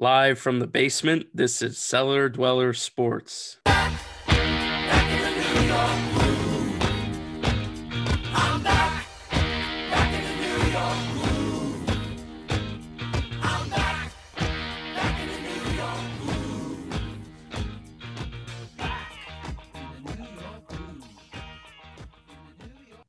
Live 0.00 0.38
from 0.38 0.60
the 0.60 0.68
basement, 0.68 1.26
this 1.34 1.60
is 1.60 1.76
Cellar 1.76 2.28
Dweller 2.28 2.72
Sports. 2.72 3.58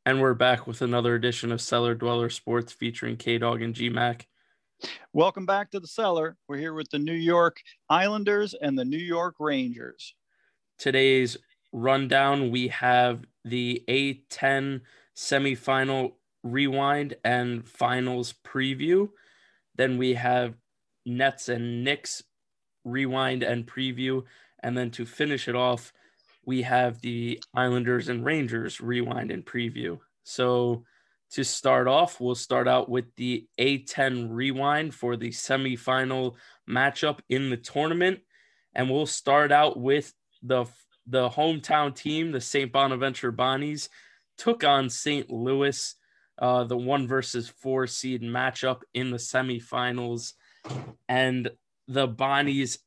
And 0.04 0.20
we're 0.20 0.34
back 0.34 0.66
with 0.66 0.82
another 0.82 1.14
edition 1.14 1.52
of 1.52 1.62
Cellar 1.62 1.94
Dweller 1.94 2.32
Sports 2.32 2.74
featuring 2.74 3.16
K 3.16 3.38
Dog 3.38 3.62
and 3.62 3.76
G 3.76 3.90
Mac. 3.90 4.26
Welcome 5.14 5.48
back 5.48 5.72
to 5.72 5.80
the 5.80 5.88
cellar. 5.88 6.38
We're 6.48 6.58
here 6.58 6.76
with 6.76 6.92
the 6.92 7.00
New 7.00 7.16
York 7.16 7.62
Islanders 7.90 8.54
and 8.54 8.78
the 8.78 8.86
New 8.86 9.00
York 9.00 9.38
Rangers. 9.40 10.14
Today's 10.78 11.36
rundown 11.74 12.52
we 12.52 12.68
have 12.68 13.26
the 13.44 13.84
A10 13.88 14.82
semifinal 15.18 16.12
rewind 16.44 17.16
and 17.24 17.68
finals 17.68 18.36
preview. 18.46 19.10
Then 19.76 19.98
we 19.98 20.14
have 20.14 20.54
Nets 21.08 21.50
and 21.50 21.84
Knicks 21.84 22.22
rewind 22.86 23.42
and 23.42 23.66
preview. 23.66 24.26
And 24.62 24.78
then 24.78 24.92
to 24.92 25.08
finish 25.08 25.48
it 25.48 25.56
off, 25.56 25.92
we 26.46 26.62
have 26.62 27.02
the 27.02 27.42
Islanders 27.56 28.10
and 28.10 28.24
Rangers 28.24 28.80
rewind 28.80 29.32
and 29.32 29.44
preview. 29.44 29.98
So 30.24 30.84
to 31.32 31.44
start 31.44 31.88
off, 31.88 32.20
we'll 32.20 32.36
start 32.36 32.68
out 32.68 32.90
with 32.90 33.06
the 33.16 33.48
A10 33.60 34.30
rewind 34.32 34.96
for 34.96 35.16
the 35.16 35.30
semifinal 35.30 36.36
matchup 36.68 37.20
in 37.30 37.50
the 37.50 37.58
tournament. 37.58 38.20
And 38.74 38.90
we'll 38.90 39.06
start 39.06 39.52
out 39.52 39.80
with 39.80 40.14
the 40.42 40.66
the 41.08 41.30
hometown 41.30 41.96
team, 41.96 42.32
the 42.32 42.40
St. 42.40 42.72
Bonaventure 42.72 43.32
Bonnies, 43.32 43.90
took 44.38 44.64
on 44.64 44.90
St. 44.90 45.30
Louis, 45.32 45.96
uh, 46.38 46.64
the 46.66 46.78
one 46.78 47.08
versus 47.08 47.50
four 47.50 47.88
seed 47.88 48.22
matchup 48.22 48.82
in 48.94 49.10
the 49.10 49.18
semifinals. 49.18 50.34
And 51.08 51.50
the 51.88 52.08
Bonnies 52.08 52.78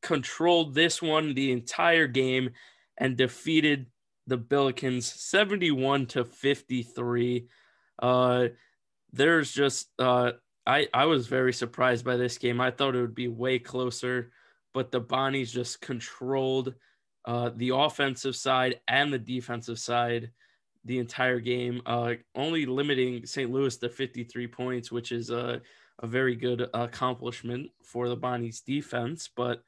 controlled 0.00 0.74
this 0.74 1.02
one 1.02 1.34
the 1.34 1.50
entire 1.50 2.06
game 2.06 2.50
and 2.96 3.16
defeated 3.16 3.86
the 4.28 4.38
Billikens 4.38 5.04
71 5.04 6.06
to 6.06 6.24
53. 6.24 7.48
Uh, 7.98 8.48
there's 9.12 9.52
just 9.52 9.88
uh, 9.98 10.32
I 10.66 10.88
I 10.92 11.06
was 11.06 11.26
very 11.26 11.52
surprised 11.52 12.04
by 12.04 12.16
this 12.16 12.38
game. 12.38 12.60
I 12.60 12.70
thought 12.70 12.94
it 12.94 13.00
would 13.00 13.14
be 13.14 13.28
way 13.28 13.58
closer, 13.58 14.32
but 14.74 14.90
the 14.90 15.00
Bonnies 15.00 15.50
just 15.50 15.80
controlled 15.80 16.74
uh, 17.24 17.50
the 17.54 17.70
offensive 17.74 18.36
side 18.36 18.80
and 18.88 19.12
the 19.12 19.18
defensive 19.18 19.78
side 19.78 20.30
the 20.86 20.98
entire 20.98 21.40
game, 21.40 21.82
uh, 21.84 22.12
only 22.36 22.64
limiting 22.64 23.26
St. 23.26 23.50
Louis 23.50 23.76
to 23.78 23.88
53 23.88 24.46
points, 24.46 24.92
which 24.92 25.10
is 25.10 25.30
a, 25.30 25.60
a 25.98 26.06
very 26.06 26.36
good 26.36 26.68
accomplishment 26.72 27.70
for 27.82 28.08
the 28.08 28.16
Bonnies 28.16 28.62
defense. 28.64 29.28
But 29.34 29.62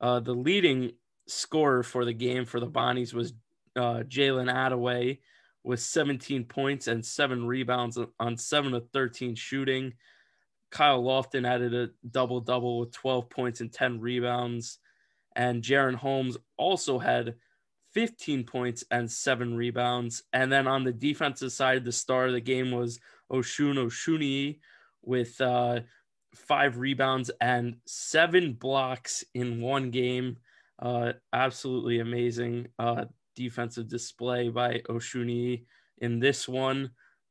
uh, 0.00 0.20
the 0.20 0.34
leading 0.34 0.92
scorer 1.28 1.84
for 1.84 2.04
the 2.04 2.12
game 2.12 2.44
for 2.44 2.58
the 2.58 2.66
Bonnies 2.66 3.14
was 3.14 3.32
uh, 3.76 4.02
Jalen 4.08 4.52
Adaway 4.52 5.20
with 5.66 5.80
17 5.80 6.44
points 6.44 6.86
and 6.86 7.04
seven 7.04 7.44
rebounds 7.44 7.98
on 8.20 8.36
seven 8.36 8.72
of 8.72 8.88
13 8.92 9.34
shooting. 9.34 9.94
Kyle 10.70 11.02
Lofton 11.02 11.44
added 11.44 11.74
a 11.74 11.90
double 12.08 12.40
double 12.40 12.78
with 12.78 12.92
12 12.92 13.28
points 13.28 13.60
and 13.60 13.72
10 13.72 14.00
rebounds. 14.00 14.78
And 15.34 15.64
Jaren 15.64 15.96
Holmes 15.96 16.36
also 16.56 17.00
had 17.00 17.34
15 17.94 18.44
points 18.44 18.84
and 18.92 19.10
seven 19.10 19.56
rebounds. 19.56 20.22
And 20.32 20.52
then 20.52 20.68
on 20.68 20.84
the 20.84 20.92
defensive 20.92 21.50
side, 21.50 21.84
the 21.84 21.90
star 21.90 22.26
of 22.26 22.32
the 22.32 22.40
game 22.40 22.70
was 22.70 23.00
Osun 23.32 23.74
Osunniyi 23.74 24.60
with 25.02 25.40
uh, 25.40 25.80
five 26.32 26.78
rebounds 26.78 27.32
and 27.40 27.78
seven 27.86 28.52
blocks 28.52 29.24
in 29.34 29.60
one 29.60 29.90
game. 29.90 30.36
Uh, 30.78 31.14
absolutely 31.32 31.98
amazing 31.98 32.68
uh, 32.78 33.06
defensive 33.36 33.88
display 33.88 34.48
by 34.48 34.80
Osunniyi 34.88 35.64
in 35.98 36.18
this 36.18 36.48
one. 36.48 36.90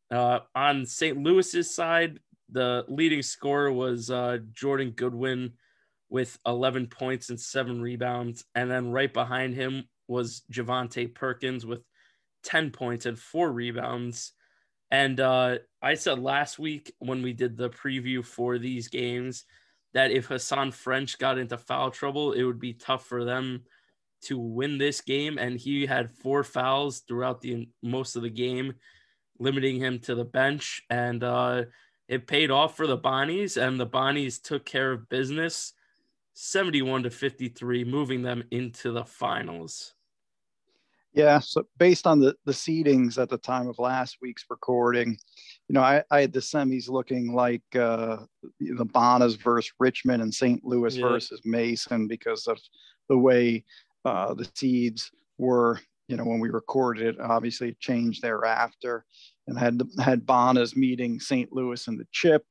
Uh, 0.09 0.39
on 0.55 0.85
St. 0.85 1.17
Louis's 1.17 1.73
side, 1.73 2.19
the 2.49 2.85
leading 2.87 3.21
scorer 3.21 3.71
was 3.71 4.09
uh, 4.09 4.37
Jordan 4.53 4.91
Goodwin 4.91 5.53
with 6.09 6.37
11 6.45 6.87
points 6.87 7.29
and 7.29 7.39
seven 7.39 7.81
rebounds. 7.81 8.45
And 8.53 8.69
then 8.69 8.91
right 8.91 9.11
behind 9.11 9.55
him 9.55 9.85
was 10.07 10.43
Javonte 10.51 11.13
Perkins 11.13 11.65
with 11.65 11.81
10 12.43 12.71
points 12.71 13.07
and 13.07 13.17
four 13.17 13.51
rebounds. 13.51 14.31
And 14.91 15.19
uh, 15.19 15.57
I 15.81 15.95
said 15.95 16.19
last 16.19 16.59
week 16.59 16.93
when 16.99 17.23
we 17.23 17.33
did 17.33 17.57
the 17.57 17.71
preview 17.71 18.23
for 18.23 18.59
these 18.59 18.87
games 18.87 19.45
that 19.95 20.11
if 20.11 20.27
Hasahn 20.27 20.71
French 20.71 21.17
got 21.17 21.39
into 21.39 21.57
foul 21.57 21.89
trouble, 21.89 22.33
it 22.33 22.43
would 22.43 22.59
be 22.59 22.73
tough 22.73 23.07
for 23.07 23.25
them 23.25 23.63
to 24.25 24.37
win 24.37 24.77
this 24.77 25.01
game. 25.01 25.37
And 25.37 25.57
he 25.59 25.85
had 25.85 26.11
four 26.11 26.43
fouls 26.43 26.99
throughout 27.07 27.41
the 27.41 27.67
most 27.81 28.15
of 28.15 28.21
the 28.21 28.29
game, 28.29 28.73
limiting 29.39 29.79
him 29.79 29.99
to 29.99 30.15
the 30.15 30.25
bench. 30.25 30.81
And 30.89 31.23
uh, 31.23 31.63
it 32.07 32.27
paid 32.27 32.51
off 32.51 32.77
for 32.77 32.87
the 32.87 32.97
Bonnies, 32.97 33.57
and 33.57 33.79
the 33.79 33.87
Bonnies 33.87 34.41
took 34.41 34.65
care 34.65 34.91
of 34.91 35.09
business 35.09 35.73
71 36.33 37.03
to 37.03 37.09
53, 37.09 37.83
moving 37.85 38.21
them 38.21 38.43
into 38.51 38.91
the 38.91 39.05
finals. 39.05 39.93
Yeah, 41.13 41.39
so 41.39 41.63
based 41.77 42.05
on 42.07 42.19
the 42.19 42.35
the 42.43 42.51
seedings 42.51 43.17
at 43.17 43.29
the 43.29 43.37
time 43.37 43.69
of 43.69 43.79
last 43.79 44.17
week's 44.21 44.43
recording, 44.49 45.17
you 45.69 45.73
know, 45.73 45.81
I, 45.81 46.03
I 46.11 46.19
had 46.21 46.33
the 46.33 46.41
semis 46.41 46.89
looking 46.89 47.33
like 47.33 47.63
uh, 47.73 48.17
the 48.59 48.83
Bonas 48.83 49.35
versus 49.35 49.71
Richmond 49.79 50.21
and 50.21 50.33
St. 50.33 50.61
Louis 50.65 50.97
yeah. 50.97 51.07
versus 51.07 51.39
Mason 51.45 52.07
because 52.07 52.47
of 52.47 52.59
the 53.07 53.17
way 53.17 53.63
uh, 54.05 54.33
the 54.33 54.49
seeds 54.55 55.11
were. 55.37 55.79
You 56.07 56.17
know, 56.17 56.23
when 56.23 56.39
we 56.39 56.49
recorded 56.49 57.07
it, 57.07 57.19
obviously 57.19 57.75
changed 57.79 58.21
thereafter, 58.21 59.05
and 59.47 59.57
had 59.57 59.81
had 59.99 60.23
Bonas 60.23 60.75
meeting 60.75 61.19
St. 61.19 61.51
Louis 61.51 61.87
and 61.87 61.99
the 61.99 62.05
chip. 62.11 62.45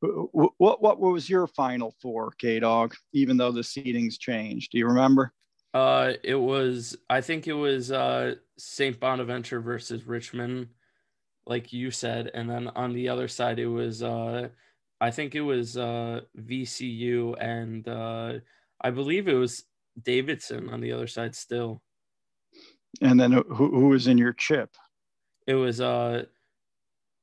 What 0.00 0.52
what, 0.58 0.82
what 0.82 1.00
was 1.00 1.30
your 1.30 1.46
final 1.46 1.94
four, 2.02 2.32
K 2.38 2.58
Dog? 2.58 2.94
Even 3.12 3.36
though 3.36 3.52
the 3.52 3.60
seedings 3.60 4.18
changed, 4.18 4.72
do 4.72 4.78
you 4.78 4.88
remember? 4.88 5.32
Uh, 5.76 6.14
it 6.24 6.34
was 6.34 6.96
I 7.10 7.20
think 7.20 7.46
it 7.46 7.52
was 7.52 7.92
uh 7.92 8.36
St. 8.58 8.98
Bonaventure 8.98 9.60
versus 9.60 10.06
Richmond, 10.06 10.68
like 11.46 11.70
you 11.70 11.90
said, 11.90 12.30
and 12.32 12.48
then 12.48 12.68
on 12.68 12.94
the 12.94 13.10
other 13.10 13.28
side 13.28 13.58
it 13.58 13.66
was 13.66 14.02
uh 14.02 14.48
I 15.02 15.10
think 15.10 15.34
it 15.34 15.42
was 15.42 15.76
uh 15.76 16.22
VCU 16.38 17.36
and 17.38 17.86
uh 17.86 18.38
I 18.80 18.90
believe 18.90 19.28
it 19.28 19.34
was 19.34 19.64
Davidson 20.02 20.68
on 20.68 20.80
the 20.80 20.92
other 20.92 21.06
side 21.06 21.34
still. 21.34 21.82
And 23.00 23.20
then 23.20 23.32
who 23.32 23.42
who 23.52 23.88
was 23.88 24.06
in 24.06 24.18
your 24.18 24.32
chip? 24.32 24.70
It 25.46 25.54
was 25.54 25.80
uh 25.80 26.24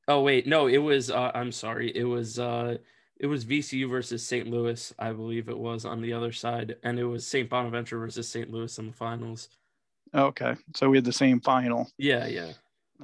oh 0.07 0.21
wait, 0.21 0.47
no, 0.47 0.67
it 0.67 0.77
was 0.77 1.09
uh 1.09 1.31
I'm 1.33 1.51
sorry, 1.51 1.95
it 1.95 2.03
was 2.03 2.39
uh 2.39 2.77
it 3.17 3.27
was 3.27 3.45
VCU 3.45 3.89
versus 3.89 4.25
St. 4.25 4.47
Louis, 4.47 4.93
I 4.99 5.13
believe 5.13 5.47
it 5.47 5.57
was 5.57 5.85
on 5.85 6.01
the 6.01 6.13
other 6.13 6.31
side, 6.31 6.75
and 6.83 6.99
it 6.99 7.05
was 7.05 7.25
St. 7.25 7.49
Bonaventure 7.49 7.97
versus 7.99 8.27
St. 8.27 8.49
Louis 8.51 8.77
in 8.77 8.87
the 8.87 8.93
finals. 8.93 9.49
Okay, 10.13 10.55
so 10.75 10.89
we 10.89 10.97
had 10.97 11.05
the 11.05 11.13
same 11.13 11.39
final. 11.39 11.89
Yeah, 11.97 12.27
yeah. 12.27 12.51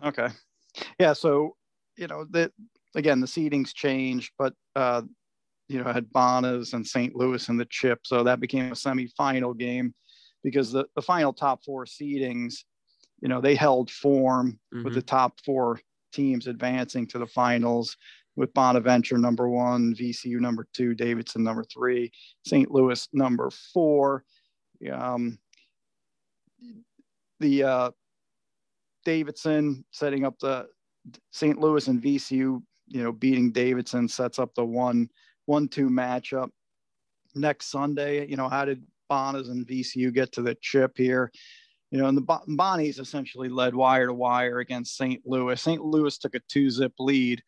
Okay, 0.03 0.27
yeah. 0.99 1.13
So 1.13 1.55
you 1.97 2.07
know 2.07 2.25
that 2.31 2.51
again, 2.95 3.19
the 3.19 3.27
seedings 3.27 3.73
changed, 3.73 4.31
but 4.37 4.53
uh, 4.75 5.03
you 5.69 5.81
know 5.81 5.91
had 5.91 6.11
Bonas 6.11 6.73
and 6.73 6.85
St. 6.85 7.15
Louis 7.15 7.47
in 7.47 7.57
the 7.57 7.65
chip, 7.65 7.99
so 8.03 8.23
that 8.23 8.39
became 8.39 8.71
a 8.71 8.75
semifinal 8.75 9.57
game 9.57 9.93
because 10.43 10.71
the 10.71 10.85
the 10.95 11.01
final 11.01 11.31
top 11.31 11.63
four 11.63 11.85
seedings, 11.85 12.63
you 13.21 13.29
know, 13.29 13.39
they 13.39 13.55
held 13.55 13.89
form 13.89 14.59
mm-hmm. 14.73 14.83
with 14.83 14.95
the 14.95 15.01
top 15.01 15.39
four 15.45 15.79
teams 16.11 16.47
advancing 16.47 17.07
to 17.07 17.19
the 17.19 17.27
finals 17.27 17.95
with 18.35 18.53
Bonaventure 18.53 19.17
number 19.17 19.49
one, 19.49 19.93
VCU 19.93 20.39
number 20.39 20.65
two, 20.73 20.93
Davidson 20.95 21.43
number 21.43 21.63
three, 21.65 22.11
St. 22.45 22.71
Louis 22.71 23.07
number 23.13 23.49
four. 23.73 24.23
Um, 24.91 25.37
the 27.39 27.63
uh, 27.63 27.91
Davidson 29.03 29.83
setting 29.91 30.25
up 30.25 30.39
the 30.39 30.67
St. 31.31 31.59
Louis 31.59 31.87
and 31.87 32.01
VCU, 32.01 32.61
you 32.87 33.03
know, 33.03 33.11
beating 33.11 33.51
Davidson 33.51 34.07
sets 34.07 34.39
up 34.39 34.53
the 34.55 34.65
one 34.65 35.09
one 35.49 35.67
two 35.67 35.89
matchup 35.89 36.49
next 37.35 37.67
Sunday. 37.67 38.27
You 38.27 38.37
know, 38.37 38.47
how 38.49 38.65
did 38.65 38.83
Bonas 39.09 39.49
and 39.49 39.67
VCU 39.67 40.13
get 40.13 40.31
to 40.33 40.41
the 40.41 40.55
chip 40.61 40.93
here? 40.95 41.31
You 41.91 41.97
know, 41.97 42.07
and 42.07 42.15
the 42.15 42.21
Bonnies 42.21 42.99
essentially 42.99 43.49
led 43.49 43.73
wire 43.73 44.07
to 44.07 44.13
wire 44.13 44.59
against 44.59 44.95
St. 44.95 45.21
Louis. 45.25 45.59
St. 45.59 45.83
Louis 45.83 46.17
took 46.17 46.35
a 46.35 46.39
two 46.47 46.69
zip 46.69 46.93
lead 46.99 47.41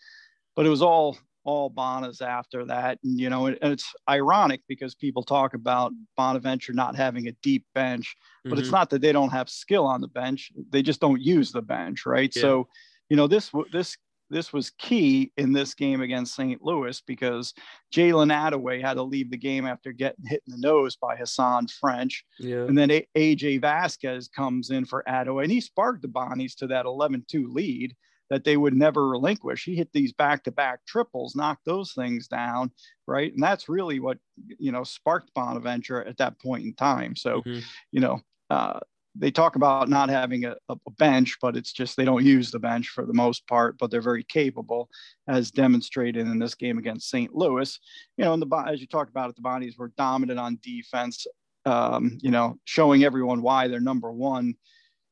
but 0.56 0.66
it 0.66 0.70
was 0.70 0.82
all 0.82 1.18
all 1.44 1.70
Bonas 1.72 2.22
after 2.22 2.66
that. 2.66 3.00
And, 3.04 3.20
you 3.20 3.28
know, 3.28 3.48
and, 3.48 3.58
it's 3.64 3.92
ironic 4.08 4.62
because 4.68 4.94
people 4.94 5.24
talk 5.24 5.56
about 5.56 5.92
Bonaventure 6.16 6.72
not 6.72 6.96
having 6.96 7.28
a 7.28 7.32
deep 7.42 7.66
bench, 7.74 8.16
but 8.44 8.52
mm-hmm. 8.52 8.60
it's 8.60 8.70
not 8.70 8.92
that 8.92 9.02
they 9.02 9.12
don't 9.12 9.32
have 9.32 9.50
skill 9.50 9.88
on 9.88 10.02
the 10.02 10.08
bench. 10.08 10.52
They 10.70 10.84
just 10.84 11.00
don't 11.00 11.20
use 11.20 11.52
the 11.52 11.64
bench. 11.64 12.06
Right. 12.06 12.32
Yeah. 12.36 12.42
So, 12.42 12.68
you 13.10 13.18
know, 13.18 13.26
this, 13.26 13.50
this, 13.72 13.98
this 14.32 14.54
was 14.54 14.72
key 14.72 15.32
in 15.38 15.54
this 15.54 15.74
game 15.74 16.02
against 16.02 16.36
St. 16.36 16.62
Louis 16.62 17.02
because 17.06 17.54
Jalen 17.94 18.34
Adaway 18.34 18.82
had 18.82 18.96
to 18.96 19.04
leave 19.04 19.30
the 19.30 19.38
game 19.38 19.66
after 19.66 19.92
getting 19.92 20.26
hit 20.26 20.42
in 20.48 20.54
the 20.54 20.68
nose 20.68 20.96
by 20.96 21.16
Hasahn 21.16 21.70
French. 21.70 22.26
Yeah. 22.40 22.64
And 22.64 22.78
then 22.78 22.90
AJ 22.90 23.62
Vasquez 23.62 24.28
comes 24.28 24.70
in 24.70 24.86
for 24.86 25.04
Adaway 25.08 25.44
and 25.44 25.52
he 25.52 25.62
sparked 25.62 26.02
the 26.02 26.08
Bonnies 26.08 26.56
to 26.56 26.68
that 26.68 26.86
11 26.86 27.26
2 27.30 27.52
lead 27.52 27.96
that 28.32 28.46
they 28.46 28.56
would 28.56 28.74
never 28.74 29.10
relinquish. 29.10 29.66
He 29.66 29.76
hit 29.76 29.90
these 29.92 30.14
back-to-back 30.14 30.86
triples, 30.86 31.36
knocked 31.36 31.66
those 31.66 31.92
things 31.92 32.30
down, 32.30 32.72
right? 33.06 33.34
And 33.34 33.44
that's 33.44 33.68
really 33.68 34.00
what 34.00 34.20
you 34.58 34.72
know 34.72 34.86
sparked 34.86 35.34
Bonaventure 35.34 36.04
at 36.06 36.18
that 36.18 36.40
point 36.40 36.64
in 36.64 36.74
time. 36.74 37.16
So, 37.18 37.42
mm-hmm. 37.42 37.60
you 37.92 38.00
know, 38.00 38.22
uh, 38.50 38.80
they 39.16 39.32
talk 39.32 39.56
about 39.56 39.90
not 39.90 40.10
having 40.10 40.46
a, 40.46 40.56
a, 40.70 40.76
bench, 40.98 41.38
but 41.42 41.58
it's 41.58 41.74
just 41.74 41.98
they 41.98 42.06
don't 42.06 42.26
use 42.26 42.50
the 42.50 42.60
bench 42.60 42.88
for 42.90 43.06
the 43.06 43.14
most 43.14 43.46
part. 43.48 43.78
But 43.78 43.92
they're 43.92 44.02
very 44.02 44.24
capable, 44.24 44.90
as 45.28 45.52
demonstrated 45.52 46.28
in 46.28 46.40
this 46.40 46.56
game 46.56 46.78
against 46.78 47.10
St. 47.10 47.34
Louis. 47.36 47.78
You 48.18 48.26
know, 48.26 48.34
and 48.34 48.42
the 48.42 48.66
as 48.68 48.80
you 48.80 48.88
talked 48.88 49.10
about 49.10 49.30
it, 49.30 49.36
the 49.36 49.42
Bonnies 49.42 49.78
were 49.78 49.92
dominant 49.98 50.40
on 50.40 50.60
defense. 50.62 51.26
Um, 51.66 52.18
you 52.22 52.32
know, 52.32 52.58
showing 52.66 53.04
everyone 53.04 53.42
why 53.42 53.68
they're 53.68 53.80
number 53.80 54.12
one 54.12 54.56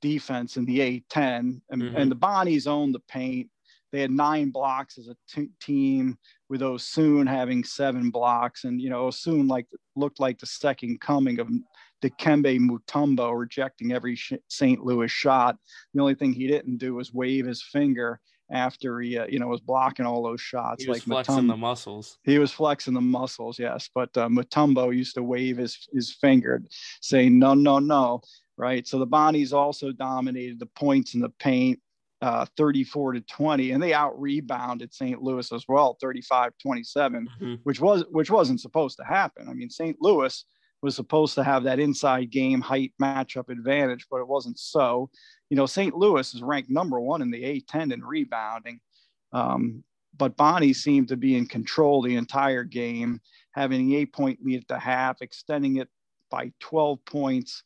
defense 0.01 0.57
in 0.57 0.65
the 0.65 0.79
A10, 0.79 1.61
and, 1.69 1.81
mm-hmm. 1.81 1.95
and 1.95 2.09
the 2.09 2.15
Bonnies 2.15 2.67
own 2.67 2.91
the 2.91 3.01
paint. 3.01 3.49
They 3.91 4.01
had 4.01 4.11
nine 4.11 4.49
blocks 4.49 4.97
as 4.97 5.07
a 5.07 5.15
t- 5.27 5.49
team, 5.61 6.17
with 6.49 6.61
Osun 6.61 7.27
having 7.27 7.63
seven 7.63 8.09
blocks, 8.09 8.63
and 8.63 8.81
you 8.81 8.89
know 8.89 9.07
Osun 9.07 9.49
like 9.49 9.67
looked 9.95 10.19
like 10.19 10.39
the 10.39 10.45
second 10.45 11.01
coming 11.01 11.39
of 11.39 11.49
Dikembe 12.03 12.59
Mutombo, 12.59 13.37
rejecting 13.37 13.91
every 13.91 14.15
sh- 14.15 14.33
St. 14.47 14.83
Louis 14.83 15.11
shot. 15.11 15.57
The 15.93 16.01
only 16.01 16.15
thing 16.15 16.33
he 16.33 16.47
didn't 16.47 16.77
do 16.77 16.95
was 16.95 17.13
wave 17.13 17.45
his 17.45 17.61
finger 17.61 18.19
after 18.51 18.99
he, 18.99 19.17
uh, 19.17 19.27
you 19.27 19.37
know, 19.37 19.47
was 19.47 19.61
blocking 19.61 20.05
all 20.05 20.23
those 20.23 20.41
shots. 20.41 20.83
He 20.83 20.89
was 20.89 20.97
like 20.97 21.03
flexing 21.03 21.45
Mutombo. 21.45 21.47
the 21.49 21.57
muscles. 21.57 22.17
He 22.23 22.39
was 22.39 22.51
flexing 22.51 22.95
the 22.95 23.01
muscles, 23.01 23.59
yes. 23.59 23.89
But 23.93 24.15
uh, 24.17 24.27
Mutombo 24.27 24.95
used 24.95 25.15
to 25.15 25.23
wave 25.23 25.57
his 25.57 25.87
his 25.93 26.13
finger, 26.13 26.63
saying 27.01 27.37
no, 27.37 27.53
no, 27.53 27.79
no 27.79 28.21
right? 28.59 28.85
So 28.85 28.99
the 28.99 29.07
Bonnies 29.07 29.53
also 29.53 29.91
dominated 29.91 30.59
the 30.59 30.65
points 30.67 31.15
in 31.15 31.21
the 31.21 31.29
paint, 31.29 31.79
uh, 32.21 32.45
34 32.57 33.13
to 33.13 33.21
20, 33.21 33.71
and 33.71 33.81
they 33.81 33.93
out 33.93 34.19
rebounded 34.19 34.93
St. 34.93 35.21
Louis 35.21 35.51
as 35.51 35.65
well, 35.67 35.97
35 36.01 36.53
27, 36.61 37.27
mm-hmm. 37.27 37.53
which 37.63 37.79
was 37.79 38.03
which 38.11 38.29
wasn't 38.29 38.61
supposed 38.61 38.97
to 38.97 39.05
happen. 39.05 39.47
I 39.49 39.53
mean, 39.53 39.69
St. 39.69 39.97
Louis 40.01 40.45
was 40.81 40.95
supposed 40.95 41.35
to 41.35 41.43
have 41.43 41.63
that 41.63 41.79
inside 41.79 42.31
game 42.31 42.61
height 42.61 42.93
matchup 43.01 43.49
advantage, 43.49 44.07
but 44.09 44.19
it 44.19 44.27
wasn't 44.27 44.59
so. 44.59 45.09
You 45.49 45.57
know, 45.57 45.65
St. 45.65 45.95
Louis 45.95 46.33
is 46.33 46.41
ranked 46.41 46.69
number 46.69 46.99
one 46.99 47.21
in 47.21 47.31
the 47.31 47.43
A10 47.43 47.93
in 47.93 48.03
rebounding. 48.03 48.79
Um, 49.33 49.83
but 50.17 50.37
Bonnie 50.37 50.73
seemed 50.73 51.07
to 51.09 51.17
be 51.17 51.35
in 51.35 51.47
control 51.47 52.01
the 52.01 52.15
entire 52.15 52.63
game, 52.63 53.21
having 53.51 53.81
an 53.81 53.93
eight 53.93 54.13
point 54.13 54.39
lead 54.43 54.61
at 54.61 54.67
the 54.67 54.79
half, 54.79 55.21
extending 55.21 55.77
it 55.77 55.87
by 56.29 56.51
12 56.59 57.03
points 57.05 57.63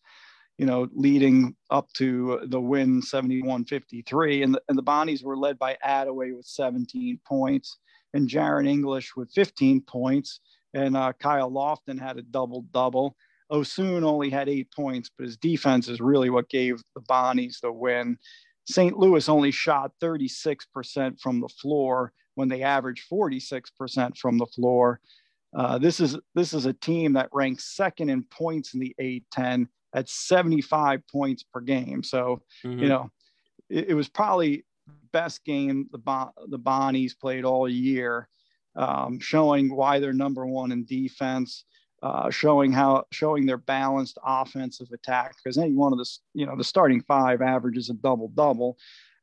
you 0.57 0.65
know, 0.65 0.87
leading 0.93 1.55
up 1.69 1.91
to 1.93 2.41
the 2.45 2.59
win 2.59 3.01
71 3.01 3.65
53. 3.65 4.43
And 4.43 4.55
the, 4.55 4.61
and 4.69 4.77
the 4.77 4.83
Bonnies 4.83 5.23
were 5.23 5.37
led 5.37 5.57
by 5.57 5.77
Adaway 5.85 6.35
with 6.35 6.45
17 6.45 7.19
points 7.25 7.77
and 8.13 8.29
Jaron 8.29 8.67
English 8.67 9.15
with 9.15 9.31
15 9.33 9.81
points. 9.81 10.39
And 10.73 10.95
uh, 10.95 11.13
Kyle 11.19 11.51
Lofton 11.51 11.99
had 11.99 12.17
a 12.17 12.23
double 12.23 12.65
double. 12.71 13.15
Osun 13.51 14.03
only 14.03 14.29
had 14.29 14.49
eight 14.49 14.71
points, 14.75 15.09
but 15.15 15.25
his 15.25 15.37
defense 15.37 15.87
is 15.87 16.01
really 16.01 16.29
what 16.29 16.49
gave 16.49 16.81
the 16.95 17.01
Bonnies 17.01 17.59
the 17.59 17.71
win. 17.71 18.17
St. 18.65 18.97
Louis 18.97 19.27
only 19.27 19.51
shot 19.51 19.91
36% 20.01 21.19
from 21.19 21.41
the 21.41 21.49
floor 21.49 22.13
when 22.35 22.47
they 22.47 22.63
averaged 22.63 23.07
46% 23.11 24.17
from 24.17 24.37
the 24.37 24.45
floor. 24.45 24.99
Uh, 25.55 25.77
this 25.77 25.99
is 25.99 26.17
this 26.33 26.53
is 26.53 26.65
a 26.65 26.73
team 26.73 27.13
that 27.13 27.29
ranks 27.31 27.75
second 27.75 28.09
in 28.09 28.23
points 28.23 28.73
in 28.73 28.79
the 28.79 28.95
A10 28.99 29.67
at 29.93 30.09
75 30.09 31.07
points 31.07 31.43
per 31.43 31.61
game. 31.61 32.03
So, 32.03 32.41
mm-hmm. 32.65 32.79
you 32.79 32.89
know, 32.89 33.11
it, 33.69 33.89
it, 33.89 33.93
was 33.93 34.09
probably 34.09 34.65
best 35.11 35.43
game 35.45 35.87
the 35.91 35.97
bon- 35.97 36.31
the 36.47 36.59
Bonnies 36.59 37.17
played 37.17 37.45
all 37.45 37.69
year, 37.69 38.27
um, 38.75 39.19
showing 39.19 39.73
why 39.75 39.99
they're 39.99 40.13
number 40.13 40.45
one 40.45 40.71
in 40.71 40.85
defense, 40.85 41.65
uh, 42.01 42.29
showing 42.29 42.71
how 42.71 43.05
showing 43.11 43.45
their 43.45 43.57
balanced 43.57 44.17
offensive 44.25 44.87
attack. 44.93 45.35
Because 45.37 45.57
any 45.57 45.73
one 45.73 45.93
of 45.93 45.99
the 45.99 46.09
you 46.33 46.45
know 46.45 46.57
the 46.57 46.63
starting 46.63 47.01
five 47.01 47.41
averages 47.41 47.89
a 47.89 47.93
double 47.93 48.29
double, 48.29 48.77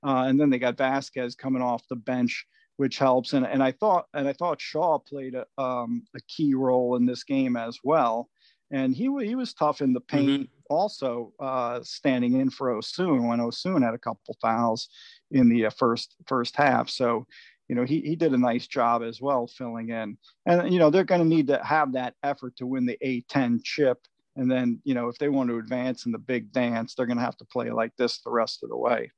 uh, 0.07 0.25
and 0.27 0.41
then 0.41 0.51
they 0.51 0.59
got 0.59 0.79
Vasquez 0.79 1.35
coming 1.35 1.63
off 1.63 1.87
the 1.89 1.97
bench. 1.97 2.47
Which 2.77 2.97
helps, 2.97 3.35
and, 3.35 3.47
and 3.47 3.63
I 3.63 3.73
thought 3.73 4.07
and 4.15 4.27
I 4.27 4.33
thought 4.33 4.59
Shaw 4.59 4.99
played 5.01 5.35
a, 5.35 5.45
um, 5.63 6.03
a 6.17 6.21
key 6.29 6.55
role 6.55 6.97
in 6.97 7.05
this 7.05 7.25
game 7.25 7.55
as 7.55 7.79
well 7.85 8.31
and 8.71 8.95
he 8.95 9.05
he 9.25 9.35
was 9.35 9.55
tough 9.55 9.81
in 9.81 9.93
the 9.93 10.01
paint. 10.01 10.43
Mm-hmm. 10.43 10.75
Also, 10.75 11.33
uh, 11.41 11.81
standing 11.83 12.35
in 12.41 12.51
for 12.51 12.69
Osun 12.69 13.29
when 13.29 13.41
Osun 13.41 13.83
had 13.83 13.95
a 13.95 13.99
couple 13.99 14.37
fouls 14.41 14.89
in 15.31 15.49
the 15.49 15.67
uh, 15.67 15.71
first 15.71 16.15
first 16.27 16.57
half. 16.57 16.89
So, 16.89 17.27
you 17.69 17.75
know, 17.75 17.85
he 17.85 18.01
he 18.01 18.15
did 18.15 18.33
a 18.33 18.39
nice 18.39 18.67
job 18.67 19.03
as 19.03 19.21
well 19.21 19.47
filling 19.49 19.91
in. 19.91 20.17
And 20.47 20.73
you 20.73 20.79
know, 20.79 20.91
they're 20.91 21.05
going 21.05 21.23
to 21.23 21.27
need 21.27 21.49
to 21.49 21.63
have 21.65 21.93
that 21.95 22.15
effort 22.23 22.57
to 22.57 22.67
win 22.67 22.87
the 22.87 22.99
A10 23.05 23.65
chip. 23.65 23.99
And 24.37 24.51
then, 24.51 24.81
you 24.85 24.95
know, 24.95 25.09
if 25.09 25.19
they 25.19 25.29
want 25.29 25.51
to 25.51 25.59
advance 25.59 26.07
in 26.07 26.13
the 26.13 26.19
big 26.19 26.53
dance, 26.53 26.95
they're 26.95 27.07
going 27.07 27.19
to 27.19 27.25
have 27.25 27.37
to 27.39 27.45
play 27.45 27.71
like 27.71 27.95
this 27.97 28.21
the 28.21 28.31
rest 28.31 28.63
of 28.63 28.71
the 28.71 28.77
way. 28.77 29.11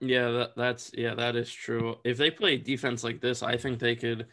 Yeah, 0.00 0.30
that, 0.30 0.56
that's 0.56 0.90
yeah, 0.94 1.14
that 1.14 1.36
is 1.36 1.52
true. 1.52 1.96
If 2.04 2.16
they 2.16 2.30
play 2.30 2.56
defense 2.56 3.04
like 3.04 3.20
this, 3.20 3.42
I 3.42 3.58
think 3.58 3.78
they 3.78 3.94
could 3.94 4.26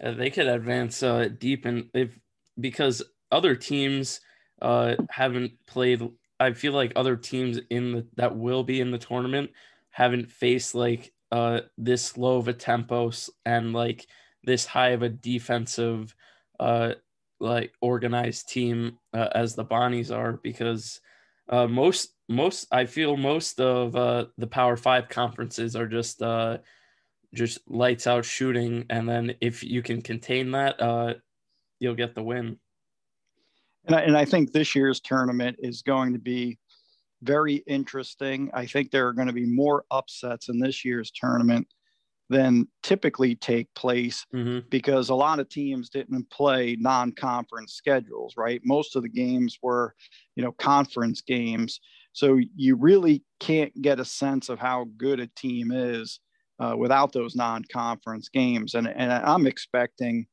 uh, 0.00 0.12
they 0.12 0.30
could 0.30 0.46
advance 0.46 1.02
uh, 1.02 1.28
deep 1.36 1.64
and 1.64 1.90
if 1.94 2.16
because 2.58 3.02
other 3.36 3.54
teams 3.54 4.20
uh, 4.62 4.96
haven't 5.10 5.52
played. 5.66 6.02
I 6.40 6.52
feel 6.52 6.72
like 6.72 6.92
other 6.96 7.16
teams 7.16 7.60
in 7.70 7.92
the 7.92 8.06
that 8.16 8.36
will 8.36 8.64
be 8.64 8.80
in 8.80 8.90
the 8.90 8.98
tournament 8.98 9.50
haven't 9.90 10.30
faced 10.30 10.74
like 10.74 11.12
uh, 11.30 11.60
this 11.76 12.16
low 12.16 12.38
of 12.38 12.48
a 12.48 12.54
tempo 12.54 13.12
and 13.44 13.72
like 13.72 14.06
this 14.42 14.64
high 14.64 14.90
of 14.90 15.02
a 15.02 15.08
defensive 15.08 16.14
uh, 16.60 16.94
like 17.40 17.72
organized 17.82 18.48
team 18.48 18.98
uh, 19.12 19.28
as 19.34 19.54
the 19.54 19.64
Bonnies 19.64 20.10
are 20.10 20.34
because 20.42 21.00
uh, 21.48 21.66
most 21.66 22.14
most 22.28 22.66
I 22.72 22.86
feel 22.86 23.16
most 23.16 23.60
of 23.60 23.94
uh, 23.94 24.26
the 24.38 24.46
Power 24.46 24.76
Five 24.76 25.08
conferences 25.08 25.76
are 25.76 25.86
just 25.86 26.22
uh, 26.22 26.58
just 27.34 27.58
lights 27.68 28.06
out 28.06 28.24
shooting, 28.24 28.86
and 28.90 29.08
then 29.08 29.34
if 29.40 29.62
you 29.62 29.82
can 29.82 30.00
contain 30.00 30.52
that, 30.52 30.80
uh, 30.80 31.14
you'll 31.78 31.94
get 31.94 32.14
the 32.14 32.22
win. 32.22 32.58
And 33.86 33.94
I, 33.94 34.00
and 34.02 34.16
I 34.16 34.24
think 34.24 34.52
this 34.52 34.74
year's 34.74 35.00
tournament 35.00 35.56
is 35.60 35.82
going 35.82 36.12
to 36.12 36.18
be 36.18 36.58
very 37.22 37.56
interesting. 37.66 38.50
I 38.52 38.66
think 38.66 38.90
there 38.90 39.06
are 39.08 39.12
going 39.12 39.28
to 39.28 39.32
be 39.32 39.46
more 39.46 39.84
upsets 39.90 40.48
in 40.48 40.58
this 40.58 40.84
year's 40.84 41.10
tournament 41.10 41.66
than 42.28 42.66
typically 42.82 43.36
take 43.36 43.72
place 43.74 44.26
mm-hmm. 44.34 44.66
because 44.68 45.10
a 45.10 45.14
lot 45.14 45.38
of 45.38 45.48
teams 45.48 45.88
didn't 45.88 46.28
play 46.30 46.76
non-conference 46.80 47.72
schedules, 47.74 48.34
right? 48.36 48.60
Most 48.64 48.96
of 48.96 49.02
the 49.02 49.08
games 49.08 49.58
were, 49.62 49.94
you 50.34 50.42
know, 50.42 50.52
conference 50.52 51.20
games. 51.20 51.80
So 52.12 52.40
you 52.56 52.74
really 52.74 53.22
can't 53.38 53.80
get 53.80 54.00
a 54.00 54.04
sense 54.04 54.48
of 54.48 54.58
how 54.58 54.86
good 54.96 55.20
a 55.20 55.28
team 55.36 55.70
is 55.70 56.18
uh, 56.58 56.74
without 56.76 57.12
those 57.12 57.36
non-conference 57.36 58.28
games. 58.28 58.74
And, 58.74 58.88
and 58.88 59.12
I'm 59.12 59.46
expecting 59.46 60.26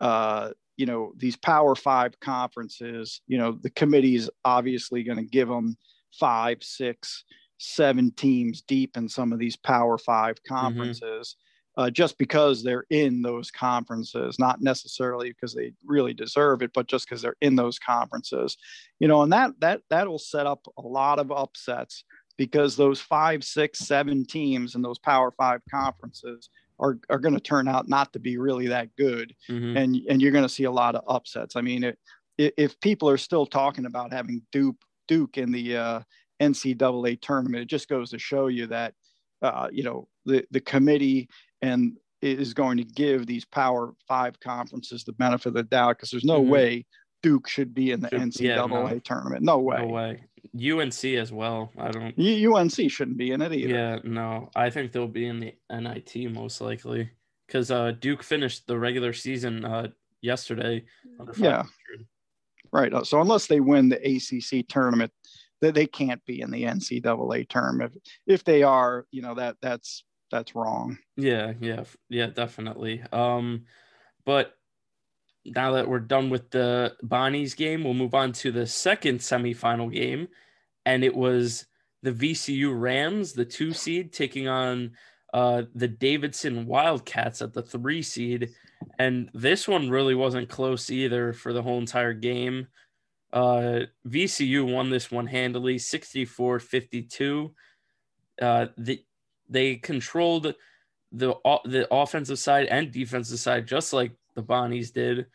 uh, 0.00 0.50
you 0.76 0.86
know 0.86 1.12
these 1.16 1.36
power 1.36 1.74
five 1.74 2.18
conferences 2.20 3.20
you 3.26 3.38
know 3.38 3.58
the 3.62 3.70
committee's 3.70 4.28
obviously 4.44 5.02
going 5.02 5.18
to 5.18 5.24
give 5.24 5.48
them 5.48 5.76
five 6.18 6.58
six 6.62 7.24
seven 7.58 8.10
teams 8.12 8.62
deep 8.62 8.96
in 8.96 9.08
some 9.08 9.32
of 9.32 9.38
these 9.38 9.56
power 9.56 9.98
five 9.98 10.36
mm-hmm. 10.36 10.54
conferences 10.54 11.36
mm-hmm. 11.76 11.82
uh, 11.82 11.90
just 11.90 12.18
because 12.18 12.62
they're 12.62 12.86
in 12.90 13.22
those 13.22 13.50
conferences 13.50 14.38
not 14.38 14.60
necessarily 14.60 15.30
because 15.30 15.54
they 15.54 15.72
really 15.84 16.14
deserve 16.14 16.62
it 16.62 16.72
but 16.74 16.86
just 16.86 17.08
because 17.08 17.22
they're 17.22 17.36
in 17.40 17.56
those 17.56 17.78
conferences 17.78 18.56
you 18.98 19.08
know 19.08 19.22
and 19.22 19.32
that 19.32 19.52
that 19.60 19.80
that 19.90 20.08
will 20.08 20.18
set 20.18 20.46
up 20.46 20.66
a 20.78 20.82
lot 20.82 21.18
of 21.18 21.30
upsets 21.30 22.04
because 22.36 22.76
those 22.76 23.00
five 23.00 23.44
six 23.44 23.78
seven 23.78 24.26
teams 24.26 24.74
in 24.74 24.82
those 24.82 24.98
power 24.98 25.32
five 25.38 25.60
conferences 25.70 26.50
are, 26.78 26.98
are 27.08 27.18
going 27.18 27.34
to 27.34 27.40
turn 27.40 27.68
out 27.68 27.88
not 27.88 28.12
to 28.12 28.18
be 28.18 28.36
really 28.36 28.66
that 28.68 28.94
good 28.96 29.34
mm-hmm. 29.48 29.76
and 29.76 29.96
and 30.08 30.20
you're 30.20 30.32
going 30.32 30.44
to 30.44 30.48
see 30.48 30.64
a 30.64 30.70
lot 30.70 30.94
of 30.94 31.04
upsets 31.08 31.56
i 31.56 31.60
mean 31.60 31.84
it, 31.84 31.98
if 32.36 32.78
people 32.80 33.08
are 33.08 33.16
still 33.16 33.46
talking 33.46 33.86
about 33.86 34.12
having 34.12 34.42
duke 34.52 34.76
duke 35.08 35.38
in 35.38 35.52
the 35.52 35.76
uh, 35.76 36.00
ncaa 36.40 37.20
tournament 37.20 37.62
it 37.62 37.68
just 37.68 37.88
goes 37.88 38.10
to 38.10 38.18
show 38.18 38.48
you 38.48 38.66
that 38.66 38.94
uh, 39.42 39.68
you 39.72 39.82
know 39.82 40.08
the 40.24 40.44
the 40.50 40.60
committee 40.60 41.28
and 41.62 41.96
is 42.22 42.54
going 42.54 42.78
to 42.78 42.84
give 42.84 43.26
these 43.26 43.44
Power 43.44 43.94
Five 44.08 44.40
conferences 44.40 45.04
the 45.04 45.12
benefit 45.12 45.48
of 45.48 45.54
the 45.54 45.62
doubt 45.62 45.98
because 45.98 46.10
there's 46.10 46.24
no 46.24 46.42
Mhm. 46.42 46.48
way 46.48 46.86
Duke 47.22 47.48
should 47.48 47.74
be 47.74 47.90
in 47.90 48.00
the 48.00 48.08
Should- 48.08 48.20
NCAA 48.20 48.44
yeah, 48.44 48.66
no. 48.66 48.98
tournament. 49.00 49.42
No 49.42 49.58
way. 49.58 49.78
No 49.78 49.86
way. 49.86 50.24
UNC 50.54 51.04
as 51.04 51.32
well. 51.32 51.72
I 51.78 51.90
don't. 51.90 52.14
UNC 52.18 52.90
shouldn't 52.90 53.16
be 53.16 53.32
in 53.32 53.42
it 53.42 53.52
either. 53.52 53.74
Yeah, 53.74 53.98
no. 54.04 54.50
I 54.54 54.70
think 54.70 54.92
they'll 54.92 55.08
be 55.08 55.26
in 55.26 55.40
the 55.40 55.54
NIT 55.70 56.30
most 56.32 56.60
likely 56.60 57.10
because 57.46 57.70
uh, 57.70 57.92
Duke 58.00 58.22
finished 58.22 58.66
the 58.66 58.78
regular 58.78 59.12
season 59.12 59.64
uh, 59.64 59.88
yesterday. 60.20 60.84
Under 61.18 61.32
Yeah. 61.36 61.64
Right. 62.72 62.92
Uh, 62.92 63.04
So 63.04 63.20
unless 63.20 63.46
they 63.46 63.60
win 63.60 63.88
the 63.88 63.96
ACC 63.96 64.66
tournament, 64.68 65.12
they, 65.60 65.70
they 65.70 65.86
can't 65.86 66.24
be 66.24 66.40
in 66.40 66.50
the 66.50 66.64
NCAA 66.64 67.48
term. 67.48 67.80
If, 67.80 67.92
if 68.26 68.44
they 68.44 68.62
are, 68.62 69.06
you 69.10 69.22
know 69.22 69.34
that 69.34 69.56
that's 69.62 70.04
that's 70.30 70.54
wrong. 70.54 70.98
Yeah, 71.16 71.52
yeah, 71.60 71.84
yeah, 72.08 72.26
definitely. 72.26 73.02
Um, 73.12 73.64
but 74.24 74.54
now 75.44 75.72
that 75.72 75.88
we're 75.88 76.00
done 76.00 76.30
with 76.30 76.50
the 76.50 76.94
Bonnie's 77.02 77.54
game, 77.54 77.84
we'll 77.84 77.94
move 77.94 78.14
on 78.14 78.32
to 78.32 78.50
the 78.50 78.66
second 78.66 79.18
semifinal 79.18 79.92
game, 79.92 80.28
and 80.86 81.04
it 81.04 81.14
was 81.14 81.66
the 82.02 82.12
VCU 82.12 82.78
Rams, 82.78 83.32
the 83.32 83.44
two 83.44 83.72
seed, 83.72 84.12
taking 84.12 84.48
on 84.48 84.92
uh, 85.32 85.62
the 85.74 85.88
Davidson 85.88 86.66
Wildcats 86.66 87.42
at 87.42 87.52
the 87.52 87.62
three 87.62 88.02
seed, 88.02 88.50
and 88.98 89.30
this 89.34 89.66
one 89.66 89.90
really 89.90 90.14
wasn't 90.14 90.48
close 90.48 90.90
either 90.90 91.32
for 91.32 91.52
the 91.52 91.62
whole 91.62 91.78
entire 91.78 92.12
game. 92.12 92.68
Uh, 93.32 93.80
VCU 94.06 94.70
won 94.72 94.90
this 94.90 95.10
one 95.10 95.26
handily, 95.26 95.76
64-52. 95.76 97.50
Uh, 98.40 98.66
the, 98.78 99.04
they 99.48 99.76
controlled 99.76 100.54
the 101.12 101.36
the 101.64 101.86
offensive 101.92 102.38
side 102.38 102.66
and 102.66 102.90
defensive 102.90 103.38
side 103.38 103.66
just 103.66 103.92
like 103.92 104.10
the 104.34 104.42
Bonnies 104.42 104.92
did. 104.92 105.26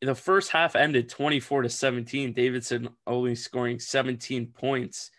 The 0.00 0.14
first 0.14 0.50
half 0.50 0.76
ended 0.76 1.08
24 1.08 1.62
to 1.62 1.68
17. 1.68 2.32
Davidson 2.32 2.88
only 3.06 3.34
scoring 3.34 3.80
17 3.80 4.48
points 4.48 5.10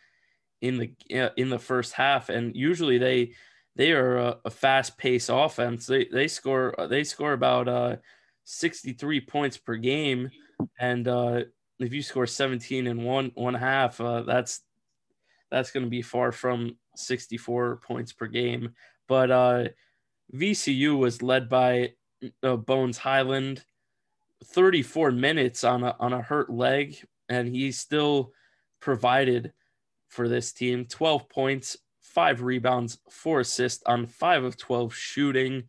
in 0.61 0.77
the 0.77 1.17
uh, 1.17 1.29
in 1.37 1.49
the 1.49 1.59
first 1.59 1.93
half 1.93 2.27
and 2.29 2.55
usually 2.55 2.97
they 2.97 3.33
they 3.75 3.93
are 3.93 4.17
a, 4.17 4.37
a 4.45 4.49
fast-paced 4.49 5.29
offense. 5.31 5.85
They 5.85 6.05
they 6.05 6.27
score 6.27 6.75
they 6.89 7.03
score 7.03 7.33
about 7.33 7.67
uh 7.67 7.95
63 8.43 9.21
points 9.21 9.57
per 9.57 9.75
game 9.75 10.31
and 10.79 11.07
uh 11.07 11.41
if 11.79 11.93
you 11.93 12.01
score 12.01 12.25
17 12.25 12.87
in 12.87 13.03
one 13.03 13.31
one 13.35 13.53
half 13.53 14.01
uh, 14.01 14.23
that's 14.23 14.61
that's 15.51 15.71
going 15.71 15.85
to 15.85 15.89
be 15.89 16.01
far 16.01 16.31
from 16.31 16.77
64 16.95 17.77
points 17.87 18.11
per 18.11 18.25
game 18.27 18.73
but 19.07 19.31
uh 19.31 19.65
VCU 20.33 20.97
was 20.97 21.21
led 21.21 21.47
by 21.49 21.93
uh, 22.43 22.55
Bones 22.55 22.97
Hyland, 22.97 23.63
34 24.45 25.11
minutes 25.11 25.63
on 25.63 25.83
a 25.83 25.95
on 25.99 26.13
a 26.13 26.21
hurt 26.21 26.49
leg, 26.49 26.97
and 27.27 27.47
he 27.47 27.71
still 27.71 28.31
provided 28.79 29.53
for 30.07 30.27
this 30.27 30.51
team 30.51 30.85
12 30.85 31.29
points, 31.29 31.77
five 32.01 32.41
rebounds, 32.41 32.99
four 33.09 33.41
assists 33.41 33.83
on 33.85 34.07
five 34.07 34.43
of 34.43 34.57
12 34.57 34.93
shooting. 34.93 35.63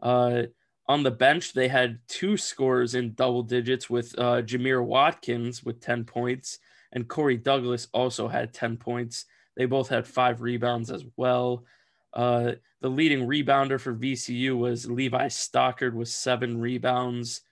Uh, 0.00 0.42
on 0.86 1.02
the 1.02 1.10
bench, 1.10 1.52
they 1.52 1.68
had 1.68 1.98
two 2.08 2.36
scores 2.36 2.94
in 2.94 3.14
double 3.14 3.42
digits 3.42 3.90
with 3.90 4.14
uh, 4.18 4.42
Jamir 4.42 4.84
Watkins 4.84 5.62
with 5.62 5.80
10 5.80 6.04
points, 6.04 6.58
and 6.92 7.08
Corey 7.08 7.36
Douglas 7.36 7.88
also 7.92 8.28
had 8.28 8.54
10 8.54 8.76
points. 8.78 9.26
They 9.56 9.66
both 9.66 9.88
had 9.88 10.06
five 10.06 10.40
rebounds 10.40 10.90
as 10.90 11.04
well. 11.16 11.64
Uh, 12.12 12.52
the 12.80 12.88
leading 12.88 13.26
rebounder 13.26 13.80
for 13.80 13.94
VCU 13.94 14.56
was 14.56 14.90
Levi 14.90 15.28
Stockard 15.28 15.94
with 15.94 16.08
seven 16.08 16.60
rebounds, 16.60 17.42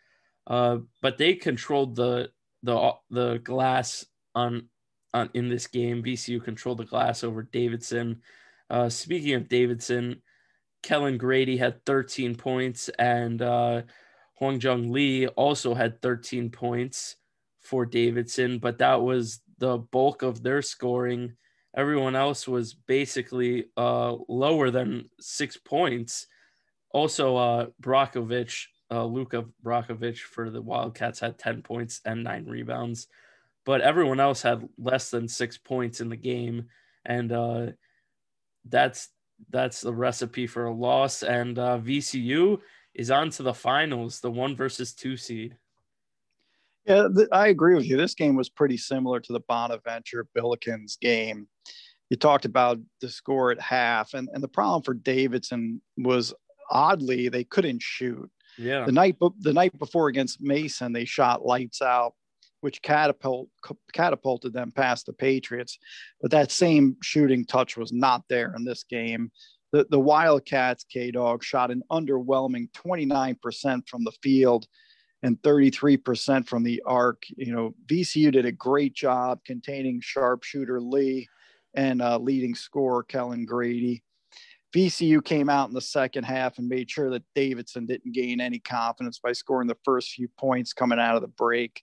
uh, 0.47 0.79
but 1.03 1.19
they 1.19 1.35
controlled 1.35 1.97
the 1.97 2.31
the 2.63 2.93
the 3.11 3.39
glass 3.43 4.05
on 4.35 4.69
on 5.13 5.31
in 5.35 5.49
this 5.49 5.67
game. 5.67 6.03
VCU 6.03 6.43
controlled 6.43 6.79
the 6.79 6.85
glass 6.85 7.25
over 7.25 7.43
Davidson. 7.43 8.23
Uh, 8.71 8.89
speaking 8.89 9.35
of 9.35 9.49
Davidson, 9.49 10.23
Kellan 10.83 11.19
Grady 11.19 11.57
had 11.57 11.85
13 11.85 12.35
points, 12.35 12.89
and 12.99 13.43
uh, 13.43 13.83
Hyunjung 14.41 14.91
Lee 14.91 15.27
also 15.29 15.75
had 15.75 16.01
13 16.03 16.51
points 16.51 17.17
for 17.61 17.85
Davidson, 17.85 18.59
but 18.59 18.79
that 18.79 19.03
was 19.03 19.41
the 19.59 19.79
bulk 19.79 20.23
of 20.23 20.43
their 20.43 20.63
scoring 20.63 21.37
everyone 21.77 22.17
else 22.17 22.49
was 22.49 22.73
basically 22.73 23.67
uh, 23.77 24.17
lower 24.29 24.71
than 24.71 25.11
six 25.21 25.57
points. 25.59 26.27
Also, 26.91 27.37
uh, 27.37 27.67
Brajkovic, 27.81 28.65
uh, 28.91 29.05
Luka 29.05 29.45
Brajkovic 29.63 30.19
for 30.19 30.51
the 30.51 30.63
Wildcats 30.63 31.21
had 31.21 31.39
10 31.39 31.63
points 31.63 32.01
and 32.05 32.25
nine 32.25 32.47
rebounds, 32.47 33.09
but 33.67 33.83
everyone 33.83 34.21
else 34.21 34.41
had 34.41 34.67
less 34.79 35.11
than 35.11 35.29
six 35.29 35.59
points 35.59 36.01
in 36.01 36.09
the 36.09 36.17
game. 36.17 36.69
And 37.05 37.31
uh, 37.31 37.67
that's 38.65 39.11
that's 39.51 39.83
the 39.83 39.95
recipe 39.95 40.47
for 40.47 40.65
a 40.65 40.75
loss. 40.75 41.23
And 41.23 41.59
uh, 41.59 41.79
VCU 41.79 42.59
is 42.95 43.11
on 43.11 43.29
to 43.31 43.43
the 43.43 43.53
finals, 43.53 44.21
the 44.21 44.31
one 44.31 44.57
versus 44.57 44.95
two 44.95 45.19
seed. 45.19 45.57
Yeah, 46.87 47.09
th- 47.15 47.29
I 47.33 47.49
agree 47.49 47.75
with 47.75 47.85
you. 47.85 47.97
This 47.97 48.15
game 48.15 48.37
was 48.37 48.49
pretty 48.49 48.79
similar 48.79 49.21
to 49.21 49.33
the 49.33 49.41
Bonaventure 49.41 50.27
Billikens 50.35 50.99
game. 50.99 51.49
You 52.11 52.17
talked 52.17 52.45
about 52.45 52.79
the 53.01 53.09
score 53.09 53.51
at 53.51 53.61
half, 53.61 54.15
and, 54.15 54.29
and 54.33 54.43
the 54.43 54.49
problem 54.49 54.83
for 54.83 54.95
Davidson 54.95 55.81
was 55.97 56.33
oddly 56.71 57.29
they 57.29 57.45
couldn't 57.45 57.83
shoot. 57.83 58.31
Yeah. 58.59 58.85
The 58.87 58.93
night 58.93 59.17
the 59.41 59.53
night 59.53 59.79
before 59.79 60.09
against 60.09 60.41
Mason, 60.41 60.93
they 60.93 61.05
shot 61.05 61.45
lights 61.45 61.83
out, 61.83 62.15
which 62.61 62.81
catapult 62.81 63.49
catapulted 63.93 64.53
them 64.53 64.73
past 64.73 65.07
the 65.07 65.13
Patriots. 65.13 65.79
But 66.21 66.31
that 66.31 66.51
same 66.51 66.97
shooting 67.03 67.45
touch 67.45 67.77
was 67.77 67.93
not 67.93 68.23
there 68.29 68.55
in 68.57 68.65
this 68.65 68.85
game. 68.85 69.31
The 69.73 69.87
the 69.91 70.01
Wildcats 70.01 70.85
K 70.85 71.11
Dog 71.11 71.43
shot 71.43 71.71
an 71.71 71.83
underwhelming 71.91 72.71
29% 72.73 73.89
from 73.89 74.05
the 74.05 74.13
field 74.23 74.67
and 75.23 75.41
33% 75.43 76.47
from 76.47 76.63
the 76.63 76.83
arc. 76.87 77.25
You 77.37 77.53
know, 77.53 77.75
VCU 77.87 78.31
did 78.31 78.47
a 78.47 78.53
great 78.53 78.95
job 78.95 79.41
containing 79.45 80.01
sharpshooter 80.01 80.81
Lee 80.81 81.29
and 81.77 82.03
uh, 82.03 82.19
leading 82.19 82.55
scorer 82.55 83.03
Kellan 83.03 83.45
Grady. 83.45 84.03
VCU 84.75 85.25
came 85.25 85.49
out 85.49 85.69
in 85.69 85.75
the 85.75 85.81
second 85.81 86.25
half 86.25 86.59
and 86.59 86.69
made 86.69 86.91
sure 86.91 87.11
that 87.11 87.23
Davidson 87.35 87.87
didn't 87.87 88.13
gain 88.13 88.41
any 88.41 88.59
confidence 88.59 89.19
by 89.19 89.33
scoring 89.33 89.69
the 89.69 89.77
first 89.85 90.11
few 90.11 90.29
points 90.39 90.73
coming 90.73 90.99
out 90.99 91.17
of 91.17 91.23
the 91.23 91.29
break. 91.29 91.83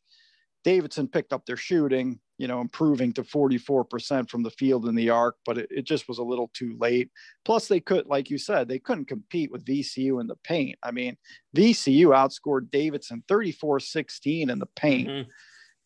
Davidson 0.63 1.07
picked 1.07 1.33
up 1.33 1.45
their 1.45 1.57
shooting, 1.57 2.19
you 2.37 2.47
know, 2.47 2.61
improving 2.61 3.11
to 3.13 3.23
44% 3.23 4.29
from 4.29 4.43
the 4.43 4.49
field 4.51 4.87
in 4.87 4.95
the 4.95 5.09
arc, 5.09 5.35
but 5.45 5.57
it, 5.57 5.67
it, 5.69 5.85
just 5.85 6.07
was 6.07 6.19
a 6.19 6.23
little 6.23 6.49
too 6.53 6.75
late. 6.79 7.09
Plus, 7.43 7.67
they 7.67 7.79
could, 7.79 8.05
like 8.07 8.29
you 8.29 8.37
said, 8.37 8.67
they 8.67 8.79
couldn't 8.79 9.07
compete 9.07 9.51
with 9.51 9.65
VCU 9.65 10.21
in 10.21 10.27
the 10.27 10.37
paint. 10.43 10.77
I 10.83 10.91
mean, 10.91 11.17
VCU 11.55 12.07
outscored 12.07 12.71
Davidson 12.71 13.23
34 13.27 13.81
16 13.81 14.49
in 14.49 14.59
the 14.59 14.67
paint. 14.75 15.09
Mm-hmm. 15.09 15.29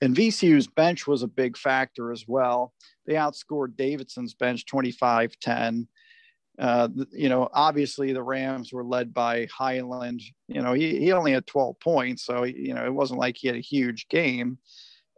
And 0.01 0.15
VCU's 0.15 0.67
bench 0.67 1.07
was 1.07 1.23
a 1.23 1.27
big 1.27 1.57
factor 1.57 2.11
as 2.11 2.25
well. 2.27 2.73
They 3.05 3.13
outscored 3.13 3.75
Davidson's 3.75 4.33
bench 4.33 4.65
25 4.65 5.39
10. 5.39 5.87
Uh, 6.59 6.89
you 7.11 7.29
know, 7.29 7.49
obviously 7.53 8.13
the 8.13 8.23
Rams 8.23 8.73
were 8.73 8.83
led 8.83 9.13
by 9.13 9.47
Hyland. 9.55 10.21
You 10.47 10.61
know, 10.61 10.73
he, 10.73 10.99
he 10.99 11.11
only 11.11 11.31
had 11.31 11.45
12 11.45 11.79
points, 11.79 12.25
so 12.25 12.43
you 12.43 12.73
know 12.73 12.83
it 12.83 12.93
wasn't 12.93 13.19
like 13.19 13.37
he 13.37 13.47
had 13.47 13.57
a 13.57 13.61
huge 13.61 14.07
game. 14.09 14.57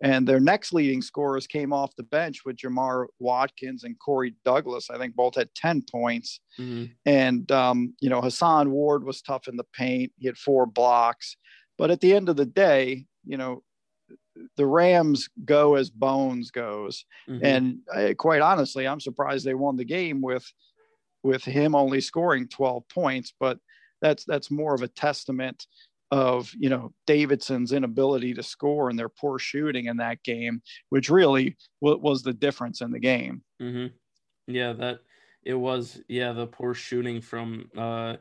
And 0.01 0.27
their 0.27 0.39
next 0.39 0.71
leading 0.71 1.01
scorers 1.01 1.45
came 1.45 1.73
off 1.73 1.95
the 1.95 2.03
bench 2.03 2.45
with 2.45 2.55
Jamar 2.55 3.07
Watkins 3.19 3.83
and 3.83 3.99
Corey 3.99 4.33
Douglas. 4.45 4.89
I 4.89 4.97
think 4.97 5.15
both 5.15 5.35
had 5.35 5.53
10 5.55 5.83
points. 5.91 6.39
Mm-hmm. 6.57 6.85
And 7.05 7.51
um, 7.51 7.93
you 7.99 8.09
know, 8.09 8.21
Hason 8.21 8.71
Ward 8.71 9.03
was 9.03 9.21
tough 9.21 9.47
in 9.47 9.57
the 9.57 9.65
paint. 9.73 10.13
He 10.17 10.27
had 10.27 10.37
four 10.37 10.65
blocks. 10.65 11.35
But 11.77 11.91
at 11.91 12.01
the 12.01 12.13
end 12.13 12.29
of 12.29 12.37
the 12.37 12.45
day, 12.45 13.05
you 13.25 13.37
know, 13.37 13.63
the 14.55 14.65
Rams 14.65 15.29
go 15.45 15.75
as 15.75 15.89
Bones 15.89 16.51
goes. 16.51 17.05
Mm-hmm. 17.27 17.45
And 17.45 17.79
I, 17.93 18.13
quite 18.13 18.41
honestly, 18.41 18.87
I'm 18.87 18.99
surprised 18.99 19.45
they 19.45 19.53
won 19.53 19.75
the 19.75 19.85
game 19.85 20.21
with 20.21 20.45
with 21.23 21.43
him 21.43 21.75
only 21.75 21.99
scoring 21.99 22.47
12 22.47 22.87
points, 22.87 23.33
but 23.39 23.59
that's 24.01 24.23
that's 24.25 24.49
more 24.49 24.73
of 24.73 24.81
a 24.81 24.87
testament 24.87 25.65
of 26.11 26.51
you 26.57 26.69
know 26.69 26.91
Davidson's 27.05 27.71
inability 27.71 28.33
to 28.33 28.43
score 28.43 28.89
and 28.89 28.97
their 28.97 29.09
poor 29.09 29.37
shooting 29.37 29.85
in 29.85 29.97
that 29.97 30.23
game, 30.23 30.61
which 30.89 31.09
really 31.09 31.55
w- 31.81 32.01
was 32.01 32.23
the 32.23 32.33
difference 32.33 32.81
in 32.81 32.91
the 32.91 32.99
game. 32.99 33.43
Mm-hmm. 33.61 33.87
Yeah, 34.47 34.73
that 34.73 34.99
it 35.43 35.53
was. 35.53 36.01
Yeah, 36.07 36.33
the 36.33 36.47
poor 36.47 36.73
shooting 36.73 37.21
from 37.21 37.69
uh, 37.77 38.15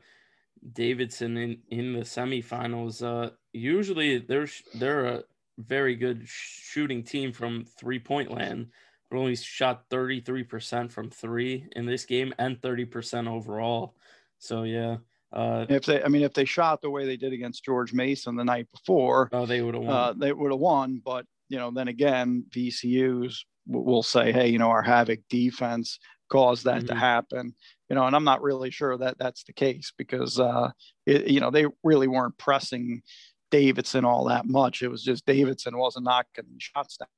Davidson 0.72 1.36
in 1.36 1.58
in 1.70 1.92
the 1.94 2.00
semifinals. 2.00 3.02
Uh, 3.02 3.30
usually, 3.52 4.18
they're 4.18 4.48
they're 4.74 5.06
a 5.06 5.24
very 5.58 5.96
good 5.96 6.22
shooting 6.24 7.02
team 7.02 7.32
from 7.32 7.64
three 7.78 7.98
point 7.98 8.30
land 8.30 8.68
but 9.10 9.18
only 9.18 9.36
shot 9.36 9.88
33% 9.90 10.92
from 10.92 11.10
three 11.10 11.66
in 11.72 11.86
this 11.86 12.04
game 12.04 12.34
and 12.38 12.60
30% 12.60 13.28
overall. 13.28 13.94
So 14.38 14.64
yeah, 14.64 14.96
Uh, 15.32 15.66
if 15.68 15.84
they, 15.84 16.02
I 16.02 16.08
mean, 16.08 16.22
if 16.22 16.32
they 16.32 16.44
shot 16.44 16.80
the 16.80 16.90
way 16.90 17.04
they 17.04 17.16
did 17.16 17.32
against 17.32 17.64
George 17.64 17.92
Mason 17.92 18.36
the 18.36 18.44
night 18.44 18.68
before, 18.72 19.28
oh, 19.32 19.46
they 19.46 19.60
would 19.60 19.74
have 19.74 19.82
won. 19.82 19.94
Uh, 19.94 20.12
they 20.16 20.32
would 20.32 20.50
have 20.50 20.60
won. 20.60 21.02
But 21.04 21.26
you 21.48 21.58
know, 21.58 21.70
then 21.70 21.88
again, 21.88 22.44
VCU's 22.50 23.44
will 23.66 24.02
say, 24.02 24.32
hey, 24.32 24.48
you 24.48 24.58
know, 24.58 24.70
our 24.70 24.82
havoc 24.82 25.20
defense 25.28 25.98
caused 26.30 26.64
that 26.64 26.78
mm-hmm. 26.78 26.86
to 26.86 26.94
happen. 26.94 27.54
You 27.88 27.96
know, 27.96 28.06
and 28.06 28.16
I'm 28.16 28.24
not 28.24 28.42
really 28.42 28.70
sure 28.70 28.96
that 28.98 29.18
that's 29.18 29.44
the 29.44 29.52
case 29.52 29.92
because, 29.96 30.38
uh, 30.38 30.70
it, 31.06 31.28
you 31.28 31.40
know, 31.40 31.50
they 31.50 31.66
really 31.82 32.06
weren't 32.06 32.36
pressing 32.38 33.02
Davidson 33.50 34.04
all 34.04 34.24
that 34.24 34.46
much. 34.46 34.82
It 34.82 34.88
was 34.88 35.02
just 35.02 35.26
Davidson 35.26 35.76
wasn't 35.76 36.04
knocking 36.04 36.44
shots 36.58 36.96
down. 36.96 37.08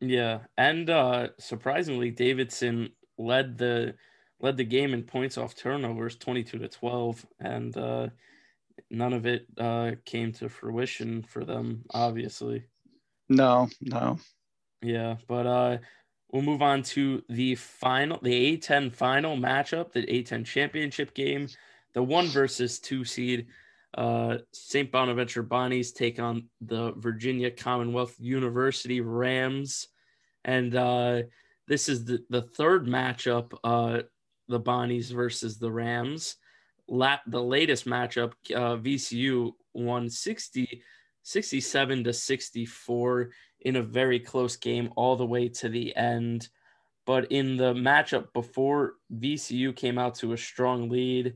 Yeah, 0.00 0.40
and 0.56 0.90
uh, 0.90 1.28
surprisingly, 1.38 2.10
Davidson 2.10 2.90
led 3.16 3.56
the 3.58 3.94
led 4.40 4.56
the 4.56 4.64
game 4.64 4.92
in 4.92 5.02
points 5.04 5.38
off 5.38 5.54
turnovers, 5.54 6.16
twenty 6.16 6.42
two 6.42 6.58
to 6.58 6.68
twelve, 6.68 7.24
and 7.40 7.76
uh, 7.76 8.08
none 8.90 9.12
of 9.12 9.26
it 9.26 9.46
uh, 9.58 9.92
came 10.04 10.32
to 10.32 10.48
fruition 10.48 11.22
for 11.22 11.44
them. 11.44 11.84
Obviously, 11.92 12.64
no, 13.28 13.68
no. 13.80 14.18
Yeah, 14.82 15.16
but 15.26 15.46
uh, 15.46 15.78
we'll 16.30 16.42
move 16.42 16.62
on 16.62 16.82
to 16.82 17.22
the 17.28 17.54
final, 17.54 18.18
the 18.22 18.58
A10 18.58 18.92
final 18.92 19.36
matchup, 19.36 19.92
the 19.92 20.02
A10 20.02 20.44
championship 20.44 21.14
game, 21.14 21.48
the 21.94 22.02
one 22.02 22.26
versus 22.26 22.78
two 22.78 23.04
seed. 23.04 23.46
Uh, 23.96 24.38
St. 24.52 24.90
Bonaventure 24.90 25.42
Bonnies 25.42 25.94
take 25.94 26.18
on 26.18 26.48
the 26.60 26.92
Virginia 26.96 27.50
Commonwealth 27.50 28.16
University 28.18 29.00
Rams. 29.00 29.88
And 30.44 30.74
uh, 30.74 31.22
this 31.68 31.88
is 31.88 32.04
the, 32.04 32.24
the 32.28 32.42
third 32.42 32.86
matchup, 32.86 33.52
uh, 33.62 34.02
the 34.48 34.60
Bonnies 34.60 35.12
versus 35.12 35.58
the 35.58 35.70
Rams. 35.70 36.36
La- 36.88 37.20
the 37.26 37.42
latest 37.42 37.86
matchup, 37.86 38.32
uh, 38.54 38.76
VCU 38.76 39.52
won 39.72 40.10
60, 40.10 40.82
67 41.22 42.04
to 42.04 42.12
64 42.12 43.30
in 43.60 43.76
a 43.76 43.82
very 43.82 44.20
close 44.20 44.56
game 44.56 44.90
all 44.96 45.16
the 45.16 45.24
way 45.24 45.48
to 45.48 45.68
the 45.68 45.94
end. 45.96 46.48
But 47.06 47.30
in 47.30 47.56
the 47.56 47.74
matchup 47.74 48.32
before 48.32 48.94
VCU 49.12 49.74
came 49.74 49.98
out 49.98 50.16
to 50.16 50.32
a 50.32 50.38
strong 50.38 50.88
lead, 50.88 51.34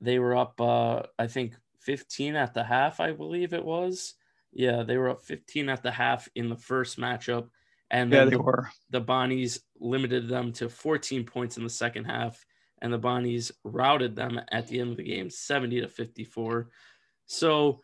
they 0.00 0.18
were 0.18 0.36
up, 0.36 0.60
uh, 0.60 1.02
I 1.18 1.26
think, 1.26 1.54
15 1.84 2.36
at 2.36 2.54
the 2.54 2.64
half, 2.64 3.00
I 3.00 3.12
believe 3.12 3.52
it 3.52 3.64
was. 3.64 4.14
Yeah, 4.52 4.82
they 4.82 4.96
were 4.96 5.10
up 5.10 5.22
15 5.22 5.68
at 5.68 5.82
the 5.82 5.90
half 5.90 6.28
in 6.34 6.48
the 6.48 6.56
first 6.56 6.98
matchup. 6.98 7.48
And 7.90 8.12
yeah, 8.12 8.24
they 8.24 8.32
the, 8.32 8.42
were. 8.42 8.70
The 8.90 9.00
Bonnies 9.00 9.60
limited 9.78 10.28
them 10.28 10.52
to 10.54 10.68
14 10.68 11.24
points 11.24 11.56
in 11.56 11.64
the 11.64 11.70
second 11.70 12.04
half, 12.04 12.44
and 12.80 12.92
the 12.92 12.98
Bonnies 12.98 13.52
routed 13.64 14.16
them 14.16 14.40
at 14.50 14.66
the 14.68 14.80
end 14.80 14.92
of 14.92 14.96
the 14.96 15.02
game, 15.02 15.28
70 15.28 15.82
to 15.82 15.88
54. 15.88 16.70
So 17.26 17.80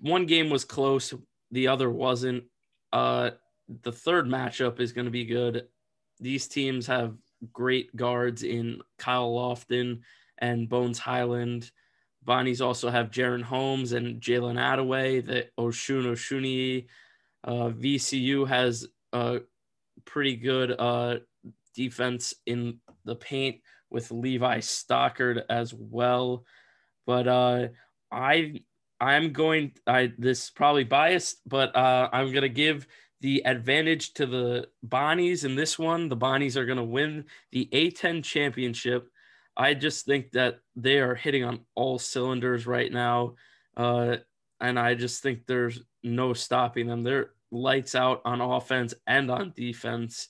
one 0.00 0.26
game 0.26 0.50
was 0.50 0.64
close, 0.64 1.12
the 1.50 1.68
other 1.68 1.90
wasn't. 1.90 2.44
Uh, 2.92 3.30
the 3.82 3.92
third 3.92 4.26
matchup 4.26 4.78
is 4.80 4.92
going 4.92 5.06
to 5.06 5.10
be 5.10 5.24
good. 5.24 5.66
These 6.20 6.48
teams 6.48 6.86
have 6.86 7.16
great 7.52 7.94
guards 7.96 8.42
in 8.42 8.82
Kyle 8.98 9.32
Lofton 9.32 10.00
and 10.38 10.68
Bones 10.68 10.98
Hyland. 10.98 11.70
Bonnies 12.26 12.64
also 12.64 12.90
have 12.90 13.10
Jaren 13.10 13.42
Holmes 13.42 13.92
and 13.92 14.20
Jalen 14.20 14.58
Adaway, 14.58 15.24
the 15.24 15.48
Osun 15.58 16.04
Osunniyi. 16.04 16.86
Uh, 17.42 17.70
VCU 17.70 18.48
has 18.48 18.86
a 19.12 19.40
pretty 20.04 20.36
good 20.36 20.74
uh, 20.78 21.16
defense 21.74 22.34
in 22.46 22.78
the 23.04 23.16
paint 23.16 23.60
with 23.90 24.10
Levi 24.10 24.60
Stockard 24.60 25.42
as 25.50 25.74
well. 25.74 26.44
But 27.06 27.28
uh, 27.28 27.68
I 28.10 28.60
I'm 29.00 29.32
going 29.32 29.72
I 29.86 30.12
this 30.18 30.44
is 30.44 30.50
probably 30.50 30.84
biased, 30.84 31.38
but 31.46 31.76
uh, 31.76 32.08
I'm 32.12 32.32
gonna 32.32 32.48
give 32.48 32.86
the 33.20 33.42
advantage 33.46 34.14
to 34.14 34.26
the 34.26 34.68
Bonnies 34.86 35.44
in 35.44 35.54
this 35.54 35.78
one. 35.78 36.08
The 36.08 36.16
Bonnies 36.16 36.56
are 36.56 36.66
gonna 36.66 36.84
win 36.84 37.26
the 37.52 37.68
A10 37.72 38.24
championship 38.24 39.10
I 39.56 39.74
just 39.74 40.04
think 40.04 40.32
that 40.32 40.58
they 40.76 40.98
are 40.98 41.14
hitting 41.14 41.44
on 41.44 41.60
all 41.74 41.98
cylinders 41.98 42.66
right 42.66 42.92
now. 42.92 43.34
Uh, 43.76 44.16
and 44.60 44.78
I 44.78 44.94
just 44.94 45.22
think 45.22 45.46
there's 45.46 45.80
no 46.02 46.32
stopping 46.32 46.86
them. 46.86 47.02
They're 47.02 47.30
lights 47.50 47.94
out 47.94 48.22
on 48.24 48.40
offense 48.40 48.94
and 49.06 49.30
on 49.30 49.52
defense. 49.54 50.28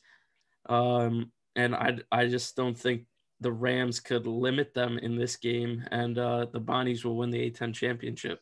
Um, 0.69 1.33
and 1.57 1.75
I, 1.75 1.99
I 2.11 2.27
just 2.27 2.57
don't 2.57 2.77
think 2.77 3.07
the 3.41 3.53
Rams 3.53 4.01
could 4.01 4.27
limit 4.27 4.75
them 4.75 4.99
in 4.99 5.17
this 5.17 5.37
game. 5.37 5.85
And 5.91 6.19
uh, 6.19 6.47
the 6.53 6.61
Bonnies 6.61 7.05
will 7.05 7.17
win 7.17 7.31
the 7.31 7.51
A10 7.51 7.75
championship. 7.75 8.41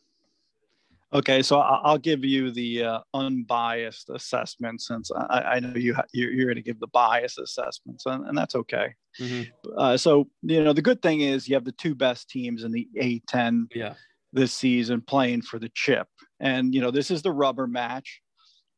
Okay, 1.15 1.43
so 1.43 1.59
I'll 1.59 1.99
give 1.99 2.25
you 2.25 2.51
the 2.51 2.85
uh, 2.85 3.01
unbiased 3.13 4.09
assessment 4.09 4.81
since 4.81 5.11
I, 5.15 5.41
I 5.41 5.61
know 5.61 5.77
you 5.77 5.95
ha- 5.95 6.07
you're, 6.15 6.33
you're 6.33 6.47
going 6.47 6.57
to 6.57 6.63
give 6.63 6.81
the 6.81 6.87
bias 6.87 7.37
assessments, 7.37 8.07
and, 8.07 8.27
and 8.27 8.37
that's 8.37 8.55
okay. 8.55 8.95
Mm-hmm. 9.21 9.43
Uh, 9.77 9.97
so 9.99 10.29
you 10.43 10.65
know 10.65 10.73
the 10.73 10.81
good 10.81 11.03
thing 11.03 11.21
is 11.21 11.47
you 11.47 11.55
have 11.55 11.67
the 11.67 11.73
two 11.73 11.95
best 11.95 12.31
teams 12.31 12.65
in 12.65 12.73
the 12.73 12.89
A10 12.99 13.67
yeah. 13.75 13.95
this 14.33 14.55
season 14.55 15.03
playing 15.03 15.43
for 15.43 15.59
the 15.59 15.71
chip, 15.75 16.09
and 16.41 16.75
you 16.75 16.81
know 16.81 16.91
this 16.91 17.11
is 17.11 17.21
the 17.21 17.33
rubber 17.33 17.67
match, 17.67 18.23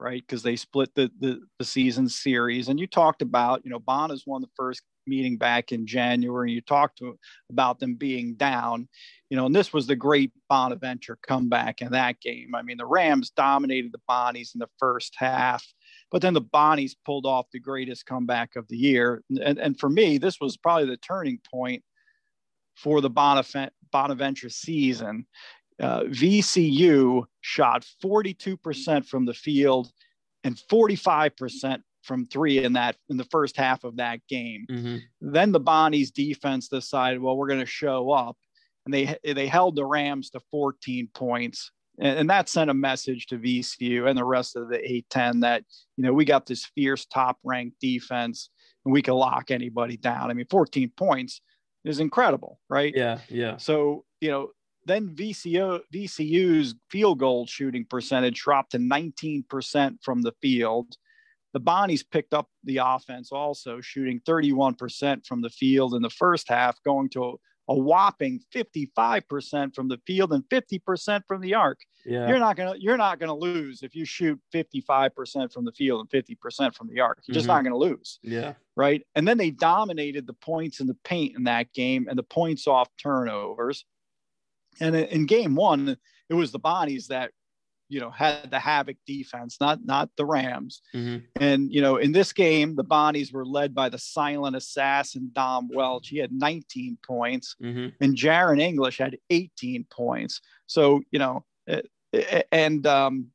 right? 0.01 0.21
Because 0.27 0.43
they 0.43 0.57
split 0.57 0.93
the, 0.97 1.13
the 1.21 1.41
the 1.61 1.65
season 1.65 2.09
series, 2.09 2.69
and 2.69 2.81
you 2.81 2.89
talked 2.89 3.23
about 3.23 3.65
you 3.65 3.71
know 3.71 3.79
Bona's 3.79 4.25
won 4.27 4.41
the 4.41 4.49
first 4.57 4.83
meeting 5.07 5.37
back 5.37 5.73
in 5.73 5.87
January. 5.87 6.53
You 6.53 6.61
talked 6.61 6.99
to, 6.99 7.19
about 7.51 7.79
them 7.79 7.95
being 7.95 8.35
down, 8.35 8.89
you 9.31 9.37
know, 9.37 9.47
and 9.47 9.55
this 9.55 9.73
was 9.73 9.87
the 9.87 9.97
great 9.97 10.33
Bonaventure 10.49 11.19
comeback 11.27 11.83
in 11.83 11.93
that 11.93 12.21
game. 12.21 12.55
I 12.55 12.63
mean, 12.63 12.77
the 12.77 12.87
Rams 12.87 13.31
dominated 13.31 13.93
the 13.93 14.01
Bonnies 14.09 14.55
in 14.55 14.59
the 14.59 14.69
first 14.79 15.15
half, 15.17 15.65
but 16.11 16.23
then 16.23 16.35
the 16.35 16.41
Bonnies 16.41 16.95
pulled 17.05 17.27
off 17.27 17.47
the 17.53 17.61
greatest 17.61 18.07
comeback 18.07 18.57
of 18.57 18.69
the 18.69 18.77
year. 18.77 19.23
And, 19.31 19.59
and 19.59 19.79
for 19.79 19.89
me, 19.89 20.19
this 20.19 20.41
was 20.41 20.57
probably 20.57 20.87
the 20.87 20.97
turning 20.97 21.41
point 21.53 21.83
for 22.77 23.01
the 23.01 23.11
Bonaventure 23.93 24.51
season. 24.51 25.27
Uh, 25.81 26.03
VCU 26.03 27.25
shot 27.41 27.85
42% 28.03 29.07
from 29.07 29.25
the 29.25 29.35
field 29.35 29.91
and 30.45 30.57
45% 30.71 31.81
from 32.05 32.27
three 32.27 32.63
in 32.63 32.75
that 32.75 32.97
in 33.09 33.17
the 33.17 33.25
first 33.25 33.57
half 33.57 33.85
of 33.85 33.97
that 33.97 34.21
game. 34.29 34.67
Mm-hmm. 34.71 34.97
Then 35.21 35.53
the 35.53 35.61
Bonnies 35.61 36.13
defense 36.13 36.69
decided, 36.69 37.21
well, 37.21 37.37
we're 37.37 37.49
going 37.49 37.61
to 37.61 37.67
show 37.67 38.11
up, 38.11 38.37
and 38.85 38.95
they 38.95 39.17
they 39.25 39.47
held 39.47 39.77
the 39.77 39.87
Rams 39.87 40.31
to 40.31 40.41
14 40.51 41.09
points, 41.15 41.71
and, 41.99 42.21
and, 42.21 42.31
that 42.31 42.49
sent 42.49 42.71
a 42.71 42.75
message 42.75 43.27
to 43.27 43.39
VCU 43.39 44.09
and 44.09 44.19
the 44.19 44.25
rest 44.25 44.57
of 44.57 44.69
the 44.69 44.79
A10 44.79 45.41
that 45.41 45.65
you 45.97 46.05
know 46.05 46.13
we 46.13 46.25
got 46.25 46.47
this 46.47 46.67
fierce 46.75 47.07
top 47.07 47.39
ranked 47.43 47.81
defense 47.81 48.51
and 48.85 48.93
we 48.93 49.03
can 49.03 49.15
lock 49.15 49.51
anybody 49.51 49.97
down. 49.97 50.31
I 50.31 50.35
mean, 50.35 50.47
14 50.51 50.93
points 50.97 51.41
is 51.85 52.01
incredible, 52.01 52.61
right? 52.69 52.93
Yeah, 52.95 53.19
yeah. 53.29 53.57
So 53.57 54.05
you 54.21 54.31
know. 54.31 54.51
Then 54.87 55.17
VCU, 55.17 55.81
VCU's 55.95 56.75
field 56.91 57.19
goal 57.19 57.47
shooting 57.47 57.87
percentage 57.89 58.43
dropped 58.43 58.73
to 58.73 58.79
19% 58.79 59.97
from 60.03 60.21
the 60.21 60.35
field 60.43 60.95
the 61.55 61.61
Bonnies 61.61 62.03
picked 62.03 62.35
up 62.35 62.49
the 62.65 62.81
offense 62.85 63.31
also, 63.31 63.81
shooting 63.81 64.21
31% 64.29 65.25
from 65.25 65.41
the 65.41 65.49
field 65.49 65.95
in 65.95 66.03
the 66.03 66.11
first 66.11 66.49
half, 66.49 66.83
going 66.83 67.09
to 67.11 67.39
a, 67.69 67.75
whopping 67.75 68.41
55% 68.55 69.75
from 69.75 69.89
the 69.89 69.99
field 70.05 70.33
and 70.33 70.45
50% 70.51 71.23
from 71.27 71.41
the 71.41 71.55
arc. 71.55 71.79
Yeah. 72.05 72.29
You're 72.29 72.41
not 72.41 72.57
gonna 72.57 72.75
you're 72.77 72.99
not 72.99 73.19
gonna 73.19 73.35
lose 73.35 73.83
if 73.83 73.95
you 73.95 74.05
shoot 74.05 74.39
55% 74.53 75.51
from 75.51 75.65
the 75.65 75.73
field 75.73 76.01
and 76.01 76.11
50% 76.11 76.75
from 76.75 76.89
the 76.89 77.01
arc. 77.01 77.21
You're 77.27 77.33
mm-hmm. 77.33 77.39
just 77.39 77.47
not 77.47 77.65
gonna 77.65 77.79
lose. 77.79 78.19
Yeah. 78.23 78.55
Right. 78.77 79.07
And 79.15 79.27
then 79.27 79.39
they 79.39 79.51
dominated 79.51 80.27
the 80.27 80.35
points 80.35 80.81
in 80.81 80.87
the 80.87 80.97
paint 81.05 81.37
in 81.39 81.45
that 81.45 81.73
game 81.73 82.09
and 82.11 82.19
the 82.19 82.25
points 82.25 82.67
off 82.67 82.89
turnovers. 83.01 83.87
And 84.81 84.95
in 84.97 85.25
game 85.25 85.55
one, 85.55 85.97
it 86.29 86.35
was 86.35 86.51
the 86.51 86.61
Bonnies 86.61 87.07
that 87.07 87.31
you 87.89 88.01
know 88.01 88.11
had 88.11 88.51
the 88.51 88.59
havoc 88.59 88.97
defense 89.07 89.57
not 89.61 89.85
not 89.85 90.11
the 90.17 90.25
rams 90.25 90.83
mm-hmm. 90.95 91.25
and 91.41 91.73
you 91.73 91.81
know 91.81 91.97
in 91.97 92.13
this 92.13 92.33
game 92.33 92.75
the 92.75 92.85
bonnies 92.85 93.33
were 93.33 93.47
led 93.47 93.75
by 93.75 93.89
the 93.89 93.99
silent 93.99 94.57
assassin 94.57 95.31
dom 95.33 95.69
welch 95.73 96.09
he 96.09 96.19
had 96.19 96.33
19 96.33 96.99
points 97.07 97.57
mm-hmm. 97.63 97.89
and 98.01 98.17
jaron 98.17 98.61
english 98.61 98.99
had 98.99 99.19
18 99.31 99.87
points 99.91 100.41
so 100.67 101.01
you 101.11 101.19
know 101.19 101.45
eh, 101.69 101.83
eh, 102.13 102.43
and 102.53 102.87
um 102.87 103.27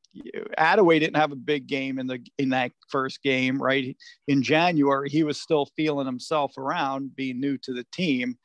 Adaway 0.58 1.00
didn't 1.00 1.18
have 1.18 1.32
a 1.32 1.38
big 1.38 1.68
game 1.68 2.00
in 2.00 2.08
the 2.08 2.20
in 2.40 2.50
that 2.50 2.72
first 2.90 3.22
game, 3.22 3.62
right? 3.62 3.96
In 4.28 4.42
January, 4.42 5.08
he 5.08 5.24
was 5.24 5.40
still 5.40 5.68
feeling 5.76 6.08
himself 6.08 6.58
around, 6.58 7.16
being 7.16 7.40
new 7.40 7.58
to 7.60 7.74
the 7.74 7.86
team. 7.94 8.38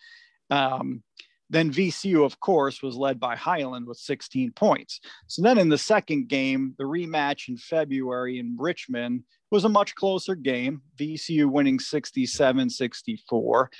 Um, 0.50 1.02
then 1.50 1.72
VCU, 1.72 2.24
of 2.24 2.40
course, 2.40 2.82
was 2.82 2.96
led 2.96 3.20
by 3.20 3.36
Hyland 3.36 3.86
with 3.86 3.98
16 3.98 4.52
points. 4.52 5.00
So 5.26 5.42
then 5.42 5.58
in 5.58 5.68
the 5.68 5.78
second 5.78 6.28
game, 6.28 6.74
the 6.78 6.84
rematch 6.84 7.48
in 7.48 7.56
February 7.56 8.38
in 8.38 8.56
Richmond 8.58 9.24
was 9.50 9.64
a 9.64 9.68
much 9.68 9.94
closer 9.94 10.34
game, 10.34 10.82
VCU 10.98 11.50
winning 11.50 11.78
67 11.78 12.70
64. 12.70 13.70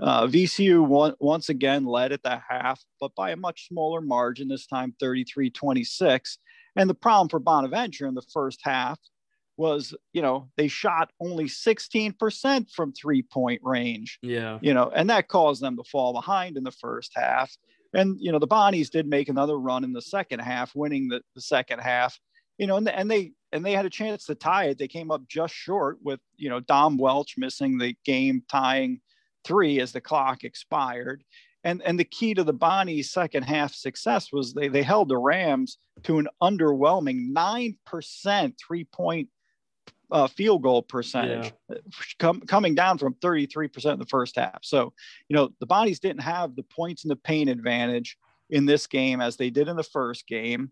Uh, 0.00 0.26
VCU 0.26 0.86
won, 0.86 1.14
once 1.18 1.48
again 1.48 1.84
led 1.84 2.12
at 2.12 2.22
the 2.22 2.40
half, 2.48 2.82
but 3.00 3.14
by 3.14 3.30
a 3.30 3.36
much 3.36 3.68
smaller 3.68 4.00
margin, 4.00 4.48
this 4.48 4.66
time 4.66 4.94
33 5.00 5.50
26. 5.50 6.38
And 6.76 6.88
the 6.88 6.94
problem 6.94 7.28
for 7.28 7.40
Bonaventure 7.40 8.06
in 8.06 8.14
the 8.14 8.26
first 8.32 8.60
half 8.62 8.98
was, 9.60 9.94
you 10.14 10.22
know, 10.22 10.48
they 10.56 10.68
shot 10.68 11.10
only 11.20 11.44
16% 11.44 12.70
from 12.72 12.92
three 12.94 13.20
point 13.20 13.60
range. 13.62 14.18
Yeah. 14.22 14.58
You 14.62 14.72
know, 14.72 14.90
and 14.92 15.10
that 15.10 15.28
caused 15.28 15.60
them 15.60 15.76
to 15.76 15.84
fall 15.84 16.14
behind 16.14 16.56
in 16.56 16.64
the 16.64 16.70
first 16.70 17.12
half. 17.14 17.54
And, 17.92 18.16
you 18.18 18.32
know, 18.32 18.38
the 18.38 18.48
Bonnies 18.48 18.88
did 18.88 19.06
make 19.06 19.28
another 19.28 19.58
run 19.58 19.84
in 19.84 19.92
the 19.92 20.00
second 20.00 20.38
half, 20.38 20.74
winning 20.74 21.08
the, 21.08 21.20
the 21.34 21.42
second 21.42 21.80
half, 21.80 22.18
you 22.56 22.66
know, 22.66 22.76
and, 22.76 22.88
and 22.88 23.10
they, 23.10 23.32
and 23.52 23.62
they 23.62 23.72
had 23.72 23.84
a 23.84 23.90
chance 23.90 24.24
to 24.26 24.34
tie 24.34 24.66
it. 24.66 24.78
They 24.78 24.88
came 24.88 25.10
up 25.10 25.28
just 25.28 25.52
short 25.52 25.98
with, 26.02 26.20
you 26.38 26.48
know, 26.48 26.60
Dom 26.60 26.96
Welch 26.96 27.34
missing 27.36 27.76
the 27.76 27.94
game 28.06 28.42
tying 28.50 29.02
three 29.44 29.78
as 29.78 29.92
the 29.92 30.00
clock 30.00 30.42
expired. 30.42 31.22
And, 31.64 31.82
and 31.82 32.00
the 32.00 32.04
key 32.04 32.32
to 32.32 32.44
the 32.44 32.54
Bonnies' 32.54 33.10
second 33.10 33.42
half 33.42 33.74
success 33.74 34.32
was 34.32 34.54
they, 34.54 34.68
they 34.68 34.82
held 34.82 35.10
the 35.10 35.18
Rams 35.18 35.76
to 36.04 36.18
an 36.18 36.28
underwhelming 36.42 37.34
9% 37.34 38.54
three 38.66 38.84
point 38.84 39.28
uh, 40.10 40.26
field 40.26 40.62
goal 40.62 40.82
percentage, 40.82 41.52
yeah. 41.68 41.76
com- 42.18 42.40
coming 42.42 42.74
down 42.74 42.98
from 42.98 43.14
33% 43.14 43.92
in 43.92 43.98
the 43.98 44.06
first 44.06 44.36
half. 44.36 44.58
So, 44.62 44.92
you 45.28 45.36
know, 45.36 45.50
the 45.60 45.66
Bonnies 45.66 46.00
didn't 46.00 46.22
have 46.22 46.56
the 46.56 46.62
points 46.62 47.04
and 47.04 47.10
the 47.10 47.16
paint 47.16 47.50
advantage 47.50 48.16
in 48.50 48.66
this 48.66 48.86
game 48.86 49.20
as 49.20 49.36
they 49.36 49.50
did 49.50 49.68
in 49.68 49.76
the 49.76 49.82
first 49.82 50.26
game. 50.26 50.70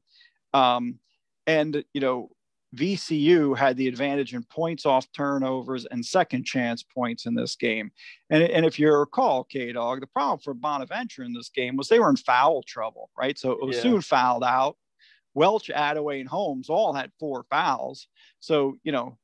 Um, 0.53 0.99
and, 1.47 1.85
you 1.95 2.01
know, 2.01 2.31
VCU 2.77 3.57
had 3.57 3.77
the 3.77 3.89
advantage 3.89 4.35
in 4.35 4.43
points 4.45 4.85
off 4.85 5.11
turnovers 5.13 5.87
and 5.87 6.05
second 6.05 6.45
chance 6.45 6.83
points 6.83 7.27
in 7.27 7.35
this 7.35 7.57
game. 7.57 7.91
And, 8.29 8.43
and 8.43 8.67
if 8.67 8.79
you 8.79 8.93
recall, 8.93 9.45
K 9.45 9.73
Dog, 9.73 10.01
the 10.01 10.07
problem 10.07 10.39
for 10.39 10.53
Bonaventure 10.55 11.23
in 11.23 11.33
this 11.33 11.49
game 11.49 11.77
was 11.77 11.89
they 11.89 11.99
were 11.99 12.11
in 12.11 12.17
foul 12.17 12.63
trouble, 12.63 13.11
right? 13.17 13.39
So 13.39 13.57
Osun 13.57 13.95
yeah. 13.95 14.01
fouled 14.01 14.45
out. 14.45 14.77
Welch, 15.35 15.71
Adaway, 15.75 16.21
and 16.21 16.29
Holmes 16.29 16.69
all 16.69 16.93
had 16.93 17.13
four 17.19 17.45
fouls. 17.51 18.09
So, 18.41 18.77
you 18.83 18.93
know, 18.93 19.19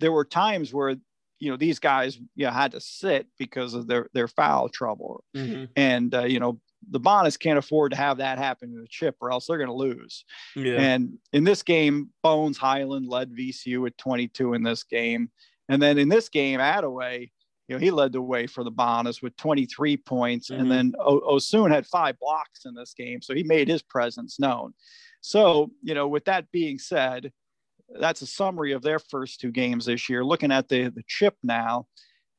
there 0.00 0.12
were 0.12 0.24
times 0.24 0.72
where, 0.72 0.96
you 1.38 1.50
know, 1.50 1.56
these 1.56 1.78
guys 1.78 2.16
you 2.34 2.46
know, 2.46 2.50
had 2.50 2.72
to 2.72 2.80
sit 2.80 3.26
because 3.38 3.74
of 3.74 3.86
their, 3.86 4.08
their 4.12 4.28
foul 4.28 4.68
trouble. 4.68 5.24
Mm-hmm. 5.36 5.64
And, 5.76 6.14
uh, 6.14 6.24
you 6.24 6.40
know, 6.40 6.60
the 6.90 7.00
Bonnies 7.00 7.38
can't 7.38 7.58
afford 7.58 7.92
to 7.92 7.98
have 7.98 8.18
that 8.18 8.38
happen 8.38 8.72
in 8.72 8.80
a 8.80 8.88
chip 8.88 9.16
or 9.20 9.30
else 9.30 9.46
they're 9.46 9.58
going 9.58 9.68
to 9.68 9.74
lose. 9.74 10.24
Yeah. 10.56 10.80
And 10.80 11.18
in 11.32 11.44
this 11.44 11.62
game, 11.62 12.10
Bones 12.22 12.58
Hyland 12.58 13.06
led 13.06 13.32
VCU 13.32 13.86
at 13.86 13.98
22 13.98 14.54
in 14.54 14.62
this 14.62 14.82
game. 14.82 15.30
And 15.68 15.80
then 15.80 15.98
in 15.98 16.08
this 16.08 16.28
game, 16.28 16.58
Adaway, 16.58 17.30
you 17.68 17.76
know, 17.76 17.78
he 17.78 17.92
led 17.92 18.12
the 18.12 18.22
way 18.22 18.48
for 18.48 18.64
the 18.64 18.72
Bonnies 18.72 19.22
with 19.22 19.36
23 19.36 19.96
points. 19.98 20.50
Mm-hmm. 20.50 20.60
And 20.60 20.70
then 20.70 20.92
o- 20.98 21.36
Osun 21.36 21.70
had 21.70 21.86
five 21.86 22.18
blocks 22.18 22.64
in 22.64 22.74
this 22.74 22.94
game. 22.94 23.22
So 23.22 23.34
he 23.34 23.44
made 23.44 23.68
his 23.68 23.82
presence 23.82 24.40
known. 24.40 24.74
So, 25.20 25.70
you 25.82 25.94
know, 25.94 26.08
with 26.08 26.24
that 26.26 26.50
being 26.50 26.78
said, 26.78 27.32
that's 27.98 28.22
a 28.22 28.26
summary 28.26 28.72
of 28.72 28.82
their 28.82 28.98
first 28.98 29.40
two 29.40 29.50
games 29.50 29.86
this 29.86 30.08
year. 30.08 30.24
Looking 30.24 30.52
at 30.52 30.68
the, 30.68 30.88
the 30.88 31.02
chip 31.06 31.36
now, 31.42 31.86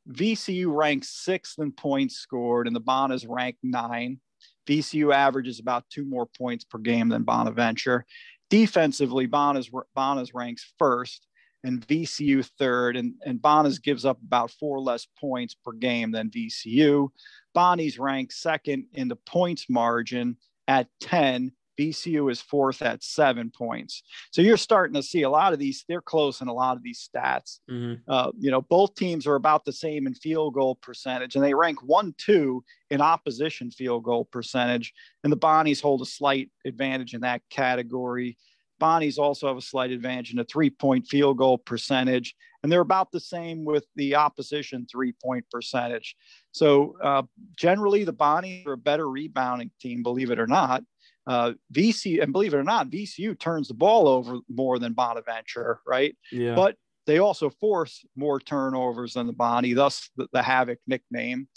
VCU 0.10 0.74
ranks 0.74 1.10
sixth 1.10 1.60
in 1.60 1.72
points 1.72 2.16
scored, 2.16 2.68
and 2.68 2.76
the 2.76 2.82
Bonnies 2.82 3.26
ranked 3.28 3.60
nine. 3.64 4.20
VCU 4.68 5.14
averages 5.14 5.60
about 5.60 5.90
two 5.90 6.06
more 6.06 6.26
points 6.26 6.64
per 6.64 6.78
game 6.78 7.10
than 7.10 7.24
Bonaventure. 7.24 8.06
Defensively, 8.50 9.28
Bonnies, 9.28 9.70
Bonnies 9.96 10.34
ranks 10.34 10.74
first 10.78 11.28
and 11.64 11.86
VCU 11.88 12.44
third, 12.58 12.96
and, 12.98 13.14
and 13.26 13.40
Bonnies 13.40 13.82
gives 13.82 14.06
up 14.06 14.20
about 14.24 14.52
four 14.52 14.80
less 14.80 15.06
points 15.20 15.54
per 15.54 15.72
game 15.74 16.12
than 16.12 16.30
VCU. 16.30 17.10
Bonnie's 17.54 18.00
ranked 18.00 18.34
second 18.34 18.86
in 18.94 19.08
the 19.08 19.16
points 19.16 19.68
margin 19.70 20.38
at 20.68 20.88
10 21.02 21.52
VCU 21.82 22.32
is 22.32 22.42
fourth 22.42 22.82
at 22.82 23.04
seven 23.04 23.50
points. 23.50 24.04
So 24.32 24.42
you're 24.42 24.58
starting 24.58 24.94
to 24.96 25.04
see 25.04 25.24
a 25.24 25.30
lot 25.30 25.54
of 25.54 25.60
these, 25.60 25.84
they're 25.88 26.02
close 26.02 26.42
in 26.42 26.48
a 26.48 26.54
lot 26.54 26.78
of 26.78 26.84
these 26.84 27.10
stats. 27.10 27.60
Mm-hmm. 27.70 28.02
Uh, 28.08 28.32
you 28.38 28.52
know, 28.52 28.62
both 28.62 28.96
teams 28.96 29.26
are 29.26 29.36
about 29.36 29.66
the 29.66 29.74
same 29.74 30.08
in 30.08 30.14
field 30.14 30.54
goal 30.54 30.76
percentage, 30.76 31.36
and 31.36 31.44
they 31.44 31.54
rank 31.54 31.82
one, 31.84 32.14
two 32.18 32.64
in 32.90 33.02
opposition 33.02 33.72
field 33.72 34.04
goal 34.04 34.26
percentage. 34.26 34.94
And 35.24 35.32
the 35.32 35.38
Bonnies 35.38 35.82
hold 35.82 36.02
a 36.02 36.06
slight 36.06 36.50
advantage 36.66 37.14
in 37.14 37.22
that 37.22 37.42
category. 37.50 38.38
Bonnies 38.80 39.20
also 39.20 39.48
have 39.48 39.58
a 39.58 39.62
slight 39.62 39.92
advantage 39.92 40.34
in 40.34 40.40
a 40.40 40.44
three 40.44 40.70
point 40.70 41.08
field 41.08 41.38
goal 41.38 41.58
percentage, 41.58 42.36
and 42.62 42.72
they're 42.72 42.82
about 42.82 43.12
the 43.12 43.20
same 43.20 43.64
with 43.64 43.86
the 43.96 44.16
opposition 44.16 44.88
three 44.92 45.14
point 45.24 45.46
percentage. 45.52 46.16
So, 46.52 46.96
uh, 47.02 47.24
generally, 47.56 48.04
the 48.04 48.14
Bonnies 48.14 48.66
are 48.66 48.74
a 48.74 48.78
better 48.78 49.08
rebounding 49.08 49.72
team, 49.80 50.02
believe 50.04 50.32
it 50.32 50.40
or 50.40 50.48
not 50.48 50.84
uh, 51.28 51.54
VC, 51.74 52.22
and 52.22 52.34
believe 52.34 52.54
it 52.54 52.58
or 52.58 52.64
not, 52.64 52.90
VCU 52.90 53.38
turns 53.40 53.68
the 53.68 53.74
ball 53.74 54.08
over 54.08 54.40
more 54.50 54.80
than 54.80 54.94
Bonaventure, 54.94 55.80
right? 55.86 56.16
Yeah. 56.32 56.56
But 56.56 56.76
they 57.06 57.20
also 57.20 57.50
force 57.50 58.06
more 58.16 58.40
turnovers 58.40 59.14
than 59.14 59.28
the 59.28 59.34
Bonnie, 59.34 59.74
thus 59.74 60.10
the, 60.16 60.28
the 60.34 60.42
Havoc 60.42 60.80
nickname. 60.88 61.48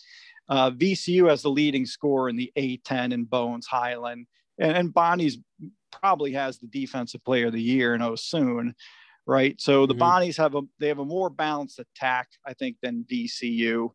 Uh, 0.48 0.70
VCU 0.70 1.28
has 1.28 1.42
the 1.42 1.50
leading 1.50 1.86
score 1.86 2.28
in 2.28 2.36
the 2.36 2.52
A10 2.56 3.12
in 3.12 3.24
Bones 3.24 3.66
Hyland, 3.66 4.26
and, 4.58 4.76
and 4.76 4.94
Bonnie's 4.94 5.38
probably 6.00 6.32
has 6.32 6.58
the 6.58 6.66
defensive 6.66 7.24
player 7.24 7.46
of 7.46 7.52
the 7.52 7.62
year 7.62 7.94
in 7.94 8.00
Osun, 8.00 8.72
right? 9.26 9.58
So 9.60 9.86
the 9.86 9.94
mm-hmm. 9.94 10.02
Bonnies 10.02 10.36
have 10.36 10.54
a 10.54 10.62
they 10.78 10.88
have 10.88 10.98
a 10.98 11.04
more 11.04 11.30
balanced 11.30 11.78
attack, 11.78 12.28
I 12.46 12.52
think, 12.52 12.76
than 12.82 13.06
VCU. 13.10 13.90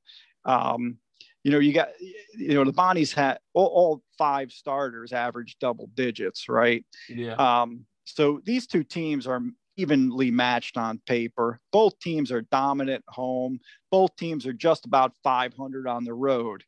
Um, 0.45 0.97
you 1.43 1.51
know, 1.51 1.59
you 1.59 1.73
got, 1.73 1.89
you 1.99 2.53
know, 2.53 2.63
the 2.63 2.73
Bonnies 2.73 3.13
had 3.13 3.39
all, 3.53 3.67
all 3.67 4.03
five 4.17 4.51
starters 4.51 5.13
average 5.13 5.57
double 5.59 5.89
digits, 5.95 6.49
right? 6.49 6.85
Yeah. 7.07 7.33
Um, 7.35 7.85
so 8.03 8.41
these 8.43 8.67
two 8.67 8.83
teams 8.83 9.25
are 9.27 9.41
evenly 9.77 10.31
matched 10.31 10.77
on 10.77 11.01
paper. 11.05 11.59
Both 11.71 11.99
teams 11.99 12.31
are 12.31 12.41
dominant 12.41 13.03
home. 13.07 13.59
Both 13.91 14.15
teams 14.17 14.45
are 14.45 14.53
just 14.53 14.85
about 14.85 15.13
500 15.23 15.87
on 15.87 16.03
the 16.03 16.13
road. 16.13 16.63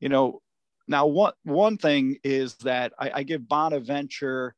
You 0.00 0.08
know, 0.08 0.40
now 0.88 1.06
one 1.06 1.34
one 1.44 1.78
thing 1.78 2.16
is 2.24 2.54
that 2.56 2.92
I, 2.98 3.10
I 3.14 3.22
give 3.22 3.48
Bonaventure 3.48 4.56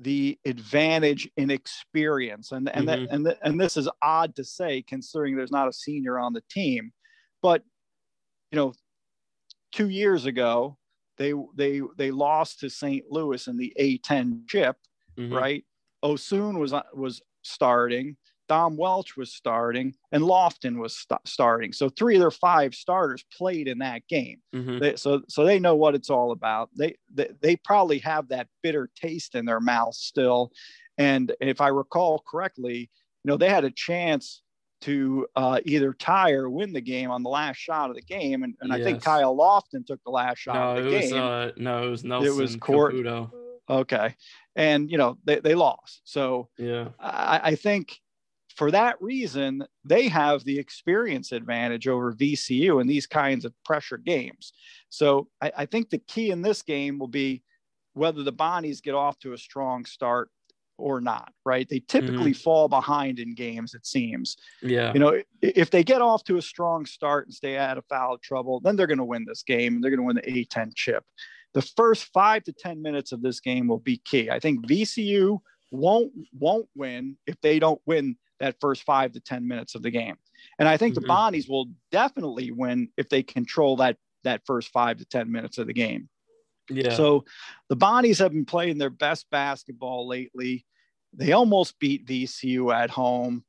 the 0.00 0.38
advantage 0.46 1.28
in 1.36 1.50
experience, 1.50 2.52
and 2.52 2.70
and 2.70 2.88
mm-hmm. 2.88 3.04
that, 3.04 3.14
and 3.14 3.26
the, 3.26 3.38
and 3.42 3.60
this 3.60 3.76
is 3.76 3.88
odd 4.00 4.34
to 4.36 4.44
say 4.44 4.80
considering 4.80 5.36
there's 5.36 5.52
not 5.52 5.68
a 5.68 5.72
senior 5.72 6.18
on 6.18 6.32
the 6.32 6.42
team, 6.50 6.92
but 7.42 7.62
you 8.50 8.56
know, 8.56 8.72
two 9.72 9.88
years 9.88 10.26
ago, 10.26 10.76
they 11.16 11.32
they 11.54 11.80
they 11.96 12.10
lost 12.10 12.60
to 12.60 12.70
St. 12.70 13.04
Louis 13.10 13.46
in 13.46 13.56
the 13.56 13.72
A10 13.78 14.48
chip, 14.48 14.76
mm-hmm. 15.18 15.34
right? 15.34 15.64
Osun 16.04 16.58
was 16.58 16.74
was 16.94 17.20
starting, 17.42 18.16
Dom 18.50 18.76
Welch 18.76 19.16
was 19.16 19.32
starting, 19.32 19.94
and 20.10 20.24
Lofton 20.24 20.80
was 20.80 20.96
st- 20.96 21.20
starting. 21.24 21.72
So 21.72 21.88
three 21.88 22.16
of 22.16 22.20
their 22.20 22.32
five 22.32 22.74
starters 22.74 23.24
played 23.36 23.68
in 23.68 23.78
that 23.78 24.02
game. 24.08 24.38
Mm-hmm. 24.52 24.78
They, 24.80 24.96
so 24.96 25.22
so 25.28 25.44
they 25.44 25.60
know 25.60 25.76
what 25.76 25.94
it's 25.94 26.10
all 26.10 26.32
about. 26.32 26.68
They, 26.76 26.96
they 27.14 27.28
they 27.40 27.54
probably 27.54 27.98
have 27.98 28.28
that 28.30 28.48
bitter 28.60 28.90
taste 29.00 29.36
in 29.36 29.44
their 29.44 29.60
mouth 29.60 29.94
still. 29.94 30.50
And 30.98 31.32
if 31.40 31.60
I 31.60 31.68
recall 31.68 32.24
correctly, 32.28 32.90
you 33.22 33.28
know, 33.30 33.36
they 33.36 33.48
had 33.48 33.64
a 33.64 33.70
chance 33.70 34.42
to 34.82 35.26
uh, 35.36 35.60
either 35.64 35.92
tie 35.92 36.32
or 36.32 36.48
win 36.48 36.72
the 36.72 36.80
game 36.80 37.10
on 37.10 37.22
the 37.22 37.28
last 37.28 37.56
shot 37.56 37.90
of 37.90 37.96
the 37.96 38.02
game. 38.02 38.42
And, 38.42 38.54
and 38.60 38.70
yes. 38.70 38.80
I 38.80 38.84
think 38.84 39.02
Kyle 39.02 39.36
Lofton 39.36 39.86
took 39.86 40.02
the 40.04 40.10
last 40.10 40.38
shot 40.38 40.54
no, 40.54 40.76
of 40.76 40.84
the 40.84 40.96
it 40.96 41.00
game. 41.00 41.10
Was, 41.12 41.12
uh, 41.12 41.50
no, 41.56 41.86
it 41.86 41.90
was 41.90 42.04
Nelson. 42.04 42.28
It 42.28 42.34
was 42.34 42.56
Court. 42.56 42.94
Caputo. 42.94 43.30
Okay. 43.68 44.14
And, 44.56 44.90
you 44.90 44.98
know, 44.98 45.18
they, 45.24 45.40
they 45.40 45.54
lost. 45.54 46.00
So 46.04 46.48
yeah, 46.58 46.88
I, 46.98 47.40
I 47.44 47.54
think 47.54 47.98
for 48.56 48.70
that 48.72 49.00
reason, 49.00 49.64
they 49.84 50.08
have 50.08 50.44
the 50.44 50.58
experience 50.58 51.32
advantage 51.32 51.86
over 51.86 52.12
VCU 52.12 52.80
in 52.80 52.86
these 52.86 53.06
kinds 53.06 53.44
of 53.44 53.54
pressure 53.64 53.96
games. 53.96 54.52
So 54.88 55.28
I, 55.40 55.52
I 55.58 55.66
think 55.66 55.90
the 55.90 55.98
key 55.98 56.30
in 56.30 56.42
this 56.42 56.62
game 56.62 56.98
will 56.98 57.08
be 57.08 57.42
whether 57.94 58.22
the 58.22 58.32
Bonnies 58.32 58.82
get 58.82 58.94
off 58.94 59.18
to 59.20 59.32
a 59.32 59.38
strong 59.38 59.84
start 59.84 60.30
or 60.80 61.00
not, 61.00 61.32
right? 61.44 61.68
They 61.68 61.80
typically 61.80 62.32
mm-hmm. 62.32 62.42
fall 62.42 62.68
behind 62.68 63.18
in 63.18 63.34
games, 63.34 63.74
it 63.74 63.86
seems. 63.86 64.36
Yeah. 64.62 64.92
You 64.92 65.00
know, 65.00 65.22
if 65.40 65.70
they 65.70 65.84
get 65.84 66.02
off 66.02 66.24
to 66.24 66.36
a 66.36 66.42
strong 66.42 66.86
start 66.86 67.26
and 67.26 67.34
stay 67.34 67.56
out 67.56 67.78
of 67.78 67.84
foul 67.86 68.18
trouble, 68.18 68.60
then 68.60 68.76
they're 68.76 68.86
going 68.86 68.98
to 68.98 69.04
win 69.04 69.24
this 69.26 69.42
game 69.42 69.74
and 69.74 69.84
they're 69.84 69.90
going 69.90 70.00
to 70.00 70.06
win 70.06 70.16
the 70.16 70.46
A10 70.46 70.74
chip. 70.74 71.04
The 71.54 71.62
first 71.62 72.04
five 72.12 72.44
to 72.44 72.52
10 72.52 72.80
minutes 72.80 73.12
of 73.12 73.22
this 73.22 73.40
game 73.40 73.66
will 73.66 73.78
be 73.78 74.00
key. 74.04 74.30
I 74.30 74.38
think 74.38 74.66
VCU 74.66 75.38
won't 75.72 76.12
won't 76.36 76.68
win 76.74 77.16
if 77.26 77.40
they 77.40 77.58
don't 77.58 77.80
win 77.86 78.16
that 78.40 78.56
first 78.60 78.82
five 78.82 79.12
to 79.12 79.20
10 79.20 79.46
minutes 79.46 79.74
of 79.74 79.82
the 79.82 79.90
game. 79.90 80.16
And 80.58 80.68
I 80.68 80.76
think 80.76 80.94
mm-hmm. 80.94 81.02
the 81.02 81.08
Bonnies 81.08 81.48
will 81.48 81.66
definitely 81.92 82.50
win 82.50 82.88
if 82.96 83.08
they 83.08 83.22
control 83.22 83.76
that 83.76 83.96
that 84.24 84.42
first 84.46 84.70
five 84.70 84.98
to 84.98 85.04
10 85.04 85.30
minutes 85.30 85.58
of 85.58 85.66
the 85.66 85.72
game. 85.72 86.08
Yeah. 86.70 86.94
So 86.94 87.24
the 87.68 87.76
Bonnies 87.76 88.18
have 88.18 88.32
been 88.32 88.44
playing 88.44 88.78
their 88.78 88.90
best 88.90 89.26
basketball 89.30 90.06
lately. 90.06 90.64
They 91.12 91.32
almost 91.32 91.78
beat 91.78 92.06
VCU 92.06 92.72
at 92.74 92.90
home. 92.90 93.44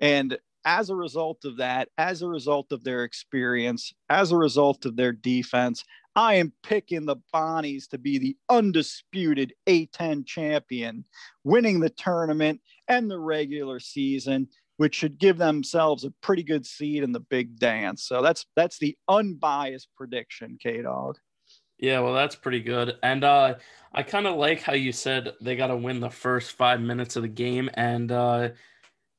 And 0.00 0.38
as 0.64 0.90
a 0.90 0.96
result 0.96 1.44
of 1.44 1.58
that, 1.58 1.88
as 1.96 2.22
a 2.22 2.28
result 2.28 2.72
of 2.72 2.82
their 2.82 3.04
experience, 3.04 3.92
as 4.10 4.32
a 4.32 4.36
result 4.36 4.84
of 4.84 4.96
their 4.96 5.12
defense, 5.12 5.84
I 6.16 6.34
am 6.34 6.52
picking 6.62 7.04
the 7.04 7.16
Bonnies 7.32 7.88
to 7.88 7.98
be 7.98 8.18
the 8.18 8.36
undisputed 8.48 9.52
A10 9.68 10.26
champion, 10.26 11.04
winning 11.44 11.78
the 11.78 11.90
tournament 11.90 12.60
and 12.88 13.10
the 13.10 13.18
regular 13.18 13.78
season, 13.78 14.48
which 14.78 14.94
should 14.94 15.18
give 15.18 15.38
themselves 15.38 16.04
a 16.04 16.10
pretty 16.22 16.42
good 16.42 16.66
seed 16.66 17.02
in 17.02 17.12
the 17.12 17.20
big 17.20 17.58
dance. 17.58 18.04
So 18.04 18.22
that's 18.22 18.46
that's 18.56 18.78
the 18.78 18.96
unbiased 19.08 19.88
prediction, 19.94 20.58
K 20.60 20.82
Dog. 20.82 21.18
Yeah, 21.78 22.00
well, 22.00 22.14
that's 22.14 22.36
pretty 22.36 22.60
good. 22.60 22.96
And 23.02 23.22
uh, 23.22 23.56
I 23.92 24.02
kind 24.02 24.26
of 24.26 24.36
like 24.36 24.62
how 24.62 24.72
you 24.72 24.92
said 24.92 25.34
they 25.40 25.56
got 25.56 25.68
to 25.68 25.76
win 25.76 26.00
the 26.00 26.10
first 26.10 26.52
five 26.52 26.80
minutes 26.80 27.16
of 27.16 27.22
the 27.22 27.28
game, 27.28 27.70
and 27.74 28.10
uh, 28.10 28.50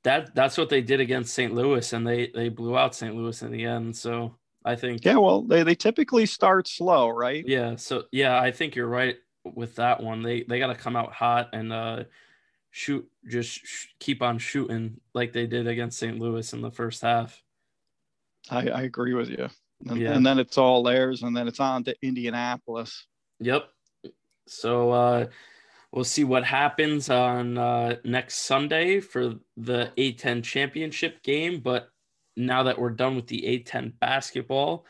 that 0.03 0.33
that's 0.33 0.57
what 0.57 0.69
they 0.69 0.81
did 0.81 0.99
against 0.99 1.33
St. 1.33 1.53
Louis, 1.53 1.93
and 1.93 2.07
they 2.07 2.31
they 2.33 2.49
blew 2.49 2.77
out 2.77 2.95
St. 2.95 3.15
Louis 3.15 3.41
in 3.41 3.51
the 3.51 3.65
end. 3.65 3.95
So 3.95 4.35
I 4.65 4.75
think 4.75 5.05
yeah, 5.05 5.17
well, 5.17 5.43
they 5.43 5.63
they 5.63 5.75
typically 5.75 6.25
start 6.25 6.67
slow, 6.67 7.09
right? 7.09 7.43
Yeah. 7.47 7.75
So 7.75 8.03
yeah, 8.11 8.39
I 8.39 8.51
think 8.51 8.75
you're 8.75 8.87
right 8.87 9.17
with 9.43 9.75
that 9.75 10.01
one. 10.01 10.23
They 10.23 10.43
they 10.43 10.59
got 10.59 10.67
to 10.67 10.75
come 10.75 10.95
out 10.95 11.13
hot 11.13 11.49
and 11.53 11.71
uh, 11.71 12.03
shoot, 12.71 13.07
just 13.27 13.49
sh- 13.49 13.87
keep 13.99 14.21
on 14.21 14.37
shooting 14.39 14.99
like 15.13 15.33
they 15.33 15.47
did 15.47 15.67
against 15.67 15.99
St. 15.99 16.19
Louis 16.19 16.51
in 16.53 16.61
the 16.61 16.71
first 16.71 17.01
half. 17.01 17.41
I, 18.49 18.69
I 18.69 18.81
agree 18.83 19.13
with 19.13 19.29
you. 19.29 19.49
And, 19.85 19.99
yeah. 19.99 20.13
and 20.13 20.25
then 20.25 20.39
it's 20.39 20.57
all 20.57 20.83
theirs, 20.83 21.23
and 21.23 21.35
then 21.35 21.47
it's 21.47 21.59
on 21.59 21.83
to 21.83 21.95
Indianapolis. 22.01 23.05
Yep. 23.39 23.69
So 24.47 24.91
uh, 24.91 25.25
we'll 25.91 26.03
see 26.03 26.23
what 26.23 26.43
happens 26.43 27.09
on 27.09 27.57
uh, 27.57 27.97
next 28.03 28.41
Sunday 28.41 28.99
for 28.99 29.35
the 29.55 29.91
A10 29.97 30.43
championship 30.43 31.21
game. 31.23 31.59
But 31.59 31.89
now 32.35 32.63
that 32.63 32.79
we're 32.79 32.89
done 32.89 33.15
with 33.15 33.27
the 33.27 33.41
A10 33.41 33.93
basketball 33.99 34.85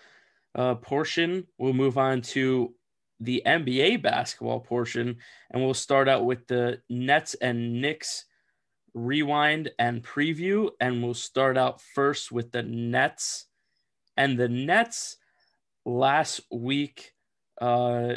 uh, 0.56 0.76
portion, 0.76 1.47
we'll 1.58 1.73
move 1.73 1.97
on 1.97 2.21
to 2.21 2.73
the 3.19 3.41
NBA 3.45 4.02
basketball 4.04 4.60
portion, 4.60 5.17
and 5.50 5.63
we'll 5.63 5.73
start 5.73 6.08
out 6.08 6.26
with 6.26 6.47
the 6.47 6.82
Nets 6.89 7.34
and 7.36 7.82
Knicks 7.82 8.26
rewind 8.93 9.71
and 9.80 10.04
preview. 10.04 10.69
And 10.80 11.04
we'll 11.04 11.13
start 11.13 11.58
out 11.58 11.82
first 11.82 12.32
with 12.32 12.52
the 12.52 12.63
Nets 12.63 13.47
and 14.17 14.38
the 14.38 14.49
Nets 14.49 15.17
last 15.86 16.41
week, 16.51 17.13
uh, 17.62 18.15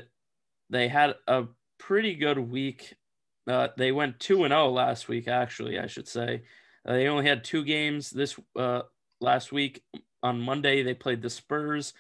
they 0.71 0.89
had 0.89 1.15
a 1.29 1.45
pretty 1.79 2.15
good 2.15 2.39
week. 2.39 2.95
Uh, 3.47 3.69
they 3.77 3.93
went 3.93 4.21
2 4.21 4.45
and 4.45 4.53
0 4.53 4.71
last 4.71 5.09
week, 5.09 5.29
actually, 5.29 5.79
I 5.79 5.87
should 5.87 6.09
say. 6.09 6.43
Uh, 6.87 6.95
they 6.95 7.09
only 7.09 7.27
had 7.27 7.45
two 7.45 7.65
games 7.65 8.11
this 8.11 8.39
uh, 8.57 8.83
last 9.21 9.53
week. 9.53 9.83
On 10.23 10.41
Monday, 10.41 10.83
they 10.83 10.95
played 10.95 11.23
the 11.23 11.31
Spurs, 11.31 11.95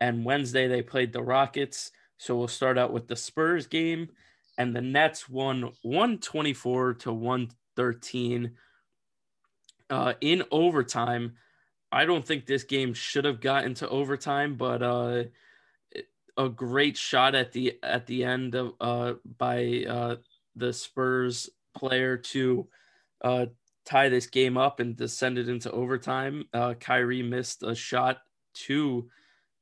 and 0.00 0.24
Wednesday, 0.24 0.66
they 0.66 0.82
played 0.82 1.12
the 1.12 1.22
Rockets. 1.22 1.92
So 2.18 2.36
we'll 2.36 2.48
start 2.48 2.78
out 2.78 2.92
with 2.92 3.08
the 3.08 3.16
Spurs 3.16 3.66
game, 3.66 4.10
and 4.58 4.74
the 4.74 4.80
Nets 4.80 5.28
won 5.28 5.72
124 5.82 6.94
to 6.94 7.12
113 7.12 8.52
uh, 9.88 10.12
in 10.20 10.42
overtime. 10.50 11.36
I 11.92 12.04
don't 12.04 12.26
think 12.26 12.46
this 12.46 12.64
game 12.64 12.94
should 12.94 13.24
have 13.24 13.40
gotten 13.40 13.74
to 13.74 13.88
overtime, 13.88 14.56
but 14.56 14.82
uh, 14.82 15.24
a 16.36 16.48
great 16.48 16.96
shot 16.96 17.34
at 17.34 17.52
the 17.52 17.78
at 17.82 18.06
the 18.06 18.24
end 18.24 18.54
of 18.54 18.72
uh, 18.80 19.14
by 19.38 19.84
uh, 19.88 20.16
the 20.56 20.72
Spurs 20.72 21.50
player 21.74 22.16
to 22.16 22.68
uh, 23.22 23.46
tie 23.84 24.08
this 24.08 24.26
game 24.26 24.56
up 24.56 24.80
and 24.80 24.96
descend 24.96 25.38
it 25.38 25.48
into 25.48 25.70
overtime. 25.72 26.44
Uh, 26.52 26.74
Kyrie 26.74 27.22
missed 27.22 27.62
a 27.62 27.74
shot 27.74 28.18
to 28.54 29.08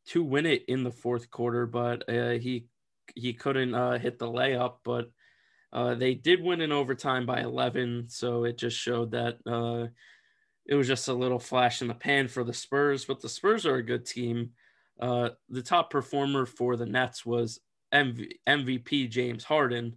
to 0.07 0.23
win 0.23 0.47
it 0.47 0.64
in 0.69 0.85
the 0.85 0.91
fourth 0.91 1.31
quarter, 1.31 1.67
but 1.67 2.09
uh, 2.09 2.33
he 2.33 2.67
he 3.14 3.33
couldn't 3.33 3.75
uh, 3.75 3.99
hit 3.99 4.19
the 4.19 4.27
layup. 4.27 4.77
But 4.85 5.11
uh, 5.73 5.95
they 5.95 6.14
did 6.14 6.43
win 6.43 6.61
in 6.61 6.73
overtime 6.73 7.27
by 7.27 7.41
11, 7.41 8.07
so 8.09 8.45
it 8.45 8.57
just 8.57 8.77
showed 8.77 9.11
that 9.11 9.38
uh, 9.47 9.88
it 10.68 10.74
was 10.74 10.87
just 10.87 11.09
a 11.09 11.14
little 11.14 11.38
flash 11.38 11.81
in 11.81 11.88
the 11.88 11.94
pan 11.94 12.28
for 12.28 12.44
the 12.44 12.52
Spurs, 12.52 13.07
but 13.07 13.20
the 13.20 13.28
Spurs 13.28 13.64
are 13.64 13.76
a 13.76 13.83
good 13.83 14.04
team. 14.04 14.50
Uh, 15.00 15.31
the 15.48 15.62
top 15.62 15.90
performer 15.90 16.44
for 16.44 16.76
the 16.76 16.85
Nets 16.85 17.24
was 17.24 17.61
MV- 17.92 18.33
MVP 18.46 19.09
James 19.09 19.44
Harden, 19.44 19.96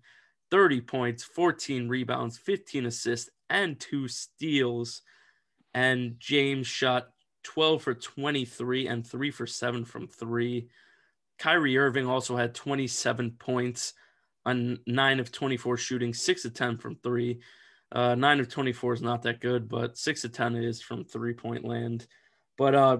30 0.49 0.81
points, 0.81 1.23
14 1.23 1.89
rebounds, 1.89 2.37
15 2.37 2.85
assists, 2.85 3.29
and 3.49 3.77
two 3.79 4.07
steals. 4.07 5.01
And 5.73 6.15
James 6.19 6.67
shot 6.67 7.09
12 7.43 7.81
for 7.81 7.93
23 7.93 8.87
and 8.87 9.05
3 9.05 9.31
for 9.31 9.45
7 9.45 9.83
from 9.83 10.07
3. 10.07 10.69
Kyrie 11.37 11.77
Irving 11.77 12.07
also 12.07 12.37
had 12.37 12.55
27 12.55 13.31
points 13.31 13.93
on 14.45 14.79
9 14.87 15.19
of 15.19 15.31
24 15.33 15.75
shooting, 15.75 16.13
6 16.13 16.45
of 16.45 16.53
10 16.53 16.77
from 16.77 16.95
3. 16.95 17.41
Uh, 17.91 18.15
nine 18.15 18.39
of 18.39 18.49
24 18.49 18.93
is 18.93 19.01
not 19.01 19.21
that 19.23 19.41
good, 19.41 19.67
but 19.67 19.97
six 19.97 20.23
of 20.23 20.31
10 20.31 20.55
is 20.55 20.81
from 20.81 21.03
three 21.03 21.33
point 21.33 21.65
land. 21.65 22.07
But 22.57 22.75
uh, 22.75 22.97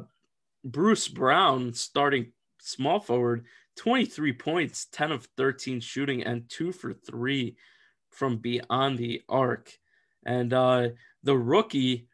Bruce 0.63 1.07
Brown, 1.07 1.73
starting 1.73 2.31
small 2.59 2.99
forward, 2.99 3.45
23 3.77 4.33
points, 4.33 4.85
10 4.91 5.11
of 5.11 5.27
13 5.37 5.79
shooting, 5.79 6.23
and 6.23 6.49
two 6.49 6.71
for 6.71 6.93
three 6.93 7.55
from 8.09 8.37
beyond 8.37 8.97
the 8.97 9.21
arc. 9.29 9.71
And 10.25 10.53
uh, 10.53 10.89
the 11.23 11.37
rookie 11.37 12.07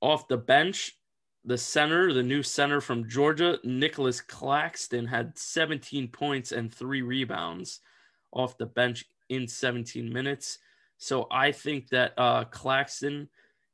off 0.00 0.28
the 0.28 0.36
bench, 0.36 0.98
the 1.44 1.58
center, 1.58 2.12
the 2.12 2.22
new 2.22 2.42
center 2.42 2.80
from 2.80 3.08
Georgia, 3.08 3.58
Nicolas 3.64 4.20
Claxton, 4.20 5.06
had 5.06 5.38
17 5.38 6.08
points 6.08 6.52
and 6.52 6.72
three 6.72 7.02
rebounds 7.02 7.80
off 8.32 8.58
the 8.58 8.66
bench 8.66 9.04
in 9.28 9.46
17 9.46 10.12
minutes. 10.12 10.58
So 10.98 11.28
I 11.30 11.52
think 11.52 11.88
that 11.90 12.12
uh, 12.18 12.44
Claxton 12.44 13.28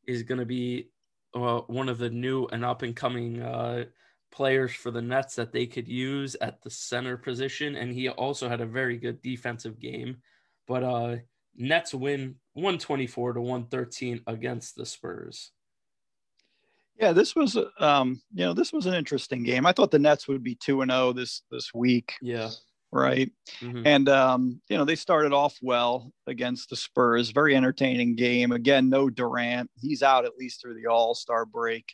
is 0.06 0.22
going 0.22 0.38
to 0.38 0.46
be 0.46 0.90
uh, 1.34 1.60
one 1.60 1.88
of 1.88 1.98
the 1.98 2.10
new 2.10 2.46
and 2.46 2.64
up 2.64 2.82
and 2.82 2.94
coming 2.94 3.40
uh, 3.40 3.84
players 4.30 4.72
for 4.72 4.90
the 4.90 5.02
Nets 5.02 5.34
that 5.37 5.50
they 5.50 5.66
could 5.66 5.88
use 5.88 6.37
at 6.40 6.62
the 6.62 6.70
center 6.70 7.16
position. 7.16 7.76
And 7.76 7.92
he 7.92 8.10
also 8.10 8.48
had 8.48 8.60
a 8.60 8.66
very 8.66 8.98
good 8.98 9.22
defensive 9.22 9.80
game. 9.80 10.18
But 10.68 10.84
uh, 10.84 11.16
Nets 11.56 11.94
win 11.94 12.37
124 12.52 13.32
to 13.34 13.40
113 13.40 14.20
against 14.26 14.76
the 14.76 14.84
Spurs. 14.84 15.50
Yeah, 17.00 17.12
this 17.12 17.34
was 17.34 17.56
um, 17.80 18.22
you 18.32 18.44
know, 18.44 18.54
this 18.54 18.72
was 18.72 18.87
an 18.87 18.94
interesting 18.94 19.42
game. 19.42 19.66
I 19.66 19.72
thought 19.72 19.90
the 19.90 19.98
Nets 19.98 20.28
would 20.28 20.44
be 20.44 20.54
2 20.54 20.82
and 20.82 20.90
0 20.92 21.14
this 21.14 21.42
this 21.50 21.74
week. 21.74 22.12
Yeah 22.22 22.50
right? 22.94 23.30
Mm-hmm. 23.61 23.83
And 23.85 24.09
um, 24.09 24.61
you 24.68 24.78
know 24.78 24.85
they 24.85 24.94
started 24.94 25.33
off 25.33 25.59
well 25.61 26.12
against 26.26 26.70
the 26.70 26.76
Spurs. 26.76 27.30
Very 27.30 27.57
entertaining 27.57 28.14
game. 28.14 28.52
Again, 28.52 28.88
no 28.88 29.11
Durant. 29.11 29.70
He's 29.74 30.02
out 30.02 30.24
at 30.24 30.37
least 30.38 30.62
through 30.62 30.80
the 30.80 30.87
All 30.87 31.14
Star 31.14 31.44
break, 31.44 31.92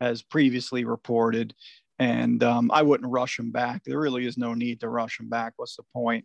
as 0.00 0.22
previously 0.22 0.84
reported. 0.84 1.54
And 2.00 2.42
um, 2.42 2.70
I 2.72 2.82
wouldn't 2.82 3.12
rush 3.12 3.38
him 3.38 3.52
back. 3.52 3.84
There 3.84 4.00
really 4.00 4.26
is 4.26 4.38
no 4.38 4.54
need 4.54 4.80
to 4.80 4.88
rush 4.88 5.20
him 5.20 5.28
back. 5.28 5.52
What's 5.56 5.76
the 5.76 5.84
point? 5.94 6.24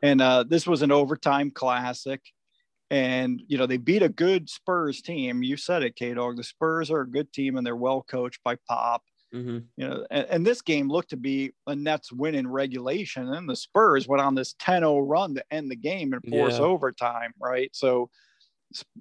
And 0.00 0.20
uh, 0.20 0.44
this 0.44 0.64
was 0.66 0.82
an 0.82 0.92
overtime 0.92 1.50
classic. 1.50 2.22
And 2.90 3.42
you 3.46 3.58
know 3.58 3.66
they 3.66 3.76
beat 3.76 4.02
a 4.02 4.08
good 4.08 4.48
Spurs 4.48 5.02
team. 5.02 5.42
You 5.42 5.58
said 5.58 5.82
it, 5.82 5.94
K 5.94 6.14
Dog. 6.14 6.38
The 6.38 6.44
Spurs 6.44 6.90
are 6.90 7.02
a 7.02 7.10
good 7.10 7.32
team, 7.34 7.58
and 7.58 7.66
they're 7.66 7.76
well 7.76 8.02
coached 8.08 8.40
by 8.42 8.56
Pop. 8.66 9.02
Mm-hmm. 9.34 9.58
You 9.76 9.88
know, 9.88 10.06
and, 10.10 10.26
and, 10.30 10.46
this 10.46 10.62
game 10.62 10.88
looked 10.88 11.10
to 11.10 11.16
be 11.18 11.52
a 11.66 11.76
Nets 11.76 12.10
win 12.10 12.34
in 12.34 12.48
regulation, 12.48 13.28
and 13.34 13.46
the 13.46 13.56
Spurs 13.56 14.08
went 14.08 14.22
on 14.22 14.34
this 14.34 14.54
10-0 14.54 15.02
run 15.06 15.34
to 15.34 15.44
end 15.50 15.70
the 15.70 15.76
game 15.76 16.14
and 16.14 16.22
force 16.30 16.58
yeah. 16.58 16.64
overtime, 16.64 17.34
right? 17.38 17.68
So 17.74 18.08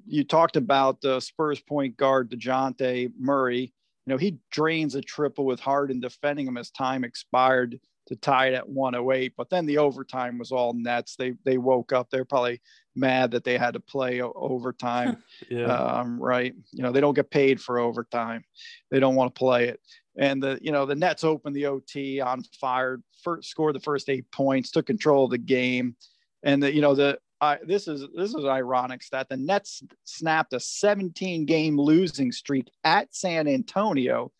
you 0.05 0.23
talked 0.23 0.57
about 0.57 0.99
the 1.01 1.19
Spurs 1.19 1.61
point 1.61 1.97
guard 1.97 2.29
Dejounte 2.29 3.11
Murray. 3.17 3.73
You 4.05 4.13
know, 4.13 4.17
he 4.17 4.37
drains 4.51 4.95
a 4.95 5.01
triple 5.01 5.45
with 5.45 5.59
Harden 5.59 5.99
defending 5.99 6.47
him 6.47 6.57
as 6.57 6.71
time 6.71 7.03
expired 7.03 7.79
to 8.07 8.15
tie 8.15 8.47
it 8.47 8.53
at 8.53 8.69
108. 8.69 9.33
But 9.37 9.49
then 9.49 9.65
the 9.65 9.79
overtime 9.79 10.37
was 10.37 10.51
all 10.51 10.73
Nets. 10.73 11.15
They 11.15 11.33
they 11.43 11.57
woke 11.57 11.91
up. 11.91 12.09
They're 12.09 12.25
probably 12.25 12.61
mad 12.95 13.31
that 13.31 13.43
they 13.43 13.57
had 13.57 13.73
to 13.73 13.79
play 13.79 14.21
overtime. 14.21 15.17
yeah. 15.49 15.65
Um, 15.65 16.19
right. 16.21 16.53
You 16.71 16.83
know, 16.83 16.91
they 16.91 17.01
don't 17.01 17.13
get 17.13 17.29
paid 17.29 17.61
for 17.61 17.79
overtime. 17.79 18.43
They 18.91 18.99
don't 18.99 19.15
want 19.15 19.35
to 19.35 19.39
play 19.39 19.67
it 19.67 19.79
and 20.17 20.41
the 20.41 20.59
you 20.61 20.71
know 20.71 20.85
the 20.85 20.95
Nets 20.95 21.23
opened 21.23 21.55
the 21.55 21.67
OT 21.67 22.19
on 22.19 22.43
fire, 22.59 22.99
first, 23.23 23.49
scored 23.49 23.75
the 23.75 23.79
first 23.79 24.09
eight 24.09 24.29
points, 24.31 24.71
took 24.71 24.85
control 24.85 25.25
of 25.25 25.31
the 25.31 25.37
game, 25.37 25.95
and 26.43 26.61
the 26.61 26.73
you 26.73 26.81
know 26.81 26.95
the 26.95 27.19
I, 27.39 27.59
this 27.63 27.87
is 27.87 28.05
this 28.15 28.33
is 28.33 28.45
ironic 28.45 29.01
that 29.11 29.29
The 29.29 29.37
Nets 29.37 29.83
snapped 30.05 30.53
a 30.53 30.59
17 30.59 31.45
game 31.45 31.79
losing 31.79 32.31
streak 32.31 32.69
at 32.83 33.13
San 33.13 33.47
Antonio, 33.47 34.31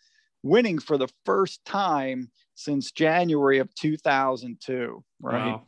winning 0.44 0.80
for 0.80 0.98
the 0.98 1.08
first 1.26 1.64
time 1.64 2.32
since 2.56 2.92
January 2.92 3.60
of 3.60 3.74
2002. 3.76 5.04
Right. 5.22 5.46
Wow. 5.46 5.64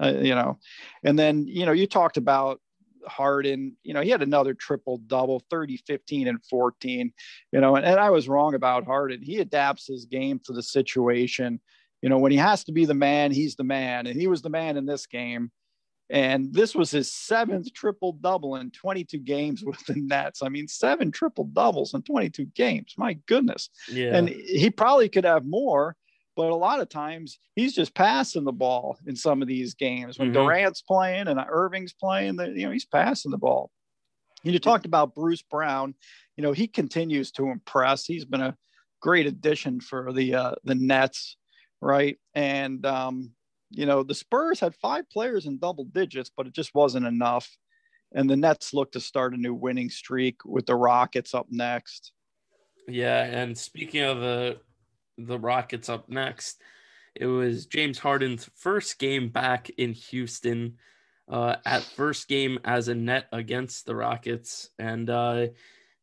Uh, 0.00 0.12
you 0.20 0.34
know, 0.34 0.58
and 1.02 1.18
then 1.18 1.46
you 1.46 1.66
know 1.66 1.72
you 1.72 1.86
talked 1.86 2.16
about 2.16 2.60
Harden, 3.06 3.76
you 3.82 3.94
know, 3.94 4.00
he 4.00 4.10
had 4.10 4.22
another 4.22 4.54
triple 4.54 4.98
double, 4.98 5.42
30, 5.50 5.78
15, 5.78 6.28
and 6.28 6.44
14, 6.44 7.12
you 7.52 7.60
know, 7.60 7.76
and, 7.76 7.84
and 7.84 7.98
I 7.98 8.10
was 8.10 8.28
wrong 8.28 8.54
about 8.54 8.84
Harden. 8.84 9.22
He 9.22 9.38
adapts 9.38 9.86
his 9.86 10.04
game 10.04 10.40
to 10.44 10.52
the 10.52 10.62
situation. 10.62 11.60
You 12.02 12.08
know, 12.08 12.18
when 12.18 12.32
he 12.32 12.38
has 12.38 12.64
to 12.64 12.72
be 12.72 12.84
the 12.84 12.94
man, 12.94 13.30
he's 13.30 13.56
the 13.56 13.64
man. 13.64 14.06
And 14.06 14.18
he 14.18 14.26
was 14.26 14.42
the 14.42 14.50
man 14.50 14.76
in 14.76 14.86
this 14.86 15.06
game. 15.06 15.50
And 16.10 16.52
this 16.52 16.74
was 16.74 16.90
his 16.90 17.12
seventh 17.12 17.72
triple 17.72 18.12
double 18.12 18.56
in 18.56 18.72
22 18.72 19.18
games 19.18 19.62
with 19.64 19.84
the 19.86 19.94
Nets. 19.94 20.42
I 20.42 20.48
mean, 20.48 20.66
seven 20.66 21.12
triple 21.12 21.44
doubles 21.44 21.94
in 21.94 22.02
22 22.02 22.46
games. 22.46 22.94
My 22.98 23.14
goodness. 23.26 23.70
Yeah. 23.88 24.16
And 24.16 24.28
he 24.28 24.70
probably 24.70 25.08
could 25.08 25.24
have 25.24 25.46
more, 25.46 25.96
but 26.40 26.52
a 26.52 26.56
lot 26.56 26.80
of 26.80 26.88
times 26.88 27.38
he's 27.54 27.74
just 27.74 27.94
passing 27.94 28.44
the 28.44 28.52
ball 28.52 28.96
in 29.06 29.14
some 29.14 29.42
of 29.42 29.48
these 29.48 29.74
games. 29.74 30.18
When 30.18 30.32
mm-hmm. 30.32 30.42
Durant's 30.42 30.80
playing 30.80 31.28
and 31.28 31.38
Irving's 31.46 31.92
playing, 31.92 32.38
you 32.38 32.64
know, 32.64 32.70
he's 32.70 32.86
passing 32.86 33.30
the 33.30 33.36
ball. 33.36 33.70
And 34.42 34.54
you 34.54 34.58
talked 34.58 34.86
about 34.86 35.14
Bruce 35.14 35.42
Brown. 35.42 35.94
You 36.38 36.42
know, 36.42 36.52
he 36.52 36.66
continues 36.66 37.30
to 37.32 37.50
impress. 37.50 38.06
He's 38.06 38.24
been 38.24 38.40
a 38.40 38.56
great 39.02 39.26
addition 39.26 39.80
for 39.80 40.14
the 40.14 40.34
uh, 40.34 40.54
the 40.64 40.74
Nets, 40.74 41.36
right? 41.82 42.18
And 42.34 42.86
um, 42.86 43.32
you 43.68 43.84
know, 43.84 44.02
the 44.02 44.14
Spurs 44.14 44.60
had 44.60 44.74
five 44.76 45.10
players 45.10 45.44
in 45.44 45.58
double 45.58 45.84
digits, 45.84 46.30
but 46.34 46.46
it 46.46 46.54
just 46.54 46.74
wasn't 46.74 47.04
enough. 47.04 47.54
And 48.14 48.30
the 48.30 48.36
Nets 48.36 48.72
look 48.72 48.92
to 48.92 49.00
start 49.00 49.34
a 49.34 49.36
new 49.36 49.52
winning 49.52 49.90
streak 49.90 50.36
with 50.46 50.64
the 50.64 50.74
Rockets 50.74 51.34
up 51.34 51.48
next. 51.50 52.12
Yeah, 52.88 53.24
and 53.24 53.58
speaking 53.58 54.04
of 54.04 54.20
the 54.20 54.56
the 55.26 55.38
Rockets 55.38 55.88
up 55.88 56.08
next, 56.08 56.60
it 57.14 57.26
was 57.26 57.66
James 57.66 57.98
Harden's 57.98 58.48
first 58.54 58.98
game 58.98 59.28
back 59.28 59.70
in 59.70 59.92
Houston. 59.92 60.76
Uh, 61.28 61.54
at 61.64 61.84
first 61.84 62.26
game 62.26 62.58
as 62.64 62.88
a 62.88 62.94
net 62.94 63.26
against 63.30 63.86
the 63.86 63.94
Rockets, 63.94 64.70
and 64.80 65.08
uh, 65.08 65.46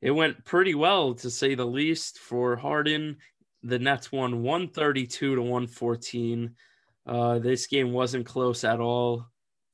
it 0.01 0.12
went 0.12 0.45
pretty 0.45 0.73
well 0.73 1.13
to 1.15 1.30
say 1.30 1.53
the 1.53 1.65
least 1.65 2.19
for 2.19 2.56
Harden. 2.56 3.17
The 3.63 3.80
Nets 3.80 4.10
won 4.10 4.41
132 4.43 5.36
to 5.36 5.41
114. 5.41 6.56
Uh, 7.06 7.39
this 7.39 7.67
game 7.67 7.91
wasn't 7.91 8.25
close 8.25 8.63
at 8.63 8.80
all 8.80 9.25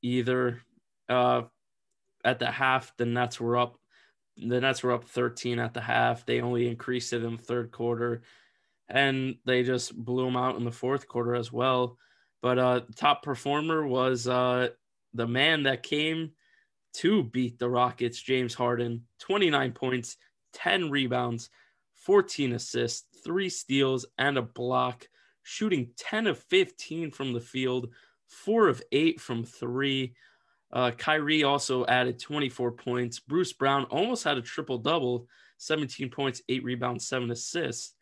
either. 0.02 0.60
Uh, 1.08 1.42
at 2.24 2.38
the 2.38 2.50
half, 2.50 2.96
the 2.96 3.06
Nets 3.06 3.38
were 3.38 3.56
up. 3.56 3.78
The 4.36 4.60
Nets 4.60 4.82
were 4.82 4.92
up 4.92 5.04
13 5.04 5.58
at 5.58 5.74
the 5.74 5.80
half. 5.80 6.24
They 6.24 6.40
only 6.40 6.68
increased 6.68 7.12
it 7.12 7.22
in 7.22 7.36
the 7.36 7.42
third 7.42 7.70
quarter, 7.70 8.22
and 8.88 9.36
they 9.44 9.62
just 9.62 9.96
blew 9.96 10.24
them 10.24 10.36
out 10.36 10.56
in 10.56 10.64
the 10.64 10.70
fourth 10.70 11.08
quarter 11.08 11.34
as 11.34 11.52
well. 11.52 11.98
But 12.42 12.58
uh, 12.58 12.80
top 12.96 13.22
performer 13.22 13.86
was 13.86 14.28
uh, 14.28 14.68
the 15.14 15.26
man 15.26 15.62
that 15.62 15.82
came 15.82 16.32
to 16.94 17.22
beat 17.22 17.58
the 17.58 17.68
Rockets, 17.68 18.20
James 18.20 18.54
Harden. 18.54 19.06
29 19.20 19.72
points, 19.72 20.16
10 20.52 20.90
rebounds, 20.90 21.50
14 21.96 22.52
assists, 22.52 23.06
three 23.24 23.48
steals, 23.48 24.06
and 24.18 24.36
a 24.36 24.42
block 24.42 25.08
shooting 25.42 25.90
10 25.96 26.26
of 26.26 26.38
15 26.38 27.10
from 27.10 27.32
the 27.32 27.40
field, 27.40 27.88
four 28.28 28.68
of 28.68 28.82
eight 28.92 29.20
from 29.20 29.44
three. 29.44 30.14
Uh, 30.72 30.90
Kyrie 30.90 31.44
also 31.44 31.86
added 31.86 32.18
24 32.18 32.72
points. 32.72 33.20
Bruce 33.20 33.52
Brown 33.52 33.84
almost 33.84 34.24
had 34.24 34.38
a 34.38 34.42
triple 34.42 34.78
double 34.78 35.28
17 35.58 36.10
points, 36.10 36.42
eight 36.48 36.64
rebounds, 36.64 37.06
seven 37.06 37.30
assists. 37.30 37.94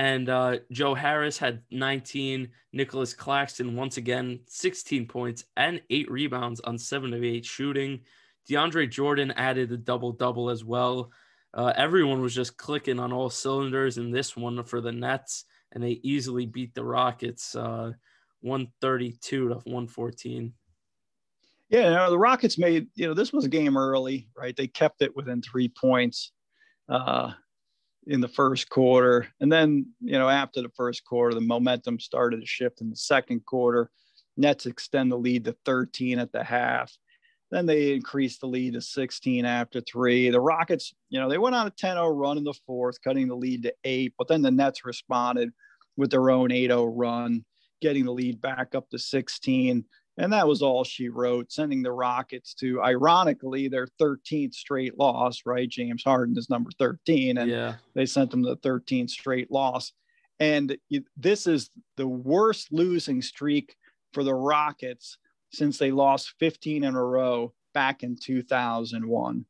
And 0.00 0.30
uh, 0.30 0.60
Joe 0.72 0.94
Harris 0.94 1.36
had 1.36 1.60
19. 1.70 2.48
Nicolas 2.72 3.12
Claxton, 3.12 3.76
once 3.76 3.98
again, 3.98 4.40
16 4.46 5.06
points 5.06 5.44
and 5.58 5.82
eight 5.90 6.10
rebounds 6.10 6.58
on 6.60 6.78
seven 6.78 7.12
of 7.12 7.22
eight 7.22 7.44
shooting. 7.44 8.00
DeAndre 8.48 8.90
Jordan 8.90 9.30
added 9.32 9.70
a 9.72 9.76
double 9.76 10.12
double 10.12 10.48
as 10.48 10.64
well. 10.64 11.12
Uh, 11.52 11.74
everyone 11.76 12.22
was 12.22 12.34
just 12.34 12.56
clicking 12.56 12.98
on 12.98 13.12
all 13.12 13.28
cylinders 13.28 13.98
in 13.98 14.10
this 14.10 14.34
one 14.34 14.64
for 14.64 14.80
the 14.80 14.90
Nets 14.90 15.44
and 15.72 15.84
they 15.84 16.00
easily 16.02 16.46
beat 16.46 16.72
the 16.72 16.82
Rockets 16.82 17.54
uh, 17.54 17.92
132 18.40 19.48
to 19.48 19.54
114. 19.54 20.54
Yeah, 21.68 22.08
the 22.08 22.18
Rockets 22.18 22.56
made, 22.56 22.86
you 22.94 23.06
know, 23.06 23.12
this 23.12 23.34
was 23.34 23.44
a 23.44 23.50
game 23.50 23.76
early, 23.76 24.28
right? 24.34 24.56
They 24.56 24.66
kept 24.66 25.02
it 25.02 25.14
within 25.14 25.42
three 25.42 25.68
points 25.68 26.32
uh, 26.88 27.32
in 28.06 28.20
the 28.20 28.28
first 28.28 28.68
quarter. 28.68 29.28
And 29.40 29.50
then, 29.50 29.86
you 30.00 30.18
know, 30.18 30.28
after 30.28 30.62
the 30.62 30.70
first 30.76 31.04
quarter, 31.04 31.34
the 31.34 31.40
momentum 31.40 32.00
started 32.00 32.40
to 32.40 32.46
shift 32.46 32.80
in 32.80 32.90
the 32.90 32.96
second 32.96 33.44
quarter. 33.44 33.90
Nets 34.36 34.66
extend 34.66 35.12
the 35.12 35.18
lead 35.18 35.44
to 35.44 35.56
13 35.64 36.18
at 36.18 36.32
the 36.32 36.42
half. 36.42 36.92
Then 37.50 37.66
they 37.66 37.94
increased 37.94 38.40
the 38.40 38.46
lead 38.46 38.74
to 38.74 38.80
16 38.80 39.44
after 39.44 39.80
three. 39.80 40.30
The 40.30 40.40
Rockets, 40.40 40.94
you 41.08 41.18
know, 41.18 41.28
they 41.28 41.38
went 41.38 41.56
on 41.56 41.66
a 41.66 41.70
10 41.70 41.96
0 41.96 42.08
run 42.08 42.38
in 42.38 42.44
the 42.44 42.54
fourth, 42.66 43.02
cutting 43.02 43.28
the 43.28 43.34
lead 43.34 43.64
to 43.64 43.74
eight. 43.84 44.14
But 44.16 44.28
then 44.28 44.42
the 44.42 44.52
Nets 44.52 44.84
responded 44.84 45.50
with 45.96 46.10
their 46.10 46.30
own 46.30 46.52
8 46.52 46.68
0 46.68 46.84
run, 46.86 47.44
getting 47.80 48.04
the 48.04 48.12
lead 48.12 48.40
back 48.40 48.74
up 48.74 48.88
to 48.90 48.98
16. 48.98 49.84
And 50.18 50.32
that 50.32 50.46
was 50.46 50.60
all 50.60 50.84
she 50.84 51.08
wrote, 51.08 51.50
sending 51.50 51.82
the 51.82 51.92
Rockets 51.92 52.52
to, 52.54 52.82
ironically, 52.82 53.68
their 53.68 53.86
13th 54.00 54.54
straight 54.54 54.98
loss, 54.98 55.42
right? 55.46 55.68
James 55.68 56.02
Harden 56.04 56.36
is 56.36 56.50
number 56.50 56.70
13, 56.78 57.38
and 57.38 57.50
yeah. 57.50 57.74
they 57.94 58.06
sent 58.06 58.30
them 58.30 58.42
the 58.42 58.56
13th 58.58 59.10
straight 59.10 59.50
loss. 59.50 59.92
And 60.38 60.76
this 61.16 61.46
is 61.46 61.70
the 61.96 62.06
worst 62.06 62.72
losing 62.72 63.22
streak 63.22 63.76
for 64.12 64.24
the 64.24 64.34
Rockets 64.34 65.16
since 65.52 65.78
they 65.78 65.90
lost 65.90 66.34
15 66.38 66.84
in 66.84 66.94
a 66.94 67.04
row 67.04 67.52
back 67.72 68.02
in 68.02 68.16
2001. 68.16 69.44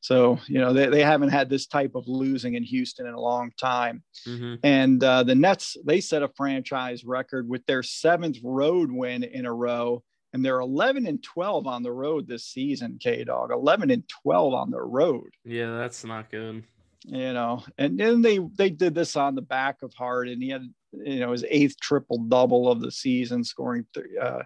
So, 0.00 0.38
you 0.46 0.58
know, 0.58 0.72
they, 0.72 0.86
they 0.86 1.02
haven't 1.02 1.30
had 1.30 1.50
this 1.50 1.66
type 1.66 1.94
of 1.94 2.06
losing 2.06 2.54
in 2.54 2.62
Houston 2.62 3.06
in 3.06 3.14
a 3.14 3.20
long 3.20 3.50
time. 3.58 4.02
Mm-hmm. 4.26 4.54
And 4.62 5.02
uh, 5.02 5.22
the 5.24 5.34
Nets, 5.34 5.76
they 5.84 6.00
set 6.00 6.22
a 6.22 6.30
franchise 6.36 7.04
record 7.04 7.48
with 7.48 7.64
their 7.66 7.82
seventh 7.82 8.38
road 8.42 8.90
win 8.92 9.24
in 9.24 9.46
a 9.46 9.52
row. 9.52 10.02
And 10.32 10.44
they're 10.44 10.60
11 10.60 11.06
and 11.06 11.22
12 11.22 11.66
on 11.66 11.82
the 11.82 11.92
road 11.92 12.28
this 12.28 12.44
season, 12.44 12.98
K 13.00 13.24
Dog. 13.24 13.50
11 13.52 13.90
and 13.90 14.04
12 14.22 14.54
on 14.54 14.70
the 14.70 14.82
road. 14.82 15.30
Yeah, 15.44 15.76
that's 15.76 16.04
not 16.04 16.30
good. 16.30 16.64
You 17.04 17.32
know, 17.32 17.62
and 17.78 17.98
then 17.98 18.20
they 18.20 18.40
they 18.56 18.68
did 18.68 18.92
this 18.92 19.14
on 19.14 19.36
the 19.36 19.42
back 19.42 19.82
of 19.82 19.94
Harden. 19.94 20.40
He 20.40 20.48
had 20.48 20.68
you 20.92 21.20
know 21.20 21.30
his 21.30 21.44
eighth 21.48 21.78
triple 21.80 22.18
double 22.18 22.68
of 22.68 22.80
the 22.80 22.90
season, 22.90 23.44
scoring 23.44 23.86
uh, 24.20 24.42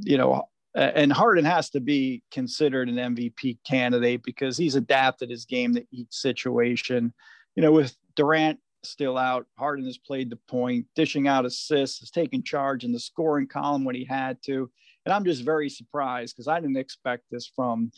you 0.00 0.18
know, 0.18 0.48
and 0.74 1.12
Harden 1.12 1.44
has 1.44 1.70
to 1.70 1.80
be 1.80 2.22
considered 2.30 2.88
an 2.88 2.96
MVP 2.96 3.58
candidate 3.64 4.22
because 4.22 4.56
he's 4.56 4.74
adapted 4.74 5.30
his 5.30 5.44
game 5.44 5.74
to 5.74 5.84
each 5.90 6.12
situation. 6.12 7.12
You 7.56 7.62
know, 7.62 7.72
with 7.72 7.96
Durant 8.16 8.58
still 8.82 9.18
out, 9.18 9.46
Harden 9.58 9.84
has 9.84 9.98
played 9.98 10.30
the 10.30 10.38
point, 10.48 10.86
dishing 10.94 11.28
out 11.28 11.44
assists, 11.44 12.00
has 12.00 12.10
taken 12.10 12.42
charge 12.42 12.84
in 12.84 12.92
the 12.92 13.00
scoring 13.00 13.46
column 13.46 13.84
when 13.84 13.94
he 13.94 14.04
had 14.04 14.42
to. 14.44 14.70
And 15.04 15.12
I'm 15.12 15.24
just 15.24 15.42
very 15.42 15.68
surprised 15.68 16.34
because 16.34 16.48
I 16.48 16.60
didn't 16.60 16.76
expect 16.76 17.24
this 17.30 17.50
from 17.54 17.90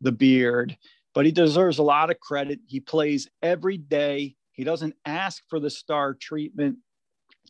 the 0.00 0.12
beard, 0.12 0.76
but 1.14 1.26
he 1.26 1.32
deserves 1.32 1.78
a 1.78 1.82
lot 1.82 2.10
of 2.10 2.20
credit. 2.20 2.60
He 2.66 2.80
plays 2.80 3.28
every 3.42 3.78
day. 3.78 4.36
He 4.52 4.64
doesn't 4.64 4.94
ask 5.04 5.42
for 5.48 5.58
the 5.58 5.70
star 5.70 6.14
treatment 6.14 6.78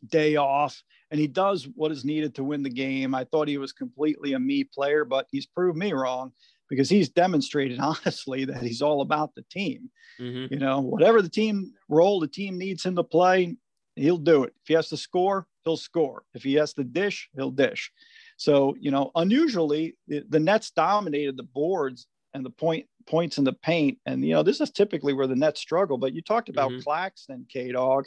day 0.06 0.36
off 0.36 0.82
and 1.12 1.20
he 1.20 1.26
does 1.26 1.68
what 1.74 1.92
is 1.92 2.06
needed 2.06 2.34
to 2.34 2.42
win 2.42 2.62
the 2.62 2.70
game. 2.70 3.14
I 3.14 3.24
thought 3.24 3.46
he 3.46 3.58
was 3.58 3.72
completely 3.72 4.32
a 4.32 4.38
me 4.38 4.64
player, 4.64 5.04
but 5.04 5.26
he's 5.30 5.44
proved 5.44 5.76
me 5.76 5.92
wrong 5.92 6.32
because 6.70 6.88
he's 6.88 7.10
demonstrated 7.10 7.78
honestly 7.80 8.46
that 8.46 8.62
he's 8.62 8.80
all 8.80 9.02
about 9.02 9.34
the 9.34 9.44
team. 9.50 9.90
Mm-hmm. 10.18 10.54
You 10.54 10.58
know, 10.58 10.80
whatever 10.80 11.20
the 11.20 11.28
team 11.28 11.74
role 11.90 12.18
the 12.18 12.26
team 12.26 12.58
needs 12.58 12.84
him 12.84 12.96
to 12.96 13.04
play, 13.04 13.54
he'll 13.94 14.16
do 14.16 14.44
it. 14.44 14.54
If 14.62 14.68
he 14.68 14.74
has 14.74 14.88
to 14.88 14.96
score, 14.96 15.46
he'll 15.64 15.76
score. 15.76 16.24
If 16.32 16.44
he 16.44 16.54
has 16.54 16.72
to 16.74 16.84
dish, 16.84 17.28
he'll 17.36 17.50
dish. 17.50 17.92
So, 18.38 18.74
you 18.80 18.90
know, 18.90 19.10
unusually 19.14 19.96
the, 20.08 20.24
the 20.30 20.40
Nets 20.40 20.70
dominated 20.70 21.36
the 21.36 21.42
boards 21.42 22.06
and 22.32 22.42
the 22.42 22.50
point 22.50 22.86
points 23.06 23.36
in 23.36 23.44
the 23.44 23.52
paint. 23.52 23.98
And, 24.06 24.24
you 24.24 24.32
know, 24.32 24.42
this 24.42 24.62
is 24.62 24.70
typically 24.70 25.12
where 25.12 25.26
the 25.26 25.36
Nets 25.36 25.60
struggle. 25.60 25.98
But 25.98 26.14
you 26.14 26.22
talked 26.22 26.48
about 26.48 26.70
mm-hmm. 26.70 26.80
Claxton, 26.80 27.44
K 27.50 27.70
Dog 27.72 28.06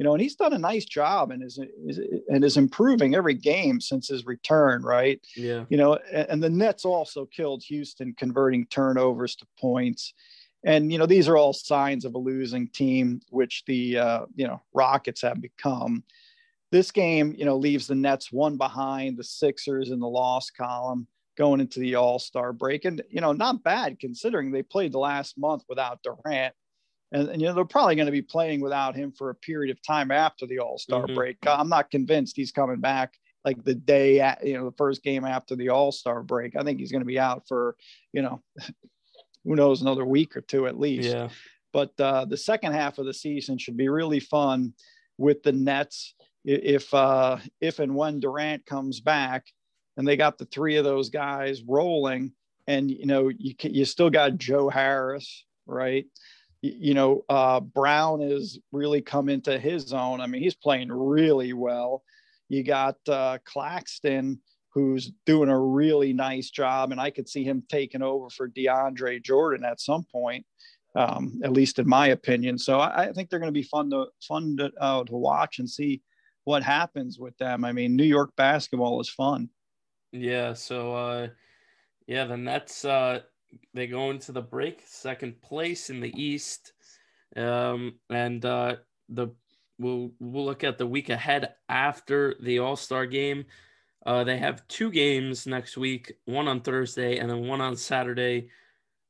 you 0.00 0.04
know, 0.04 0.14
and 0.14 0.22
he's 0.22 0.34
done 0.34 0.54
a 0.54 0.58
nice 0.58 0.86
job 0.86 1.30
and 1.30 1.42
is, 1.42 1.60
is 1.84 2.00
and 2.30 2.42
is 2.42 2.56
improving 2.56 3.14
every 3.14 3.34
game 3.34 3.82
since 3.82 4.08
his 4.08 4.24
return, 4.24 4.82
right? 4.82 5.20
Yeah. 5.36 5.66
You 5.68 5.76
know, 5.76 5.98
and, 6.10 6.26
and 6.30 6.42
the 6.42 6.48
Nets 6.48 6.86
also 6.86 7.26
killed 7.26 7.62
Houston, 7.64 8.14
converting 8.14 8.64
turnovers 8.68 9.36
to 9.36 9.46
points. 9.58 10.14
And 10.64 10.90
you 10.90 10.96
know, 10.96 11.04
these 11.04 11.28
are 11.28 11.36
all 11.36 11.52
signs 11.52 12.06
of 12.06 12.14
a 12.14 12.18
losing 12.18 12.68
team, 12.68 13.20
which 13.28 13.62
the 13.66 13.98
uh, 13.98 14.20
you 14.34 14.46
know 14.46 14.62
Rockets 14.72 15.20
have 15.20 15.42
become. 15.42 16.02
This 16.72 16.90
game, 16.90 17.34
you 17.36 17.44
know, 17.44 17.58
leaves 17.58 17.86
the 17.86 17.94
Nets 17.94 18.32
one 18.32 18.56
behind 18.56 19.18
the 19.18 19.24
Sixers 19.24 19.90
in 19.90 20.00
the 20.00 20.08
loss 20.08 20.48
column 20.48 21.08
going 21.36 21.60
into 21.60 21.78
the 21.78 21.96
All 21.96 22.18
Star 22.18 22.54
break, 22.54 22.86
and 22.86 23.02
you 23.10 23.20
know, 23.20 23.32
not 23.32 23.62
bad 23.62 23.98
considering 23.98 24.50
they 24.50 24.62
played 24.62 24.92
the 24.92 24.98
last 24.98 25.36
month 25.36 25.64
without 25.68 26.02
Durant 26.02 26.54
and, 27.12 27.28
and, 27.28 27.40
you 27.40 27.48
know 27.48 27.54
they're 27.54 27.64
probably 27.64 27.96
going 27.96 28.06
to 28.06 28.12
be 28.12 28.22
playing 28.22 28.60
without 28.60 28.94
him 28.94 29.12
for 29.12 29.30
a 29.30 29.34
period 29.34 29.70
of 29.70 29.82
time 29.82 30.10
after 30.10 30.46
the 30.46 30.58
All 30.58 30.78
Star 30.78 31.04
mm-hmm. 31.04 31.14
break. 31.14 31.36
I'm 31.46 31.68
not 31.68 31.90
convinced 31.90 32.36
he's 32.36 32.52
coming 32.52 32.80
back 32.80 33.14
like 33.44 33.64
the 33.64 33.74
day, 33.74 34.20
at, 34.20 34.46
you 34.46 34.54
know, 34.54 34.64
the 34.64 34.76
first 34.76 35.02
game 35.02 35.24
after 35.24 35.56
the 35.56 35.70
All 35.70 35.92
Star 35.92 36.22
break. 36.22 36.56
I 36.56 36.62
think 36.62 36.78
he's 36.78 36.92
going 36.92 37.02
to 37.02 37.06
be 37.06 37.18
out 37.18 37.48
for, 37.48 37.76
you 38.12 38.22
know, 38.22 38.42
who 39.44 39.56
knows, 39.56 39.80
another 39.80 40.04
week 40.04 40.36
or 40.36 40.42
two 40.42 40.66
at 40.66 40.78
least. 40.78 41.08
Yeah. 41.08 41.28
But 41.72 41.98
uh, 42.00 42.24
the 42.24 42.36
second 42.36 42.72
half 42.72 42.98
of 42.98 43.06
the 43.06 43.14
season 43.14 43.56
should 43.56 43.76
be 43.76 43.88
really 43.88 44.20
fun 44.20 44.74
with 45.18 45.42
the 45.42 45.52
Nets 45.52 46.14
if 46.44 46.92
uh, 46.94 47.38
if 47.60 47.78
and 47.78 47.94
when 47.94 48.20
Durant 48.20 48.66
comes 48.66 49.00
back, 49.00 49.46
and 49.96 50.06
they 50.06 50.16
got 50.16 50.38
the 50.38 50.46
three 50.46 50.76
of 50.76 50.84
those 50.84 51.10
guys 51.10 51.62
rolling, 51.62 52.32
and 52.66 52.90
you 52.90 53.06
know 53.06 53.28
you 53.28 53.54
you 53.62 53.84
still 53.84 54.10
got 54.10 54.38
Joe 54.38 54.68
Harris, 54.68 55.44
right? 55.66 56.06
You, 56.62 56.94
know 56.94 57.24
uh, 57.28 57.60
Brown 57.60 58.20
is 58.20 58.58
really 58.72 59.00
come 59.00 59.28
into 59.28 59.58
his 59.58 59.92
own. 59.92 60.20
I 60.20 60.26
mean, 60.26 60.42
he's 60.42 60.54
playing 60.54 60.92
really 60.92 61.52
well. 61.52 62.02
You 62.48 62.62
got 62.62 62.96
uh, 63.08 63.38
Claxton, 63.44 64.40
who's 64.74 65.12
doing 65.24 65.48
a 65.48 65.58
really 65.58 66.12
nice 66.12 66.50
job, 66.50 66.92
and 66.92 67.00
I 67.00 67.10
could 67.10 67.28
see 67.28 67.44
him 67.44 67.62
taking 67.68 68.02
over 68.02 68.28
for 68.28 68.48
DeAndre 68.48 69.22
Jordan 69.22 69.64
at 69.64 69.80
some 69.80 70.04
point 70.12 70.44
um, 70.94 71.40
at 71.44 71.52
least 71.52 71.78
in 71.78 71.88
my 71.88 72.08
opinion. 72.08 72.58
So 72.58 72.80
I, 72.80 73.04
I 73.04 73.12
think 73.12 73.30
they're 73.30 73.38
going 73.38 73.52
to 73.52 73.58
be 73.58 73.62
fun 73.62 73.90
to 73.90 74.06
fun 74.26 74.56
to, 74.58 74.70
uh, 74.80 75.04
to 75.04 75.16
watch 75.16 75.58
and 75.58 75.68
see 75.68 76.02
what 76.44 76.62
happens 76.62 77.18
with 77.18 77.36
them. 77.38 77.64
I 77.64 77.72
mean, 77.72 77.96
New 77.96 78.04
York 78.04 78.32
basketball 78.36 79.00
is 79.00 79.08
fun. 79.08 79.50
Yeah. 80.12 80.54
So 80.54 80.94
uh, 80.94 81.28
yeah, 82.06 82.24
the 82.24 82.36
Nets 82.36 82.84
uh, 82.84 83.20
they 83.74 83.86
go 83.86 84.10
into 84.10 84.32
the 84.32 84.42
break 84.42 84.82
second 84.86 85.40
place 85.42 85.90
in 85.90 86.00
the 86.00 86.12
East, 86.20 86.72
um, 87.36 87.94
and 88.08 88.44
uh, 88.44 88.76
the 89.08 89.28
we'll 89.78 90.12
we'll 90.18 90.44
look 90.44 90.64
at 90.64 90.78
the 90.78 90.86
week 90.86 91.10
ahead 91.10 91.54
after 91.68 92.36
the 92.40 92.58
All 92.58 92.76
Star 92.76 93.06
game. 93.06 93.44
Uh, 94.06 94.24
they 94.24 94.38
have 94.38 94.66
two 94.68 94.90
games 94.90 95.46
next 95.46 95.76
week, 95.76 96.12
one 96.24 96.48
on 96.48 96.60
Thursday 96.60 97.18
and 97.18 97.28
then 97.28 97.46
one 97.46 97.60
on 97.60 97.76
Saturday 97.76 98.48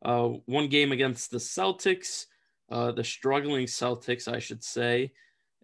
uh, 0.03 0.28
one 0.47 0.68
game 0.68 0.93
against 0.93 1.30
the 1.30 1.38
Celtics, 1.38 2.26
uh, 2.70 2.93
the 2.93 3.05
struggling 3.05 3.66
Celtics, 3.66 4.32
I 4.32 4.38
should 4.38 4.64
say, 4.64 5.12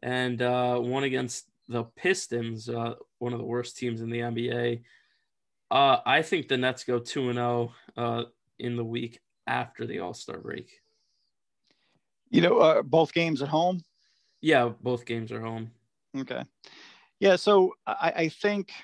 and 0.03 0.43
uh, 0.43 0.79
one 0.79 1.05
against 1.05 1.49
the 1.69 1.85
Pistons, 1.97 2.69
uh, 2.69 2.95
one 3.19 3.33
of 3.33 3.39
the 3.39 3.45
worst 3.45 3.77
teams 3.77 4.01
in 4.01 4.11
the 4.11 4.21
NBA. 4.21 4.83
Uh, 5.71 5.99
I 6.05 6.23
think 6.23 6.49
the 6.49 6.57
Nets 6.57 6.85
go 6.85 6.99
2 6.99 7.31
and 7.31 7.37
0 7.37 7.73
uh, 7.97 8.23
in 8.59 8.77
the 8.77 8.85
week 8.85 9.21
after 9.47 9.87
the 9.87 10.01
All 10.01 10.15
Star 10.15 10.39
break. 10.39 10.71
You 12.31 12.41
know, 12.43 12.83
both 12.83 13.13
games 13.13 13.43
at 13.43 13.49
home? 13.49 13.83
Yeah, 14.41 14.71
both 14.83 15.07
games 15.07 15.31
are 15.33 15.41
home. 15.41 15.71
Okay. 16.17 16.43
Yeah, 17.21 17.37
so 17.37 17.75
I, 17.87 18.13
I 18.17 18.29
think– 18.29 18.71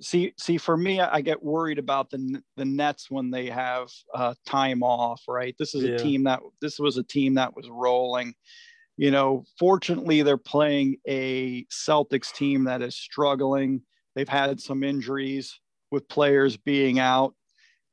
see 0.00 0.32
see 0.36 0.58
for 0.58 0.76
me 0.76 1.00
i 1.00 1.20
get 1.20 1.42
worried 1.42 1.78
about 1.78 2.10
the 2.10 2.42
the 2.56 2.64
nets 2.64 3.10
when 3.10 3.30
they 3.30 3.46
have 3.46 3.88
uh, 4.14 4.34
time 4.44 4.82
off 4.82 5.22
right 5.28 5.54
this 5.58 5.74
is 5.74 5.84
yeah. 5.84 5.94
a 5.94 5.98
team 5.98 6.24
that 6.24 6.40
this 6.60 6.78
was 6.78 6.96
a 6.96 7.02
team 7.02 7.34
that 7.34 7.54
was 7.54 7.68
rolling 7.70 8.34
you 8.96 9.10
know 9.10 9.44
fortunately 9.58 10.22
they're 10.22 10.36
playing 10.36 10.96
a 11.06 11.64
celtics 11.66 12.32
team 12.32 12.64
that 12.64 12.82
is 12.82 12.96
struggling 12.96 13.80
they've 14.14 14.28
had 14.28 14.60
some 14.60 14.82
injuries 14.82 15.60
with 15.92 16.08
players 16.08 16.56
being 16.56 16.98
out 16.98 17.34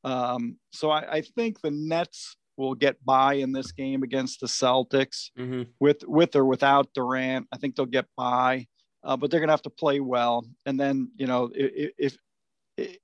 um, 0.05 0.57
so 0.71 0.91
I, 0.91 1.17
I, 1.17 1.21
think 1.21 1.59
the 1.59 1.71
nets 1.71 2.37
will 2.57 2.75
get 2.75 3.03
by 3.03 3.33
in 3.33 3.51
this 3.51 3.71
game 3.71 4.03
against 4.03 4.39
the 4.39 4.47
celtics 4.47 5.31
mm-hmm. 5.37 5.63
with 5.79 6.03
with 6.07 6.35
or 6.35 6.45
without 6.45 6.93
durant 6.93 7.47
i 7.51 7.57
think 7.57 7.75
they'll 7.75 7.85
get 7.85 8.05
by 8.15 8.65
uh, 9.05 9.15
but 9.15 9.29
they're 9.29 9.39
going 9.39 9.47
to 9.47 9.53
have 9.53 9.61
to 9.61 9.69
play 9.69 9.99
well. 9.99 10.45
And 10.65 10.79
then, 10.79 11.11
you 11.15 11.27
know, 11.27 11.51
if, 11.53 11.91
if, 11.97 12.17
if 12.77 12.97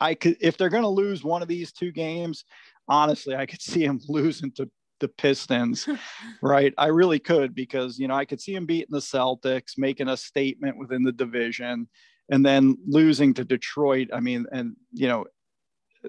I 0.00 0.14
could, 0.14 0.36
if 0.40 0.56
they're 0.56 0.70
going 0.70 0.82
to 0.82 0.88
lose 0.88 1.22
one 1.22 1.42
of 1.42 1.48
these 1.48 1.72
two 1.72 1.92
games, 1.92 2.44
honestly, 2.88 3.36
I 3.36 3.46
could 3.46 3.62
see 3.62 3.86
them 3.86 4.00
losing 4.08 4.50
to 4.52 4.68
the 4.98 5.08
Pistons, 5.08 5.86
right? 6.42 6.72
I 6.78 6.86
really 6.86 7.18
could 7.18 7.54
because, 7.54 7.98
you 7.98 8.08
know, 8.08 8.14
I 8.14 8.24
could 8.24 8.40
see 8.40 8.54
them 8.54 8.64
beating 8.64 8.88
the 8.90 8.98
Celtics, 8.98 9.74
making 9.76 10.08
a 10.08 10.16
statement 10.16 10.78
within 10.78 11.02
the 11.02 11.12
division, 11.12 11.86
and 12.30 12.44
then 12.44 12.78
losing 12.86 13.34
to 13.34 13.44
Detroit. 13.44 14.08
I 14.12 14.20
mean, 14.20 14.46
and, 14.50 14.74
you 14.92 15.06
know, 15.06 15.26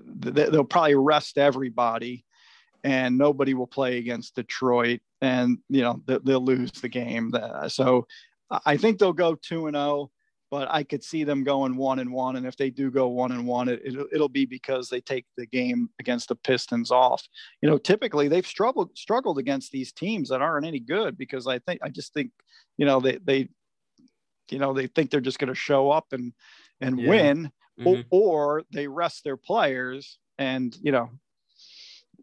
they'll 0.05 0.63
probably 0.63 0.95
rest 0.95 1.37
everybody 1.37 2.25
and 2.83 3.17
nobody 3.17 3.53
will 3.53 3.67
play 3.67 3.97
against 3.97 4.35
Detroit 4.35 4.99
and 5.21 5.57
you 5.69 5.81
know 5.81 6.01
they'll 6.05 6.43
lose 6.43 6.71
the 6.71 6.89
game. 6.89 7.33
So 7.67 8.07
I 8.65 8.77
think 8.77 8.99
they'll 8.99 9.13
go 9.13 9.35
two 9.35 9.67
and 9.67 9.75
zero, 9.75 9.85
oh, 9.85 10.11
but 10.49 10.69
I 10.71 10.83
could 10.83 11.03
see 11.03 11.23
them 11.23 11.43
going 11.43 11.75
one 11.75 11.99
and 11.99 12.11
one. 12.11 12.37
And 12.37 12.45
if 12.45 12.55
they 12.55 12.69
do 12.69 12.89
go 12.89 13.07
one 13.09 13.31
and 13.33 13.45
one, 13.45 13.67
it, 13.67 13.81
it'll, 13.83 14.05
it'll 14.13 14.29
be 14.29 14.45
because 14.45 14.87
they 14.87 15.01
take 15.01 15.25
the 15.35 15.45
game 15.45 15.89
against 15.99 16.29
the 16.29 16.35
Pistons 16.35 16.91
off. 16.91 17.27
You 17.61 17.69
know, 17.69 17.77
typically 17.77 18.27
they've 18.27 18.47
struggled 18.47 18.97
struggled 18.97 19.39
against 19.39 19.71
these 19.71 19.91
teams 19.91 20.29
that 20.29 20.41
aren't 20.41 20.65
any 20.65 20.79
good 20.79 21.17
because 21.17 21.47
I 21.47 21.59
think 21.59 21.81
I 21.83 21.89
just 21.89 22.13
think, 22.13 22.31
you 22.77 22.85
know, 22.85 22.99
they 22.99 23.17
they, 23.23 23.49
you 24.49 24.59
know, 24.59 24.73
they 24.73 24.87
think 24.87 25.09
they're 25.09 25.19
just 25.19 25.39
going 25.39 25.49
to 25.49 25.55
show 25.55 25.91
up 25.91 26.05
and 26.11 26.31
and 26.79 26.99
yeah. 26.99 27.09
win, 27.09 27.51
mm-hmm. 27.79 28.01
or, 28.09 28.59
or 28.59 28.63
they 28.71 28.87
rest 28.87 29.23
their 29.23 29.37
players 29.37 30.19
and 30.37 30.75
you 30.81 30.91
know 30.91 31.09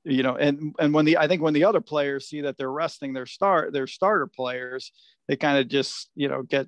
you 0.05 0.23
know 0.23 0.37
and 0.37 0.75
and 0.79 0.93
when 0.93 1.05
the 1.05 1.17
i 1.17 1.27
think 1.27 1.41
when 1.41 1.55
the 1.55 1.65
other 1.65 1.81
players 1.81 2.29
see 2.29 2.43
that 2.43 2.57
they're 2.57 2.71
resting 2.71 3.13
their 3.13 3.27
start 3.27 3.73
their 3.73 3.87
starter 3.87 4.27
players 4.27 4.93
they 5.29 5.37
kind 5.37 5.59
of 5.59 5.69
just 5.69 6.11
you 6.15 6.29
know 6.29 6.43
get 6.43 6.67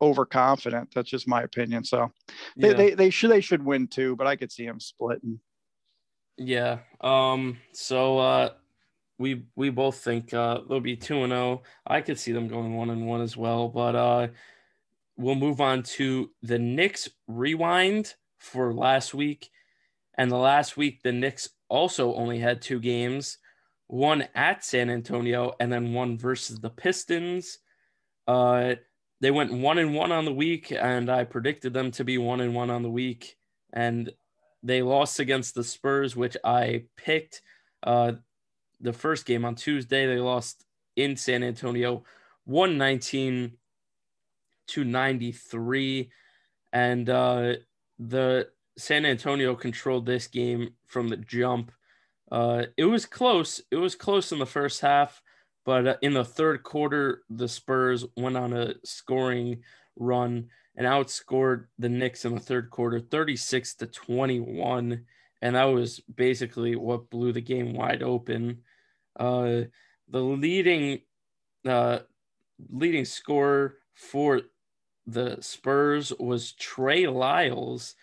overconfident. 0.00 0.90
That's 0.94 1.10
just 1.10 1.28
my 1.28 1.42
opinion. 1.42 1.84
So 1.84 2.10
they, 2.56 2.68
yeah. 2.68 2.74
they 2.74 2.94
they 2.94 3.10
should 3.10 3.30
they 3.30 3.40
should 3.40 3.64
win 3.64 3.88
too 3.88 4.16
but 4.16 4.26
i 4.26 4.36
could 4.36 4.52
see 4.52 4.66
them 4.66 4.80
splitting. 4.80 5.40
Yeah 6.36 6.78
um 7.00 7.58
so 7.72 8.18
uh 8.18 8.50
we 9.18 9.44
we 9.56 9.70
both 9.70 9.96
think 9.96 10.32
uh 10.32 10.60
they'll 10.68 10.80
be 10.80 10.96
2 10.96 11.24
and 11.24 11.32
0 11.32 11.62
i 11.86 12.00
could 12.00 12.18
see 12.18 12.32
them 12.32 12.46
going 12.46 12.76
1 12.76 12.90
and 12.90 13.06
1 13.06 13.20
as 13.20 13.36
well 13.36 13.68
but 13.68 13.96
uh 13.96 14.28
we'll 15.16 15.34
move 15.34 15.60
on 15.60 15.82
to 15.82 16.30
the 16.42 16.60
Knicks 16.60 17.08
rewind 17.26 18.14
for 18.38 18.72
last 18.72 19.14
week 19.14 19.50
and 20.18 20.30
the 20.30 20.36
last 20.36 20.76
week 20.76 21.02
the 21.02 21.12
Knicks 21.12 21.48
also 21.68 22.14
only 22.14 22.40
had 22.40 22.60
two 22.60 22.80
games, 22.80 23.38
one 23.86 24.26
at 24.34 24.64
San 24.64 24.90
Antonio 24.90 25.52
and 25.60 25.72
then 25.72 25.94
one 25.94 26.18
versus 26.18 26.58
the 26.58 26.70
Pistons. 26.70 27.58
Uh, 28.26 28.74
they 29.20 29.30
went 29.30 29.52
one 29.52 29.78
and 29.78 29.94
one 29.94 30.12
on 30.12 30.24
the 30.24 30.32
week, 30.32 30.72
and 30.72 31.10
I 31.10 31.24
predicted 31.24 31.72
them 31.72 31.90
to 31.92 32.04
be 32.04 32.18
one 32.18 32.40
and 32.40 32.54
one 32.54 32.70
on 32.70 32.82
the 32.82 32.90
week, 32.90 33.36
and 33.72 34.10
they 34.62 34.82
lost 34.82 35.18
against 35.18 35.54
the 35.54 35.64
Spurs, 35.64 36.14
which 36.14 36.36
I 36.44 36.84
picked. 36.96 37.42
Uh, 37.82 38.12
the 38.80 38.92
first 38.92 39.24
game 39.24 39.44
on 39.44 39.54
Tuesday, 39.54 40.06
they 40.06 40.18
lost 40.18 40.64
in 40.94 41.16
San 41.16 41.42
Antonio, 41.42 42.04
119 42.44 43.52
to 44.68 44.84
93. 44.84 46.10
And 46.72 47.08
uh, 47.08 47.54
the 47.98 48.48
San 48.76 49.04
Antonio 49.04 49.54
controlled 49.54 50.06
this 50.06 50.26
game 50.26 50.70
from 50.86 51.08
the 51.08 51.16
jump. 51.16 51.72
Uh, 52.30 52.64
it 52.76 52.84
was 52.84 53.06
close. 53.06 53.60
It 53.70 53.76
was 53.76 53.94
close 53.94 54.32
in 54.32 54.38
the 54.38 54.46
first 54.46 54.80
half, 54.80 55.22
but 55.64 55.86
uh, 55.86 55.96
in 56.02 56.14
the 56.14 56.24
third 56.24 56.62
quarter, 56.62 57.22
the 57.28 57.48
Spurs 57.48 58.04
went 58.16 58.36
on 58.36 58.52
a 58.52 58.74
scoring 58.84 59.62
run 59.96 60.48
and 60.76 60.86
outscored 60.86 61.66
the 61.78 61.88
Knicks 61.88 62.24
in 62.24 62.34
the 62.34 62.40
third 62.40 62.70
quarter, 62.70 63.00
36 63.00 63.74
to 63.76 63.86
21. 63.86 65.04
And 65.42 65.56
that 65.56 65.64
was 65.64 66.00
basically 66.00 66.76
what 66.76 67.10
blew 67.10 67.32
the 67.32 67.40
game 67.40 67.72
wide 67.74 68.02
open. 68.02 68.62
Uh, 69.18 69.62
the 70.08 70.20
leading 70.20 71.00
uh, 71.66 71.98
leading 72.70 73.04
scorer 73.04 73.78
for 73.94 74.42
the 75.08 75.38
Spurs 75.40 76.12
was 76.18 76.52
Trey 76.52 77.06
Lyles 77.06 77.94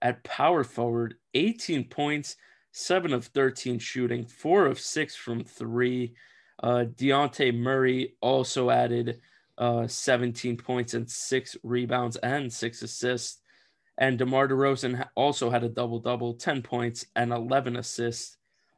at 0.00 0.22
power 0.22 0.62
forward, 0.62 1.16
18 1.34 1.88
points, 1.88 2.36
7 2.70 3.12
of 3.12 3.26
13 3.26 3.78
shooting, 3.80 4.24
4 4.24 4.66
of 4.66 4.78
6 4.78 5.16
from 5.16 5.44
3. 5.44 6.14
Uh, 6.62 6.84
Dejounte 6.94 7.54
Murray 7.58 8.14
also 8.20 8.70
added 8.70 9.20
uh, 9.58 9.86
17 9.88 10.56
points 10.56 10.94
and 10.94 11.10
6 11.10 11.56
rebounds 11.64 12.16
and 12.16 12.52
6 12.52 12.82
assists. 12.82 13.40
And 13.98 14.16
DeMar 14.16 14.48
DeRozan 14.48 15.06
also 15.16 15.50
had 15.50 15.64
a 15.64 15.68
double 15.68 15.98
double, 15.98 16.34
10 16.34 16.62
points 16.62 17.04
and 17.16 17.32
11 17.32 17.76
assists. 17.76 18.36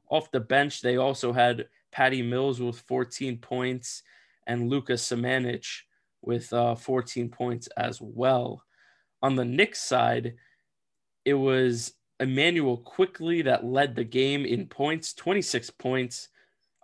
Off 0.08 0.30
the 0.30 0.40
bench, 0.40 0.80
they 0.80 0.96
also 0.96 1.32
had 1.32 1.68
Patty 1.92 2.22
Mills 2.22 2.60
with 2.60 2.80
14 2.80 3.38
points 3.38 4.02
and 4.46 4.68
Luka 4.68 4.94
Samanic 4.94 5.82
with 6.26 6.52
uh, 6.52 6.74
14 6.74 7.28
points 7.28 7.68
as 7.76 8.00
well. 8.00 8.62
On 9.22 9.36
the 9.36 9.44
Knicks 9.44 9.82
side, 9.82 10.34
it 11.24 11.34
was 11.34 11.94
Immanuel 12.20 12.78
Quickley 12.78 13.42
that 13.42 13.64
led 13.64 13.94
the 13.94 14.04
game 14.04 14.44
in 14.44 14.66
points, 14.66 15.14
26 15.14 15.70
points 15.70 16.28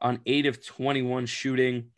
on 0.01 0.21
8 0.27 0.47
of 0.47 0.65
21 0.65 1.27
shooting. 1.27 1.91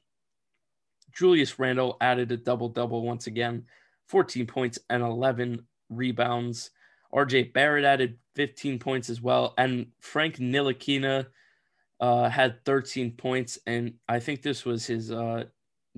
Julius 1.15 1.59
Randle 1.59 1.97
added 2.01 2.33
a 2.33 2.37
double 2.37 2.69
double 2.69 3.03
once 3.03 3.27
again 3.27 3.65
14 4.09 4.47
points 4.47 4.79
and 4.91 5.03
11 5.03 5.65
rebounds. 5.89 6.71
RJ 7.15 7.53
Barrett 7.53 7.85
added 7.85 8.19
15 8.35 8.79
points 8.79 9.11
as 9.11 9.21
well. 9.21 9.55
And 9.59 9.89
Frank 10.01 10.37
Ntilikina 10.37 11.27
uh, 12.01 12.29
had 12.29 12.65
13 12.65 13.13
points. 13.13 13.59
And 13.67 13.95
I 14.09 14.19
think 14.19 14.43
this 14.43 14.65
was 14.65 14.87
his 14.87 15.13
uh, 15.13 15.45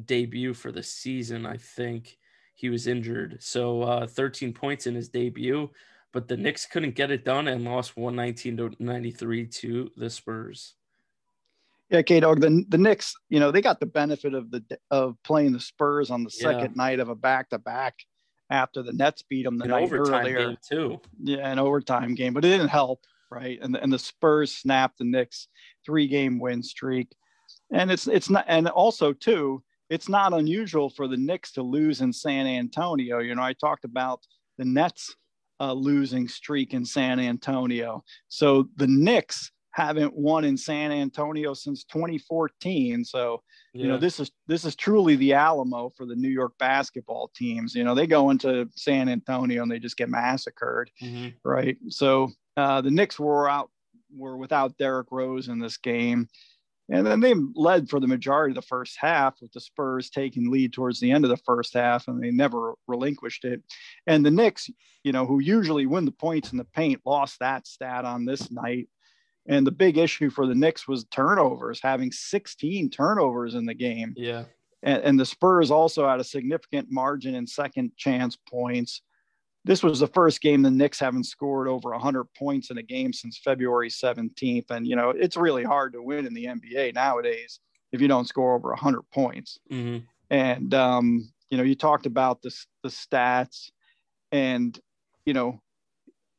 debut 0.03 0.55
for 0.55 0.73
the 0.73 0.83
season. 0.83 1.47
I 1.47 1.57
think 1.57 2.17
he 2.55 2.69
was 2.69 2.87
injured. 2.87 3.39
So 3.41 3.83
uh, 3.83 4.07
13 4.07 4.53
points 4.53 4.87
in 4.87 4.95
his 4.95 5.09
debut. 5.09 5.71
But 6.13 6.29
the 6.29 6.37
Knicks 6.37 6.65
couldn't 6.65 6.95
get 6.95 7.11
it 7.11 7.25
done 7.25 7.49
and 7.49 7.65
lost 7.65 7.97
119 7.97 8.57
to 8.59 8.71
93 8.79 9.47
to 9.49 9.91
the 9.97 10.09
Spurs. 10.09 10.75
Yeah, 11.91 12.03
K 12.03 12.21
Dog. 12.21 12.41
The 12.41 12.65
the 12.69 12.79
Knicks, 12.79 13.15
you 13.29 13.41
know, 13.41 13.51
they 13.51 13.61
got 13.61 13.81
the 13.81 13.87
benefit 13.87 14.33
of 14.33 14.51
the 14.51 14.63
of 14.91 15.17
playing 15.25 15.53
the 15.53 15.61
Spurs 15.61 16.11
on 16.11 16.25
the 16.25 16.31
second 16.31 16.73
yeah. 16.77 16.83
night 16.83 17.01
of 17.01 17.09
a 17.09 17.15
back 17.15 17.51
to 17.51 17.59
back 17.59 17.97
after 18.49 18.83
the 18.83 18.93
Nets 18.93 19.23
beat 19.23 19.45
them 19.45 19.59
the 19.59 19.65
An 19.65 19.71
night 19.71 19.93
earlier 19.93 20.57
too. 20.69 21.01
Yeah, 21.23 21.51
an 21.51 21.59
overtime 21.59 22.15
game, 22.15 22.33
but 22.33 22.45
it 22.45 22.49
didn't 22.49 22.69
help, 22.69 23.01
right? 23.31 23.59
And 23.61 23.75
the, 23.75 23.83
and 23.83 23.93
the 23.93 23.99
Spurs 23.99 24.55
snapped 24.55 24.99
the 24.99 25.05
Knicks 25.05 25.49
three 25.85 26.07
game 26.07 26.39
win 26.39 26.63
streak, 26.63 27.09
and 27.73 27.91
it's 27.91 28.07
it's 28.07 28.31
not, 28.31 28.45
and 28.49 28.69
also 28.69 29.13
too, 29.13 29.63
it's 29.91 30.09
not 30.09 30.33
unusual 30.33 30.91
for 30.91 31.09
the 31.09 31.17
Knicks 31.17 31.53
to 31.53 31.63
lose 31.63 32.01
in 32.01 32.13
San 32.13 32.47
Antonio. 32.47 33.19
You 33.19 33.35
know, 33.35 33.43
I 33.43 33.53
talked 33.53 33.85
about 33.85 34.21
the 34.59 34.65
Nets 34.65 35.15
uh, 35.61 35.73
losing 35.73 36.29
streak 36.29 36.75
in 36.75 36.85
San 36.85 37.21
Antonio, 37.21 38.03
so 38.29 38.69
the 38.77 38.87
Knicks 38.87 39.51
haven't 39.75 40.17
won 40.17 40.45
in 40.45 40.57
San 40.57 40.93
Antonio 40.93 41.53
since 41.53 41.83
2014. 41.85 43.05
So, 43.05 43.43
yeah. 43.73 43.83
you 43.83 43.89
know, 43.89 43.99
this 43.99 44.21
is 44.21 44.31
this 44.47 44.65
is 44.65 44.77
truly 44.77 45.17
the 45.17 45.33
Alamo 45.33 45.91
for 45.97 46.07
the 46.07 46.15
New 46.15 46.29
York 46.29 46.53
basketball 46.59 47.31
teams. 47.35 47.75
You 47.75 47.83
know, 47.83 47.95
they 47.95 48.07
go 48.07 48.31
into 48.31 48.69
San 48.77 49.09
Antonio 49.09 49.63
and 49.63 49.71
they 49.71 49.81
just 49.81 49.97
get 49.97 50.09
massacred, 50.09 50.91
mm-hmm. 51.03 51.31
right? 51.45 51.77
So 51.89 52.31
uh, 52.57 52.83
the 52.83 52.91
Knicks 52.91 53.19
were 53.19 53.51
out 53.51 53.69
were 54.17 54.37
without 54.37 54.79
Derrick 54.79 55.09
Rose 55.11 55.49
in 55.49 55.59
this 55.59 55.77
game. 55.77 56.29
And 56.91 57.07
then 57.07 57.21
they 57.21 57.35
led 57.55 57.89
for 57.89 57.99
the 57.99 58.07
majority 58.07 58.53
of 58.53 58.57
the 58.57 58.63
first 58.63 58.99
half 58.99 59.41
with 59.41 59.53
the 59.53 59.61
Spurs 59.61 60.11
taking 60.11 60.51
lead 60.51 60.73
towards 60.73 61.01
the 61.01 61.11
end 61.11 61.25
of 61.25 61.31
the 61.31 61.39
first 61.39 61.73
half, 61.73 62.09
and 62.09 62.23
they 62.23 62.31
never 62.31 62.75
relinquished 62.87 63.45
it. 63.45 63.63
And 64.07 64.25
the 64.25 64.31
Knicks, 64.31 64.69
you 65.03 65.13
know, 65.13 65.25
who 65.25 65.41
usually 65.41 65.87
win 65.87 66.05
the 66.05 66.13
points 66.13 66.53
in 66.53 66.59
the 66.59 66.65
paint, 66.65 67.01
lost 67.07 67.39
that 67.39 67.67
stat 67.67 68.05
on 68.05 68.27
this 68.27 68.51
night. 68.51 68.89
And 69.47 69.67
the 69.67 69.73
big 69.73 69.97
issue 69.97 70.31
for 70.31 70.47
the 70.47 70.55
Knicks 70.55 70.87
was 70.87 71.05
turnovers, 71.05 71.81
having 71.83 72.13
16 72.13 72.91
turnovers 72.91 73.55
in 73.55 73.65
the 73.65 73.75
game. 73.75 74.13
Yeah. 74.17 74.45
And, 74.83 75.03
and, 75.03 75.21
the 75.21 75.27
Spurs 75.27 75.71
also 75.71 76.07
had 76.07 76.21
a 76.21 76.25
significant 76.25 76.89
margin 76.91 77.35
in 77.35 77.47
second 77.47 77.93
chance 77.97 78.37
points. 78.37 79.01
This 79.65 79.83
was 79.83 80.01
the 80.01 80.07
first 80.07 80.41
game 80.41 80.63
the 80.63 80.71
Knicks 80.71 81.01
haven't 81.01 81.25
scored 81.25 81.69
over 81.69 81.91
100 81.91 82.25
points 82.35 82.71
in 82.71 82.79
a 82.79 82.83
game 82.83 83.13
since 83.13 83.39
February 83.39 83.89
17th. 83.89 84.71
And, 84.71 84.87
you 84.87 84.95
know, 84.95 85.11
it's 85.11 85.37
really 85.37 85.65
hard 85.65 85.95
to 85.95 86.03
win 86.03 86.27
in 86.27 86.35
the 86.35 86.45
NBA 86.47 86.95
nowadays 86.95 87.61
if 87.93 88.01
you 88.01 88.09
don't 88.09 88.29
score 88.29 88.55
over 88.55 88.69
100 88.71 89.03
points. 89.13 89.59
Mm-hmm. 89.73 90.05
And, 90.31 90.75
um, 90.75 91.33
you 91.49 91.57
know, 91.57 91.65
you 91.65 91.75
talked 91.75 92.07
about 92.07 92.43
the, 92.43 92.55
the 92.83 92.89
stats 92.91 93.71
and, 94.33 94.79
you 95.25 95.33
know, 95.33 95.61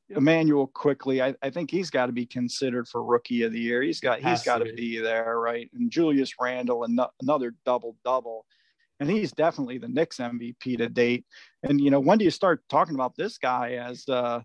Immanuel 0.10 0.68
Quickley, 0.68 1.22
I, 1.22 1.34
I 1.42 1.50
think 1.50 1.72
he's 1.72 1.90
got 1.90 2.08
to 2.08 2.12
be 2.12 2.26
considered 2.26 2.88
for 2.88 3.04
rookie 3.04 3.44
of 3.44 3.52
the 3.52 3.60
year. 3.60 3.82
He's 3.82 4.00
got 4.00 4.20
he's 4.20 4.44
got 4.44 4.60
to 4.60 4.72
be 4.74 5.00
there, 5.00 5.40
right? 5.40 5.70
And 5.74 5.90
Julius 5.90 6.34
Randle, 6.40 6.84
and 6.84 7.00
another 7.22 7.56
double 7.66 7.96
double, 8.06 8.46
and 9.00 9.10
he's 9.10 9.32
definitely 9.32 9.78
the 9.78 9.88
Knicks 9.88 10.18
MVP 10.18 10.78
to 10.78 10.90
date. 10.90 11.26
And 11.64 11.82
you 11.82 11.92
know, 11.92 12.00
when 12.00 12.18
do 12.18 12.26
you 12.26 12.32
start 12.32 12.64
talking 12.70 12.96
about 12.96 13.16
this 13.16 13.38
guy 13.38 13.74
as 13.74 14.08
uh, 14.08 14.42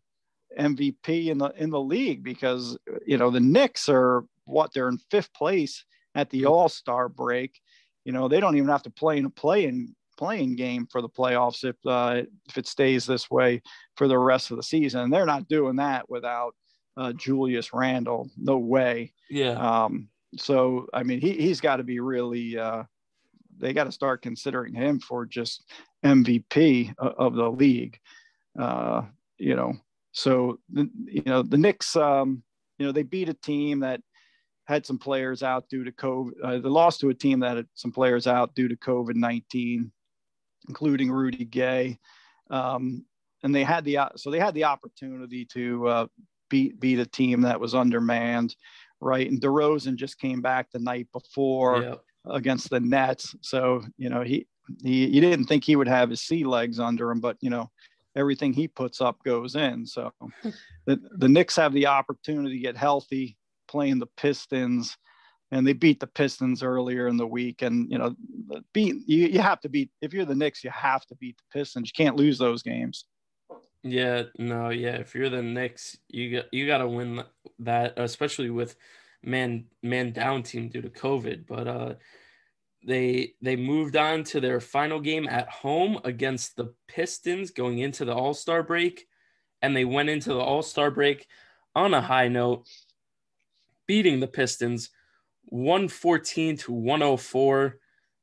MVP 0.59 1.27
in 1.27 1.39
the 1.39 1.53
in 1.57 1.71
the 1.71 1.81
league? 1.81 2.23
Because 2.25 2.77
you 3.07 3.19
know 3.19 3.31
the 3.31 3.41
Knicks 3.41 3.89
are 3.89 4.25
what 4.45 4.73
they're 4.75 4.89
in 4.89 4.99
fifth 5.11 5.33
place 5.35 5.85
at 6.15 6.31
the 6.31 6.47
All 6.47 6.69
Star 6.69 7.09
break. 7.09 7.61
You 8.05 8.13
know, 8.13 8.29
they 8.29 8.41
don't 8.41 8.57
even 8.57 8.69
have 8.69 8.83
to 8.85 8.91
play 8.91 9.19
in 9.19 9.27
a 9.27 9.31
play 9.31 9.67
in 9.67 9.95
playing 10.19 10.57
game 10.57 10.87
for 10.91 11.01
the 11.01 11.09
playoffs 11.09 11.65
if 11.65 11.77
uh, 11.87 12.23
if 12.49 12.59
it 12.59 12.67
stays 12.67 13.07
this 13.07 13.31
way 13.31 13.63
for 13.97 14.09
the 14.09 14.19
rest 14.19 14.51
of 14.51 14.57
the 14.57 14.63
season. 14.63 15.01
And 15.03 15.13
they're 15.13 15.27
not 15.27 15.49
doing 15.49 15.77
that 15.77 16.11
without 16.11 16.55
uh, 16.97 17.13
Julius 17.13 17.73
Randle. 17.73 18.31
No 18.37 18.59
way. 18.59 19.13
Yeah. 19.29 19.53
Um, 19.53 20.09
so 20.37 20.87
I 20.93 21.05
mean, 21.05 21.21
he 21.21 21.33
he's 21.35 21.61
got 21.61 21.77
to 21.77 21.85
be 21.85 22.01
really. 22.01 22.59
They 23.61 23.73
got 23.73 23.85
to 23.85 23.93
start 23.93 24.23
considering 24.23 24.75
him 24.75 25.01
for 25.01 25.27
just 25.27 25.65
MVP 26.05 26.95
of 26.99 27.35
the 27.35 27.51
league. 27.51 27.99
Uh, 28.59 29.03
you 29.39 29.55
know, 29.55 29.75
so 30.13 30.59
the, 30.73 30.91
you 31.05 31.23
know 31.27 31.43
the 31.43 31.59
Knicks. 31.59 31.97
Um, 31.97 32.43
you 32.79 32.87
know, 32.87 32.93
they 32.93 33.03
beat 33.03 33.29
a 33.29 33.35
team 33.35 33.81
that 33.81 34.01
had 34.65 34.87
some 34.87 34.99
players 34.99 35.43
out 35.43 35.69
due 35.69 35.85
to 35.85 35.93
COVID. 35.93 36.33
Uh, 36.43 36.59
they 36.59 36.69
lost 36.69 37.01
to 37.01 37.11
a 37.11 37.15
team 37.15 37.41
that 37.41 37.57
had 37.57 37.67
some 37.75 37.93
players 37.93 38.27
out 38.27 38.55
due 38.55 38.69
to 38.69 38.77
COVID 38.77 39.15
19 39.15 39.93
including 40.69 41.11
Rudy 41.11 41.45
Gay. 41.45 41.99
Um, 42.51 43.05
and 43.43 43.55
they 43.55 43.65
had 43.65 43.85
the 43.85 43.99
so 44.17 44.31
they 44.31 44.39
had 44.39 44.55
the 44.55 44.65
opportunity 44.65 45.45
to 45.47 45.89
uh, 45.89 46.07
beat 46.49 46.79
beat 46.79 46.99
a 46.99 47.07
team 47.07 47.43
that 47.43 47.61
was 47.61 47.75
undermanned, 47.75 48.55
right? 49.01 49.29
And 49.29 49.41
DeRozan 49.41 49.97
just 49.97 50.19
came 50.19 50.43
back 50.43 50.71
the 50.71 50.79
night 50.79 51.09
before 51.13 51.83
yeah. 51.83 51.95
Against 52.27 52.71
the 52.71 52.81
Nets, 52.81 53.35
so 53.41 53.83
you 53.97 54.11
know 54.11 54.23
he 54.23 54.47
he 54.83 55.07
you 55.07 55.21
didn't 55.21 55.47
think 55.47 55.65
he 55.65 55.77
would 55.77 55.89
have 55.89 56.11
his 56.11 56.21
sea 56.21 56.45
legs 56.45 56.79
under 56.79 57.11
him, 57.11 57.21
but 57.21 57.37
you 57.41 57.51
know 57.51 57.71
everything 58.17 58.53
he 58.53 58.69
puts 58.69 59.01
up 59.01 59.23
goes 59.25 59.55
in. 59.57 59.87
So 59.87 60.13
the 60.87 61.01
the 61.17 61.29
Knicks 61.29 61.57
have 61.57 61.73
the 61.73 61.87
opportunity 61.87 62.57
to 62.57 62.63
get 62.63 62.77
healthy, 62.77 63.37
playing 63.69 63.99
the 63.99 64.09
Pistons 64.17 64.97
and 65.53 65.67
they 65.67 65.73
beat 65.73 66.01
the 66.01 66.07
Pistons 66.07 66.63
earlier 66.63 67.09
in 67.09 67.17
the 67.17 67.27
week. 67.27 67.63
And 67.63 67.91
you 67.91 67.99
know, 67.99 68.15
beat 68.73 68.97
you, 69.07 69.27
you 69.27 69.41
have 69.41 69.61
to 69.61 69.69
beat 69.69 69.91
if 70.01 70.13
you're 70.13 70.25
the 70.25 70.35
Knicks, 70.35 70.63
you 70.63 70.71
have 70.71 71.05
to 71.07 71.15
beat 71.17 71.37
the 71.39 71.59
Pistons. 71.59 71.91
You 71.95 72.05
can't 72.05 72.17
lose 72.17 72.39
those 72.39 72.63
games. 72.63 73.05
Yeah, 73.83 74.25
no, 74.39 74.69
yeah. 74.69 74.97
If 74.97 75.15
you're 75.15 75.31
the 75.31 75.43
Knicks, 75.43 75.97
you 76.09 76.37
got 76.37 76.53
you 76.53 76.67
got 76.67 76.79
to 76.79 76.89
win 76.89 77.23
that, 77.61 77.99
especially 77.99 78.51
with 78.51 78.77
man 79.23 79.67
man 79.83 80.13
down 80.13 80.43
team 80.43 80.69
due 80.69 80.83
to 80.83 80.91
COVID. 80.91 81.47
But 81.47 81.69
uh, 81.69 81.95
they 82.87 83.35
they 83.43 83.57
moved 83.57 83.97
on 83.97 84.25
to 84.25 84.41
their 84.41 84.61
final 84.61 85.01
game 85.01 85.29
at 85.29 85.49
home 85.49 86.01
against 86.05 86.57
the 86.57 86.75
Pistons, 86.89 87.51
going 87.51 87.79
into 87.79 88.05
the 88.05 88.15
All 88.15 88.35
Star 88.35 88.63
break, 88.63 89.07
and 89.63 89.77
they 89.77 89.85
went 89.85 90.09
into 90.09 90.33
the 90.33 90.41
All 90.41 90.63
Star 90.63 90.91
break 90.91 91.27
on 91.75 91.95
a 91.95 92.01
high 92.01 92.29
note, 92.29 92.67
beating 93.87 94.21
the 94.21 94.27
Pistons 94.27 94.91
114 95.47 96.57
to 96.57 96.73
104. 96.73 97.79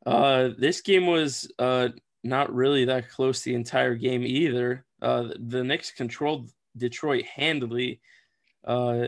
Uh, 0.05 0.49
this 0.57 0.81
game 0.81 1.05
was 1.05 1.51
uh, 1.59 1.89
not 2.23 2.53
really 2.53 2.85
that 2.85 3.09
close 3.09 3.41
the 3.41 3.53
entire 3.53 3.95
game 3.95 4.23
either. 4.23 4.85
Uh, 5.01 5.29
the 5.39 5.63
Knicks 5.63 5.91
controlled 5.91 6.49
Detroit 6.75 7.25
handily. 7.25 8.01
Uh, 8.65 9.07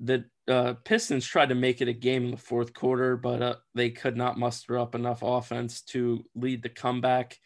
the 0.00 0.24
uh, 0.48 0.74
Pistons 0.84 1.26
tried 1.26 1.50
to 1.50 1.54
make 1.54 1.80
it 1.80 1.88
a 1.88 1.92
game 1.92 2.24
in 2.24 2.30
the 2.30 2.36
fourth 2.36 2.74
quarter, 2.74 3.16
but 3.16 3.42
uh, 3.42 3.54
they 3.74 3.90
could 3.90 4.16
not 4.16 4.38
muster 4.38 4.78
up 4.78 4.94
enough 4.94 5.22
offense 5.22 5.82
to 5.82 6.24
lead 6.34 6.62
the 6.62 6.68
comeback. 6.68 7.38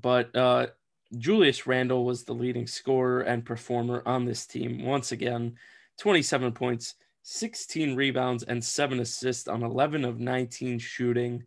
But 0.00 0.34
uh, 0.36 0.68
Julius 1.16 1.66
Randle 1.66 2.04
was 2.04 2.24
the 2.24 2.34
leading 2.34 2.66
scorer 2.66 3.22
and 3.22 3.44
performer 3.44 4.02
on 4.06 4.24
this 4.24 4.46
team 4.46 4.84
once 4.84 5.12
again 5.12 5.54
27 5.98 6.52
points, 6.52 6.94
16 7.22 7.96
rebounds 7.96 8.42
and 8.42 8.62
seven 8.62 9.00
assists 9.00 9.48
on 9.48 9.62
11 9.62 10.04
of 10.04 10.20
19 10.20 10.78
shooting. 10.78 11.44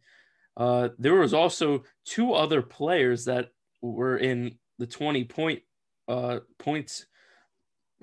Uh, 0.56 0.90
there 0.98 1.16
was 1.16 1.34
also 1.34 1.84
two 2.06 2.34
other 2.34 2.62
players 2.62 3.26
that 3.26 3.50
were 3.82 4.18
in 4.18 4.58
the 4.80 4.88
20 4.88 5.26
point 5.26 5.62
uh, 6.08 6.40
points 6.58 7.06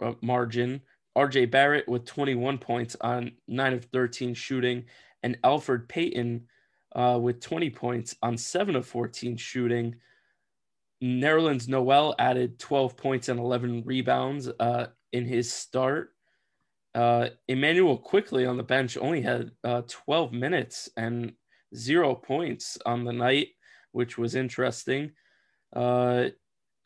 uh, 0.02 0.12
margin. 0.20 0.82
RJ 1.16 1.50
Barrett 1.50 1.88
with 1.88 2.04
21 2.04 2.58
points 2.58 2.96
on 3.00 3.32
9 3.48 3.72
of 3.72 3.84
13 3.86 4.34
shooting, 4.34 4.84
and 5.22 5.38
Elfrid 5.42 5.88
Payton 5.88 6.46
uh, 6.94 7.18
with 7.20 7.40
20 7.40 7.70
points 7.70 8.16
on 8.22 8.36
7 8.36 8.76
of 8.76 8.86
14 8.86 9.36
shooting. 9.36 9.96
Nerlens 11.02 11.68
Noel 11.68 12.14
added 12.18 12.58
12 12.58 12.96
points 12.96 13.28
and 13.28 13.38
11 13.38 13.82
rebounds 13.84 14.48
uh, 14.48 14.86
in 15.12 15.24
his 15.24 15.52
start. 15.52 16.10
Uh, 16.94 17.28
Immanuel 17.48 17.98
Quickley 17.98 18.46
on 18.46 18.56
the 18.56 18.62
bench 18.62 18.96
only 18.96 19.20
had 19.20 19.50
uh, 19.64 19.82
12 19.88 20.32
minutes 20.32 20.88
and 20.96 21.32
zero 21.74 22.14
points 22.14 22.78
on 22.86 23.04
the 23.04 23.12
night, 23.12 23.48
which 23.92 24.16
was 24.16 24.34
interesting. 24.34 25.10
Uh, 25.74 26.26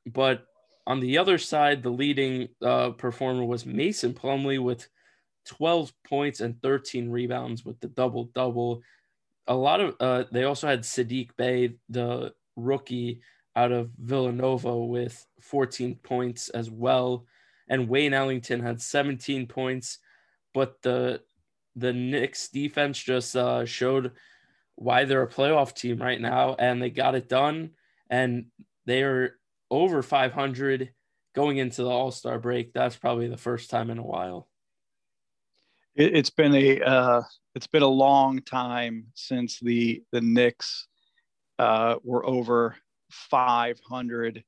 but 0.06 0.46
on 0.88 1.00
the 1.00 1.18
other 1.18 1.36
side, 1.36 1.82
the 1.82 1.90
leading 1.90 2.48
uh, 2.62 2.90
performer 2.90 3.44
was 3.44 3.66
Mason 3.66 4.14
Plumlee 4.14 4.58
with 4.58 4.88
12 5.44 5.92
points 6.02 6.40
and 6.40 6.60
13 6.62 7.10
rebounds 7.10 7.62
with 7.62 7.78
the 7.80 7.88
double 7.88 8.30
double. 8.34 8.80
A 9.46 9.54
lot 9.54 9.80
of 9.80 9.96
uh, 10.00 10.24
they 10.32 10.44
also 10.44 10.66
had 10.66 10.80
Sadiq 10.80 11.36
Bey, 11.36 11.74
the 11.90 12.32
rookie, 12.56 13.20
out 13.54 13.70
of 13.70 13.90
Villanova 13.98 14.74
with 14.78 15.26
14 15.42 15.96
points 15.96 16.48
as 16.48 16.70
well. 16.70 17.26
And 17.68 17.90
Wayne 17.90 18.14
Ellington 18.14 18.60
had 18.60 18.80
17 18.80 19.46
points, 19.46 19.98
but 20.54 20.80
the 20.80 21.20
the 21.76 21.92
Knicks 21.92 22.48
defense 22.48 22.98
just 22.98 23.36
uh, 23.36 23.66
showed 23.66 24.12
why 24.76 25.04
they're 25.04 25.22
a 25.22 25.28
playoff 25.28 25.74
team 25.74 25.98
right 25.98 26.20
now, 26.20 26.56
and 26.58 26.80
they 26.80 26.88
got 26.88 27.14
it 27.14 27.28
done. 27.28 27.72
And 28.08 28.46
they 28.86 29.02
are 29.02 29.38
over 29.70 30.02
500 30.02 30.90
going 31.34 31.58
into 31.58 31.82
the 31.82 31.90
All 31.90 32.10
Star 32.10 32.38
break. 32.38 32.72
That's 32.72 32.96
probably 32.96 33.28
the 33.28 33.36
first 33.36 33.70
time 33.70 33.90
in 33.90 33.98
a 33.98 34.04
while. 34.04 34.48
It, 35.94 36.14
has 36.14 36.30
been 36.30 36.54
a 36.54 36.80
uh, 36.80 37.22
it's 37.54 37.66
been 37.66 37.82
a 37.82 37.88
long 37.88 38.40
time 38.42 39.06
since 39.14 39.58
the 39.60 40.02
the 40.12 40.20
Knicks 40.20 40.86
uh, 41.58 41.96
were 42.04 42.24
over 42.24 42.76
500 43.10 44.44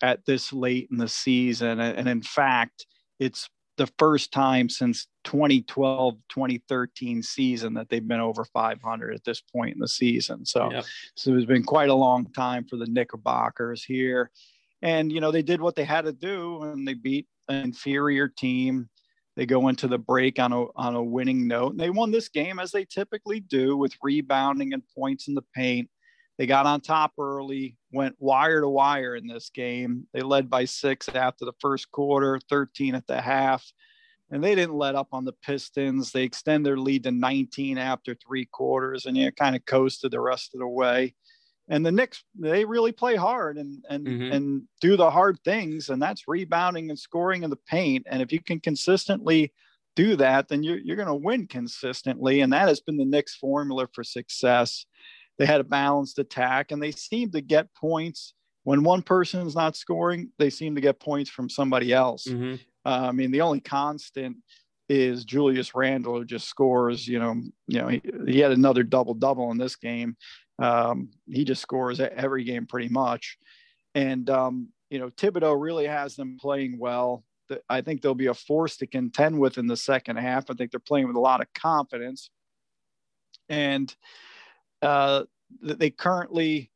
at 0.00 0.24
this 0.24 0.52
late 0.52 0.88
in 0.90 0.98
the 0.98 1.08
season, 1.08 1.80
and 1.80 2.08
in 2.08 2.22
fact, 2.22 2.86
it's 3.18 3.48
the 3.78 3.88
first 3.98 4.32
time 4.32 4.68
since 4.68 5.06
2012 5.24 6.16
2013 6.28 7.22
season 7.22 7.74
that 7.74 7.88
they've 7.88 8.06
been 8.06 8.20
over 8.20 8.44
500 8.44 9.14
at 9.14 9.24
this 9.24 9.40
point 9.40 9.74
in 9.74 9.80
the 9.80 9.88
season 9.88 10.44
so 10.44 10.70
yep. 10.70 10.84
so 11.16 11.34
it's 11.34 11.46
been 11.46 11.62
quite 11.62 11.88
a 11.88 11.94
long 11.94 12.30
time 12.32 12.64
for 12.64 12.76
the 12.76 12.86
knickerbockers 12.86 13.82
here 13.82 14.30
and 14.82 15.12
you 15.12 15.20
know 15.20 15.30
they 15.30 15.42
did 15.42 15.60
what 15.60 15.76
they 15.76 15.84
had 15.84 16.04
to 16.04 16.12
do 16.12 16.62
and 16.62 16.86
they 16.86 16.94
beat 16.94 17.26
an 17.48 17.64
inferior 17.64 18.28
team. 18.28 18.88
They 19.36 19.46
go 19.46 19.68
into 19.68 19.88
the 19.88 19.98
break 19.98 20.38
on 20.38 20.52
a 20.52 20.64
on 20.76 20.94
a 20.94 21.02
winning 21.02 21.46
note 21.46 21.72
and 21.72 21.80
they 21.80 21.90
won 21.90 22.10
this 22.10 22.28
game 22.28 22.58
as 22.58 22.72
they 22.72 22.84
typically 22.84 23.40
do 23.40 23.76
with 23.76 23.94
rebounding 24.02 24.74
and 24.74 24.82
points 24.96 25.28
in 25.28 25.34
the 25.34 25.44
paint. 25.54 25.88
They 26.38 26.46
got 26.46 26.66
on 26.66 26.80
top 26.80 27.12
early 27.18 27.76
went 27.92 28.16
wire 28.18 28.62
to 28.62 28.68
wire 28.68 29.14
in 29.14 29.26
this 29.26 29.50
game. 29.50 30.06
They 30.12 30.22
led 30.22 30.50
by 30.50 30.64
six 30.64 31.08
after 31.08 31.44
the 31.44 31.52
first 31.60 31.90
quarter 31.92 32.40
13 32.48 32.94
at 32.94 33.06
the 33.06 33.20
half 33.20 33.64
and 34.30 34.42
they 34.42 34.54
didn't 34.54 34.74
let 34.74 34.94
up 34.94 35.08
on 35.12 35.26
the 35.26 35.34
pistons. 35.44 36.10
They 36.10 36.24
extend 36.24 36.64
their 36.64 36.78
lead 36.78 37.04
to 37.04 37.10
19 37.10 37.76
after 37.76 38.14
three 38.14 38.46
quarters 38.46 39.06
and 39.06 39.16
yeah 39.16 39.30
kind 39.30 39.54
of 39.54 39.64
coasted 39.66 40.10
the 40.10 40.20
rest 40.20 40.54
of 40.54 40.60
the 40.60 40.68
way 40.68 41.14
and 41.68 41.86
the 41.86 41.92
Knicks 41.92 42.24
they 42.38 42.64
really 42.64 42.92
play 42.92 43.16
hard 43.16 43.56
and 43.58 43.84
and 43.88 44.06
mm-hmm. 44.06 44.32
and 44.32 44.62
do 44.80 44.96
the 44.96 45.10
hard 45.10 45.38
things, 45.44 45.88
and 45.88 46.00
that's 46.00 46.28
rebounding 46.28 46.90
and 46.90 46.98
scoring 46.98 47.42
in 47.42 47.50
the 47.50 47.56
paint. 47.56 48.06
And 48.08 48.20
if 48.20 48.32
you 48.32 48.40
can 48.42 48.60
consistently 48.60 49.52
do 49.94 50.16
that, 50.16 50.48
then 50.48 50.62
you're 50.62 50.78
you're 50.78 50.96
going 50.96 51.08
to 51.08 51.14
win 51.14 51.46
consistently, 51.46 52.40
and 52.40 52.52
that 52.52 52.68
has 52.68 52.80
been 52.80 52.96
the 52.96 53.04
Knicks' 53.04 53.36
formula 53.36 53.88
for 53.92 54.04
success. 54.04 54.86
They 55.38 55.46
had 55.46 55.60
a 55.60 55.64
balanced 55.64 56.18
attack, 56.18 56.72
and 56.72 56.82
they 56.82 56.92
seem 56.92 57.30
to 57.32 57.40
get 57.40 57.74
points 57.74 58.34
when 58.64 58.84
one 58.84 59.02
person 59.02 59.46
is 59.46 59.54
not 59.54 59.76
scoring. 59.76 60.30
They 60.38 60.50
seem 60.50 60.74
to 60.74 60.80
get 60.80 61.00
points 61.00 61.30
from 61.30 61.48
somebody 61.48 61.92
else. 61.92 62.26
Mm-hmm. 62.28 62.54
Uh, 62.84 63.08
I 63.08 63.12
mean, 63.12 63.30
the 63.30 63.40
only 63.40 63.60
constant 63.60 64.36
is 64.88 65.24
Julius 65.24 65.74
Randle, 65.74 66.18
who 66.18 66.24
just 66.24 66.48
scores. 66.48 67.06
You 67.08 67.18
know, 67.18 67.42
you 67.66 67.80
know, 67.80 67.88
he, 67.88 68.02
he 68.26 68.38
had 68.40 68.52
another 68.52 68.82
double 68.82 69.14
double 69.14 69.50
in 69.50 69.58
this 69.58 69.76
game, 69.76 70.16
um, 70.58 71.10
he 71.26 71.44
just 71.44 71.62
scores 71.62 72.00
every 72.00 72.44
game 72.44 72.66
pretty 72.66 72.88
much. 72.88 73.38
And, 73.94 74.28
um, 74.30 74.68
you 74.90 74.98
know, 74.98 75.10
Thibodeau 75.10 75.60
really 75.60 75.86
has 75.86 76.16
them 76.16 76.38
playing 76.40 76.78
well. 76.78 77.24
I 77.68 77.82
think 77.82 78.00
they'll 78.00 78.14
be 78.14 78.26
a 78.26 78.34
force 78.34 78.76
to 78.78 78.86
contend 78.86 79.38
with 79.38 79.58
in 79.58 79.66
the 79.66 79.76
second 79.76 80.16
half. 80.16 80.50
I 80.50 80.54
think 80.54 80.70
they're 80.70 80.80
playing 80.80 81.06
with 81.06 81.16
a 81.16 81.20
lot 81.20 81.40
of 81.40 81.52
confidence. 81.54 82.30
And 83.48 83.94
uh, 84.80 85.24
they 85.60 85.90
currently 85.90 86.71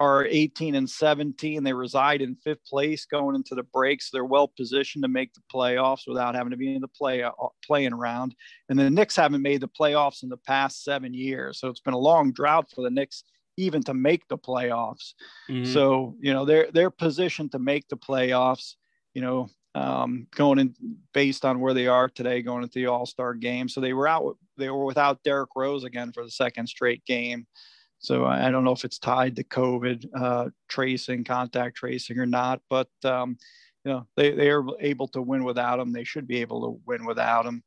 are 0.00 0.24
18 0.24 0.74
and 0.74 0.88
17. 0.88 1.62
They 1.62 1.72
reside 1.72 2.22
in 2.22 2.36
fifth 2.36 2.64
place 2.66 3.04
going 3.04 3.36
into 3.36 3.54
the 3.54 3.62
breaks. 3.62 4.10
They're 4.10 4.24
well 4.24 4.48
positioned 4.48 5.04
to 5.04 5.08
make 5.08 5.32
the 5.34 5.42
playoffs 5.52 6.02
without 6.06 6.34
having 6.34 6.50
to 6.50 6.56
be 6.56 6.74
in 6.74 6.80
the 6.80 6.88
play 6.88 7.22
uh, 7.22 7.30
playing 7.64 7.94
round. 7.94 8.34
And 8.68 8.78
the 8.78 8.90
Knicks 8.90 9.16
haven't 9.16 9.42
made 9.42 9.60
the 9.60 9.68
playoffs 9.68 10.22
in 10.22 10.28
the 10.28 10.36
past 10.36 10.84
seven 10.84 11.14
years, 11.14 11.60
so 11.60 11.68
it's 11.68 11.80
been 11.80 11.94
a 11.94 11.98
long 11.98 12.32
drought 12.32 12.66
for 12.74 12.82
the 12.82 12.90
Knicks 12.90 13.24
even 13.56 13.82
to 13.84 13.94
make 13.94 14.26
the 14.28 14.38
playoffs. 14.38 15.12
Mm-hmm. 15.50 15.72
So 15.72 16.16
you 16.20 16.32
know 16.32 16.44
they're 16.44 16.68
they're 16.72 16.90
positioned 16.90 17.52
to 17.52 17.58
make 17.58 17.88
the 17.88 17.96
playoffs. 17.96 18.74
You 19.14 19.22
know, 19.22 19.50
um, 19.74 20.26
going 20.34 20.58
in 20.58 20.74
based 21.12 21.44
on 21.44 21.60
where 21.60 21.74
they 21.74 21.86
are 21.86 22.08
today, 22.08 22.42
going 22.42 22.62
into 22.62 22.78
the 22.78 22.86
All 22.86 23.06
Star 23.06 23.34
game. 23.34 23.68
So 23.68 23.80
they 23.80 23.92
were 23.92 24.08
out. 24.08 24.36
They 24.56 24.70
were 24.70 24.84
without 24.84 25.22
Derrick 25.22 25.50
Rose 25.56 25.84
again 25.84 26.12
for 26.12 26.24
the 26.24 26.30
second 26.30 26.66
straight 26.68 27.04
game. 27.04 27.46
So 28.02 28.26
I 28.26 28.50
don't 28.50 28.64
know 28.64 28.72
if 28.72 28.84
it's 28.84 28.98
tied 28.98 29.36
to 29.36 29.44
COVID 29.44 30.08
uh, 30.14 30.50
tracing, 30.68 31.22
contact 31.22 31.76
tracing 31.76 32.18
or 32.18 32.26
not, 32.26 32.60
but 32.68 32.88
um, 33.04 33.38
you 33.84 33.92
know 33.92 34.06
they, 34.16 34.32
they 34.32 34.50
are 34.50 34.64
able 34.80 35.06
to 35.08 35.22
win 35.22 35.44
without 35.44 35.78
him. 35.78 35.92
They 35.92 36.02
should 36.02 36.26
be 36.26 36.40
able 36.40 36.62
to 36.62 36.80
win 36.84 37.04
without 37.04 37.46
him. 37.46 37.62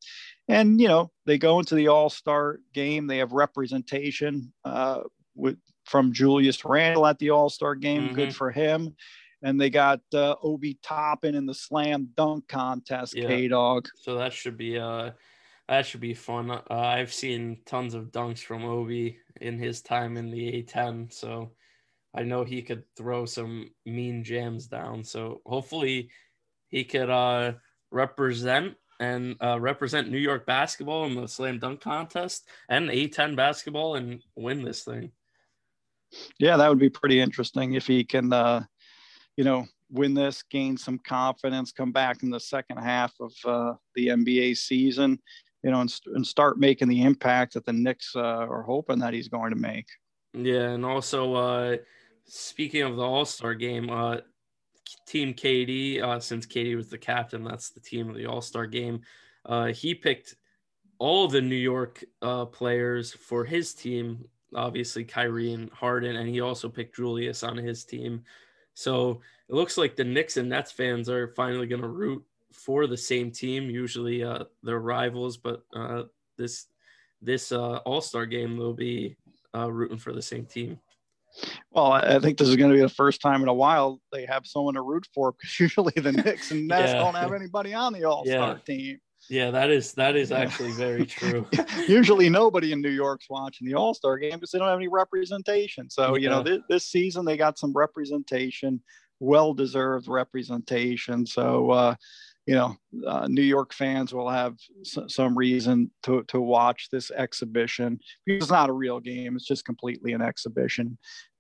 And 0.50 0.80
you 0.80 0.90
know 0.90 1.12
they 1.26 1.38
go 1.38 1.60
into 1.60 1.76
the 1.76 1.88
All 1.88 2.10
Star 2.10 2.60
game. 2.74 3.08
They 3.08 3.20
have 3.20 3.32
representation 3.32 4.52
uh, 4.66 5.02
with 5.36 5.58
from 5.86 6.12
Julius 6.12 6.66
Randle 6.66 7.08
at 7.08 7.18
the 7.18 7.30
All 7.30 7.50
Star 7.50 7.74
game. 7.74 8.08
Mm-hmm. 8.08 8.16
Good 8.16 8.36
for 8.36 8.52
him. 8.52 8.94
And 9.42 9.62
they 9.62 9.70
got 9.70 10.02
uh, 10.14 10.36
Obi 10.44 10.78
Toppin 10.84 11.36
in 11.36 11.46
the 11.46 11.54
slam 11.54 12.10
dunk 12.18 12.48
contest. 12.50 13.16
Yeah. 13.16 13.28
K 13.28 13.48
Dog. 13.48 13.88
So 13.96 14.16
that 14.16 14.34
should 14.34 14.58
be 14.58 14.78
uh 14.78 15.12
that 15.70 15.86
should 15.86 16.02
be 16.02 16.14
fun. 16.14 16.52
Uh, 16.52 16.62
I've 16.70 17.14
seen 17.14 17.60
tons 17.66 17.94
of 17.94 18.12
dunks 18.12 18.40
from 18.40 18.66
Obi 18.66 19.20
in 19.42 19.58
his 19.60 19.82
time 19.82 20.18
in 20.18 20.32
the 20.32 20.64
A10, 20.64 21.12
so 21.12 21.52
I 22.16 22.24
know 22.24 22.44
he 22.44 22.62
could 22.62 22.84
throw 22.96 23.26
some 23.26 23.72
mean 23.86 24.24
jams 24.24 24.68
down. 24.68 25.04
So 25.04 25.42
hopefully 25.46 26.10
he 26.70 26.84
could 26.84 27.10
uh, 27.10 27.54
represent 27.92 28.76
and 29.00 29.36
uh, 29.42 29.60
represent 29.60 30.10
New 30.10 30.18
York 30.18 30.46
basketball 30.46 31.06
in 31.06 31.16
the 31.16 31.28
slam 31.28 31.60
dunk 31.60 31.82
contest 31.82 32.48
and 32.70 32.90
A10 32.90 33.36
basketball 33.36 33.96
and 33.96 34.22
win 34.38 34.64
this 34.64 34.84
thing. 34.84 35.12
Yeah, 36.40 36.56
that 36.56 36.70
would 36.70 36.80
be 36.80 36.90
pretty 36.90 37.20
interesting 37.20 37.74
if 37.74 37.86
he 37.86 38.06
can, 38.06 38.32
uh, 38.32 38.64
you 39.36 39.44
know, 39.44 39.66
win 39.90 40.14
this, 40.14 40.44
gain 40.44 40.78
some 40.78 41.00
confidence, 41.00 41.74
come 41.74 41.92
back 41.92 42.24
in 42.24 42.30
the 42.30 42.40
second 42.40 42.78
half 42.78 43.14
of 43.20 43.34
uh, 43.44 43.74
the 43.96 44.08
NBA 44.08 44.56
season 44.58 45.20
you 45.66 45.72
know, 45.72 45.82
and, 45.82 46.00
and 46.14 46.26
start 46.26 46.60
making 46.60 46.88
the 46.88 47.02
impact 47.02 47.56
that 47.56 47.66
the 47.66 47.74
Knicks 47.74 48.16
uh, 48.16 48.20
are 48.22 48.62
hoping 48.62 49.00
that 49.00 49.16
he's 49.16 49.28
going 49.28 49.50
to 49.50 49.56
make. 49.56 49.88
Yeah, 50.32 50.70
and 50.70 50.86
also 50.86 51.34
uh, 51.34 51.78
speaking 52.26 52.84
of 52.84 52.98
the 52.98 53.02
All 53.02 53.26
Star 53.26 53.56
game, 53.56 53.90
uh, 53.90 54.18
Team 55.08 55.34
KD, 55.34 56.04
uh, 56.04 56.20
since 56.20 56.46
KD 56.46 56.76
was 56.76 56.90
the 56.90 57.00
captain, 57.00 57.44
that's 57.44 57.72
the 57.72 57.80
team 57.80 58.10
of 58.10 58.16
the 58.16 58.28
All 58.28 58.42
Star 58.42 58.68
game. 58.68 59.02
Uh, 59.44 59.68
he 59.68 59.96
picked 59.96 60.36
all 61.00 61.28
the 61.28 61.42
New 61.42 61.56
York 61.56 62.04
uh, 62.22 62.46
players 62.46 63.12
for 63.12 63.44
his 63.44 63.74
team. 63.74 64.24
Obviously, 64.54 65.04
Kyrie 65.04 65.54
and 65.54 65.72
Harden, 65.72 66.16
and 66.16 66.30
he 66.30 66.42
also 66.42 66.70
picked 66.70 66.96
Julius 66.96 67.42
on 67.42 67.58
his 67.58 67.84
team. 67.86 68.24
So 68.76 69.22
it 69.50 69.56
looks 69.56 69.80
like 69.80 69.96
the 69.96 70.04
Knicks 70.04 70.38
and 70.38 70.50
Nets 70.50 70.72
fans 70.72 71.10
are 71.10 71.30
finally 71.30 71.66
going 71.66 71.82
to 71.82 71.88
root 71.88 72.24
for 72.56 72.88
the 72.88 72.98
same 72.98 73.32
team. 73.32 73.70
Usually 73.70 74.24
uh, 74.24 74.46
they're 74.64 74.80
rivals, 74.80 75.38
but 75.38 75.64
uh, 75.76 76.04
this 76.38 76.66
this 77.22 77.52
uh, 77.52 77.78
All 77.78 78.02
Star 78.02 78.26
game 78.26 78.58
they'll 78.58 78.74
be 78.74 79.18
uh, 79.56 79.72
rooting 79.72 79.98
for 79.98 80.14
the 80.14 80.22
same 80.22 80.46
team. 80.46 80.80
Well, 81.72 81.92
I 81.92 82.20
think 82.20 82.38
this 82.38 82.48
is 82.48 82.56
going 82.56 82.72
to 82.72 82.76
be 82.76 82.82
the 82.82 82.88
first 82.88 83.22
time 83.22 83.42
in 83.42 83.50
a 83.50 83.54
while 83.54 84.00
they 84.14 84.26
have 84.26 84.46
someone 84.46 84.76
to 84.76 84.82
root 84.82 85.06
for 85.14 85.34
because 85.34 85.60
usually 85.60 85.94
the 85.98 86.14
Knicks 86.14 86.52
and 86.52 86.68
Nets 86.68 86.94
yeah. 86.94 87.00
don't 87.00 87.16
have 87.16 87.34
anybody 87.34 87.74
on 87.74 87.94
the 87.94 88.06
All 88.06 88.26
Star 88.26 88.54
yeah. 88.54 88.58
team. 88.66 89.00
Yeah, 89.30 89.52
that 89.52 89.72
is 89.72 89.94
that 89.94 90.16
is 90.16 90.32
actually 90.32 90.72
very 90.72 91.06
true. 91.06 91.48
Usually, 91.88 92.30
nobody 92.30 92.72
in 92.72 92.82
New 92.82 92.92
York's 92.92 93.30
watching 93.30 93.68
the 93.68 93.74
All 93.74 93.94
Star 93.94 94.18
game 94.18 94.34
because 94.34 94.52
they 94.52 94.60
don't 94.60 94.68
have 94.68 94.78
any 94.78 94.88
representation. 94.88 95.90
So, 95.90 96.16
yeah. 96.16 96.22
you 96.22 96.30
know, 96.30 96.44
this, 96.44 96.60
this, 96.70 96.86
season 96.86 97.26
they 97.26 97.36
got 97.36 97.58
some 97.58 97.74
representation, 97.74 98.82
well 99.20 99.54
deserved 99.54 100.08
representation. 100.08 101.26
So, 101.26 101.72
uh, 101.72 101.96
you 102.46 102.54
know, 102.54 102.76
uh, 103.08 103.28
New 103.28 103.42
York 103.42 103.74
fans 103.74 104.14
will 104.14 104.30
have 104.30 104.56
s- 104.82 105.00
some 105.08 105.36
reason 105.36 105.90
to, 106.04 106.24
to 106.28 106.40
watch 106.40 106.90
this 106.92 107.10
exhibition 107.12 108.00
because 108.26 108.44
it's 108.44 108.52
not 108.52 108.70
a 108.70 108.74
real 108.74 109.00
game. 109.00 109.36
It's 109.36 109.48
just 109.48 109.66
completely 109.66 110.14
an 110.14 110.22
exhibition 110.22 110.98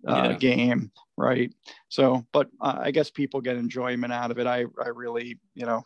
uh, 0.08 0.30
yeah. 0.32 0.38
game, 0.38 0.92
right? 1.16 1.54
So, 1.90 2.26
but 2.32 2.48
uh, 2.60 2.80
I 2.80 2.92
guess 2.92 3.12
people 3.12 3.40
get 3.40 3.56
enjoyment 3.56 4.14
out 4.14 4.32
of 4.32 4.40
it. 4.40 4.48
I, 4.48 4.66
I 4.84 4.88
really, 4.88 5.40
you 5.54 5.66
know, 5.66 5.86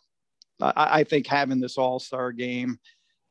I, 0.62 1.00
I 1.00 1.04
think 1.04 1.28
having 1.28 1.60
this 1.60 1.78
All 1.78 2.00
Star 2.00 2.32
game 2.32 2.80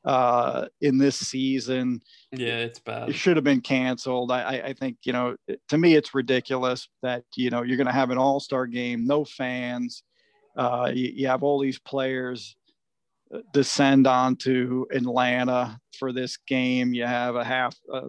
uh, 0.04 0.66
in 0.82 0.98
this 0.98 1.16
season, 1.16 2.02
yeah, 2.32 2.58
it's 2.58 2.80
bad. 2.80 3.08
It 3.08 3.14
should 3.14 3.36
have 3.36 3.44
been 3.44 3.62
canceled. 3.62 4.30
I, 4.30 4.62
I 4.66 4.72
think, 4.74 4.98
you 5.04 5.14
know, 5.14 5.36
to 5.68 5.78
me, 5.78 5.94
it's 5.94 6.14
ridiculous 6.14 6.88
that 7.02 7.24
you 7.34 7.48
know 7.48 7.62
you're 7.62 7.78
going 7.78 7.86
to 7.86 7.92
have 7.92 8.10
an 8.10 8.18
All 8.18 8.40
Star 8.40 8.66
game, 8.66 9.06
no 9.06 9.24
fans 9.24 10.02
uh, 10.58 10.90
you, 10.92 11.12
you, 11.14 11.26
have 11.28 11.42
all 11.42 11.60
these 11.60 11.78
players 11.78 12.56
uh, 13.34 13.38
descend 13.52 14.06
onto 14.06 14.84
Atlanta 14.92 15.78
for 15.98 16.12
this 16.12 16.36
game. 16.36 16.92
You 16.92 17.06
have 17.06 17.36
a 17.36 17.44
half 17.44 17.76
uh, 17.92 18.08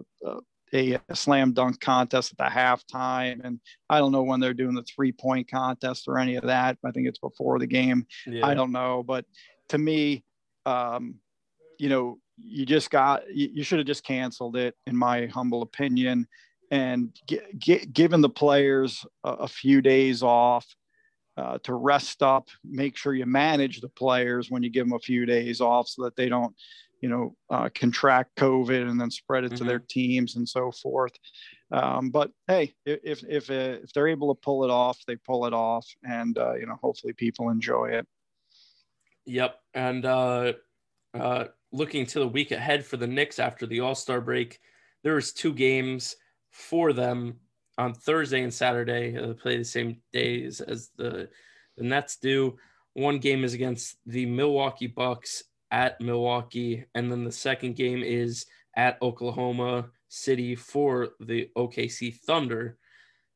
a, 0.74 0.98
a, 1.08 1.16
slam 1.16 1.52
dunk 1.52 1.80
contest 1.80 2.32
at 2.32 2.38
the 2.38 2.58
halftime, 2.58 3.40
and 3.44 3.60
I 3.88 3.98
don't 3.98 4.12
know 4.12 4.22
when 4.22 4.40
they're 4.40 4.54
doing 4.54 4.74
the 4.74 4.82
three 4.82 5.12
point 5.12 5.50
contest 5.50 6.04
or 6.08 6.18
any 6.18 6.36
of 6.36 6.44
that. 6.44 6.76
I 6.84 6.90
think 6.90 7.06
it's 7.06 7.18
before 7.18 7.58
the 7.58 7.66
game. 7.66 8.06
Yeah. 8.26 8.46
I 8.46 8.54
don't 8.54 8.72
know, 8.72 9.02
but 9.02 9.24
to 9.68 9.78
me, 9.78 10.24
um, 10.66 11.16
you 11.78 11.88
know, 11.88 12.18
you 12.36 12.66
just 12.66 12.90
got 12.90 13.22
you, 13.32 13.48
you 13.52 13.62
should 13.62 13.78
have 13.78 13.86
just 13.86 14.04
canceled 14.04 14.56
it, 14.56 14.74
in 14.86 14.96
my 14.96 15.26
humble 15.26 15.62
opinion, 15.62 16.26
and 16.70 17.16
get, 17.26 17.58
get, 17.58 17.92
given 17.92 18.20
the 18.20 18.28
players 18.28 19.06
a, 19.24 19.30
a 19.30 19.48
few 19.48 19.80
days 19.80 20.22
off. 20.22 20.66
Uh, 21.36 21.56
to 21.62 21.72
rest 21.72 22.22
up, 22.22 22.48
make 22.64 22.96
sure 22.96 23.14
you 23.14 23.24
manage 23.24 23.80
the 23.80 23.88
players 23.88 24.50
when 24.50 24.62
you 24.62 24.68
give 24.68 24.84
them 24.84 24.92
a 24.92 24.98
few 24.98 25.24
days 25.24 25.60
off 25.60 25.88
so 25.88 26.02
that 26.02 26.14
they 26.14 26.28
don't 26.28 26.54
you 27.00 27.08
know, 27.08 27.34
uh, 27.48 27.68
contract 27.74 28.36
COVID 28.36 28.88
and 28.88 29.00
then 29.00 29.10
spread 29.10 29.44
it 29.44 29.48
mm-hmm. 29.48 29.56
to 29.56 29.64
their 29.64 29.78
mm-hmm. 29.78 29.86
teams 29.88 30.36
and 30.36 30.48
so 30.48 30.70
forth. 30.70 31.12
Um, 31.72 32.10
but 32.10 32.30
hey, 32.46 32.74
if 32.84 33.24
if 33.24 33.50
uh, 33.50 33.78
if 33.82 33.92
they're 33.92 34.08
able 34.08 34.34
to 34.34 34.40
pull 34.40 34.64
it 34.64 34.70
off, 34.70 34.98
they 35.06 35.16
pull 35.16 35.46
it 35.46 35.52
off, 35.52 35.86
and 36.02 36.36
uh, 36.36 36.54
you 36.54 36.66
know, 36.66 36.76
hopefully 36.82 37.12
people 37.12 37.48
enjoy 37.48 37.90
it. 37.90 38.06
Yep, 39.26 39.56
and 39.74 40.04
uh, 40.04 40.52
uh, 41.14 41.44
looking 41.72 42.06
to 42.06 42.18
the 42.18 42.28
week 42.28 42.50
ahead 42.50 42.84
for 42.84 42.96
the 42.96 43.06
Knicks 43.06 43.38
after 43.38 43.66
the 43.66 43.80
All 43.80 43.94
Star 43.94 44.20
break, 44.20 44.58
there 45.04 45.14
was 45.14 45.32
two 45.32 45.52
games 45.52 46.16
for 46.50 46.92
them 46.92 47.36
on 47.80 47.94
Thursday 47.94 48.42
and 48.42 48.52
Saturday. 48.52 49.12
They 49.12 49.32
play 49.32 49.56
the 49.56 49.64
same 49.64 49.96
days 50.12 50.60
as 50.60 50.90
the 50.96 51.28
the 51.76 51.84
Nets 51.84 52.16
do. 52.16 52.56
One 52.92 53.18
game 53.18 53.42
is 53.42 53.54
against 53.54 53.96
the 54.04 54.26
Milwaukee 54.26 54.86
Bucks 54.86 55.44
at 55.70 56.00
Milwaukee, 56.00 56.84
and 56.94 57.10
then 57.10 57.24
the 57.24 57.32
second 57.32 57.76
game 57.76 58.02
is 58.02 58.44
at 58.76 59.00
Oklahoma 59.00 59.88
City 60.08 60.54
for 60.54 61.10
the 61.20 61.48
OKC 61.56 62.16
Thunder. 62.16 62.76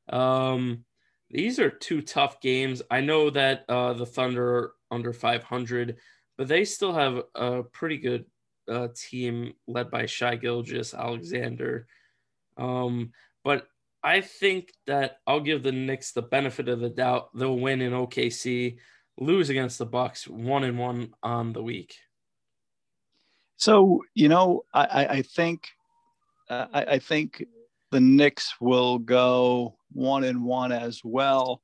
Um, 0.08 0.84
these 1.30 1.58
are 1.58 1.70
two 1.70 2.02
tough 2.02 2.40
games. 2.40 2.82
I 2.90 3.00
know 3.00 3.30
that 3.30 3.64
uh, 3.68 3.94
the 3.94 4.06
Thunder 4.06 4.56
are 4.56 4.72
under 4.90 5.12
500, 5.12 5.96
but 6.36 6.48
they 6.48 6.64
still 6.64 6.92
have 6.92 7.22
a 7.34 7.62
pretty 7.62 7.96
good 7.96 8.26
uh, 8.68 8.88
team 8.94 9.54
led 9.66 9.90
by 9.90 10.06
Shai 10.06 10.36
Gilgeous-Alexander. 10.36 11.86
Um, 12.56 13.12
but 13.42 13.66
I 14.04 14.20
think 14.20 14.70
that 14.86 15.16
I'll 15.26 15.40
give 15.40 15.62
the 15.62 15.72
Knicks 15.72 16.12
the 16.12 16.22
benefit 16.22 16.68
of 16.68 16.80
the 16.80 16.90
doubt. 16.90 17.30
They'll 17.34 17.58
win 17.58 17.80
in 17.80 17.92
OKC, 17.92 18.76
lose 19.18 19.48
against 19.48 19.78
the 19.78 19.86
Bucks, 19.86 20.28
one 20.28 20.62
and 20.62 20.78
one 20.78 21.14
on 21.22 21.54
the 21.54 21.62
week. 21.62 21.96
So 23.56 24.02
you 24.14 24.28
know, 24.28 24.64
I, 24.74 25.06
I 25.06 25.22
think 25.22 25.70
uh, 26.50 26.66
I, 26.74 26.84
I, 26.84 26.98
think 26.98 27.42
the 27.92 28.00
Knicks 28.00 28.54
will 28.60 28.98
go 28.98 29.78
one 29.92 30.24
and 30.24 30.44
one 30.44 30.70
as 30.70 31.00
well, 31.02 31.62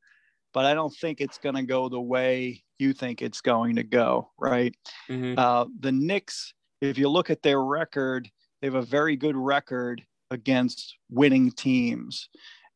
but 0.55 0.65
I 0.65 0.73
don't 0.73 0.95
think 0.97 1.21
it's 1.21 1.37
going 1.37 1.57
to 1.57 1.63
go 1.63 1.91
the 1.91 2.01
way 2.01 2.65
you 2.79 2.95
think 2.95 3.21
it's 3.21 3.43
going 3.43 3.77
to 3.77 3.83
go. 3.83 4.31
Right? 4.39 4.75
Mm-hmm. 5.11 5.39
Uh, 5.39 5.67
the 5.81 5.93
Knicks, 5.93 6.55
if 6.81 6.97
you 6.97 7.11
look 7.11 7.29
at 7.29 7.43
their 7.43 7.63
record, 7.63 8.31
they 8.61 8.69
have 8.69 8.77
a 8.77 8.83
very 8.83 9.17
good 9.17 9.37
record 9.37 10.03
against 10.31 10.97
winning 11.11 11.51
teams, 11.51 12.29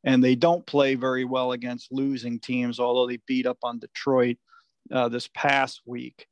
and 0.05 0.23
they 0.23 0.35
don't 0.35 0.67
play 0.67 0.95
very 0.95 1.25
well 1.25 1.53
against 1.53 1.93
losing 1.93 2.39
teams. 2.41 2.81
Although 2.81 3.07
they 3.07 3.19
beat 3.27 3.47
up 3.47 3.59
on 3.63 3.79
Detroit 3.79 4.37
uh, 4.93 5.09
this 5.09 5.29
past 5.35 5.83
week. 5.87 6.27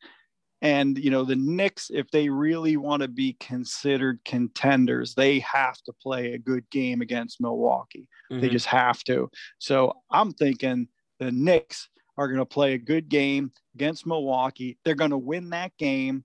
And 0.61 0.97
you 0.97 1.11
know, 1.11 1.25
the 1.25 1.37
Knicks, 1.37 1.91
if 1.93 2.09
they 2.11 2.29
really 2.29 2.77
want 2.77 3.03
to 3.03 3.09
be 3.09 3.37
considered 3.41 4.20
contenders, 4.25 5.14
they 5.14 5.41
have 5.41 5.77
to 5.83 5.93
play 5.93 6.33
a 6.33 6.39
good 6.39 6.68
game 6.70 7.01
against 7.01 7.41
Milwaukee. 7.41 8.09
Mm-hmm. 8.31 8.41
They 8.41 8.49
just 8.49 8.66
have 8.66 9.03
to. 9.05 9.29
So 9.59 9.93
I'm 10.11 10.33
thinking 10.33 10.87
the 11.18 11.33
Knicks 11.33 11.89
are 12.16 12.29
going 12.29 12.39
to 12.39 12.47
play 12.47 12.75
a 12.75 12.79
good 12.79 13.09
game 13.09 13.51
against 13.75 14.07
Milwaukee. 14.07 14.79
They're 14.85 14.95
going 14.95 15.11
to 15.11 15.18
win 15.18 15.51
that 15.51 15.77
game. 15.79 16.25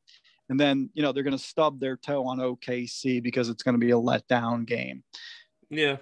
And 0.49 0.59
then, 0.59 0.89
you 0.93 1.03
know, 1.03 1.11
they're 1.11 1.23
going 1.23 1.37
to 1.37 1.43
stub 1.43 1.79
their 1.79 1.97
toe 1.97 2.25
on 2.25 2.37
OKC 2.37 3.21
because 3.21 3.49
it's 3.49 3.63
going 3.63 3.75
to 3.75 3.85
be 3.85 3.91
a 3.91 3.95
letdown 3.95 4.65
game. 4.65 5.03
Yeah. 5.69 5.97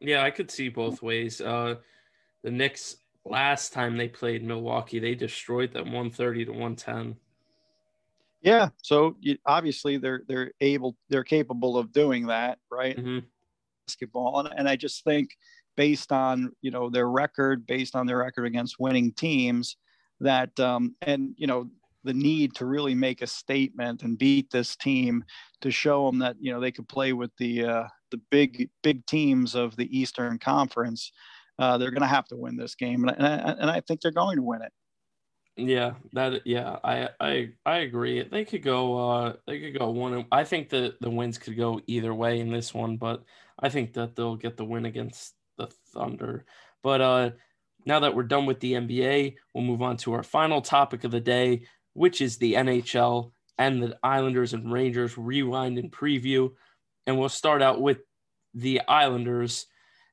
Yeah, 0.00 0.22
I 0.22 0.30
could 0.30 0.50
see 0.50 0.68
both 0.68 1.02
ways. 1.02 1.40
Uh, 1.40 1.76
the 2.42 2.50
Knicks, 2.50 2.96
last 3.24 3.72
time 3.72 3.96
they 3.96 4.08
played 4.08 4.42
Milwaukee, 4.42 4.98
they 4.98 5.14
destroyed 5.14 5.72
them 5.72 5.86
130 5.86 6.46
to 6.46 6.50
110. 6.50 7.16
Yeah. 8.40 8.70
So 8.82 9.16
you, 9.20 9.38
obviously 9.46 9.98
they're 9.98 10.22
they're 10.26 10.50
able 10.60 10.96
they're 11.08 11.22
capable 11.22 11.78
of 11.78 11.92
doing 11.92 12.26
that, 12.26 12.58
right? 12.70 12.96
Mm-hmm. 12.96 13.20
Basketball, 13.86 14.40
and, 14.40 14.54
and 14.56 14.68
I 14.68 14.76
just 14.76 15.04
think 15.04 15.36
based 15.76 16.12
on 16.12 16.52
you 16.60 16.70
know 16.70 16.90
their 16.90 17.08
record, 17.08 17.66
based 17.66 17.94
on 17.94 18.06
their 18.06 18.18
record 18.18 18.44
against 18.44 18.80
winning 18.80 19.12
teams, 19.12 19.76
that 20.20 20.58
um, 20.58 20.94
and 21.02 21.34
you 21.36 21.46
know 21.46 21.70
the 22.04 22.14
need 22.14 22.54
to 22.56 22.66
really 22.66 22.94
make 22.94 23.22
a 23.22 23.26
statement 23.26 24.02
and 24.02 24.18
beat 24.18 24.50
this 24.50 24.76
team 24.76 25.24
to 25.60 25.70
show 25.70 26.06
them 26.06 26.18
that 26.18 26.36
you 26.40 26.52
know 26.52 26.60
they 26.60 26.72
could 26.72 26.88
play 26.88 27.12
with 27.12 27.30
the 27.38 27.64
uh, 27.64 27.84
the 28.10 28.20
big 28.30 28.68
big 28.82 29.04
teams 29.06 29.54
of 29.54 29.76
the 29.76 29.96
Eastern 29.96 30.38
Conference. 30.38 31.12
Uh, 31.58 31.78
they're 31.78 31.90
going 31.90 32.02
to 32.02 32.06
have 32.06 32.26
to 32.26 32.36
win 32.36 32.56
this 32.56 32.74
game, 32.74 33.06
and 33.06 33.26
I, 33.26 33.34
and 33.58 33.70
I 33.70 33.80
think 33.80 34.00
they're 34.00 34.10
going 34.10 34.36
to 34.36 34.42
win 34.42 34.62
it. 34.62 34.72
Yeah, 35.56 35.94
that 36.14 36.46
yeah, 36.46 36.78
I 36.82 37.10
I 37.20 37.50
I 37.66 37.78
agree. 37.78 38.22
They 38.22 38.44
could 38.44 38.62
go 38.62 38.96
uh 38.96 39.34
they 39.46 39.60
could 39.60 39.78
go 39.78 39.90
one 39.90 40.24
I 40.32 40.44
think 40.44 40.70
the 40.70 40.96
the 41.00 41.10
wins 41.10 41.36
could 41.36 41.56
go 41.56 41.80
either 41.86 42.14
way 42.14 42.40
in 42.40 42.50
this 42.50 42.72
one, 42.72 42.96
but 42.96 43.22
I 43.58 43.68
think 43.68 43.92
that 43.94 44.16
they'll 44.16 44.36
get 44.36 44.56
the 44.56 44.64
win 44.64 44.86
against 44.86 45.34
the 45.58 45.68
Thunder. 45.92 46.46
But 46.82 47.00
uh 47.02 47.30
now 47.84 48.00
that 48.00 48.14
we're 48.14 48.22
done 48.22 48.46
with 48.46 48.60
the 48.60 48.74
NBA, 48.74 49.34
we'll 49.52 49.64
move 49.64 49.82
on 49.82 49.96
to 49.98 50.14
our 50.14 50.22
final 50.22 50.62
topic 50.62 51.04
of 51.04 51.10
the 51.10 51.20
day, 51.20 51.62
which 51.94 52.20
is 52.20 52.38
the 52.38 52.54
NHL 52.54 53.32
and 53.58 53.82
the 53.82 53.96
Islanders 54.02 54.54
and 54.54 54.72
Rangers 54.72 55.16
rewind 55.16 55.78
and 55.78 55.92
preview. 55.92 56.50
And 57.06 57.18
we'll 57.18 57.28
start 57.28 57.62
out 57.62 57.80
with 57.80 57.98
the 58.54 58.80
Islanders. 58.88 59.66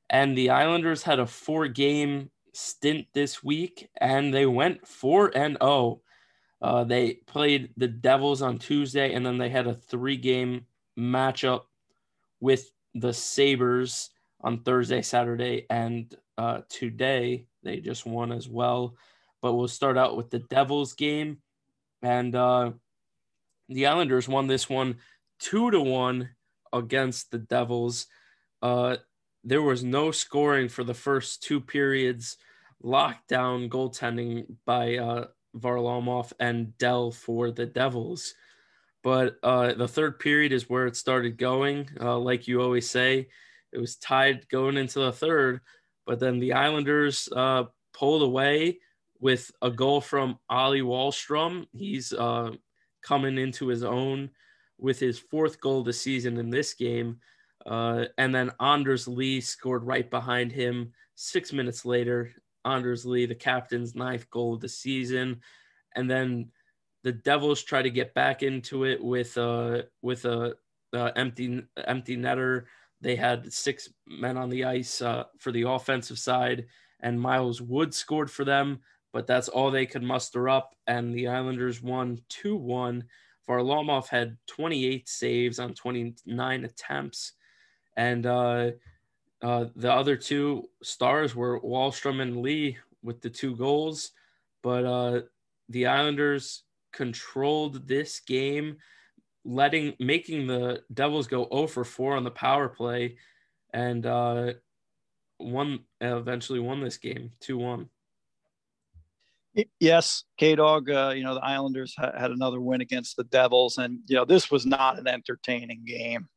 And 0.08 0.36
the 0.36 0.50
Islanders 0.50 1.02
had 1.02 1.20
a 1.20 1.26
four 1.26 1.68
game 1.68 2.30
stint 2.52 3.06
this 3.14 3.42
week, 3.42 3.88
and 4.00 4.34
they 4.34 4.46
went 4.46 4.86
four 4.86 5.30
and 5.34 5.56
zero. 5.60 5.60
Oh. 5.60 6.02
Uh, 6.62 6.84
they 6.84 7.14
played 7.26 7.70
the 7.78 7.88
Devils 7.88 8.42
on 8.42 8.58
Tuesday, 8.58 9.14
and 9.14 9.24
then 9.24 9.38
they 9.38 9.48
had 9.48 9.66
a 9.66 9.72
three-game 9.72 10.66
matchup 10.98 11.62
with 12.38 12.70
the 12.94 13.14
Sabres 13.14 14.10
on 14.42 14.60
Thursday, 14.62 15.00
Saturday, 15.00 15.66
and 15.70 16.14
uh, 16.36 16.60
today 16.68 17.46
they 17.62 17.78
just 17.78 18.04
won 18.04 18.30
as 18.30 18.46
well. 18.46 18.94
But 19.40 19.54
we'll 19.54 19.68
start 19.68 19.96
out 19.96 20.18
with 20.18 20.30
the 20.30 20.40
Devils 20.40 20.92
game, 20.92 21.38
and 22.02 22.34
uh, 22.34 22.72
the 23.68 23.86
Islanders 23.86 24.28
won 24.28 24.46
this 24.46 24.68
one 24.68 24.96
two 25.38 25.70
to 25.70 25.80
one 25.80 26.30
against 26.72 27.30
the 27.30 27.38
Devils. 27.38 28.06
Uh, 28.62 28.96
there 29.44 29.62
was 29.62 29.82
no 29.82 30.10
scoring 30.10 30.68
for 30.68 30.84
the 30.84 30.94
first 30.94 31.42
two 31.42 31.60
periods. 31.60 32.36
Lockdown 32.82 33.68
goaltending 33.68 34.46
by 34.64 34.96
uh, 34.96 35.26
Varlamov 35.56 36.32
and 36.40 36.76
Dell 36.78 37.10
for 37.10 37.50
the 37.50 37.66
Devils. 37.66 38.34
But 39.02 39.36
uh, 39.42 39.74
the 39.74 39.88
third 39.88 40.18
period 40.18 40.52
is 40.52 40.68
where 40.68 40.86
it 40.86 40.96
started 40.96 41.38
going. 41.38 41.88
Uh, 42.00 42.18
like 42.18 42.48
you 42.48 42.60
always 42.60 42.88
say, 42.88 43.28
it 43.72 43.78
was 43.78 43.96
tied 43.96 44.48
going 44.48 44.76
into 44.76 45.00
the 45.00 45.12
third. 45.12 45.60
But 46.06 46.20
then 46.20 46.38
the 46.38 46.54
Islanders 46.54 47.28
uh, 47.34 47.64
pulled 47.92 48.22
away 48.22 48.78
with 49.20 49.50
a 49.62 49.70
goal 49.70 50.00
from 50.00 50.38
Ollie 50.48 50.80
Wahlstrom. 50.80 51.66
He's 51.72 52.12
uh, 52.12 52.52
coming 53.02 53.38
into 53.38 53.68
his 53.68 53.84
own 53.84 54.30
with 54.78 54.98
his 54.98 55.18
fourth 55.18 55.60
goal 55.60 55.80
of 55.80 55.86
the 55.86 55.92
season 55.92 56.38
in 56.38 56.50
this 56.50 56.74
game. 56.74 57.18
Uh, 57.66 58.06
and 58.16 58.34
then 58.34 58.50
Anders 58.60 59.06
Lee 59.06 59.40
scored 59.40 59.84
right 59.84 60.10
behind 60.10 60.50
him 60.50 60.92
six 61.14 61.52
minutes 61.52 61.84
later. 61.84 62.32
Anders 62.64 63.04
Lee, 63.04 63.26
the 63.26 63.34
captain's 63.34 63.94
ninth 63.94 64.28
goal 64.30 64.54
of 64.54 64.60
the 64.60 64.68
season. 64.68 65.40
And 65.94 66.10
then 66.10 66.50
the 67.02 67.12
Devils 67.12 67.62
try 67.62 67.82
to 67.82 67.90
get 67.90 68.14
back 68.14 68.42
into 68.42 68.84
it 68.84 69.02
with 69.02 69.36
uh 69.36 69.82
with 70.02 70.24
a 70.24 70.54
empty 70.94 71.62
empty 71.86 72.16
netter. 72.16 72.64
They 73.00 73.16
had 73.16 73.52
six 73.52 73.88
men 74.06 74.36
on 74.36 74.50
the 74.50 74.64
ice 74.64 75.00
uh, 75.00 75.24
for 75.38 75.52
the 75.52 75.62
offensive 75.62 76.18
side, 76.18 76.66
and 77.00 77.20
Miles 77.20 77.62
Wood 77.62 77.94
scored 77.94 78.30
for 78.30 78.44
them, 78.44 78.80
but 79.12 79.26
that's 79.26 79.48
all 79.48 79.70
they 79.70 79.86
could 79.86 80.02
muster 80.02 80.48
up. 80.48 80.74
And 80.86 81.14
the 81.14 81.28
Islanders 81.28 81.82
won 81.82 82.20
2 82.28 82.56
1. 82.56 83.04
Varlamov 83.48 84.08
had 84.08 84.36
28 84.46 85.08
saves 85.08 85.58
on 85.58 85.74
29 85.74 86.64
attempts. 86.64 87.32
And 87.96 88.24
uh, 88.26 88.70
uh, 89.42 89.66
the 89.74 89.92
other 89.92 90.16
two 90.16 90.68
stars 90.82 91.34
were 91.34 91.60
Wahlstrom 91.60 92.20
and 92.20 92.38
Lee 92.38 92.76
with 93.02 93.20
the 93.20 93.30
two 93.30 93.56
goals, 93.56 94.12
but 94.62 94.84
uh, 94.84 95.20
the 95.68 95.86
Islanders 95.86 96.62
controlled 96.92 97.86
this 97.86 98.20
game 98.20 98.76
letting 99.44 99.94
making 99.98 100.46
the 100.46 100.82
Devils 100.92 101.26
go 101.26 101.48
0 101.50 101.66
for 101.68 101.84
4 101.84 102.16
on 102.16 102.24
the 102.24 102.30
power 102.30 102.68
play 102.68 103.16
and 103.72 104.04
uh, 104.04 104.52
won 105.38 105.80
eventually 106.00 106.60
won 106.60 106.80
this 106.80 106.98
game 106.98 107.30
2-1. 107.40 107.88
Yes, 109.80 110.24
K 110.38 110.54
Dog. 110.54 110.90
Uh, 110.90 111.12
you 111.14 111.24
know 111.24 111.34
the 111.34 111.44
Islanders 111.44 111.94
ha- 111.98 112.12
had 112.16 112.30
another 112.30 112.60
win 112.60 112.80
against 112.80 113.16
the 113.16 113.24
Devils, 113.24 113.78
and 113.78 114.00
you 114.06 114.16
know 114.16 114.24
this 114.24 114.50
was 114.50 114.64
not 114.64 114.98
an 114.98 115.08
entertaining 115.08 115.82
game. 115.84 116.28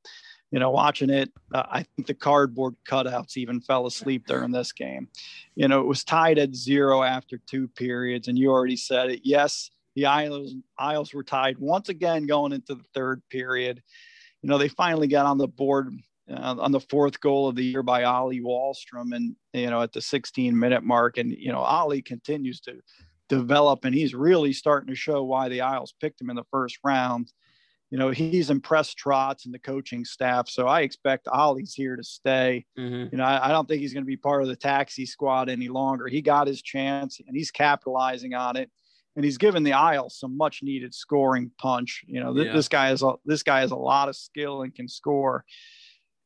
You 0.52 0.60
know, 0.60 0.70
watching 0.70 1.10
it, 1.10 1.32
uh, 1.54 1.64
I 1.68 1.84
think 1.84 2.08
the 2.08 2.14
cardboard 2.14 2.76
cutouts 2.88 3.38
even 3.38 3.60
fell 3.60 3.88
asleep 3.88 4.28
during 4.28 4.52
this 4.52 4.72
game. 4.72 5.10
You 5.56 5.68
know, 5.68 5.82
it 5.82 5.88
was 5.88 6.04
tied 6.04 6.38
at 6.38 6.56
zero 6.56 7.02
after 7.02 7.40
two 7.48 7.68
periods, 7.70 8.28
and 8.28 8.38
you 8.38 8.52
already 8.52 8.78
said 8.78 9.10
it. 9.10 9.22
Yes, 9.24 9.72
the 9.96 10.08
Isles 10.08 10.56
Isles 10.78 11.14
were 11.14 11.24
tied 11.24 11.58
once 11.60 11.90
again 11.90 12.26
going 12.26 12.52
into 12.52 12.76
the 12.76 12.86
third 12.94 13.22
period. 13.30 13.82
You 14.42 14.50
know, 14.50 14.58
they 14.58 14.68
finally 14.68 15.08
got 15.08 15.26
on 15.26 15.38
the 15.38 15.48
board 15.48 15.94
uh, 16.30 16.56
on 16.60 16.72
the 16.72 16.80
fourth 16.80 17.20
goal 17.20 17.48
of 17.48 17.56
the 17.56 17.64
year 17.64 17.84
by 17.84 18.04
Ollie 18.04 18.42
Wahlstrom, 18.42 19.16
and 19.16 19.36
you 19.54 19.70
know 19.70 19.82
at 19.82 19.92
the 19.92 20.02
16 20.02 20.58
minute 20.58 20.84
mark, 20.84 21.18
and 21.18 21.32
you 21.32 21.52
know 21.52 21.60
Ollie 21.60 22.02
continues 22.02 22.60
to 22.62 22.80
develop, 23.30 23.86
and 23.86 23.94
he's 23.94 24.14
really 24.14 24.54
starting 24.54 24.88
to 24.90 24.96
show 24.96 25.24
why 25.24 25.50
the 25.50 25.62
Isles 25.62 25.94
picked 26.00 26.22
him 26.22 26.30
in 26.30 26.36
the 26.36 26.46
first 26.52 26.78
round. 26.84 27.32
You 27.90 27.98
know 27.98 28.10
he's 28.10 28.50
impressed 28.50 28.98
Trotz 28.98 29.46
and 29.46 29.54
the 29.54 29.60
coaching 29.60 30.06
staff, 30.06 30.50
so 30.50 30.68
I 30.68 30.82
expect 30.82 31.28
Ollie's 31.28 31.74
here 31.74 31.96
to 31.96 32.04
stay. 32.04 32.66
Mm-hmm. 32.78 33.10
You 33.12 33.18
know 33.18 33.26
I, 33.26 33.50
I 33.50 33.52
don't 33.52 33.68
think 33.68 33.82
he's 33.82 33.94
going 33.94 34.06
to 34.06 34.08
be 34.08 34.18
part 34.18 34.42
of 34.42 34.48
the 34.48 34.56
taxi 34.56 35.06
squad 35.06 35.50
any 35.50 35.68
longer. 35.68 36.08
He 36.08 36.22
got 36.22 36.48
his 36.48 36.62
chance, 36.62 37.20
and 37.26 37.36
he's 37.36 37.52
capitalizing 37.52 38.34
on 38.34 38.56
it 38.56 38.72
and 39.16 39.24
he's 39.24 39.38
given 39.38 39.64
the 39.64 39.74
Isles 39.74 40.18
some 40.18 40.36
much 40.36 40.64
needed 40.64 40.94
scoring 40.94 41.52
punch. 41.60 42.04
You 42.08 42.20
know, 42.20 42.34
th- 42.34 42.48
yeah. 42.48 42.54
this 42.54 42.68
guy 42.68 42.92
is 42.92 43.04
a, 43.04 43.14
this 43.26 43.44
guy 43.44 43.60
has 43.60 43.72
a 43.72 43.76
lot 43.76 44.10
of 44.10 44.16
skill 44.16 44.64
and 44.64 44.74
can 44.74 44.88
score. 44.88 45.46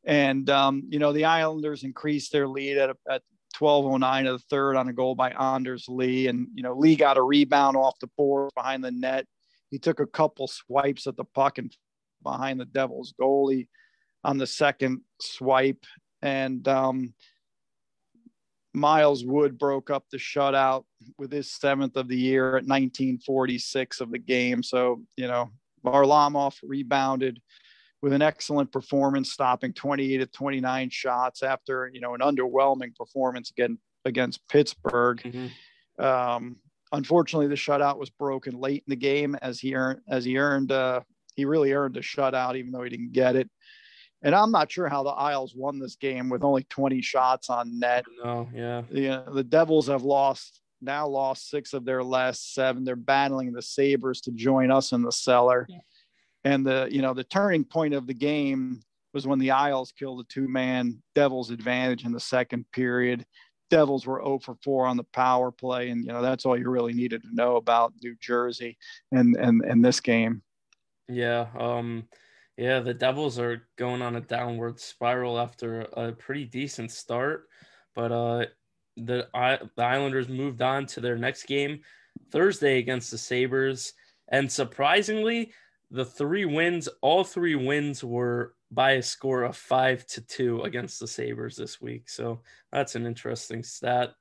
And, 0.07 0.49
um, 0.49 0.83
you 0.89 0.99
know, 0.99 1.11
the 1.11 1.25
Islanders 1.25 1.83
increased 1.83 2.31
their 2.31 2.47
lead 2.47 2.77
at, 2.77 2.95
at 3.09 3.21
12.09 3.57 4.27
of 4.27 4.39
the 4.39 4.45
third 4.49 4.77
on 4.77 4.87
a 4.87 4.93
goal 4.93 5.15
by 5.15 5.31
Anders 5.31 5.85
Lee. 5.89 6.27
And, 6.27 6.47
you 6.55 6.63
know, 6.63 6.73
Lee 6.73 6.95
got 6.95 7.17
a 7.17 7.21
rebound 7.21 7.75
off 7.75 7.99
the 7.99 8.09
board 8.17 8.51
behind 8.55 8.83
the 8.83 8.91
net. 8.91 9.27
He 9.69 9.77
took 9.77 9.99
a 9.99 10.07
couple 10.07 10.47
swipes 10.47 11.07
at 11.07 11.17
the 11.17 11.25
puck 11.25 11.57
and 11.57 11.75
behind 12.23 12.59
the 12.59 12.65
Devils 12.65 13.13
goalie 13.19 13.67
on 14.23 14.37
the 14.37 14.47
second 14.47 15.01
swipe. 15.19 15.83
And 16.21 16.65
um, 16.69 17.13
Miles 18.73 19.25
Wood 19.25 19.57
broke 19.57 19.89
up 19.89 20.05
the 20.09 20.17
shutout 20.17 20.85
with 21.17 21.33
his 21.33 21.51
seventh 21.51 21.97
of 21.97 22.07
the 22.07 22.17
year 22.17 22.49
at 22.49 22.63
1946 22.63 23.99
of 23.99 24.11
the 24.11 24.19
game. 24.19 24.63
So, 24.63 25.01
you 25.17 25.27
know, 25.27 25.49
Varlamov 25.85 26.57
rebounded 26.63 27.41
with 28.01 28.13
an 28.13 28.21
excellent 28.21 28.71
performance, 28.71 29.31
stopping 29.31 29.73
28 29.73 30.21
of 30.21 30.31
29 30.31 30.89
shots 30.89 31.43
after 31.43 31.89
you 31.93 32.01
know 32.01 32.15
an 32.15 32.21
underwhelming 32.21 32.95
performance 32.95 33.51
again 33.51 33.77
against 34.05 34.47
Pittsburgh. 34.47 35.21
Mm-hmm. 35.23 36.03
Um, 36.03 36.57
unfortunately, 36.91 37.47
the 37.47 37.55
shutout 37.55 37.97
was 37.97 38.09
broken 38.09 38.59
late 38.59 38.83
in 38.87 38.91
the 38.91 38.95
game 38.95 39.35
as 39.41 39.59
he 39.59 39.75
earned 39.75 40.01
as 40.09 40.25
he 40.25 40.37
earned 40.37 40.71
uh, 40.71 41.01
he 41.35 41.45
really 41.45 41.73
earned 41.73 41.97
a 41.97 42.01
shutout 42.01 42.55
even 42.55 42.71
though 42.71 42.83
he 42.83 42.89
didn't 42.89 43.13
get 43.13 43.35
it. 43.35 43.49
And 44.23 44.33
I'm 44.33 44.51
not 44.51 44.71
sure 44.71 44.89
how 44.89 45.03
the 45.03 45.09
Isles 45.09 45.53
won 45.55 45.79
this 45.79 45.95
game 45.95 46.29
with 46.29 46.43
only 46.43 46.63
20 46.63 47.03
shots 47.03 47.51
on 47.51 47.77
net. 47.77 48.03
No, 48.23 48.49
yeah. 48.51 48.81
The, 48.89 49.23
the 49.31 49.43
Devils 49.43 49.87
have 49.87 50.01
lost 50.01 50.61
now 50.81 51.07
lost 51.07 51.49
six 51.49 51.73
of 51.73 51.85
their 51.85 52.03
last 52.03 52.53
seven. 52.53 52.83
They're 52.83 52.95
battling 52.95 53.53
the 53.53 53.61
Sabres 53.61 54.21
to 54.21 54.31
join 54.31 54.71
us 54.71 54.91
in 54.91 55.03
the 55.03 55.11
cellar. 55.11 55.65
Yeah. 55.69 55.77
And 56.43 56.65
the 56.65 56.87
you 56.89 57.01
know 57.01 57.13
the 57.13 57.23
turning 57.23 57.65
point 57.65 57.93
of 57.93 58.07
the 58.07 58.13
game 58.13 58.81
was 59.13 59.27
when 59.27 59.39
the 59.39 59.51
Isles 59.51 59.91
killed 59.91 60.19
a 60.19 60.23
two-man 60.25 61.01
Devils 61.15 61.49
advantage 61.49 62.05
in 62.05 62.11
the 62.11 62.19
second 62.19 62.65
period. 62.71 63.25
Devils 63.69 64.05
were 64.05 64.21
0 64.23 64.39
for 64.39 64.55
4 64.63 64.85
on 64.85 64.97
the 64.97 65.03
power 65.03 65.51
play, 65.51 65.89
and 65.89 66.05
you 66.05 66.11
know 66.11 66.21
that's 66.21 66.45
all 66.45 66.57
you 66.57 66.69
really 66.69 66.93
needed 66.93 67.23
to 67.23 67.35
know 67.35 67.55
about 67.57 67.93
New 68.01 68.15
Jersey 68.19 68.77
and 69.11 69.35
and 69.35 69.61
and 69.63 69.83
this 69.83 69.99
game. 69.99 70.41
Yeah, 71.09 71.47
um, 71.57 72.07
yeah, 72.57 72.79
the 72.79 72.93
Devils 72.93 73.39
are 73.39 73.67
going 73.77 74.01
on 74.01 74.15
a 74.15 74.21
downward 74.21 74.79
spiral 74.79 75.39
after 75.39 75.81
a 75.93 76.11
pretty 76.11 76.45
decent 76.45 76.91
start, 76.91 77.47
but 77.95 78.11
uh, 78.11 78.45
the 78.95 79.27
the 79.33 79.83
Islanders 79.83 80.27
moved 80.27 80.61
on 80.61 80.85
to 80.87 81.01
their 81.01 81.17
next 81.17 81.43
game 81.43 81.81
Thursday 82.31 82.79
against 82.79 83.11
the 83.11 83.17
Sabres, 83.17 83.93
and 84.29 84.51
surprisingly, 84.51 85.51
the 85.91 86.05
three 86.05 86.45
wins, 86.45 86.89
all 87.01 87.23
three 87.23 87.55
wins 87.55 88.03
were 88.03 88.53
by 88.71 88.91
a 88.93 89.01
score 89.01 89.43
of 89.43 89.55
five 89.55 90.05
to 90.07 90.21
two 90.21 90.61
against 90.63 90.99
the 90.99 91.07
Sabres 91.07 91.55
this 91.55 91.79
week. 91.79 92.09
So 92.09 92.41
that's 92.71 92.95
an 92.95 93.05
interesting 93.05 93.63
stat. 93.63 94.13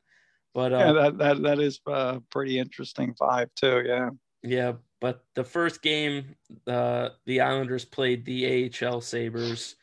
But 0.54 0.72
uh, 0.72 0.78
yeah, 0.78 0.92
that, 0.92 1.18
that 1.18 1.42
that 1.42 1.58
is 1.60 1.80
uh, 1.86 2.20
pretty 2.30 2.58
interesting. 2.58 3.14
Five 3.14 3.50
two, 3.56 3.82
yeah. 3.84 4.10
Yeah, 4.42 4.74
but 5.00 5.24
the 5.34 5.44
first 5.44 5.82
game, 5.82 6.36
uh, 6.66 7.10
the 7.26 7.40
Islanders 7.40 7.84
played 7.84 8.24
the 8.24 8.70
AHL 8.82 9.00
Sabres, 9.00 9.74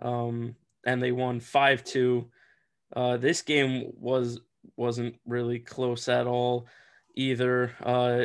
um, 0.00 0.56
and 0.86 1.02
they 1.02 1.12
won 1.12 1.40
five 1.40 1.84
two. 1.84 2.30
Uh, 2.96 3.16
this 3.18 3.42
game 3.42 3.92
was 3.94 4.40
wasn't 4.76 5.14
really 5.26 5.58
close 5.58 6.08
at 6.08 6.26
all 6.26 6.66
either. 7.14 7.74
Uh, 7.82 8.24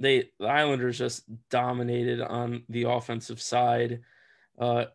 they 0.00 0.30
the 0.38 0.46
Islanders 0.46 0.98
just 0.98 1.24
dominated 1.50 2.20
on 2.20 2.62
the 2.68 2.84
offensive 2.84 3.40
side. 3.40 4.00
Uh, 4.58 4.86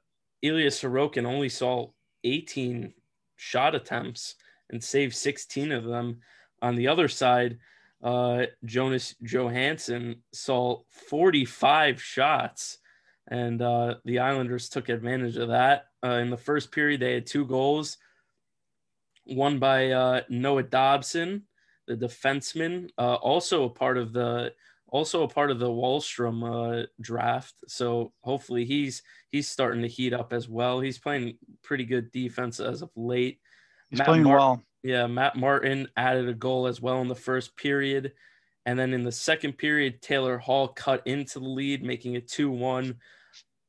Sorokin 0.43 1.25
only 1.25 1.49
saw 1.49 1.89
18 2.23 2.93
shot 3.35 3.75
attempts 3.75 4.35
and 4.69 4.83
saved 4.83 5.15
16 5.15 5.71
of 5.71 5.85
them. 5.85 6.19
On 6.61 6.75
the 6.75 6.87
other 6.87 7.07
side, 7.07 7.57
uh, 8.03 8.45
Jonas 8.65 9.15
Johansson 9.21 10.23
saw 10.33 10.81
45 10.89 12.01
shots, 12.01 12.79
and 13.27 13.61
uh, 13.61 13.95
the 14.05 14.19
Islanders 14.19 14.69
took 14.69 14.89
advantage 14.89 15.37
of 15.37 15.49
that. 15.49 15.85
Uh, 16.03 16.17
in 16.17 16.29
the 16.29 16.37
first 16.37 16.71
period, 16.71 17.01
they 17.01 17.13
had 17.13 17.25
two 17.25 17.45
goals, 17.45 17.97
one 19.25 19.59
by 19.59 19.91
uh, 19.91 20.21
Noah 20.29 20.63
Dobson, 20.63 21.43
the 21.87 21.95
defenseman, 21.95 22.89
uh, 22.97 23.15
also 23.15 23.63
a 23.63 23.69
part 23.69 23.97
of 23.97 24.11
the 24.11 24.53
also 24.93 25.23
a 25.23 25.27
part 25.27 25.49
of 25.49 25.57
the 25.57 25.67
Wahlstrom 25.67 26.43
uh, 26.83 26.85
draft. 27.01 27.55
So 27.67 28.13
hopefully 28.21 28.63
he's 28.63 29.01
he's 29.31 29.49
starting 29.49 29.81
to 29.81 29.87
heat 29.87 30.13
up 30.13 30.31
as 30.31 30.47
well. 30.47 30.79
He's 30.79 30.99
playing 30.99 31.39
pretty 31.63 31.83
good 31.83 32.11
defense 32.11 32.59
as 32.59 32.83
of 32.83 32.91
late. 32.95 33.39
He's 33.89 33.97
Matt 33.97 34.07
playing 34.07 34.29
well. 34.29 34.61
Yeah, 34.83 35.07
Matt 35.07 35.35
Martin 35.35 35.87
added 35.97 36.29
a 36.29 36.33
goal 36.33 36.67
as 36.67 36.79
well 36.79 37.01
in 37.01 37.07
the 37.07 37.15
first 37.15 37.57
period. 37.57 38.13
And 38.67 38.77
then 38.77 38.93
in 38.93 39.03
the 39.03 39.11
second 39.11 39.53
period, 39.53 39.99
Taylor 40.01 40.37
Hall 40.37 40.67
cut 40.67 41.05
into 41.07 41.39
the 41.39 41.49
lead, 41.49 41.83
making 41.83 42.13
it 42.13 42.27
2 42.29 42.51
1. 42.51 42.95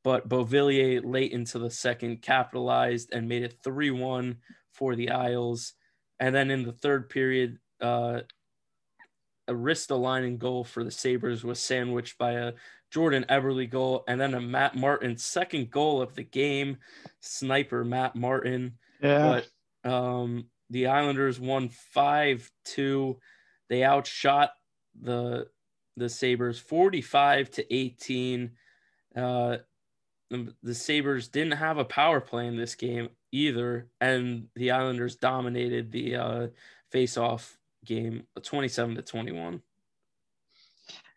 But 0.03 0.29
Beauvillier 0.29 1.01
late 1.03 1.31
into 1.31 1.57
the 1.57 1.71
second 1.71 2.21
capitalized 2.21 3.11
and 3.11 3.27
made 3.27 3.41
it 3.41 3.57
3 3.63 3.89
1 3.89 4.37
for 4.73 4.95
the 4.95 5.09
Isles. 5.09 5.73
And 6.19 6.35
then 6.35 6.51
in 6.51 6.63
the 6.63 6.71
third 6.71 7.09
period, 7.09 7.57
uh, 7.81 8.21
a 9.47 9.53
Ristolainen 9.53 10.37
goal 10.37 10.63
for 10.63 10.83
the 10.83 10.91
Sabres 10.91 11.43
was 11.43 11.59
sandwiched 11.59 12.17
by 12.17 12.33
a 12.33 12.53
Jordan 12.91 13.25
Eberle 13.29 13.69
goal 13.69 14.03
and 14.07 14.19
then 14.19 14.33
a 14.33 14.41
Matt 14.41 14.75
Martin 14.75 15.17
second 15.17 15.69
goal 15.69 16.01
of 16.01 16.15
the 16.15 16.23
game. 16.23 16.77
Sniper 17.19 17.83
Matt 17.83 18.15
Martin. 18.15 18.77
Yeah. 19.01 19.41
But 19.83 19.91
um, 19.91 20.45
the 20.69 20.87
Islanders 20.87 21.39
won 21.39 21.69
5 21.69 22.51
2. 22.65 23.19
They 23.69 23.83
outshot 23.83 24.51
the 24.99 25.47
the 25.97 26.09
Sabres 26.09 26.59
45 26.59 27.51
to 27.51 27.73
18. 27.73 28.51
Uh, 29.15 29.57
the, 30.29 30.53
the 30.61 30.75
Sabres 30.75 31.29
didn't 31.29 31.53
have 31.53 31.77
a 31.77 31.85
power 31.85 32.19
play 32.19 32.47
in 32.47 32.57
this 32.57 32.75
game 32.75 33.09
either, 33.31 33.87
and 34.01 34.47
the 34.55 34.71
Islanders 34.71 35.15
dominated 35.15 35.91
the 35.91 36.15
uh, 36.15 36.47
face-off 36.91 37.57
game 37.85 38.23
a 38.35 38.41
27 38.41 38.95
to 38.95 39.01
21. 39.01 39.61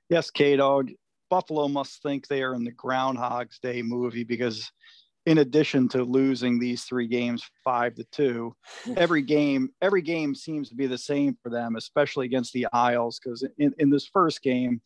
Yes, 0.08 0.30
K 0.30 0.56
Dog. 0.56 0.90
Buffalo 1.30 1.68
must 1.68 2.02
think 2.02 2.26
they 2.26 2.42
are 2.42 2.54
in 2.54 2.64
the 2.64 2.72
Groundhog's 2.72 3.58
Day 3.58 3.82
movie 3.82 4.24
because, 4.24 4.70
in 5.26 5.38
addition 5.38 5.88
to 5.88 6.02
losing 6.02 6.58
these 6.58 6.84
three 6.84 7.06
games 7.06 7.44
five 7.62 7.94
to 7.96 8.04
two, 8.04 8.54
every 8.96 9.20
game 9.20 9.68
every 9.82 10.00
game 10.00 10.34
seems 10.34 10.70
to 10.70 10.74
be 10.74 10.86
the 10.86 10.96
same 10.96 11.36
for 11.42 11.50
them, 11.50 11.76
especially 11.76 12.24
against 12.24 12.54
the 12.54 12.66
Isles. 12.72 13.20
Because 13.22 13.44
in, 13.58 13.74
in 13.78 13.90
this 13.90 14.06
first 14.06 14.42
game, 14.42 14.80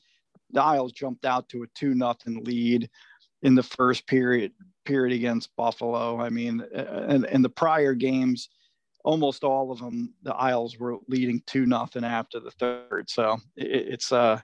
the 0.51 0.63
Isles 0.63 0.93
jumped 0.93 1.25
out 1.25 1.49
to 1.51 1.63
a 1.63 1.67
two 1.77 1.95
nothing 1.95 2.43
lead 2.43 2.91
in 3.43 3.55
the 3.55 3.63
first 3.63 4.07
period 4.07 4.53
period 4.85 5.15
against 5.15 5.55
Buffalo. 5.57 6.21
I 6.21 6.29
mean, 6.29 6.63
and, 6.75 7.25
and 7.25 7.45
the 7.45 7.49
prior 7.49 7.95
games 7.95 8.49
almost 9.05 9.45
all 9.45 9.73
of 9.73 9.79
them, 9.79 10.15
the 10.23 10.35
Isles 10.35 10.79
were 10.79 10.99
leading 11.09 11.43
two 11.47 11.67
nothing 11.67 12.05
after 12.05 12.41
the 12.41 12.51
third. 12.53 13.09
So 13.09 13.39
it, 13.57 13.71
it's 13.71 14.13
uh, 14.13 14.41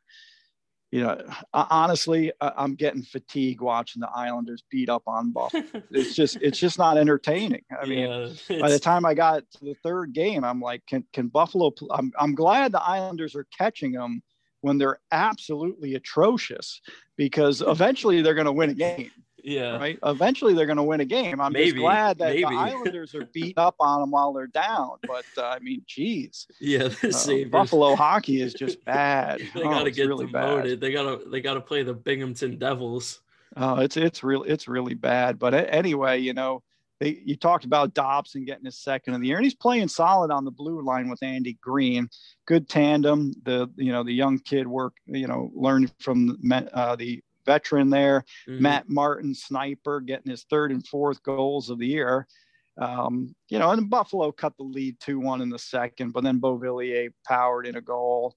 you 0.90 1.02
know, 1.02 1.22
honestly, 1.52 2.32
I'm 2.40 2.74
getting 2.74 3.02
fatigued 3.02 3.60
watching 3.60 4.00
the 4.00 4.08
Islanders 4.08 4.64
beat 4.70 4.88
up 4.88 5.02
on 5.06 5.32
Buffalo. 5.32 5.62
it's 5.90 6.14
just, 6.14 6.38
it's 6.40 6.58
just 6.58 6.78
not 6.78 6.96
entertaining. 6.96 7.62
I 7.80 7.84
mean, 7.84 8.34
yeah, 8.48 8.60
by 8.60 8.70
the 8.70 8.78
time 8.78 9.04
I 9.04 9.12
got 9.12 9.42
to 9.52 9.64
the 9.64 9.74
third 9.82 10.14
game, 10.14 10.44
I'm 10.44 10.60
like, 10.60 10.86
can, 10.86 11.04
can 11.12 11.28
Buffalo? 11.28 11.72
I'm, 11.90 12.10
I'm 12.18 12.34
glad 12.34 12.72
the 12.72 12.82
Islanders 12.82 13.36
are 13.36 13.46
catching 13.56 13.92
them 13.92 14.22
when 14.62 14.78
they're 14.78 14.98
absolutely 15.12 15.94
atrocious 15.94 16.80
because 17.16 17.60
eventually 17.66 18.22
they're 18.22 18.34
going 18.34 18.46
to 18.46 18.52
win 18.52 18.70
a 18.70 18.74
game. 18.74 19.10
Yeah. 19.48 19.78
Right. 19.78 19.98
Eventually 20.04 20.52
they're 20.52 20.66
going 20.66 20.76
to 20.76 20.82
win 20.82 21.00
a 21.00 21.06
game. 21.06 21.40
I'm 21.40 21.52
maybe, 21.52 21.70
just 21.70 21.78
glad 21.78 22.18
that 22.18 22.34
maybe. 22.34 22.42
the 22.42 22.48
Islanders 22.50 23.14
are 23.14 23.24
beating 23.32 23.54
up 23.56 23.76
on 23.80 24.00
them 24.00 24.10
while 24.10 24.32
they're 24.34 24.46
down. 24.46 24.98
But 25.06 25.24
uh, 25.38 25.46
I 25.46 25.58
mean, 25.60 25.82
geez. 25.86 26.46
Yeah. 26.60 26.90
Uh, 27.02 27.34
Buffalo 27.50 27.96
hockey 27.96 28.42
is 28.42 28.52
just 28.52 28.84
bad. 28.84 29.40
they 29.54 29.62
oh, 29.62 29.70
got 29.70 29.84
to 29.84 29.90
get 29.90 30.06
really 30.06 30.26
demoted. 30.26 30.80
Bad. 30.80 30.80
They 30.80 30.92
got 30.92 31.02
to 31.22 31.30
they 31.30 31.40
got 31.40 31.54
to 31.54 31.60
play 31.60 31.82
the 31.82 31.94
Binghamton 31.94 32.58
Devils. 32.58 33.20
Oh, 33.56 33.76
it's 33.76 33.96
it's 33.96 34.22
really 34.22 34.50
it's 34.50 34.68
really 34.68 34.94
bad. 34.94 35.38
But 35.38 35.54
anyway, 35.54 36.18
you 36.18 36.34
know, 36.34 36.62
they 37.00 37.20
you 37.24 37.34
talked 37.34 37.64
about 37.64 37.94
Dobson 37.94 38.44
getting 38.44 38.66
his 38.66 38.78
second 38.78 39.14
of 39.14 39.22
the 39.22 39.28
year, 39.28 39.36
and 39.36 39.44
he's 39.44 39.54
playing 39.54 39.88
solid 39.88 40.30
on 40.30 40.44
the 40.44 40.50
blue 40.50 40.82
line 40.82 41.08
with 41.08 41.22
Andy 41.22 41.58
Greene. 41.62 42.08
Good 42.46 42.68
tandem. 42.68 43.32
The 43.44 43.70
you 43.76 43.92
know 43.92 44.02
the 44.02 44.12
young 44.12 44.38
kid 44.38 44.66
work 44.66 44.94
you 45.06 45.26
know 45.26 45.50
learned 45.54 45.92
from 46.00 46.38
uh, 46.74 46.96
the 46.96 47.22
veteran 47.48 47.88
there. 47.90 48.24
Mm-hmm. 48.48 48.62
Matt 48.62 48.88
Martin, 48.88 49.34
sniper, 49.34 50.00
getting 50.00 50.30
his 50.30 50.44
third 50.44 50.70
and 50.70 50.86
fourth 50.86 51.22
goals 51.22 51.70
of 51.70 51.78
the 51.78 51.86
year. 51.86 52.28
Um, 52.76 53.34
you 53.48 53.58
know, 53.58 53.70
and 53.70 53.90
Buffalo 53.90 54.30
cut 54.30 54.56
the 54.56 54.62
lead 54.62 55.00
2 55.00 55.18
1 55.18 55.40
in 55.40 55.48
the 55.48 55.58
second, 55.58 56.12
but 56.12 56.22
then 56.22 56.40
Beauvillier 56.40 57.08
powered 57.26 57.66
in 57.66 57.76
a 57.76 57.80
goal. 57.80 58.36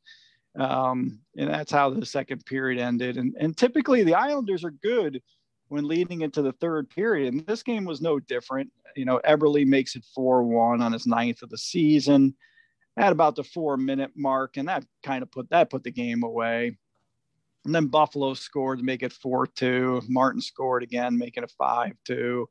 Um, 0.58 1.20
and 1.38 1.50
that's 1.50 1.72
how 1.72 1.90
the 1.92 2.06
second 2.06 2.46
period 2.46 2.82
ended. 2.82 3.18
And, 3.18 3.36
and 3.40 3.56
typically 3.56 4.04
the 4.04 4.16
Islanders 4.16 4.64
are 4.64 4.72
good 4.72 5.22
when 5.68 5.88
leading 5.88 6.22
into 6.22 6.42
the 6.42 6.54
third 6.54 6.90
period. 6.90 7.34
And 7.34 7.46
this 7.46 7.64
game 7.64 7.86
was 7.86 8.02
no 8.02 8.20
different. 8.20 8.72
You 8.96 9.06
know, 9.06 9.22
Eberle 9.26 9.66
makes 9.68 9.96
it 9.96 10.04
4 10.16 10.44
1 10.44 10.82
on 10.82 10.92
his 10.92 11.06
ninth 11.06 11.44
of 11.44 11.50
the 11.50 11.58
season 11.58 12.36
at 12.98 13.12
about 13.12 13.36
the 13.36 13.44
four 13.44 13.78
minute 13.78 14.12
mark. 14.16 14.58
And 14.58 14.68
that 14.68 14.86
kind 15.04 15.24
of 15.24 15.32
put 15.32 15.50
that 15.50 15.70
put 15.70 15.84
the 15.84 15.92
game 15.92 16.24
away. 16.24 16.78
And 17.66 17.76
then 17.76 17.88
Buffalo 17.88 18.34
scored 18.34 18.80
to 18.80 18.86
make 18.86 19.04
it 19.04 19.14
4 19.14 19.48
2. 19.48 20.04
Martin 20.08 20.42
scored 20.42 20.84
again, 20.84 21.18
making 21.18 21.44
it 21.44 21.54
5 21.58 21.94
2. 22.06 22.50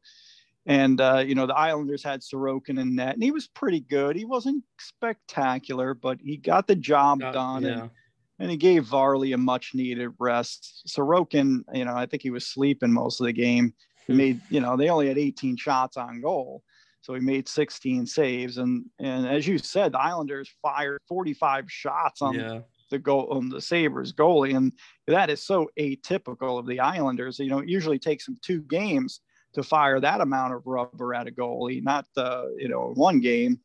And, 0.66 1.00
uh, 1.00 1.24
you 1.26 1.34
know, 1.34 1.46
the 1.46 1.56
Islanders 1.56 2.04
had 2.04 2.20
Sorokin 2.20 2.78
in 2.78 2.94
net, 2.94 3.14
and 3.14 3.22
he 3.22 3.30
was 3.30 3.48
pretty 3.48 3.80
good. 3.80 4.14
He 4.14 4.24
wasn't 4.24 4.62
spectacular, 4.78 5.94
but 5.94 6.18
he 6.20 6.36
got 6.36 6.66
the 6.66 6.76
job 6.76 7.20
done. 7.20 7.62
Yeah. 7.62 7.70
And, 7.70 7.90
and 8.38 8.50
he 8.50 8.56
gave 8.56 8.84
Varley 8.84 9.32
a 9.32 9.38
much 9.38 9.74
needed 9.74 10.11
rest. 10.18 10.86
Sorokin, 10.86 11.62
you 11.72 11.84
know, 11.84 11.94
I 11.94 12.06
think 12.06 12.22
he 12.22 12.30
was 12.30 12.46
sleeping 12.46 12.92
most 12.92 13.20
of 13.20 13.26
the 13.26 13.32
game. 13.32 13.74
He 14.06 14.12
hmm. 14.12 14.16
made, 14.18 14.40
you 14.48 14.61
know, 14.61 14.76
they 14.76 14.90
only 14.90 15.08
had 15.08 15.18
18 15.18 15.56
shots 15.56 15.96
on 15.96 16.20
goal. 16.20 16.62
So 17.00 17.14
he 17.14 17.20
made 17.20 17.48
16 17.48 18.06
saves. 18.06 18.58
And 18.58 18.84
and 18.98 19.26
as 19.26 19.46
you 19.46 19.56
said, 19.56 19.92
the 19.92 20.00
Islanders 20.00 20.54
fired 20.61 21.00
45 21.08 21.70
shots 21.70 22.20
on 22.20 22.34
yeah 22.34 22.61
the 22.91 22.99
goal 22.99 23.28
on 23.30 23.49
the 23.49 23.61
Sabres 23.61 24.12
goalie. 24.12 24.57
And 24.57 24.72
that 25.07 25.30
is 25.30 25.43
so 25.43 25.70
atypical 25.78 26.59
of 26.59 26.66
the 26.66 26.80
Islanders. 26.80 27.38
You 27.38 27.49
know, 27.49 27.61
it 27.61 27.68
usually 27.68 27.99
takes 27.99 28.26
them 28.26 28.36
two 28.43 28.62
games 28.62 29.20
to 29.55 29.62
fire 29.62 30.01
that 30.01 30.20
amount 30.20 30.55
of 30.55 30.66
rubber 30.66 31.14
at 31.14 31.26
a 31.26 31.30
goalie, 31.30 31.82
not 31.82 32.07
the, 32.14 32.55
you 32.59 32.68
know, 32.68 32.93
one 32.95 33.20
game. 33.20 33.61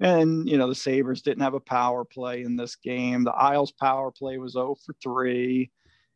And, 0.00 0.48
you 0.48 0.58
know, 0.58 0.68
the 0.68 0.74
Sabres 0.74 1.22
didn't 1.22 1.42
have 1.42 1.54
a 1.54 1.60
power 1.60 2.04
play 2.04 2.42
in 2.42 2.56
this 2.56 2.74
game. 2.74 3.22
The 3.22 3.30
Isles 3.30 3.70
power 3.70 4.10
play 4.10 4.36
was 4.36 4.54
0 4.54 4.76
for 4.84 4.94
3. 5.02 5.70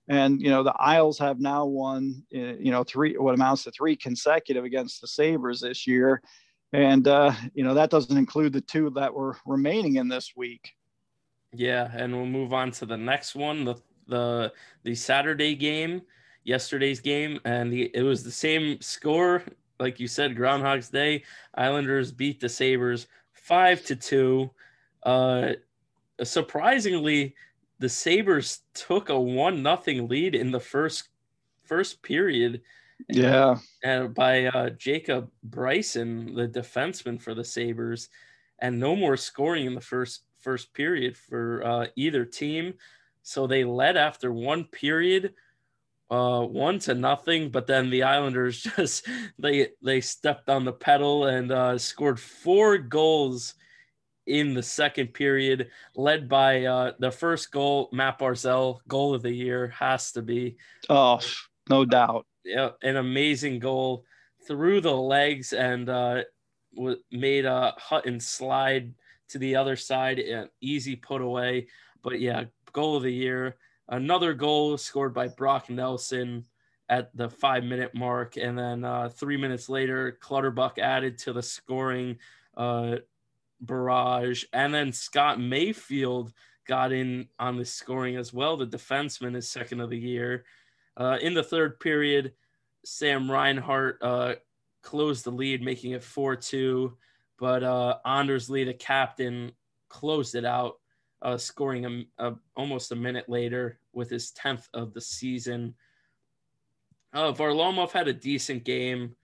And, 0.09 0.41
you 0.41 0.51
know, 0.51 0.63
the 0.63 0.75
Isles 0.79 1.19
have 1.19 1.41
now 1.41 1.67
won, 1.67 2.23
uh, 2.35 2.57
you 2.59 2.71
know, 2.71 2.85
three, 2.85 3.17
what 3.17 3.35
amounts 3.35 3.65
to 3.65 3.71
three 3.71 3.97
consecutive 3.97 4.65
against 4.65 5.01
the 5.01 5.09
Sabres 5.09 5.61
this 5.61 5.87
year. 5.87 6.23
And, 6.73 7.07
uh, 7.09 7.33
you 7.55 7.65
know, 7.65 7.75
that 7.75 7.91
doesn't 7.91 8.17
include 8.17 8.53
the 8.53 8.61
two 8.61 8.91
that 8.97 9.15
were 9.15 9.37
remaining 9.47 9.97
in 9.97 10.09
this 10.09 10.33
week. 10.37 10.76
Yeah, 11.53 11.91
and 11.95 12.15
we'll 12.15 12.27
move 12.27 12.53
on 12.53 12.71
to 12.73 12.87
the 12.87 12.97
next 12.97 13.35
one, 13.35 13.65
the 13.65 13.77
the 14.09 14.53
the 14.85 14.95
Saturday 14.95 15.55
game, 15.55 16.03
yesterday's 16.45 17.01
game, 17.01 17.41
and 17.45 17.73
the 17.73 17.91
it 17.95 18.03
was 18.03 18.23
the 18.23 18.31
same 18.31 18.81
score, 18.81 19.43
like 19.81 19.99
you 19.99 20.09
said, 20.09 20.37
Groundhog's 20.37 20.89
Day. 20.89 21.25
Islanders 21.55 22.13
beat 22.13 22.41
the 22.41 22.49
Sabres 22.49 23.07
five 23.33 23.85
to 23.87 23.97
two. 23.97 24.51
Uh, 25.03 25.53
surprisingly, 26.23 27.35
the 27.79 27.89
Sabres 27.89 28.61
took 28.75 29.09
a 29.09 29.19
one 29.19 29.63
nothing 29.63 30.09
lead 30.09 30.35
in 30.35 30.51
the 30.51 30.61
first 30.61 31.09
first 31.65 32.03
period. 32.03 32.61
Yeah, 33.09 33.59
and 33.85 34.15
by 34.15 34.47
uh, 34.47 34.71
Jacob 34.71 35.31
Bryson, 35.43 36.35
the 36.35 36.49
defenseman 36.49 37.21
for 37.21 37.35
the 37.35 37.45
Sabres, 37.45 38.09
and 38.59 38.81
no 38.81 38.97
more 38.97 39.17
scoring 39.17 39.67
in 39.67 39.75
the 39.75 39.81
first 39.81 40.23
first 40.47 40.73
period 40.73 41.17
for 41.17 41.67
uh, 41.67 41.87
either 41.97 42.25
team. 42.25 42.75
So 43.25 43.49
they 43.49 43.65
led 43.65 43.97
after 43.97 44.33
one 44.33 44.63
period, 44.63 45.35
uh, 46.09 46.43
one 46.43 46.79
to 46.81 46.95
nothing. 46.95 47.51
But 47.51 47.67
then 47.67 47.91
the 47.91 48.05
Islanders 48.05 48.63
just 48.77 49.09
they 49.41 49.71
they 49.83 50.01
stepped 50.01 50.49
on 50.49 50.65
the 50.65 50.73
pedal 50.73 51.27
and 51.27 51.51
uh, 51.51 51.79
scored 51.79 52.21
four 52.21 52.79
goals 52.79 53.55
in 54.29 54.55
the 54.55 54.63
second 54.63 55.15
period, 55.15 55.69
led 55.97 56.29
by 56.29 56.65
uh, 56.65 56.93
the 57.01 57.11
first 57.11 57.51
goal, 57.51 57.89
Matt 57.93 58.21
Barzal, 58.21 58.79
goal 58.87 59.15
of 59.15 59.23
the 59.23 59.33
year 59.33 59.69
has 59.69 60.13
to 60.13 60.23
be. 60.23 60.57
Oh, 60.89 61.21
no 61.69 61.85
doubt. 61.85 62.25
Yeah, 62.45 62.71
an 62.83 62.97
amazing 62.97 63.59
goal 63.59 64.05
through 64.47 64.81
the 64.81 64.95
legs 64.95 65.53
and 65.53 65.89
uh, 65.89 66.23
made 67.11 67.47
a 67.47 67.53
uh, 67.53 67.73
Hutton 67.77 68.21
slide 68.21 68.95
to 69.31 69.39
the 69.39 69.57
other 69.57 69.77
side, 69.77 70.19
an 70.19 70.49
easy 70.61 70.97
put 70.97 71.21
away. 71.21 71.69
But 72.03 72.21
yeah, 72.21 72.45
goal 72.73 72.97
of 72.97 73.03
the 73.03 73.13
year. 73.13 73.57
Another 73.89 74.35
goal 74.35 74.77
scored 74.79 75.15
by 75.15 75.29
Brock 75.29 75.71
Nelson 75.71 76.45
at 76.89 77.17
the 77.17 77.29
five 77.29 77.65
minute 77.65 77.95
mark. 77.95 78.37
And 78.37 78.59
then 78.59 78.85
uh, 78.85 79.09
three 79.09 79.37
minutes 79.37 79.69
later, 79.69 80.19
Clutterbuck 80.21 80.79
added 80.79 81.19
to 81.19 81.33
the 81.33 81.43
scoring 81.43 82.19
uh, 82.57 82.97
barrage. 83.61 84.45
And 84.53 84.73
then 84.73 84.93
Scott 84.93 85.41
Mayfield 85.41 86.33
got 86.67 86.93
in 86.93 87.29
on 87.39 87.57
the 87.57 87.65
scoring 87.65 88.17
as 88.17 88.33
well. 88.33 88.57
The 88.57 88.67
defenseman 88.67 89.37
is 89.37 89.49
second 89.51 89.81
of 89.81 89.91
the 89.91 89.99
year. 89.99 90.45
Uh, 90.97 91.19
in 91.21 91.35
the 91.35 91.43
third 91.43 91.79
period, 91.81 92.33
Sam 92.85 93.31
Reinhart 93.31 93.99
uh, 94.03 94.35
closed 94.83 95.25
the 95.25 95.31
lead, 95.31 95.63
making 95.63 95.93
it 95.93 96.03
4 96.03 96.37
2. 96.37 96.97
But 97.39 97.63
uh, 97.63 97.99
Anders 98.05 98.49
Lee, 98.49 98.65
the 98.65 98.75
captain, 98.75 99.53
closed 99.89 100.35
it 100.35 100.45
out, 100.45 100.77
uh, 101.23 101.37
scoring 101.37 102.07
a, 102.19 102.29
a, 102.29 102.35
almost 102.57 102.93
a 102.93 102.97
minute 102.97 103.29
later 103.29 103.79
with 103.93 104.11
his 104.11 104.33
10th 104.33 104.69
of 104.75 104.95
the 104.95 105.01
season. 105.01 105.75
Uh, 107.13 107.33
Varlamov 107.33 107.93
had 107.93 108.09
a 108.09 108.13
decent 108.13 108.65
game, 108.65 109.17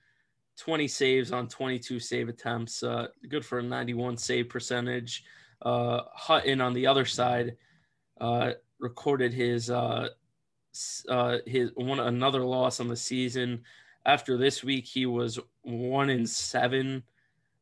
20 0.59 0.89
saves 0.89 1.33
on 1.33 1.49
22 1.49 1.99
save 1.99 2.29
attempts, 2.29 2.83
uh, 2.83 3.09
good 3.29 3.45
for 3.45 3.59
a 3.59 3.63
91 3.63 4.17
save 4.17 4.49
percentage. 4.49 5.25
Uh, 5.61 6.03
Hutton 6.15 6.61
on 6.61 6.73
the 6.73 6.87
other 6.87 7.05
side 7.05 7.57
uh, 8.21 8.53
recorded 8.79 9.33
his 9.33 9.71
uh, 9.71 10.09
his 11.47 11.71
one 11.75 12.01
another 12.01 12.41
loss 12.41 12.81
on 12.81 12.89
the 12.89 12.97
season. 12.97 13.63
After 14.05 14.37
this 14.37 14.65
week, 14.65 14.87
he 14.87 15.07
was 15.07 15.39
one 15.63 16.11
in 16.11 16.27
seven 16.27 17.05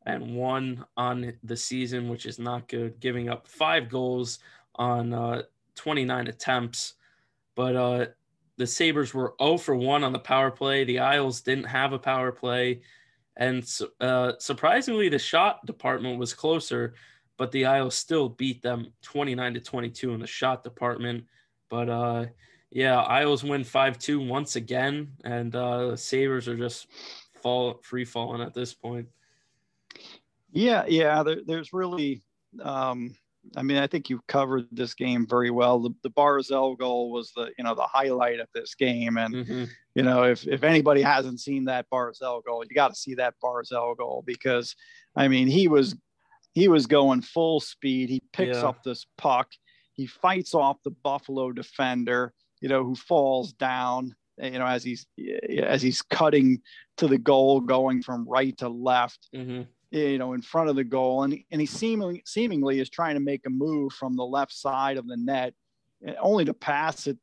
and 0.05 0.35
one 0.35 0.85
on 0.97 1.33
the 1.43 1.57
season, 1.57 2.09
which 2.09 2.25
is 2.25 2.39
not 2.39 2.67
good, 2.67 2.99
giving 2.99 3.29
up 3.29 3.47
five 3.47 3.89
goals 3.89 4.39
on 4.75 5.13
uh, 5.13 5.43
29 5.75 6.27
attempts. 6.27 6.95
But 7.55 7.75
uh, 7.75 8.05
the 8.57 8.67
Sabres 8.67 9.13
were 9.13 9.35
0 9.41 9.57
for 9.57 9.75
1 9.75 10.03
on 10.03 10.13
the 10.13 10.19
power 10.19 10.51
play. 10.51 10.83
The 10.83 10.99
Isles 10.99 11.41
didn't 11.41 11.65
have 11.65 11.93
a 11.93 11.99
power 11.99 12.31
play. 12.31 12.81
And 13.37 13.67
uh, 13.99 14.33
surprisingly, 14.39 15.09
the 15.09 15.19
shot 15.19 15.65
department 15.65 16.19
was 16.19 16.33
closer, 16.33 16.95
but 17.37 17.51
the 17.51 17.65
Isles 17.65 17.95
still 17.95 18.29
beat 18.29 18.61
them 18.61 18.93
29 19.03 19.53
to 19.55 19.59
22 19.59 20.13
in 20.13 20.19
the 20.19 20.27
shot 20.27 20.63
department. 20.63 21.25
But 21.69 21.89
uh, 21.89 22.25
yeah, 22.71 23.01
Isles 23.01 23.43
win 23.43 23.63
5 23.63 23.99
2 23.99 24.19
once 24.19 24.55
again, 24.55 25.13
and 25.23 25.55
uh, 25.55 25.91
the 25.91 25.97
Sabres 25.97 26.47
are 26.47 26.57
just 26.57 26.87
fall 27.41 27.79
free 27.81 28.05
falling 28.05 28.41
at 28.41 28.53
this 28.53 28.73
point. 28.73 29.07
Yeah, 30.51 30.85
yeah. 30.87 31.23
There, 31.23 31.37
there's 31.45 31.73
really, 31.73 32.23
um, 32.61 33.15
I 33.55 33.63
mean, 33.63 33.77
I 33.77 33.87
think 33.87 34.09
you've 34.09 34.25
covered 34.27 34.67
this 34.71 34.93
game 34.93 35.25
very 35.27 35.49
well. 35.49 35.79
The, 35.79 35.91
the 36.03 36.11
Barzal 36.11 36.77
goal 36.77 37.11
was 37.11 37.31
the, 37.35 37.51
you 37.57 37.63
know, 37.63 37.73
the 37.73 37.81
highlight 37.81 38.39
of 38.39 38.47
this 38.53 38.75
game, 38.75 39.17
and 39.17 39.33
mm-hmm. 39.33 39.63
you 39.95 40.03
know, 40.03 40.23
if 40.23 40.47
if 40.47 40.63
anybody 40.63 41.01
hasn't 41.01 41.39
seen 41.39 41.65
that 41.65 41.87
Barzal 41.91 42.43
goal, 42.43 42.63
you 42.63 42.75
got 42.75 42.89
to 42.89 42.95
see 42.95 43.15
that 43.15 43.35
Barzal 43.43 43.97
goal 43.97 44.23
because, 44.25 44.75
I 45.15 45.27
mean, 45.27 45.47
he 45.47 45.67
was 45.67 45.95
he 46.53 46.67
was 46.67 46.85
going 46.85 47.21
full 47.21 47.59
speed. 47.59 48.09
He 48.09 48.21
picks 48.33 48.57
yeah. 48.57 48.67
up 48.67 48.83
this 48.83 49.05
puck. 49.17 49.49
He 49.93 50.05
fights 50.05 50.53
off 50.53 50.77
the 50.83 50.91
Buffalo 50.91 51.51
defender 51.51 52.33
you 52.61 52.69
know, 52.69 52.83
who 52.83 52.95
falls 52.95 53.51
down, 53.53 54.15
you 54.41 54.59
know, 54.59 54.65
as 54.65 54.83
he's 54.83 55.05
as 55.59 55.81
he's 55.81 56.01
cutting 56.01 56.61
to 56.97 57.07
the 57.07 57.17
goal, 57.17 57.59
going 57.59 58.01
from 58.01 58.27
right 58.29 58.55
to 58.59 58.69
left. 58.69 59.27
Mm-hmm 59.35 59.63
you 59.91 60.17
know, 60.17 60.33
in 60.33 60.41
front 60.41 60.69
of 60.69 60.75
the 60.75 60.83
goal, 60.83 61.23
and 61.23 61.37
and 61.51 61.61
he 61.61 61.67
seemingly 61.67 62.23
seemingly 62.25 62.79
is 62.79 62.89
trying 62.89 63.15
to 63.15 63.19
make 63.19 63.45
a 63.45 63.49
move 63.49 63.93
from 63.93 64.15
the 64.15 64.25
left 64.25 64.53
side 64.53 64.97
of 64.97 65.07
the 65.07 65.17
net, 65.17 65.53
eh, 66.05 66.13
only 66.19 66.45
to 66.45 66.53
pass 66.53 67.07
it 67.07 67.17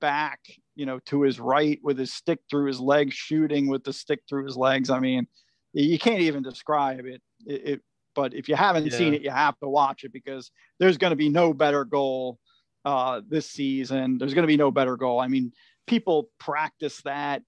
back, 0.00 0.40
you 0.76 0.86
know, 0.86 1.00
to 1.06 1.22
his 1.22 1.40
right 1.40 1.80
with 1.82 1.98
his 1.98 2.12
stick 2.12 2.38
through 2.48 2.66
his 2.66 2.80
legs, 2.80 3.14
shooting 3.14 3.66
with 3.66 3.82
the 3.82 3.92
stick 3.92 4.20
through 4.28 4.46
his 4.46 4.56
legs. 4.56 4.90
I 4.90 5.00
mean, 5.00 5.26
you 5.72 5.98
can't 5.98 6.20
even 6.20 6.42
describe 6.42 7.04
it. 7.04 7.20
it, 7.46 7.68
it 7.68 7.80
but 8.14 8.32
if 8.32 8.48
you 8.48 8.54
haven't 8.54 8.86
yeah. 8.86 8.96
seen 8.96 9.12
it, 9.12 9.22
you 9.22 9.30
have 9.30 9.58
to 9.58 9.68
watch 9.68 10.04
it 10.04 10.12
because 10.12 10.50
there's 10.78 10.96
going 10.98 11.10
to 11.10 11.16
be 11.16 11.28
no 11.28 11.52
better 11.52 11.84
goal 11.84 12.38
uh, 12.84 13.20
this 13.28 13.50
season. 13.50 14.18
There's 14.18 14.32
going 14.32 14.44
to 14.44 14.48
be 14.48 14.56
no 14.56 14.70
better 14.70 14.96
goal. 14.96 15.20
I 15.20 15.26
mean, 15.26 15.52
people 15.86 16.30
practice 16.38 17.02
that 17.02 17.42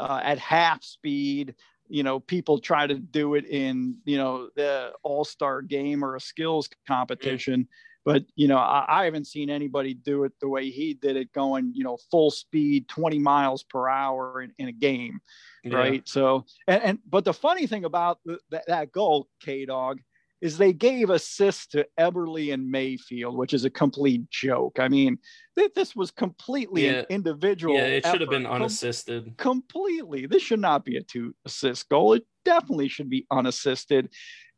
uh, 0.00 0.20
at 0.22 0.38
half 0.38 0.82
speed 0.82 1.54
you 1.88 2.02
know 2.02 2.20
people 2.20 2.58
try 2.58 2.86
to 2.86 2.94
do 2.94 3.34
it 3.34 3.46
in 3.46 3.96
you 4.04 4.16
know 4.16 4.48
the 4.56 4.92
all-star 5.02 5.62
game 5.62 6.04
or 6.04 6.16
a 6.16 6.20
skills 6.20 6.68
competition. 6.86 7.68
But 8.04 8.24
you 8.36 8.48
know 8.48 8.56
I, 8.56 8.84
I, 8.88 9.04
haven't 9.04 9.26
seen 9.26 9.50
anybody 9.50 9.92
do 9.92 10.24
it 10.24 10.32
the 10.40 10.48
way 10.48 10.70
he 10.70 10.94
did 10.94 11.16
it 11.16 11.30
going 11.32 11.72
you 11.74 11.84
know 11.84 11.98
full 12.10 12.30
speed 12.30 12.88
20 12.88 13.18
miles 13.18 13.64
per 13.64 13.86
hour 13.88 14.40
in, 14.40 14.52
in 14.58 14.68
a 14.68 14.72
game 14.72 15.20
yeah. 15.64 15.76
right? 15.76 16.08
So 16.08 16.46
and, 16.66 16.82
and 16.82 16.98
but 17.06 17.24
the 17.24 17.34
funny 17.34 17.66
thing 17.66 17.84
about 17.84 18.18
that, 18.50 18.64
that 18.66 18.92
goal 18.92 19.28
k-dog 19.40 20.00
is 20.40 20.56
they 20.56 20.72
gave 20.72 21.10
assists 21.10 21.66
to 21.68 21.86
Eberle 21.98 22.52
and 22.52 22.70
Mayfield, 22.70 23.36
which 23.36 23.52
is 23.52 23.64
a 23.64 23.70
complete 23.70 24.30
joke. 24.30 24.78
I 24.78 24.88
mean, 24.88 25.18
th- 25.58 25.74
this 25.74 25.96
was 25.96 26.10
completely 26.10 26.86
yeah. 26.86 26.92
an 26.92 27.06
individual. 27.08 27.74
Yeah, 27.74 27.86
it 27.86 28.06
should 28.06 28.20
have 28.20 28.30
been 28.30 28.46
unassisted. 28.46 29.36
Com- 29.36 29.62
completely. 29.62 30.26
This 30.26 30.42
should 30.42 30.60
not 30.60 30.84
be 30.84 30.96
a 30.96 31.02
two 31.02 31.34
assist 31.44 31.88
goal. 31.88 32.14
It 32.14 32.24
definitely 32.44 32.88
should 32.88 33.10
be 33.10 33.26
unassisted. 33.30 34.10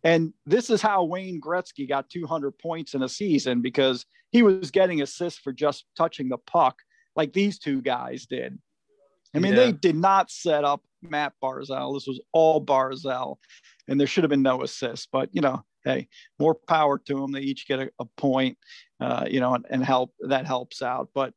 And 0.02 0.32
this 0.46 0.70
is 0.70 0.82
how 0.82 1.04
Wayne 1.04 1.40
Gretzky 1.40 1.88
got 1.88 2.10
200 2.10 2.52
points 2.58 2.94
in 2.94 3.02
a 3.02 3.08
season 3.08 3.60
because 3.60 4.04
he 4.30 4.42
was 4.42 4.70
getting 4.70 5.02
assists 5.02 5.38
for 5.38 5.52
just 5.52 5.84
touching 5.96 6.28
the 6.28 6.38
puck 6.38 6.78
like 7.16 7.32
these 7.32 7.58
two 7.58 7.82
guys 7.82 8.26
did. 8.26 8.58
I 9.34 9.38
mean, 9.38 9.52
yeah. 9.52 9.66
they 9.66 9.72
did 9.72 9.96
not 9.96 10.30
set 10.30 10.64
up 10.64 10.82
Matt 11.02 11.34
Barzal. 11.42 11.94
This 11.94 12.06
was 12.06 12.20
all 12.32 12.64
Barzal, 12.64 13.36
and 13.88 13.98
there 13.98 14.06
should 14.06 14.24
have 14.24 14.30
been 14.30 14.42
no 14.42 14.62
assists. 14.62 15.06
But 15.10 15.28
you 15.32 15.40
know, 15.40 15.62
hey, 15.84 16.08
more 16.38 16.54
power 16.54 16.98
to 16.98 17.20
them. 17.20 17.32
They 17.32 17.40
each 17.40 17.66
get 17.66 17.80
a, 17.80 17.90
a 17.98 18.04
point, 18.16 18.58
uh, 19.00 19.26
you 19.28 19.40
know, 19.40 19.54
and, 19.54 19.66
and 19.70 19.84
help 19.84 20.12
that 20.20 20.46
helps 20.46 20.82
out. 20.82 21.10
But 21.14 21.34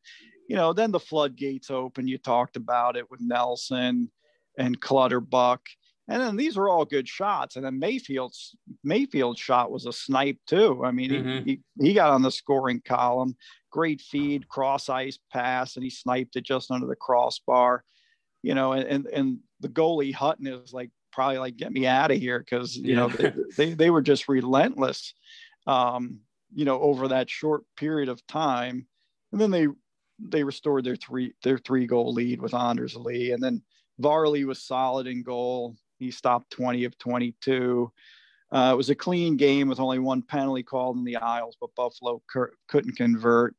you 0.47 0.55
know, 0.55 0.73
then 0.73 0.91
the 0.91 0.99
floodgates 0.99 1.71
open. 1.71 2.07
You 2.07 2.17
talked 2.17 2.57
about 2.57 2.97
it 2.97 3.09
with 3.09 3.21
Nelson 3.21 4.11
and 4.57 4.79
Clutterbuck. 4.79 5.61
And 6.09 6.21
then 6.21 6.35
these 6.35 6.57
are 6.57 6.67
all 6.67 6.83
good 6.83 7.07
shots. 7.07 7.55
And 7.55 7.65
then 7.65 7.79
Mayfield's 7.79 8.55
Mayfield's 8.83 9.39
shot 9.39 9.71
was 9.71 9.85
a 9.85 9.93
snipe 9.93 10.37
too. 10.45 10.83
I 10.83 10.91
mean, 10.91 11.11
mm-hmm. 11.11 11.45
he, 11.45 11.61
he, 11.79 11.87
he 11.87 11.93
got 11.93 12.11
on 12.11 12.21
the 12.21 12.31
scoring 12.31 12.81
column. 12.85 13.35
Great 13.71 14.01
feed, 14.01 14.47
cross 14.49 14.89
ice 14.89 15.17
pass, 15.31 15.75
and 15.75 15.83
he 15.83 15.89
sniped 15.89 16.35
it 16.35 16.43
just 16.43 16.71
under 16.71 16.87
the 16.87 16.95
crossbar. 16.95 17.83
You 18.41 18.53
know, 18.53 18.73
and 18.73 19.07
and 19.07 19.39
the 19.61 19.69
goalie 19.69 20.13
Hutton 20.13 20.47
is 20.47 20.73
like 20.73 20.91
probably 21.13 21.37
like 21.37 21.55
get 21.55 21.71
me 21.71 21.85
out 21.85 22.11
of 22.11 22.17
here 22.17 22.39
because 22.39 22.75
you 22.75 22.93
yeah. 22.93 22.95
know 22.95 23.07
they, 23.07 23.33
they, 23.57 23.73
they 23.73 23.89
were 23.89 24.01
just 24.01 24.27
relentless 24.27 25.13
um, 25.67 26.19
you 26.53 26.65
know 26.65 26.81
over 26.81 27.07
that 27.07 27.29
short 27.29 27.63
period 27.77 28.09
of 28.09 28.25
time. 28.27 28.85
And 29.31 29.39
then 29.39 29.51
they 29.51 29.67
they 30.19 30.43
restored 30.43 30.83
their 30.83 30.95
three 30.95 31.33
their 31.43 31.57
three 31.57 31.87
goal 31.87 32.13
lead 32.13 32.41
with 32.41 32.53
Anders 32.53 32.95
Lee. 32.95 33.31
And 33.31 33.41
then 33.41 33.61
Varley 33.99 34.45
was 34.45 34.63
solid 34.63 35.07
in 35.07 35.23
goal. 35.23 35.75
He 35.99 36.11
stopped 36.11 36.51
20 36.51 36.83
of 36.85 36.97
22 36.97 37.91
uh, 38.51 38.71
it 38.71 38.77
was 38.77 38.91
a 38.91 38.95
clean 38.95 39.35
game 39.35 39.67
with 39.67 39.79
only 39.79 39.97
one 39.97 40.21
penalty 40.21 40.61
called 40.61 40.97
in 40.97 41.03
the 41.03 41.15
Isles 41.15 41.55
but 41.59 41.73
Buffalo 41.75 42.21
cur- 42.29 42.53
couldn't 42.67 42.97
convert. 42.97 43.55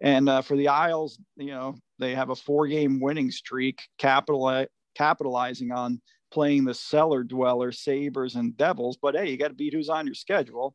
And 0.00 0.28
uh, 0.28 0.42
for 0.42 0.56
the 0.56 0.68
Isles 0.68 1.18
you 1.36 1.52
know 1.52 1.76
they 1.98 2.14
have 2.14 2.30
a 2.30 2.36
four 2.36 2.66
game 2.66 3.00
winning 3.00 3.30
streak 3.30 3.80
capital 3.98 4.66
capitalizing 4.96 5.70
on 5.70 6.00
playing 6.34 6.64
the 6.64 6.74
cellar 6.74 7.22
dweller 7.22 7.70
sabres 7.70 8.34
and 8.34 8.56
devils 8.56 8.98
but 9.00 9.14
hey 9.14 9.30
you 9.30 9.38
got 9.38 9.48
to 9.48 9.54
beat 9.54 9.72
who's 9.72 9.88
on 9.88 10.04
your 10.04 10.16
schedule. 10.16 10.74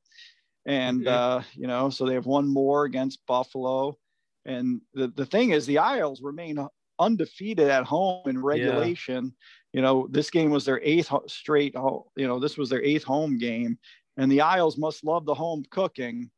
And 0.65 1.01
mm-hmm. 1.01 1.07
uh, 1.07 1.43
you 1.53 1.67
know 1.67 1.89
so 1.89 2.05
they 2.05 2.13
have 2.13 2.25
one 2.25 2.47
more 2.47 2.85
against 2.85 3.25
buffalo. 3.27 3.97
And 4.45 4.81
the, 4.93 5.09
the 5.09 5.25
thing 5.25 5.51
is 5.51 5.65
the 5.65 5.79
isles 5.79 6.21
remain 6.21 6.65
undefeated 6.97 7.67
at 7.67 7.83
home 7.83 8.23
in 8.25 8.41
regulation. 8.41 9.25
Yeah. 9.25 9.77
you 9.77 9.81
know 9.81 10.07
this 10.09 10.29
game 10.29 10.49
was 10.49 10.63
their 10.63 10.81
eighth 10.81 11.11
straight 11.27 11.75
you 11.75 12.27
know 12.27 12.39
this 12.39 12.57
was 12.57 12.69
their 12.69 12.83
eighth 12.83 13.03
home 13.03 13.37
game. 13.37 13.77
And 14.17 14.31
the 14.31 14.41
isles 14.41 14.77
must 14.77 15.05
love 15.05 15.25
the 15.25 15.33
home 15.33 15.63
cooking 15.71 16.29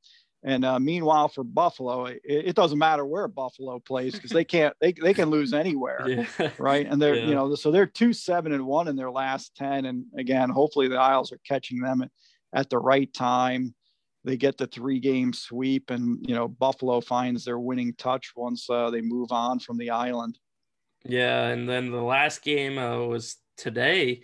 and 0.44 0.66
uh, 0.66 0.80
meanwhile, 0.80 1.28
for 1.28 1.44
Buffalo, 1.44 2.06
it, 2.06 2.22
it, 2.24 2.56
doesn't 2.56 2.80
matter 2.80 3.06
where 3.06 3.28
Buffalo 3.28 3.78
plays 3.80 4.14
because 4.14 4.32
they 4.32 4.44
can't 4.44 4.76
they, 4.82 4.92
they 4.92 5.14
can 5.14 5.30
lose 5.30 5.54
anywhere, 5.54 6.04
yeah. 6.08 6.50
right? 6.58 6.88
And 6.88 7.00
they're 7.00 7.16
yeah. 7.16 7.26
you 7.26 7.36
know 7.36 7.54
so 7.54 7.70
they're 7.70 7.86
two 7.86 8.12
seven 8.12 8.52
and 8.52 8.66
one 8.66 8.88
in 8.88 8.96
their 8.96 9.12
last 9.12 9.56
ten, 9.56 9.86
and 9.86 10.06
again, 10.18 10.50
hopefully 10.50 10.88
the 10.88 10.96
Isles 10.96 11.32
are 11.32 11.39
catching 11.48 11.80
them 11.80 12.02
at, 12.02 12.10
at 12.54 12.70
the 12.72 12.80
right 12.80 13.12
time. 13.14 13.76
They 14.24 14.36
get 14.36 14.58
the 14.58 14.66
three 14.66 15.00
game 15.00 15.32
sweep, 15.32 15.92
and 15.92 16.26
you 16.28 16.34
know 16.34 16.48
Buffalo 16.48 17.02
finds 17.02 17.46
their 17.46 17.60
winning 17.60 17.94
touch 17.94 18.32
once 18.36 18.68
uh, 18.68 18.89
they 18.89 19.02
move 19.02 19.32
on 19.32 19.60
from 19.60 19.78
the 19.78 19.92
island. 19.92 20.39
Yeah, 21.06 21.48
and 21.48 21.70
then 21.70 21.92
the 21.92 22.02
last 22.02 22.42
game 22.42 22.80
uh, 22.80 23.06
was 23.06 23.38
today, 23.58 24.24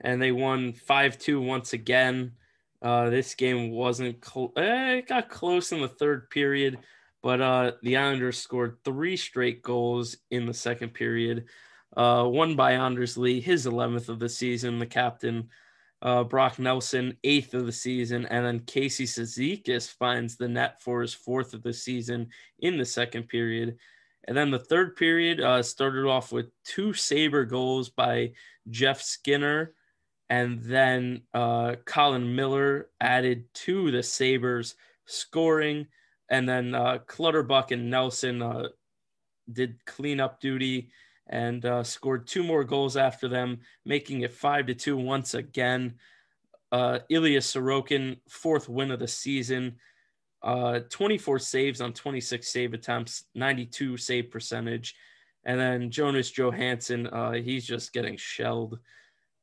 and 0.00 0.22
they 0.22 0.30
won 0.30 0.74
five 0.74 1.18
two 1.18 1.40
once 1.40 1.72
again. 1.72 2.34
Uh, 2.82 3.10
this 3.10 3.34
game 3.34 3.70
wasn't 3.70 4.16
eh, 4.56 4.94
it 4.96 5.08
got 5.08 5.28
close 5.28 5.72
in 5.72 5.80
the 5.80 5.88
third 5.88 6.28
period, 6.30 6.78
but 7.22 7.40
uh, 7.40 7.72
the 7.82 7.96
Islanders 7.96 8.38
scored 8.38 8.78
three 8.84 9.16
straight 9.16 9.62
goals 9.62 10.16
in 10.30 10.46
the 10.46 10.54
second 10.54 10.90
period. 10.90 11.46
Uh, 11.96 12.24
one 12.24 12.56
by 12.56 12.72
Anders 12.72 13.16
Lee, 13.16 13.40
his 13.40 13.66
11th 13.66 14.08
of 14.08 14.18
the 14.18 14.28
season, 14.28 14.78
the 14.78 14.86
captain. 14.86 15.48
Uh, 16.02 16.22
Brock 16.22 16.58
Nelson, 16.58 17.16
eighth 17.24 17.54
of 17.54 17.64
the 17.64 17.72
season, 17.72 18.26
and 18.26 18.44
then 18.44 18.60
Casey 18.60 19.06
Cizikas 19.06 19.90
finds 19.90 20.36
the 20.36 20.46
net 20.46 20.82
for 20.82 21.00
his 21.00 21.14
fourth 21.14 21.54
of 21.54 21.62
the 21.62 21.72
season 21.72 22.28
in 22.58 22.76
the 22.76 22.84
second 22.84 23.28
period. 23.28 23.78
And 24.28 24.36
then 24.36 24.50
the 24.50 24.58
third 24.58 24.96
period 24.96 25.40
uh, 25.40 25.62
started 25.62 26.04
off 26.04 26.32
with 26.32 26.50
two 26.64 26.92
Sabre 26.92 27.46
goals 27.46 27.88
by 27.88 28.32
Jeff 28.68 29.00
Skinner 29.00 29.72
and 30.28 30.62
then 30.62 31.22
uh, 31.34 31.76
Colin 31.84 32.34
Miller 32.34 32.88
added 33.00 33.44
to 33.54 33.90
the 33.90 34.02
Sabres 34.02 34.74
scoring, 35.06 35.86
and 36.28 36.48
then 36.48 36.74
uh, 36.74 36.98
Clutterbuck 37.06 37.70
and 37.70 37.90
Nelson 37.90 38.42
uh, 38.42 38.68
did 39.52 39.84
cleanup 39.84 40.40
duty 40.40 40.90
and 41.28 41.64
uh, 41.64 41.82
scored 41.82 42.26
two 42.26 42.42
more 42.42 42.64
goals 42.64 42.96
after 42.96 43.28
them, 43.28 43.60
making 43.84 44.22
it 44.22 44.32
five 44.32 44.66
to 44.66 44.74
two 44.74 44.96
once 44.96 45.34
again. 45.34 45.94
Uh, 46.72 47.00
Ilya 47.08 47.40
Sorokin, 47.40 48.18
fourth 48.28 48.68
win 48.68 48.90
of 48.90 48.98
the 48.98 49.08
season, 49.08 49.76
uh, 50.42 50.80
24 50.90 51.38
saves 51.38 51.80
on 51.80 51.92
26 51.92 52.48
save 52.48 52.74
attempts, 52.74 53.24
92 53.34 53.96
save 53.96 54.30
percentage. 54.30 54.94
And 55.44 55.58
then 55.58 55.90
Jonas 55.90 56.30
Johansson, 56.30 57.06
uh, 57.06 57.32
he's 57.34 57.66
just 57.66 57.92
getting 57.92 58.16
shelled. 58.16 58.78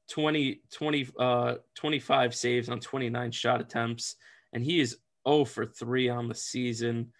20, 0.09 0.61
20, 0.71 1.07
uh, 1.19 1.55
25 1.75 2.35
saves 2.35 2.69
on 2.69 2.79
29 2.79 3.31
shot 3.31 3.61
attempts, 3.61 4.15
and 4.53 4.63
he 4.63 4.79
is 4.79 4.97
0 5.27 5.45
for 5.45 5.65
3 5.65 6.09
on 6.09 6.27
the 6.27 6.35
season. 6.35 7.11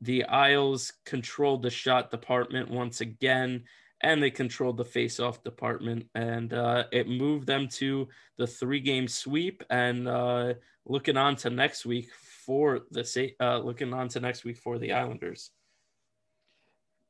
The 0.00 0.24
Isles 0.24 0.92
controlled 1.06 1.62
the 1.62 1.70
shot 1.70 2.10
department 2.10 2.70
once 2.70 3.00
again, 3.00 3.64
and 4.00 4.22
they 4.22 4.30
controlled 4.30 4.76
the 4.76 4.84
face-off 4.84 5.42
department, 5.44 6.06
and 6.14 6.52
uh, 6.52 6.84
it 6.92 7.08
moved 7.08 7.46
them 7.46 7.68
to 7.68 8.08
the 8.36 8.46
three-game 8.46 9.08
sweep. 9.08 9.62
And 9.70 10.06
uh, 10.08 10.54
looking 10.86 11.16
on 11.16 11.36
to 11.36 11.50
next 11.50 11.86
week 11.86 12.10
for 12.44 12.80
the 12.90 13.32
uh, 13.40 13.58
looking 13.58 13.92
on 13.92 14.08
to 14.08 14.20
next 14.20 14.44
week 14.44 14.58
for 14.58 14.78
the 14.78 14.92
Islanders. 14.92 15.50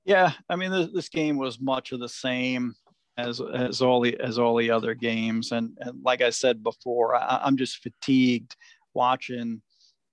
Yeah, 0.04 0.32
I 0.48 0.56
mean 0.56 0.70
this, 0.70 0.88
this 0.92 1.08
game 1.08 1.36
was 1.36 1.60
much 1.60 1.92
of 1.92 2.00
the 2.00 2.08
same 2.08 2.74
as 3.16 3.40
as 3.40 3.80
all 3.80 4.00
the 4.00 4.18
as 4.20 4.38
all 4.38 4.56
the 4.56 4.70
other 4.70 4.94
games. 4.94 5.52
And, 5.52 5.76
and 5.80 6.02
like 6.02 6.22
I 6.22 6.30
said 6.30 6.62
before, 6.62 7.14
I, 7.14 7.40
I'm 7.44 7.56
just 7.56 7.82
fatigued 7.82 8.56
watching 8.92 9.62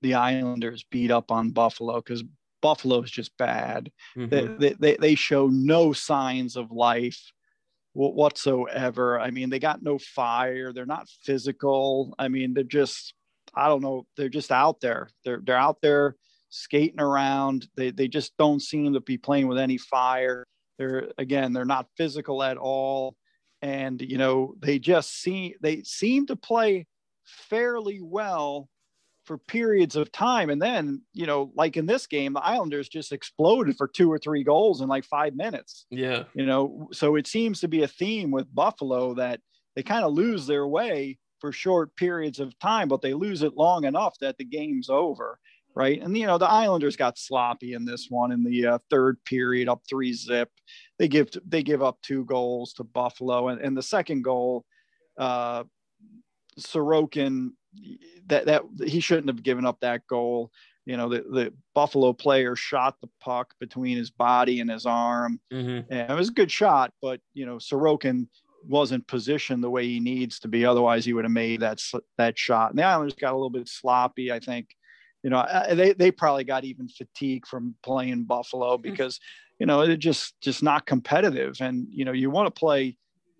the 0.01 0.15
Islanders 0.15 0.85
beat 0.89 1.11
up 1.11 1.31
on 1.31 1.51
Buffalo 1.51 1.95
because 2.01 2.23
Buffalo 2.61 3.01
is 3.01 3.11
just 3.11 3.35
bad. 3.37 3.91
Mm-hmm. 4.17 4.59
They, 4.59 4.73
they, 4.73 4.97
they 4.97 5.15
show 5.15 5.47
no 5.47 5.93
signs 5.93 6.55
of 6.55 6.71
life 6.71 7.31
whatsoever. 7.93 9.19
I 9.19 9.31
mean, 9.31 9.49
they 9.49 9.59
got 9.59 9.83
no 9.83 9.97
fire. 9.97 10.71
They're 10.71 10.85
not 10.85 11.09
physical. 11.23 12.15
I 12.17 12.29
mean, 12.29 12.53
they're 12.53 12.63
just, 12.63 13.13
I 13.53 13.67
don't 13.67 13.81
know, 13.81 14.05
they're 14.15 14.29
just 14.29 14.51
out 14.51 14.79
there. 14.79 15.09
They're, 15.25 15.41
they're 15.43 15.57
out 15.57 15.81
there 15.81 16.15
skating 16.49 16.99
around. 16.99 17.67
They 17.75 17.91
they 17.91 18.07
just 18.07 18.35
don't 18.37 18.61
seem 18.61 18.93
to 18.93 18.99
be 19.01 19.17
playing 19.17 19.47
with 19.47 19.57
any 19.57 19.77
fire. 19.77 20.45
They're 20.81 21.11
again, 21.19 21.53
they're 21.53 21.63
not 21.63 21.85
physical 21.95 22.41
at 22.41 22.57
all, 22.57 23.15
and 23.61 24.01
you 24.01 24.17
know 24.17 24.55
they 24.59 24.79
just 24.79 25.21
seem 25.21 25.53
they 25.61 25.83
seem 25.83 26.25
to 26.25 26.35
play 26.35 26.87
fairly 27.23 28.01
well 28.01 28.67
for 29.25 29.37
periods 29.37 29.95
of 29.95 30.11
time. 30.11 30.49
And 30.49 30.59
then, 30.59 31.03
you 31.13 31.27
know, 31.27 31.51
like 31.55 31.77
in 31.77 31.85
this 31.85 32.07
game, 32.07 32.33
the 32.33 32.43
Islanders 32.43 32.89
just 32.89 33.11
exploded 33.11 33.77
for 33.77 33.87
two 33.87 34.11
or 34.11 34.17
three 34.17 34.43
goals 34.43 34.81
in 34.81 34.89
like 34.89 35.05
five 35.05 35.35
minutes. 35.35 35.85
Yeah. 35.91 36.23
You 36.33 36.47
know, 36.47 36.89
so 36.91 37.15
it 37.15 37.27
seems 37.27 37.59
to 37.59 37.67
be 37.67 37.83
a 37.83 37.87
theme 37.87 38.31
with 38.31 38.53
Buffalo 38.53 39.13
that 39.13 39.39
they 39.75 39.83
kind 39.83 40.03
of 40.03 40.13
lose 40.13 40.47
their 40.47 40.67
way 40.67 41.19
for 41.39 41.51
short 41.51 41.95
periods 41.95 42.39
of 42.39 42.57
time, 42.57 42.87
but 42.87 43.03
they 43.03 43.13
lose 43.13 43.43
it 43.43 43.55
long 43.55 43.85
enough 43.85 44.15
that 44.21 44.37
the 44.39 44.45
game's 44.45 44.89
over. 44.89 45.37
Right. 45.73 46.01
And, 46.01 46.17
you 46.17 46.27
know, 46.27 46.37
the 46.37 46.49
Islanders 46.49 46.97
got 46.97 47.17
sloppy 47.17 47.73
in 47.73 47.85
this 47.85 48.07
one 48.09 48.31
in 48.31 48.43
the 48.43 48.67
uh, 48.67 48.79
third 48.89 49.23
period, 49.23 49.69
up 49.69 49.81
three 49.89 50.13
zip. 50.13 50.49
They 50.99 51.07
give, 51.07 51.29
they 51.47 51.63
give 51.63 51.81
up 51.81 51.99
two 52.01 52.25
goals 52.25 52.73
to 52.73 52.83
Buffalo. 52.83 53.47
And, 53.47 53.61
and 53.61 53.77
the 53.77 53.83
second 53.83 54.23
goal, 54.23 54.65
uh, 55.17 55.63
Sorokin 56.59 57.51
that 58.27 58.45
that 58.45 58.63
he 58.85 58.99
shouldn't 58.99 59.27
have 59.27 59.43
given 59.43 59.65
up 59.65 59.79
that 59.81 60.05
goal. 60.07 60.51
You 60.85 60.97
know, 60.97 61.09
the, 61.09 61.21
the 61.21 61.53
Buffalo 61.75 62.11
player 62.11 62.55
shot 62.55 62.95
the 63.01 63.09
puck 63.19 63.53
between 63.59 63.97
his 63.97 64.09
body 64.09 64.59
and 64.59 64.69
his 64.69 64.85
arm. 64.85 65.39
Mm-hmm. 65.53 65.93
And 65.93 66.11
it 66.11 66.15
was 66.15 66.29
a 66.29 66.33
good 66.33 66.51
shot, 66.51 66.91
but 67.01 67.21
you 67.33 67.45
know, 67.45 67.57
Sorokin 67.57 68.27
wasn't 68.67 69.07
positioned 69.07 69.63
the 69.63 69.69
way 69.69 69.87
he 69.87 69.99
needs 69.99 70.39
to 70.39 70.47
be. 70.47 70.65
Otherwise, 70.65 71.05
he 71.05 71.13
would 71.13 71.25
have 71.25 71.31
made 71.31 71.61
that 71.61 71.81
that 72.17 72.37
shot. 72.37 72.71
And 72.71 72.79
the 72.79 72.83
Islanders 72.83 73.15
got 73.15 73.33
a 73.33 73.37
little 73.37 73.49
bit 73.49 73.67
sloppy, 73.67 74.31
I 74.31 74.39
think. 74.39 74.75
You 75.23 75.29
know, 75.29 75.45
they 75.73 75.93
they 75.93 76.11
probably 76.11 76.43
got 76.43 76.63
even 76.63 76.87
fatigue 76.87 77.45
from 77.45 77.75
playing 77.83 78.23
Buffalo 78.23 78.77
mm. 78.77 78.81
because 78.81 79.19
you 79.59 79.65
know 79.65 79.81
it 79.81 79.97
just 79.97 80.39
just 80.41 80.63
not 80.63 80.85
competitive. 80.85 81.57
And 81.61 81.87
you 81.89 82.05
know, 82.05 82.11
you 82.11 82.29
want 82.29 82.53
to 82.53 82.59
play 82.59 82.97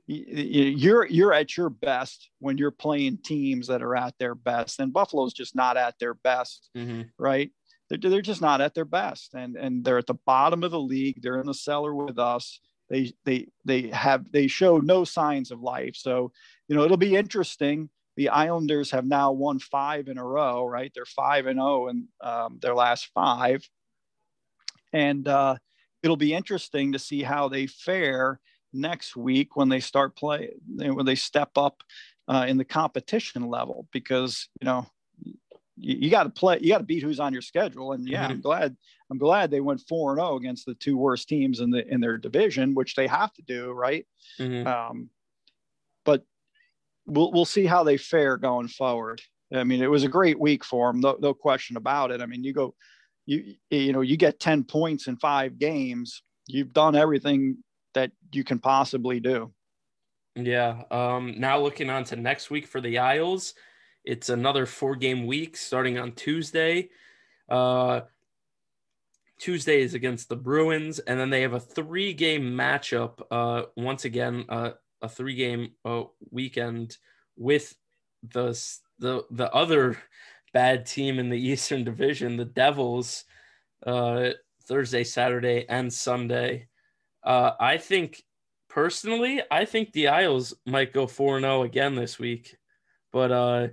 you're 0.07 1.05
you're 1.05 1.33
at 1.33 1.55
your 1.55 1.69
best 1.69 2.29
when 2.39 2.57
you're 2.57 2.71
playing 2.71 3.19
teams 3.23 3.67
that 3.67 3.81
are 3.81 3.95
at 3.95 4.17
their 4.19 4.35
best. 4.35 4.79
And 4.79 4.91
buffalo's 4.91 5.33
just 5.33 5.55
not 5.55 5.77
at 5.77 5.97
their 5.99 6.13
best 6.13 6.69
mm-hmm. 6.75 7.03
right? 7.17 7.51
They're, 7.89 7.97
they're 7.97 8.21
just 8.21 8.41
not 8.41 8.61
at 8.61 8.73
their 8.73 8.85
best. 8.85 9.33
And 9.33 9.55
and 9.55 9.83
they're 9.83 9.97
at 9.97 10.07
the 10.07 10.19
bottom 10.25 10.63
of 10.63 10.71
the 10.71 10.79
league. 10.79 11.21
They're 11.21 11.39
in 11.39 11.45
the 11.45 11.53
cellar 11.53 11.93
with 11.93 12.19
us. 12.19 12.59
They 12.89 13.13
they 13.25 13.47
they 13.63 13.87
have 13.89 14.29
they 14.31 14.47
show 14.47 14.79
no 14.79 15.03
signs 15.03 15.51
of 15.51 15.61
life. 15.61 15.95
So 15.95 16.31
you 16.67 16.75
know 16.75 16.83
it'll 16.83 16.97
be 16.97 17.15
interesting 17.15 17.89
the 18.17 18.29
islanders 18.29 18.91
have 18.91 19.05
now 19.05 19.31
won 19.31 19.59
five 19.59 20.07
in 20.07 20.17
a 20.17 20.25
row 20.25 20.65
right 20.65 20.91
they're 20.93 21.05
five 21.05 21.47
and 21.47 21.59
oh 21.59 21.87
in 21.87 22.07
um, 22.21 22.59
their 22.61 22.75
last 22.75 23.09
five 23.13 23.67
and 24.93 25.27
uh, 25.27 25.55
it'll 26.03 26.17
be 26.17 26.33
interesting 26.33 26.91
to 26.91 26.99
see 26.99 27.21
how 27.21 27.47
they 27.47 27.67
fare 27.67 28.39
next 28.73 29.15
week 29.15 29.55
when 29.55 29.69
they 29.69 29.79
start 29.79 30.15
play 30.15 30.49
when 30.75 31.05
they 31.05 31.15
step 31.15 31.51
up 31.57 31.83
uh, 32.27 32.45
in 32.47 32.57
the 32.57 32.65
competition 32.65 33.49
level 33.49 33.87
because 33.91 34.47
you 34.61 34.65
know 34.65 34.85
you, 35.77 35.97
you 35.99 36.09
got 36.09 36.23
to 36.23 36.29
play 36.29 36.57
you 36.61 36.69
got 36.69 36.77
to 36.77 36.83
beat 36.83 37.03
who's 37.03 37.19
on 37.19 37.33
your 37.33 37.41
schedule 37.41 37.91
and 37.91 38.07
yeah 38.07 38.23
mm-hmm. 38.23 38.33
i'm 38.33 38.41
glad 38.41 38.77
i'm 39.09 39.17
glad 39.17 39.51
they 39.51 39.59
went 39.59 39.81
4 39.89 40.11
and 40.11 40.19
0 40.19 40.35
against 40.37 40.65
the 40.65 40.75
two 40.75 40.97
worst 40.97 41.27
teams 41.27 41.59
in 41.59 41.69
the 41.69 41.85
in 41.91 41.99
their 41.99 42.17
division 42.17 42.73
which 42.73 42.95
they 42.95 43.07
have 43.07 43.33
to 43.33 43.41
do 43.41 43.71
right 43.71 44.05
mm-hmm. 44.39 44.67
um, 44.67 45.09
we'll 47.05 47.31
we'll 47.31 47.45
see 47.45 47.65
how 47.65 47.83
they 47.83 47.97
fare 47.97 48.37
going 48.37 48.67
forward 48.67 49.21
i 49.53 49.63
mean 49.63 49.81
it 49.81 49.89
was 49.89 50.03
a 50.03 50.09
great 50.09 50.39
week 50.39 50.63
for 50.63 50.91
them 50.91 51.01
no, 51.01 51.17
no 51.19 51.33
question 51.33 51.77
about 51.77 52.11
it 52.11 52.21
i 52.21 52.25
mean 52.25 52.43
you 52.43 52.53
go 52.53 52.73
you 53.25 53.55
you 53.69 53.93
know 53.93 54.01
you 54.01 54.17
get 54.17 54.39
10 54.39 54.63
points 54.63 55.07
in 55.07 55.17
five 55.17 55.57
games 55.57 56.23
you've 56.47 56.73
done 56.73 56.95
everything 56.95 57.57
that 57.93 58.11
you 58.31 58.43
can 58.43 58.59
possibly 58.59 59.19
do. 59.19 59.51
Yeah. 60.35 60.83
Um, 60.91 61.35
now 61.37 61.59
looking 61.59 61.89
on 61.89 62.03
to 62.05 62.15
next 62.15 62.49
week 62.49 62.67
for 62.67 62.79
the 62.81 62.99
Isles, 62.99 63.53
it's 64.05 64.29
another 64.29 64.65
four 64.65 64.95
game 64.95 65.25
week 65.25 65.57
starting 65.57 65.99
on 65.99 66.13
Tuesday. 66.13 66.89
Uh, 67.49 68.01
Tuesday 69.39 69.81
is 69.81 69.93
against 69.93 70.29
the 70.29 70.35
Bruins, 70.35 70.99
and 70.99 71.19
then 71.19 71.31
they 71.31 71.41
have 71.41 71.53
a 71.53 71.59
three 71.59 72.13
game 72.13 72.43
matchup. 72.55 73.21
Uh, 73.29 73.63
once 73.75 74.05
again, 74.05 74.45
uh, 74.47 74.71
a 75.01 75.09
three 75.09 75.35
game 75.35 75.71
uh, 75.85 76.03
weekend 76.29 76.97
with 77.37 77.75
the 78.23 78.59
the 78.99 79.23
the 79.31 79.51
other 79.51 79.97
bad 80.53 80.85
team 80.85 81.19
in 81.19 81.29
the 81.29 81.39
Eastern 81.49 81.83
Division, 81.83 82.37
the 82.37 82.45
Devils. 82.45 83.25
Uh, 83.85 84.31
Thursday, 84.71 85.03
Saturday, 85.03 85.65
and 85.67 85.91
Sunday. 85.91 86.67
Uh, 87.23 87.51
I 87.59 87.77
think 87.77 88.23
personally, 88.69 89.41
I 89.51 89.65
think 89.65 89.91
the 89.91 90.07
Isles 90.07 90.53
might 90.65 90.93
go 90.93 91.07
4 91.07 91.39
0 91.39 91.63
again 91.63 91.95
this 91.95 92.17
week, 92.17 92.55
but 93.11 93.31
uh, 93.31 93.67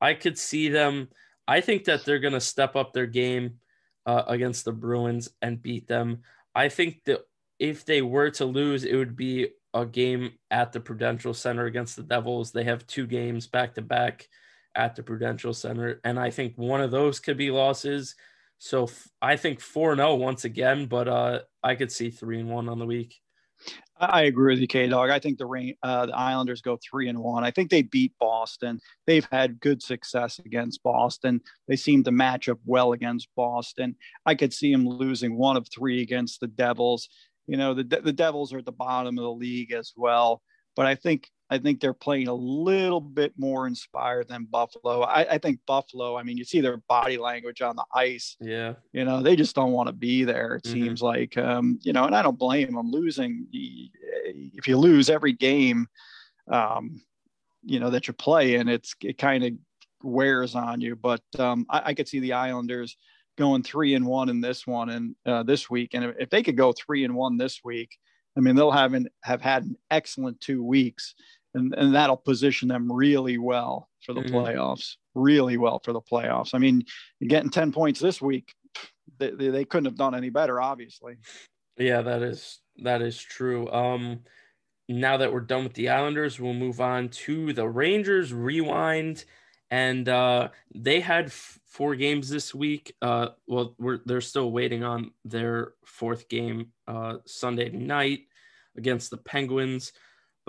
I 0.00 0.14
could 0.14 0.38
see 0.38 0.68
them. 0.68 1.08
I 1.46 1.60
think 1.60 1.84
that 1.84 2.04
they're 2.04 2.18
going 2.18 2.34
to 2.34 2.40
step 2.40 2.76
up 2.76 2.92
their 2.92 3.06
game 3.06 3.60
uh, 4.06 4.24
against 4.26 4.64
the 4.64 4.72
Bruins 4.72 5.28
and 5.42 5.62
beat 5.62 5.86
them. 5.86 6.22
I 6.54 6.68
think 6.68 7.04
that 7.04 7.20
if 7.58 7.84
they 7.84 8.02
were 8.02 8.30
to 8.30 8.44
lose, 8.44 8.84
it 8.84 8.96
would 8.96 9.16
be 9.16 9.48
a 9.74 9.86
game 9.86 10.32
at 10.50 10.72
the 10.72 10.80
Prudential 10.80 11.34
Center 11.34 11.66
against 11.66 11.96
the 11.96 12.02
Devils. 12.02 12.52
They 12.52 12.64
have 12.64 12.86
two 12.86 13.06
games 13.06 13.46
back 13.46 13.74
to 13.74 13.82
back 13.82 14.28
at 14.74 14.96
the 14.96 15.02
Prudential 15.02 15.54
Center, 15.54 16.00
and 16.04 16.18
I 16.18 16.30
think 16.30 16.54
one 16.56 16.80
of 16.80 16.90
those 16.90 17.20
could 17.20 17.36
be 17.36 17.50
losses. 17.50 18.14
So 18.58 18.84
f- 18.84 19.08
I 19.22 19.36
think 19.36 19.60
4 19.60 19.96
0 19.96 20.16
once 20.16 20.44
again, 20.44 20.86
but 20.86 21.08
uh, 21.08 21.40
I 21.62 21.74
could 21.74 21.90
see 21.90 22.10
3 22.10 22.40
and 22.40 22.50
1 22.50 22.68
on 22.68 22.78
the 22.78 22.86
week. 22.86 23.14
I 23.98 24.22
agree 24.22 24.54
with 24.54 24.60
you, 24.60 24.66
K 24.66 24.86
Dog. 24.88 25.10
I 25.10 25.18
think 25.18 25.36
the 25.36 25.46
rain, 25.46 25.74
uh, 25.82 26.06
the 26.06 26.16
Islanders 26.16 26.62
go 26.62 26.78
three 26.82 27.08
and 27.08 27.18
one. 27.18 27.44
I 27.44 27.50
think 27.50 27.70
they 27.70 27.82
beat 27.82 28.14
Boston. 28.18 28.80
They've 29.06 29.28
had 29.30 29.60
good 29.60 29.82
success 29.82 30.38
against 30.38 30.82
Boston. 30.82 31.42
They 31.68 31.76
seem 31.76 32.02
to 32.04 32.10
match 32.10 32.48
up 32.48 32.58
well 32.64 32.92
against 32.92 33.28
Boston. 33.36 33.96
I 34.24 34.34
could 34.34 34.54
see 34.54 34.72
them 34.72 34.88
losing 34.88 35.36
one 35.36 35.58
of 35.58 35.68
three 35.68 36.00
against 36.00 36.40
the 36.40 36.46
Devils. 36.46 37.10
You 37.50 37.56
know, 37.56 37.74
the 37.74 37.82
the 37.82 38.12
Devils 38.12 38.52
are 38.52 38.58
at 38.58 38.64
the 38.64 38.70
bottom 38.70 39.18
of 39.18 39.24
the 39.24 39.32
league 39.32 39.72
as 39.72 39.92
well. 39.96 40.40
But 40.76 40.86
I 40.86 40.94
think 40.94 41.28
I 41.50 41.58
think 41.58 41.80
they're 41.80 41.92
playing 41.92 42.28
a 42.28 42.34
little 42.34 43.00
bit 43.00 43.32
more 43.36 43.66
inspired 43.66 44.28
than 44.28 44.44
Buffalo. 44.44 45.00
I, 45.02 45.32
I, 45.32 45.38
think 45.38 45.58
Buffalo, 45.66 46.16
I 46.16 46.22
mean, 46.22 46.36
you 46.36 46.44
see 46.44 46.60
their 46.60 46.76
body 46.88 47.18
language 47.18 47.60
on 47.60 47.74
the 47.74 47.84
ice. 47.92 48.36
Yeah. 48.40 48.74
You 48.92 49.04
know, 49.04 49.20
they 49.20 49.34
just 49.34 49.56
don't 49.56 49.72
want 49.72 49.88
to 49.88 49.92
be 49.92 50.22
there, 50.22 50.54
it 50.54 50.62
mm-hmm. 50.62 50.72
seems 50.72 51.02
like. 51.02 51.36
Um, 51.36 51.80
you 51.82 51.92
know, 51.92 52.04
and 52.04 52.14
I 52.14 52.22
don't 52.22 52.38
blame 52.38 52.72
them 52.72 52.92
losing. 52.92 53.48
If 53.50 54.68
you 54.68 54.78
lose 54.78 55.10
every 55.10 55.32
game, 55.32 55.88
um, 56.52 57.02
you 57.64 57.80
know, 57.80 57.90
that 57.90 58.06
you're 58.06 58.14
playing, 58.14 58.68
it's 58.68 58.94
it 59.02 59.18
kind 59.18 59.42
of 59.42 59.52
wears 60.04 60.54
on 60.54 60.80
you. 60.80 60.94
But 60.94 61.22
um, 61.36 61.66
I, 61.68 61.82
I 61.86 61.94
could 61.94 62.06
see 62.06 62.20
the 62.20 62.34
Islanders 62.34 62.96
going 63.40 63.62
three 63.62 63.94
and 63.94 64.06
one 64.06 64.28
in 64.28 64.40
this 64.40 64.66
one 64.66 64.90
and 64.90 65.16
uh, 65.26 65.42
this 65.42 65.68
week. 65.68 65.94
And 65.94 66.14
if, 66.18 66.30
they 66.30 66.42
could 66.42 66.56
go 66.56 66.72
three 66.72 67.04
and 67.04 67.14
one 67.14 67.38
this 67.38 67.62
week, 67.64 67.96
I 68.36 68.40
mean, 68.40 68.54
they'll 68.54 68.70
have 68.70 68.94
an, 68.94 69.08
have 69.24 69.40
had 69.40 69.64
an 69.64 69.76
excellent 69.90 70.40
two 70.40 70.62
weeks 70.62 71.14
and, 71.54 71.74
and 71.74 71.94
that'll 71.94 72.16
position 72.16 72.68
them 72.68 72.92
really 72.92 73.38
well 73.38 73.88
for 74.04 74.12
the 74.12 74.20
mm-hmm. 74.20 74.36
playoffs. 74.36 74.96
Really 75.14 75.56
well 75.56 75.80
for 75.82 75.92
the 75.92 76.00
playoffs. 76.00 76.54
I 76.54 76.58
mean, 76.58 76.84
getting 77.26 77.50
10 77.50 77.72
points 77.72 77.98
this 77.98 78.20
week, 78.20 78.54
they, 79.18 79.30
they, 79.30 79.48
they 79.48 79.64
couldn't 79.64 79.86
have 79.86 79.96
done 79.96 80.14
any 80.14 80.30
better, 80.30 80.60
obviously. 80.60 81.16
Yeah, 81.76 82.02
that 82.02 82.22
is 82.22 82.60
that 82.82 83.00
is 83.00 83.18
true. 83.18 83.70
Um, 83.70 84.20
now 84.88 85.16
that 85.16 85.32
we're 85.32 85.40
done 85.40 85.64
with 85.64 85.74
the 85.74 85.88
Islanders, 85.88 86.38
we'll 86.38 86.52
move 86.52 86.80
on 86.80 87.08
to 87.08 87.52
the 87.52 87.66
Rangers. 87.66 88.34
Rewind, 88.34 89.24
and 89.70 90.08
uh, 90.08 90.48
they 90.74 91.00
had 91.00 91.26
f- 91.26 91.58
four 91.66 91.94
games 91.94 92.28
this 92.28 92.54
week. 92.54 92.94
Uh, 93.00 93.28
well, 93.46 93.74
we're 93.78 94.00
they're 94.04 94.20
still 94.20 94.50
waiting 94.50 94.84
on 94.84 95.12
their 95.24 95.74
fourth 95.84 96.28
game 96.28 96.72
uh, 96.88 97.16
Sunday 97.26 97.70
night 97.70 98.20
against 98.76 99.10
the 99.10 99.16
Penguins 99.16 99.92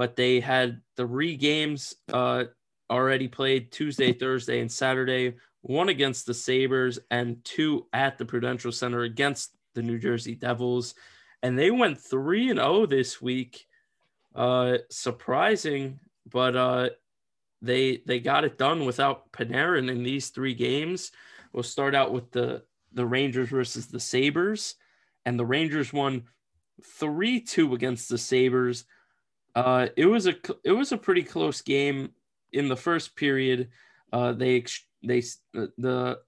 but 0.02 0.16
they 0.16 0.40
had 0.40 0.82
three 0.98 1.36
games 1.36 1.96
uh, 2.12 2.46
already 2.90 3.28
played 3.28 3.72
Tuesday, 3.72 4.14
Thursday, 4.20 4.60
and 4.60 4.72
Saturday. 4.72 5.36
One 5.62 5.90
against 5.90 6.26
the 6.26 6.34
Sabres 6.34 6.98
and 7.12 7.44
two 7.44 7.86
at 7.94 8.18
the 8.18 8.26
Prudential 8.26 8.72
Center 8.72 9.02
against 9.02 9.56
the 9.76 9.84
New 9.84 10.00
Jersey 10.00 10.36
Devils, 10.36 10.96
and 11.44 11.58
they 11.58 11.72
went 11.72 12.00
three 12.00 12.50
and 12.50 12.58
zero 12.58 12.82
oh 12.82 12.86
this 12.86 13.22
week. 13.22 13.68
Uh, 14.34 14.80
surprising, 14.90 16.00
but 16.30 16.56
uh, 16.56 16.90
they 17.62 18.02
they 18.06 18.20
got 18.20 18.44
it 18.44 18.58
done 18.58 18.86
without 18.86 19.32
Panarin 19.32 19.90
in 19.90 20.04
these 20.04 20.30
three 20.30 20.54
games. 20.54 21.12
We'll 21.54 21.64
start 21.64 21.96
out 21.96 22.12
with 22.12 22.32
the 22.32 22.64
the 22.94 23.06
Rangers 23.06 23.50
versus 23.50 23.88
the 23.88 24.00
Sabres, 24.00 24.76
and 25.26 25.40
the 25.40 25.46
Rangers 25.46 25.94
won 25.94 26.24
three 26.84 27.40
two 27.40 27.74
against 27.74 28.10
the 28.10 28.18
Sabres 28.18 28.86
uh, 29.56 29.88
it 29.98 30.06
was 30.06 30.28
a 30.28 30.36
it 30.64 30.72
was 30.72 30.92
a 30.92 30.98
pretty 30.98 31.24
close 31.24 31.62
game 31.62 32.12
in 32.54 32.68
the 32.68 32.76
first 32.76 33.16
period. 33.16 33.70
Uh, 34.14 34.32
they 34.34 34.64
they 35.04 35.22
the 35.54 36.20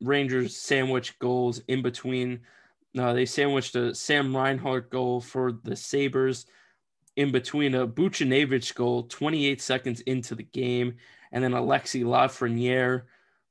Rangers 0.00 0.56
sandwich 0.56 1.18
goals 1.18 1.60
in 1.68 1.82
between. 1.82 2.40
Uh, 2.98 3.12
they 3.12 3.26
sandwiched 3.26 3.76
a 3.76 3.94
Sam 3.94 4.34
Reinhart 4.36 4.90
goal 4.90 5.20
for 5.20 5.52
the 5.52 5.76
Sabres 5.76 6.46
in 7.16 7.32
between 7.32 7.74
a 7.74 7.86
Buchnevich 7.86 8.74
goal 8.74 9.04
28 9.04 9.60
seconds 9.60 10.00
into 10.02 10.34
the 10.34 10.42
game, 10.42 10.96
and 11.32 11.42
then 11.42 11.52
Alexi 11.52 12.04
Lafreniere 12.04 13.02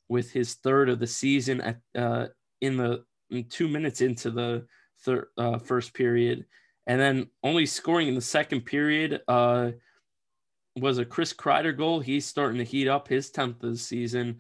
with 0.08 0.32
his 0.32 0.54
third 0.54 0.90
of 0.90 1.00
the 1.00 1.08
season 1.08 1.62
at 1.62 1.80
uh, 1.96 2.28
in 2.62 2.78
the 2.78 3.04
in 3.32 3.46
two 3.46 3.68
minutes 3.68 4.02
into 4.02 4.30
the 4.30 4.66
third 5.02 5.28
uh, 5.38 5.58
first 5.58 5.94
period, 5.94 6.46
and 6.86 7.02
then 7.02 7.28
only 7.44 7.66
scoring 7.66 8.08
in 8.08 8.16
the 8.16 8.22
second 8.22 8.62
period 8.62 9.22
uh, 9.28 9.72
was 10.76 11.00
a 11.00 11.06
Chris 11.06 11.34
Kreider 11.34 11.76
goal. 11.76 12.00
He's 12.00 12.26
starting 12.26 12.60
to 12.60 12.64
heat 12.64 12.88
up 12.88 13.08
his 13.08 13.32
tenth 13.32 13.64
of 13.64 13.72
the 13.72 13.78
season, 13.78 14.40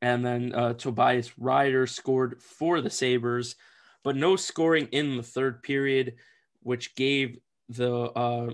and 0.00 0.24
then 0.24 0.54
uh, 0.54 0.72
Tobias 0.72 1.30
Rieder 1.40 1.88
scored 1.88 2.42
for 2.42 2.80
the 2.80 2.90
Sabres, 2.90 3.56
but 4.02 4.16
no 4.16 4.36
scoring 4.36 4.88
in 4.90 5.18
the 5.18 5.22
third 5.22 5.62
period, 5.62 6.14
which 6.62 6.94
gave 6.94 7.38
the 7.68 7.90
uh, 7.92 8.50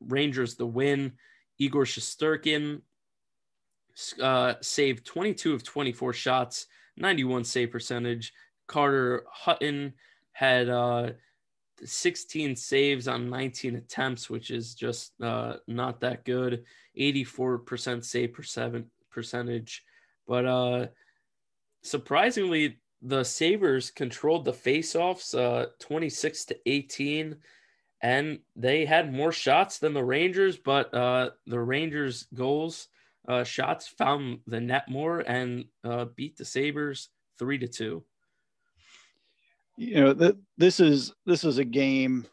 Rangers 0.00 0.54
the 0.56 0.66
win. 0.66 1.12
Igor 1.58 1.84
Shesterkin 1.84 2.82
uh, 4.20 4.54
saved 4.60 5.06
22 5.06 5.54
of 5.54 5.64
24 5.64 6.12
shots, 6.12 6.66
91 6.96 7.44
save 7.44 7.70
percentage. 7.70 8.32
Carter 8.66 9.24
Hutton 9.30 9.94
had 10.32 10.68
uh, 10.68 11.10
16 11.84 12.56
saves 12.56 13.08
on 13.08 13.30
19 13.30 13.76
attempts, 13.76 14.28
which 14.28 14.50
is 14.50 14.74
just 14.74 15.12
uh, 15.22 15.54
not 15.66 16.00
that 16.00 16.24
good. 16.24 16.64
84% 16.98 18.04
save 18.04 18.32
per 18.32 18.82
percentage. 19.10 19.84
But 20.26 20.46
uh, 20.46 20.86
surprisingly, 21.82 22.78
the 23.02 23.24
Sabres 23.24 23.90
controlled 23.90 24.44
the 24.44 24.52
faceoffs 24.52 25.38
uh, 25.38 25.66
26 25.80 26.46
to 26.46 26.58
18 26.66 27.36
and 28.02 28.40
they 28.54 28.84
had 28.84 29.12
more 29.12 29.32
shots 29.32 29.78
than 29.78 29.94
the 29.94 30.04
Rangers, 30.04 30.56
but 30.56 30.92
uh, 30.94 31.30
the 31.46 31.60
Rangers' 31.60 32.26
goals 32.34 32.88
uh, 33.28 33.44
shots 33.44 33.88
found 33.88 34.40
the 34.46 34.60
net 34.60 34.88
more 34.88 35.20
and 35.20 35.64
uh, 35.84 36.06
beat 36.16 36.36
the 36.36 36.44
Sabres 36.44 37.08
three 37.38 37.58
to 37.58 37.68
two. 37.68 38.04
You 39.76 39.94
know, 39.96 40.14
th- 40.14 40.36
this 40.56 40.80
is 40.80 41.12
this 41.26 41.44
is 41.44 41.58
a 41.58 41.64
game, 41.64 42.26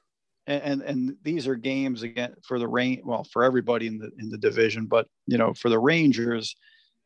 and 0.48 0.82
and 0.82 1.16
these 1.24 1.48
are 1.48 1.56
games 1.56 2.04
again 2.04 2.36
for 2.46 2.60
the 2.60 2.68
rain. 2.68 3.02
Well, 3.04 3.26
for 3.32 3.44
everybody 3.44 3.88
in 3.88 3.98
the 3.98 4.12
in 4.20 4.30
the 4.30 4.38
division, 4.38 4.86
but 4.86 5.08
you 5.28 5.38
know, 5.38 5.54
for 5.54 5.70
the 5.70 5.80
Rangers, 5.80 6.56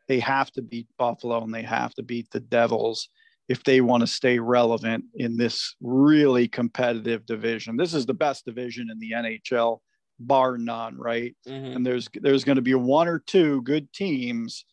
they 0.08 0.20
have 0.20 0.52
to 0.52 0.62
beat 0.62 0.88
Buffalo 0.98 1.44
and 1.44 1.54
they 1.54 1.64
have 1.64 1.94
to 1.96 2.04
beat 2.04 2.30
the 2.32 2.40
Devils 2.40 3.10
if 3.50 3.64
they 3.64 3.82
want 3.82 4.02
to 4.02 4.08
stay 4.08 4.40
relevant 4.40 5.06
in 5.16 5.38
this 5.38 5.76
really 5.82 6.48
competitive 6.48 7.26
division. 7.26 7.78
This 7.78 7.94
is 7.94 8.06
the 8.06 8.14
best 8.14 8.46
division 8.46 8.90
in 8.92 9.00
the 9.00 9.12
NHL, 9.12 9.80
bar 10.20 10.58
none, 10.58 10.98
right? 10.98 11.36
Mm-hmm. 11.48 11.78
And 11.78 11.86
there's 11.86 12.10
there's 12.14 12.44
going 12.44 12.58
to 12.58 12.62
be 12.62 12.76
one 12.76 13.08
or 13.08 13.20
two 13.20 13.62
good 13.62 13.92
teams 13.94 14.66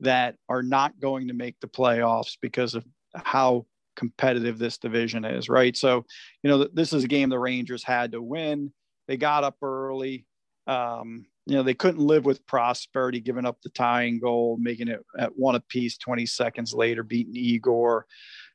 that 0.00 0.36
are 0.48 0.62
not 0.62 0.98
going 1.00 1.28
to 1.28 1.34
make 1.34 1.56
the 1.60 1.68
playoffs 1.68 2.36
because 2.40 2.74
of 2.74 2.84
how 3.14 3.66
competitive 3.96 4.58
this 4.58 4.78
division 4.78 5.24
is, 5.24 5.48
right? 5.48 5.76
So, 5.76 6.04
you 6.42 6.50
know, 6.50 6.66
this 6.72 6.92
is 6.92 7.04
a 7.04 7.08
game 7.08 7.28
the 7.28 7.38
Rangers 7.38 7.84
had 7.84 8.12
to 8.12 8.22
win. 8.22 8.72
They 9.08 9.16
got 9.16 9.44
up 9.44 9.56
early. 9.62 10.24
Um, 10.66 11.26
you 11.46 11.56
know, 11.56 11.62
they 11.62 11.74
couldn't 11.74 12.00
live 12.00 12.24
with 12.24 12.46
prosperity, 12.46 13.20
giving 13.20 13.46
up 13.46 13.60
the 13.62 13.70
tying 13.70 14.20
goal, 14.20 14.56
making 14.60 14.88
it 14.88 15.00
at 15.18 15.36
one 15.36 15.54
apiece 15.54 15.96
20 15.98 16.26
seconds 16.26 16.74
later, 16.74 17.02
beating 17.02 17.36
Igor. 17.36 18.06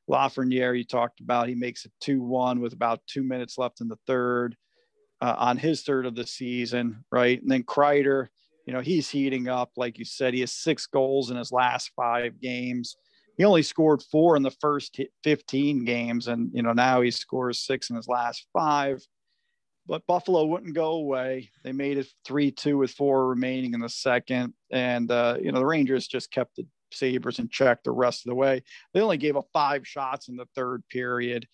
Lafreniere, 0.09 0.77
you 0.77 0.83
talked 0.83 1.19
about, 1.19 1.49
he 1.49 1.55
makes 1.55 1.85
it 1.85 1.91
2 2.01 2.21
1 2.21 2.59
with 2.59 2.73
about 2.73 3.01
two 3.07 3.23
minutes 3.23 3.57
left 3.57 3.81
in 3.81 3.87
the 3.87 3.97
third 4.05 4.55
uh, 5.21 5.35
on 5.37 5.57
his 5.57 5.81
third 5.81 6.05
of 6.05 6.15
the 6.15 6.27
season, 6.27 7.03
right? 7.11 7.41
And 7.41 7.49
then 7.49 7.63
Kreider, 7.63 8.27
you 8.67 8.73
know, 8.73 8.81
he's 8.81 9.09
heating 9.09 9.47
up. 9.47 9.71
Like 9.75 9.97
you 9.97 10.05
said, 10.05 10.33
he 10.33 10.41
has 10.41 10.51
six 10.51 10.85
goals 10.85 11.31
in 11.31 11.37
his 11.37 11.51
last 11.51 11.91
five 11.95 12.39
games. 12.39 12.95
He 13.37 13.43
only 13.43 13.63
scored 13.63 14.03
four 14.03 14.37
in 14.37 14.43
the 14.43 14.55
first 14.61 14.99
15 15.23 15.83
games, 15.83 16.27
and, 16.27 16.51
you 16.53 16.61
know, 16.61 16.73
now 16.73 17.01
he 17.01 17.11
scores 17.11 17.59
six 17.59 17.89
in 17.89 17.95
his 17.95 18.07
last 18.07 18.45
five 18.53 19.05
but 19.87 20.05
Buffalo 20.07 20.45
wouldn't 20.45 20.75
go 20.75 20.91
away. 20.91 21.51
They 21.63 21.71
made 21.71 21.97
it 21.97 22.07
3 22.25 22.51
2 22.51 22.77
with 22.77 22.91
four 22.91 23.27
remaining 23.27 23.73
in 23.73 23.79
the 23.79 23.89
second. 23.89 24.53
And, 24.71 25.11
uh, 25.11 25.37
you 25.41 25.51
know, 25.51 25.59
the 25.59 25.65
Rangers 25.65 26.07
just 26.07 26.31
kept 26.31 26.55
the 26.55 26.65
Sabres 26.91 27.39
in 27.39 27.49
check 27.49 27.83
the 27.83 27.91
rest 27.91 28.25
of 28.25 28.29
the 28.29 28.35
way. 28.35 28.63
They 28.93 29.01
only 29.01 29.17
gave 29.17 29.37
up 29.37 29.47
five 29.53 29.87
shots 29.87 30.27
in 30.27 30.35
the 30.35 30.47
third 30.55 30.83
period, 30.89 31.47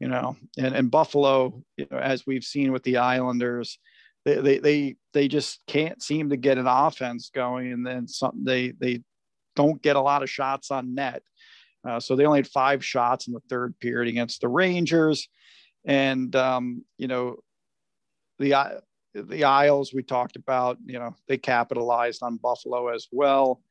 you 0.00 0.08
know, 0.08 0.36
and, 0.58 0.74
and 0.74 0.90
Buffalo, 0.90 1.62
you 1.76 1.86
know, 1.90 1.98
as 1.98 2.26
we've 2.26 2.44
seen 2.44 2.72
with 2.72 2.82
the 2.82 2.98
Islanders, 2.98 3.78
they, 4.24 4.40
they, 4.40 4.58
they, 4.58 4.96
they 5.14 5.28
just 5.28 5.60
can't 5.66 6.02
seem 6.02 6.30
to 6.30 6.36
get 6.36 6.58
an 6.58 6.66
offense 6.66 7.30
going. 7.34 7.72
And 7.72 7.86
then 7.86 8.06
something 8.06 8.44
they, 8.44 8.72
they 8.72 9.02
don't 9.56 9.80
get 9.80 9.96
a 9.96 10.00
lot 10.00 10.22
of 10.22 10.30
shots 10.30 10.70
on 10.70 10.94
net. 10.94 11.22
Uh, 11.88 12.00
so 12.00 12.16
they 12.16 12.26
only 12.26 12.40
had 12.40 12.48
five 12.48 12.84
shots 12.84 13.28
in 13.28 13.32
the 13.32 13.40
third 13.48 13.78
period 13.80 14.08
against 14.08 14.40
the 14.40 14.48
Rangers. 14.48 15.28
And, 15.84 16.34
um, 16.36 16.84
you 16.98 17.06
know, 17.06 17.36
the 18.38 18.82
the 19.14 19.44
Isles 19.44 19.92
we 19.92 20.02
talked 20.02 20.36
about, 20.36 20.78
you 20.84 20.98
know, 20.98 21.14
they 21.26 21.38
capitalized 21.38 22.22
on 22.22 22.36
Buffalo 22.36 22.88
as 22.88 23.08
well. 23.10 23.62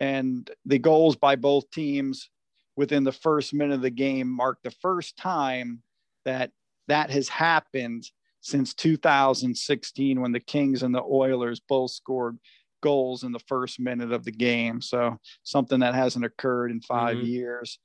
And 0.00 0.48
the 0.64 0.78
goals 0.78 1.16
by 1.16 1.36
both 1.36 1.70
teams 1.70 2.30
within 2.76 3.04
the 3.04 3.12
first 3.12 3.52
minute 3.52 3.74
of 3.74 3.82
the 3.82 3.90
game 3.90 4.28
marked 4.28 4.62
the 4.62 4.70
first 4.70 5.16
time 5.16 5.82
that 6.24 6.52
that 6.86 7.10
has 7.10 7.28
happened 7.28 8.04
since 8.40 8.72
2016 8.74 10.20
when 10.20 10.32
the 10.32 10.40
Kings 10.40 10.82
and 10.82 10.94
the 10.94 11.02
Oilers 11.02 11.60
both 11.60 11.90
scored 11.90 12.38
goals 12.80 13.24
in 13.24 13.32
the 13.32 13.40
first 13.40 13.80
minute 13.80 14.12
of 14.12 14.24
the 14.24 14.32
game. 14.32 14.80
So 14.80 15.18
something 15.42 15.80
that 15.80 15.94
hasn't 15.94 16.24
occurred 16.24 16.70
in 16.70 16.80
5 16.80 17.16
mm-hmm. 17.16 17.26
years. 17.26 17.78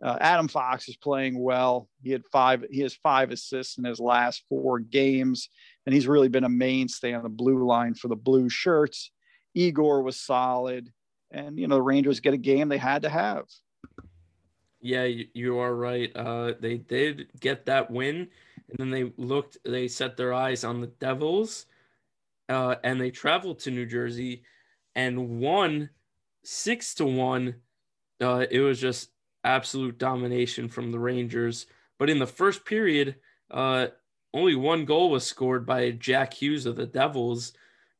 Uh, 0.00 0.16
Adam 0.20 0.46
Fox 0.46 0.88
is 0.88 0.96
playing 0.96 1.38
well. 1.38 1.88
He 2.02 2.10
had 2.10 2.24
five. 2.30 2.64
He 2.70 2.80
has 2.80 2.94
five 2.94 3.30
assists 3.32 3.78
in 3.78 3.84
his 3.84 3.98
last 3.98 4.44
four 4.48 4.78
games, 4.78 5.48
and 5.86 5.94
he's 5.94 6.06
really 6.06 6.28
been 6.28 6.44
a 6.44 6.48
mainstay 6.48 7.14
on 7.14 7.24
the 7.24 7.28
blue 7.28 7.66
line 7.66 7.94
for 7.94 8.08
the 8.08 8.16
blue 8.16 8.48
shirts. 8.48 9.10
Igor 9.54 10.02
was 10.02 10.20
solid, 10.20 10.92
and 11.32 11.58
you 11.58 11.66
know 11.66 11.76
the 11.76 11.82
Rangers 11.82 12.20
get 12.20 12.34
a 12.34 12.38
game 12.38 12.68
they 12.68 12.78
had 12.78 13.02
to 13.02 13.08
have. 13.08 13.44
Yeah, 14.80 15.08
you 15.34 15.58
are 15.58 15.74
right. 15.74 16.12
Uh, 16.14 16.52
they 16.60 16.76
did 16.76 17.26
get 17.40 17.66
that 17.66 17.90
win, 17.90 18.28
and 18.68 18.78
then 18.78 18.90
they 18.90 19.12
looked. 19.16 19.58
They 19.64 19.88
set 19.88 20.16
their 20.16 20.32
eyes 20.32 20.62
on 20.62 20.80
the 20.80 20.86
Devils, 20.86 21.66
uh, 22.48 22.76
and 22.84 23.00
they 23.00 23.10
traveled 23.10 23.58
to 23.60 23.72
New 23.72 23.86
Jersey, 23.86 24.44
and 24.94 25.40
won 25.40 25.90
six 26.44 26.94
to 26.94 27.04
one. 27.04 27.56
Uh, 28.20 28.46
it 28.48 28.60
was 28.60 28.80
just 28.80 29.10
absolute 29.44 29.98
domination 29.98 30.68
from 30.68 30.92
the 30.92 30.98
Rangers. 30.98 31.66
But 31.98 32.10
in 32.10 32.18
the 32.18 32.26
first 32.26 32.64
period, 32.64 33.16
uh, 33.50 33.88
only 34.34 34.54
one 34.54 34.84
goal 34.84 35.10
was 35.10 35.26
scored 35.26 35.66
by 35.66 35.90
Jack 35.90 36.34
Hughes 36.34 36.66
of 36.66 36.76
the 36.76 36.86
Devils. 36.86 37.52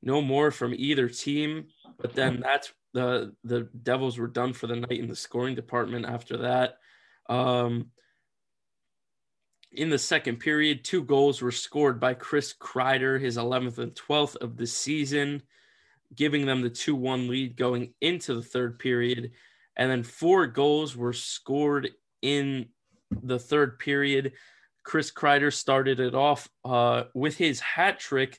No 0.02 0.20
more 0.20 0.50
from 0.50 0.74
either 0.76 1.08
team. 1.08 1.66
But 1.98 2.14
then 2.14 2.40
that's 2.40 2.72
the 2.92 3.34
the 3.44 3.68
Devils 3.82 4.18
were 4.18 4.28
done 4.28 4.52
for 4.52 4.66
the 4.66 4.76
night 4.76 5.00
in 5.00 5.08
the 5.08 5.16
scoring 5.16 5.54
department 5.54 6.06
after 6.06 6.38
that. 6.38 6.78
Um, 7.28 7.90
in 9.72 9.90
the 9.90 9.98
second 9.98 10.38
period, 10.38 10.84
two 10.84 11.02
goals 11.04 11.42
were 11.42 11.52
scored 11.52 12.00
by 12.00 12.14
Chris 12.14 12.54
Kreider, 12.58 13.20
his 13.20 13.36
11th 13.36 13.78
and 13.78 13.94
12th 13.94 14.36
of 14.36 14.56
the 14.56 14.66
season, 14.66 15.42
giving 16.14 16.46
them 16.46 16.62
the 16.62 16.70
2 16.70 16.94
1 16.94 17.28
lead 17.28 17.56
going 17.56 17.92
into 18.00 18.34
the 18.34 18.42
third 18.42 18.78
period 18.78 19.32
and 19.78 19.90
then 19.90 20.02
four 20.02 20.46
goals 20.46 20.96
were 20.96 21.12
scored 21.12 21.90
in 22.20 22.66
the 23.22 23.38
third 23.38 23.78
period. 23.78 24.32
Chris 24.82 25.12
Kreider 25.12 25.52
started 25.52 26.00
it 26.00 26.14
off 26.14 26.48
uh, 26.64 27.04
with 27.14 27.36
his 27.36 27.60
hat 27.60 28.00
trick, 28.00 28.38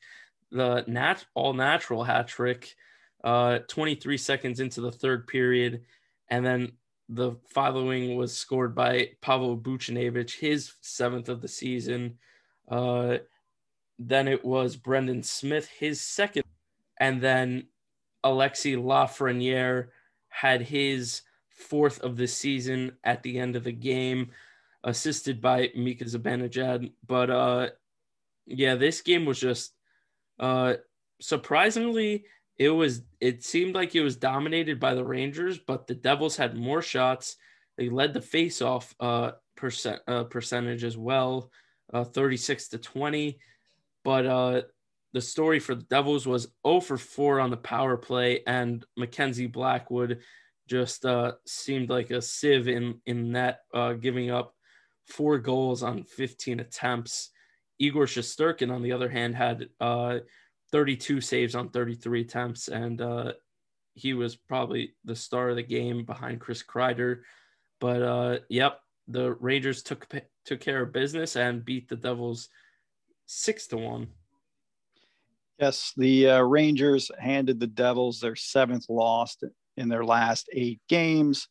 the 0.52 0.84
nat- 0.88 1.26
all 1.34 1.54
natural 1.54 2.04
hat 2.04 2.28
trick, 2.28 2.76
uh, 3.24 3.60
23 3.68 4.18
seconds 4.18 4.60
into 4.60 4.82
the 4.82 4.92
third 4.92 5.28
period. 5.28 5.82
And 6.28 6.46
then 6.46 6.74
the 7.08 7.38
following 7.50 8.18
was 8.18 8.38
scored 8.38 8.76
by 8.76 9.12
Pavel 9.22 9.58
Buchnevich, 9.58 10.40
his 10.40 10.74
seventh 10.82 11.30
of 11.30 11.42
the 11.42 11.48
season. 11.48 12.18
Uh, 12.70 13.20
then 13.98 14.28
it 14.28 14.44
was 14.44 14.76
Brendan 14.76 15.24
Smith, 15.24 15.70
his 15.70 16.02
second. 16.02 16.44
And 16.98 17.22
then 17.22 17.68
Alexi 18.26 18.76
Lafreniere 18.76 19.88
had 20.28 20.62
his 20.62 21.22
fourth 21.60 22.00
of 22.02 22.18
the 22.18 22.28
season 22.28 22.94
at 23.04 23.22
the 23.24 23.38
end 23.40 23.56
of 23.56 23.64
the 23.64 23.72
game, 23.72 24.32
assisted 24.84 25.42
by 25.42 25.70
Mika 25.76 26.06
Zibanejad. 26.06 26.92
But 27.06 27.30
uh, 27.30 27.70
yeah, 28.46 28.76
this 28.76 29.02
game 29.02 29.26
was 29.26 29.40
just 29.40 29.74
uh, 30.40 30.76
surprisingly, 31.22 32.26
it 32.58 32.70
was 32.70 33.04
it 33.20 33.44
seemed 33.44 33.76
like 33.76 33.96
it 33.96 34.02
was 34.02 34.16
dominated 34.16 34.80
by 34.80 34.94
the 34.94 35.04
Rangers, 35.04 35.60
but 35.60 35.88
the 35.88 35.96
Devils 35.96 36.36
had 36.36 36.56
more 36.56 36.82
shots 36.82 37.38
They 37.78 37.90
led 37.90 38.14
the 38.14 38.20
faceoff 38.20 38.94
uh, 39.00 39.32
percent 39.56 40.02
uh, 40.08 40.26
percentage 40.26 40.84
as 40.84 40.98
well, 40.98 41.52
uh, 41.94 42.04
36 42.04 42.70
to 42.70 42.78
20. 42.78 43.40
But 44.04 44.26
uh, 44.26 44.62
the 45.14 45.22
story 45.22 45.60
for 45.60 45.76
the 45.76 45.84
Devils 45.84 46.28
was 46.28 46.48
0 46.66 46.82
for 46.82 46.98
4 46.98 47.40
on 47.40 47.50
the 47.50 47.58
power 47.58 47.98
play, 47.98 48.44
and 48.46 48.86
Mackenzie 48.98 49.48
Blackwood 49.48 50.20
just 50.70 51.06
uh, 51.06 51.34
seemed 51.46 51.90
like 51.90 52.12
a 52.12 52.22
sieve 52.22 52.68
in 52.68 53.02
in 53.06 53.32
net, 53.32 53.62
uh, 53.74 53.94
giving 53.94 54.30
up 54.30 54.54
four 55.08 55.40
goals 55.40 55.84
on 55.84 56.04
15 56.04 56.60
attempts. 56.60 57.32
Igor 57.80 58.06
Shesterkin, 58.06 58.72
on 58.72 58.84
the 58.84 58.92
other 58.92 59.10
hand, 59.10 59.36
had 59.36 59.70
uh, 59.80 60.20
32 60.72 61.22
saves 61.22 61.56
on 61.56 61.70
33 61.70 62.22
attempts, 62.22 62.68
and 62.68 63.02
uh, 63.02 63.34
he 63.96 64.14
was 64.14 64.36
probably 64.36 64.94
the 65.06 65.16
star 65.16 65.50
of 65.50 65.56
the 65.56 65.64
game 65.64 66.06
behind 66.06 66.40
Chris 66.40 66.64
Kreider. 66.64 67.22
But 67.80 68.02
uh, 68.02 68.40
yep, 68.50 68.80
the 69.08 69.34
Rangers 69.34 69.82
took 69.82 70.08
took 70.46 70.60
care 70.60 70.84
of 70.84 70.94
business 70.94 71.36
and 71.36 71.66
beat 71.66 71.90
the 71.90 71.96
Devils 71.96 72.50
six 73.26 73.68
to 73.68 73.78
one. 73.78 74.08
Yes, 75.60 75.94
the 75.98 76.30
uh, 76.30 76.42
Rangers 76.42 77.12
handed 77.20 77.60
the 77.60 77.68
Devils 77.68 78.20
their 78.20 78.36
seventh 78.36 78.86
loss 78.90 79.36
in 79.80 79.90
their 79.90 80.06
last 80.06 80.50
eight 80.54 80.82
games, 80.90 81.48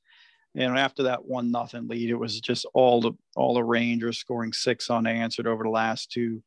and 0.54 0.78
after 0.78 1.04
that 1.04 1.24
one 1.24 1.50
nothing 1.50 1.88
lead, 1.88 2.10
it 2.10 2.16
was 2.16 2.40
just 2.40 2.66
all 2.74 3.00
the 3.00 3.12
all 3.36 3.54
the 3.54 3.64
Rangers 3.64 4.18
scoring 4.18 4.52
six 4.52 4.90
unanswered 4.90 5.46
over 5.46 5.64
the 5.64 5.70
last 5.70 6.10
two 6.10 6.42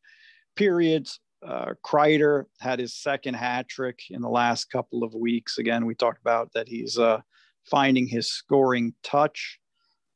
periods. 0.56 1.20
Uh, 1.46 1.74
Kreider 1.84 2.46
had 2.60 2.80
his 2.80 2.96
second 2.96 3.34
hat 3.34 3.68
trick 3.68 4.00
in 4.10 4.22
the 4.22 4.30
last 4.30 4.66
couple 4.66 5.04
of 5.04 5.14
weeks. 5.16 5.58
Again, 5.58 5.86
we 5.86 5.96
talked 5.96 6.22
about 6.22 6.54
that 6.54 6.68
he's 6.68 7.00
uh, 7.00 7.20
finding 7.70 8.06
his 8.06 8.32
scoring 8.32 8.94
touch, 9.04 9.60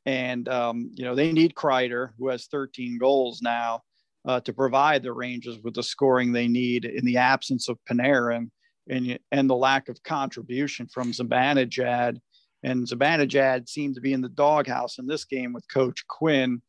and 0.06 0.48
um, 0.48 0.92
you 0.94 1.04
know 1.04 1.16
they 1.16 1.32
need 1.32 1.56
Kreider, 1.56 2.12
who 2.18 2.28
has 2.30 2.46
13 2.48 2.98
goals 3.00 3.42
now 3.42 3.82
uh, 4.26 4.40
to 4.42 4.54
provide 4.54 5.04
the 5.04 5.14
Rangers 5.14 5.60
with 5.64 5.74
the 5.74 5.84
scoring 5.84 6.32
they 6.32 6.48
need 6.48 6.86
in 6.86 7.06
the 7.06 7.18
absence 7.18 7.70
of 7.70 7.80
Panarin 7.90 8.50
and, 8.90 9.18
and 9.32 9.50
the 9.50 9.56
lack 9.56 9.90
of 9.90 10.02
contribution 10.04 10.88
from 10.88 11.12
Zibanejad. 11.12 12.20
And 12.64 12.88
Zibanejad 12.88 13.70
seemed 13.70 13.96
to 13.96 14.02
be 14.02 14.14
in 14.14 14.22
the 14.22 14.30
doghouse 14.30 14.98
in 14.98 15.08
this 15.08 15.26
game 15.26 15.54
with 15.54 15.72
Coach 15.72 16.06
Quinn 16.08 16.62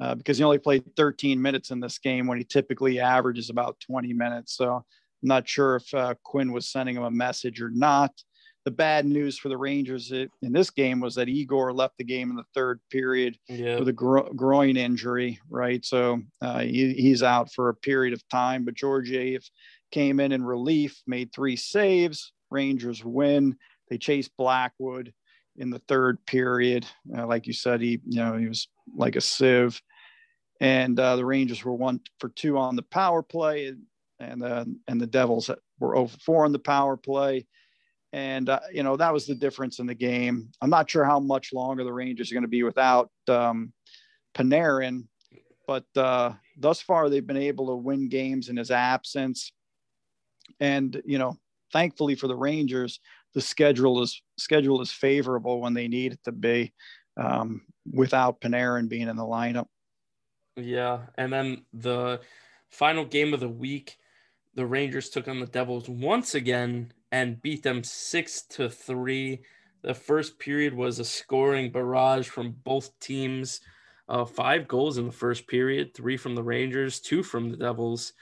uh, 0.00 0.14
because 0.14 0.38
he 0.38 0.44
only 0.44 0.58
played 0.58 0.84
13 0.96 1.40
minutes 1.40 1.70
in 1.70 1.80
this 1.80 1.98
game 1.98 2.26
when 2.26 2.38
he 2.38 2.44
typically 2.44 3.00
averages 3.00 3.50
about 3.50 3.80
20 3.80 4.12
minutes. 4.12 4.56
So 4.56 4.74
I'm 4.74 4.84
not 5.22 5.48
sure 5.48 5.76
if 5.76 5.92
uh, 5.92 6.14
Quinn 6.24 6.52
was 6.52 6.68
sending 6.68 6.96
him 6.96 7.02
a 7.02 7.10
message 7.10 7.60
or 7.60 7.70
not 7.70 8.12
the 8.64 8.70
bad 8.70 9.06
news 9.06 9.38
for 9.38 9.48
the 9.48 9.56
Rangers 9.56 10.12
in 10.12 10.28
this 10.52 10.70
game 10.70 11.00
was 11.00 11.14
that 11.14 11.28
Igor 11.28 11.72
left 11.72 11.96
the 11.96 12.04
game 12.04 12.30
in 12.30 12.36
the 12.36 12.44
third 12.54 12.80
period 12.90 13.38
with 13.78 13.88
a 13.88 13.92
gro- 13.92 14.30
groin 14.34 14.76
injury, 14.76 15.40
right? 15.48 15.84
So 15.84 16.20
uh, 16.42 16.60
he, 16.60 16.92
he's 16.92 17.22
out 17.22 17.52
for 17.52 17.70
a 17.70 17.74
period 17.74 18.12
of 18.12 18.26
time. 18.28 18.64
But 18.64 18.74
Georgiev 18.74 19.42
came 19.90 20.20
in 20.20 20.32
in 20.32 20.44
relief, 20.44 21.02
made 21.06 21.32
three 21.32 21.56
saves. 21.56 22.32
Rangers 22.50 23.04
win. 23.04 23.56
They 23.88 23.98
chased 23.98 24.36
Blackwood 24.36 25.12
in 25.56 25.70
the 25.70 25.80
third 25.88 26.24
period. 26.26 26.86
Uh, 27.16 27.26
like 27.26 27.46
you 27.46 27.52
said, 27.52 27.80
he 27.80 28.00
you 28.06 28.20
know 28.22 28.36
he 28.36 28.46
was 28.46 28.68
like 28.94 29.16
a 29.16 29.20
sieve, 29.20 29.80
and 30.60 30.98
uh, 30.98 31.16
the 31.16 31.24
Rangers 31.24 31.64
were 31.64 31.74
one 31.74 32.00
for 32.18 32.28
two 32.30 32.58
on 32.58 32.76
the 32.76 32.82
power 32.82 33.22
play, 33.22 33.74
and 34.18 34.42
uh, 34.42 34.64
and 34.88 35.00
the 35.00 35.06
Devils 35.06 35.50
were 35.78 35.96
over 35.96 36.16
four 36.24 36.44
on 36.44 36.52
the 36.52 36.58
power 36.58 36.96
play 36.96 37.46
and 38.12 38.48
uh, 38.48 38.60
you 38.72 38.82
know 38.82 38.96
that 38.96 39.12
was 39.12 39.26
the 39.26 39.34
difference 39.34 39.78
in 39.78 39.86
the 39.86 39.94
game. 39.94 40.50
I'm 40.60 40.70
not 40.70 40.90
sure 40.90 41.04
how 41.04 41.20
much 41.20 41.52
longer 41.52 41.84
the 41.84 41.92
Rangers 41.92 42.30
are 42.30 42.34
going 42.34 42.42
to 42.42 42.48
be 42.48 42.62
without 42.62 43.10
um, 43.28 43.72
Panarin, 44.34 45.04
but 45.66 45.84
uh, 45.96 46.32
thus 46.58 46.80
far 46.80 47.08
they've 47.08 47.26
been 47.26 47.36
able 47.36 47.68
to 47.68 47.76
win 47.76 48.08
games 48.08 48.48
in 48.48 48.56
his 48.56 48.70
absence. 48.70 49.52
And 50.58 51.00
you 51.04 51.18
know, 51.18 51.36
thankfully 51.72 52.14
for 52.14 52.28
the 52.28 52.36
Rangers, 52.36 53.00
the 53.34 53.40
schedule 53.40 54.02
is 54.02 54.20
schedule 54.38 54.80
is 54.80 54.90
favorable 54.90 55.60
when 55.60 55.74
they 55.74 55.88
need 55.88 56.12
it 56.12 56.24
to 56.24 56.32
be, 56.32 56.72
um, 57.16 57.62
without 57.90 58.40
Panarin 58.40 58.88
being 58.88 59.08
in 59.08 59.16
the 59.16 59.22
lineup. 59.22 59.66
Yeah, 60.56 61.06
and 61.16 61.32
then 61.32 61.64
the 61.72 62.20
final 62.70 63.04
game 63.04 63.34
of 63.34 63.40
the 63.40 63.48
week, 63.48 63.98
the 64.54 64.66
Rangers 64.66 65.10
took 65.10 65.28
on 65.28 65.40
the 65.40 65.46
Devils 65.46 65.88
once 65.88 66.34
again 66.34 66.92
and 67.12 67.40
beat 67.40 67.62
them 67.62 67.82
six 67.84 68.42
to 68.42 68.68
three. 68.68 69.40
The 69.82 69.94
first 69.94 70.38
period 70.38 70.74
was 70.74 70.98
a 70.98 71.04
scoring 71.04 71.72
barrage 71.72 72.28
from 72.28 72.52
both 72.64 72.98
teams. 73.00 73.60
Uh, 74.08 74.24
five 74.24 74.66
goals 74.66 74.98
in 74.98 75.06
the 75.06 75.12
first 75.12 75.46
period, 75.46 75.94
three 75.94 76.16
from 76.16 76.34
the 76.34 76.42
Rangers, 76.42 77.00
two 77.00 77.22
from 77.22 77.50
the 77.50 77.56
Devils. 77.56 78.12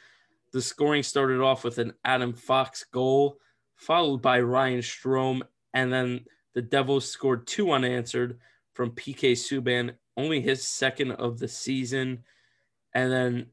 The 0.52 0.62
scoring 0.62 1.02
started 1.02 1.40
off 1.40 1.64
with 1.64 1.78
an 1.78 1.92
Adam 2.04 2.32
Fox 2.32 2.84
goal, 2.84 3.38
followed 3.76 4.22
by 4.22 4.40
Ryan 4.40 4.80
Strome, 4.80 5.42
and 5.74 5.92
then 5.92 6.24
the 6.54 6.62
Devils 6.62 7.10
scored 7.10 7.46
two 7.46 7.70
unanswered 7.70 8.38
from 8.74 8.92
PK 8.92 9.32
Subban, 9.32 9.94
only 10.16 10.40
his 10.40 10.66
second 10.66 11.12
of 11.12 11.38
the 11.38 11.48
season. 11.48 12.24
And 12.94 13.12
then 13.12 13.46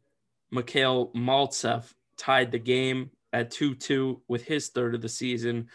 Mikhail 0.52 1.12
Maltsev 1.14 1.94
tied 2.18 2.52
the 2.52 2.60
game 2.60 3.12
at 3.34 3.52
2-2 3.52 4.22
with 4.28 4.46
his 4.46 4.70
third 4.70 4.96
of 4.96 5.02
the 5.02 5.10
season. 5.10 5.68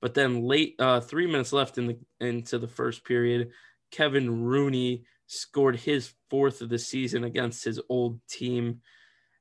But 0.00 0.14
then 0.14 0.42
late, 0.42 0.76
uh, 0.78 1.00
three 1.00 1.26
minutes 1.26 1.52
left 1.52 1.78
in 1.78 1.86
the 1.86 1.98
into 2.20 2.58
the 2.58 2.68
first 2.68 3.04
period, 3.04 3.50
Kevin 3.90 4.44
Rooney 4.44 5.04
scored 5.26 5.76
his 5.76 6.12
fourth 6.28 6.60
of 6.60 6.68
the 6.68 6.78
season 6.78 7.24
against 7.24 7.64
his 7.64 7.80
old 7.88 8.20
team. 8.28 8.82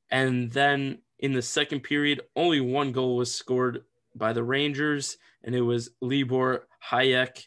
And 0.09 0.49
then 0.51 0.99
in 1.19 1.33
the 1.33 1.41
second 1.41 1.81
period, 1.81 2.21
only 2.35 2.61
one 2.61 2.91
goal 2.91 3.15
was 3.17 3.33
scored 3.33 3.83
by 4.15 4.33
the 4.33 4.43
Rangers, 4.43 5.17
and 5.43 5.55
it 5.55 5.61
was 5.61 5.89
Libor 6.01 6.67
Hajek, 6.89 7.45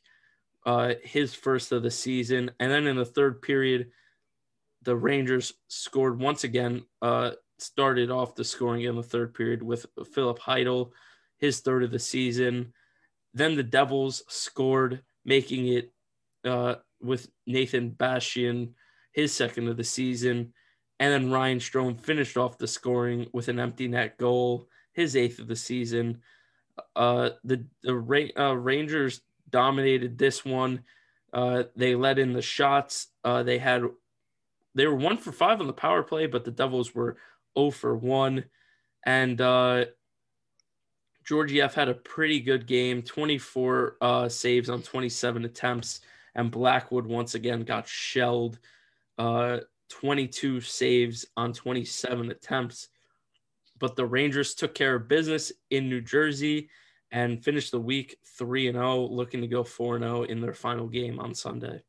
uh, 0.66 0.94
his 1.02 1.34
first 1.34 1.72
of 1.72 1.82
the 1.82 1.90
season. 1.90 2.50
And 2.60 2.70
then 2.70 2.86
in 2.86 2.96
the 2.96 3.04
third 3.04 3.42
period, 3.42 3.90
the 4.82 4.96
Rangers 4.96 5.52
scored 5.68 6.20
once 6.20 6.44
again. 6.44 6.84
Uh, 7.02 7.32
started 7.58 8.10
off 8.10 8.34
the 8.34 8.44
scoring 8.44 8.82
in 8.82 8.96
the 8.96 9.02
third 9.02 9.34
period 9.34 9.62
with 9.62 9.84
Filip 10.12 10.38
Chytil, 10.38 10.92
his 11.38 11.60
third 11.60 11.82
of 11.82 11.90
the 11.90 11.98
season. 11.98 12.72
Then 13.34 13.56
the 13.56 13.62
Devils 13.62 14.22
scored, 14.28 15.02
making 15.24 15.68
it 15.68 15.92
uh, 16.44 16.76
with 17.00 17.28
Nathan 17.46 17.90
Bastian, 17.90 18.74
his 19.12 19.34
second 19.34 19.68
of 19.68 19.76
the 19.76 19.84
season. 19.84 20.52
And 21.00 21.12
then 21.12 21.30
Ryan 21.30 21.58
Strome 21.58 22.00
finished 22.00 22.36
off 22.36 22.58
the 22.58 22.66
scoring 22.66 23.28
with 23.32 23.48
an 23.48 23.60
empty 23.60 23.88
net 23.88 24.18
goal, 24.18 24.68
his 24.92 25.14
eighth 25.14 25.38
of 25.38 25.46
the 25.46 25.56
season. 25.56 26.22
Uh, 26.96 27.30
the 27.44 27.64
the 27.82 27.94
Ra- 27.94 28.34
uh, 28.36 28.54
Rangers 28.56 29.20
dominated 29.50 30.18
this 30.18 30.44
one. 30.44 30.82
Uh, 31.32 31.64
they 31.76 31.94
led 31.94 32.18
in 32.18 32.32
the 32.32 32.42
shots. 32.42 33.08
Uh, 33.24 33.42
they 33.42 33.58
had 33.58 33.84
they 34.74 34.86
were 34.86 34.94
one 34.94 35.18
for 35.18 35.32
five 35.32 35.60
on 35.60 35.66
the 35.66 35.72
power 35.72 36.02
play, 36.02 36.26
but 36.26 36.44
the 36.44 36.50
Devils 36.50 36.94
were 36.94 37.16
0 37.58 37.70
for 37.70 37.96
1. 37.96 38.44
And 39.04 39.40
uh, 39.40 39.86
Georgiev 41.24 41.74
had 41.74 41.88
a 41.88 41.94
pretty 41.94 42.40
good 42.40 42.66
game 42.66 43.02
24 43.02 43.96
uh, 44.00 44.28
saves 44.28 44.70
on 44.70 44.82
27 44.82 45.44
attempts. 45.44 46.00
And 46.34 46.50
Blackwood 46.50 47.06
once 47.06 47.34
again 47.34 47.64
got 47.64 47.88
shelled 47.88 48.58
uh, 49.18 49.58
22 49.88 50.60
saves 50.60 51.26
on 51.36 51.52
27 51.52 52.30
attempts. 52.30 52.88
But 53.78 53.96
the 53.96 54.06
Rangers 54.06 54.54
took 54.54 54.74
care 54.74 54.96
of 54.96 55.08
business 55.08 55.52
in 55.70 55.88
New 55.88 56.00
Jersey 56.00 56.68
and 57.10 57.42
finished 57.42 57.70
the 57.70 57.80
week 57.80 58.16
3 58.36 58.68
and 58.68 58.76
0, 58.76 59.06
looking 59.06 59.40
to 59.40 59.46
go 59.46 59.64
4 59.64 59.96
and 59.96 60.04
0 60.04 60.22
in 60.24 60.40
their 60.40 60.54
final 60.54 60.88
game 60.88 61.20
on 61.20 61.34
Sunday. 61.34 61.82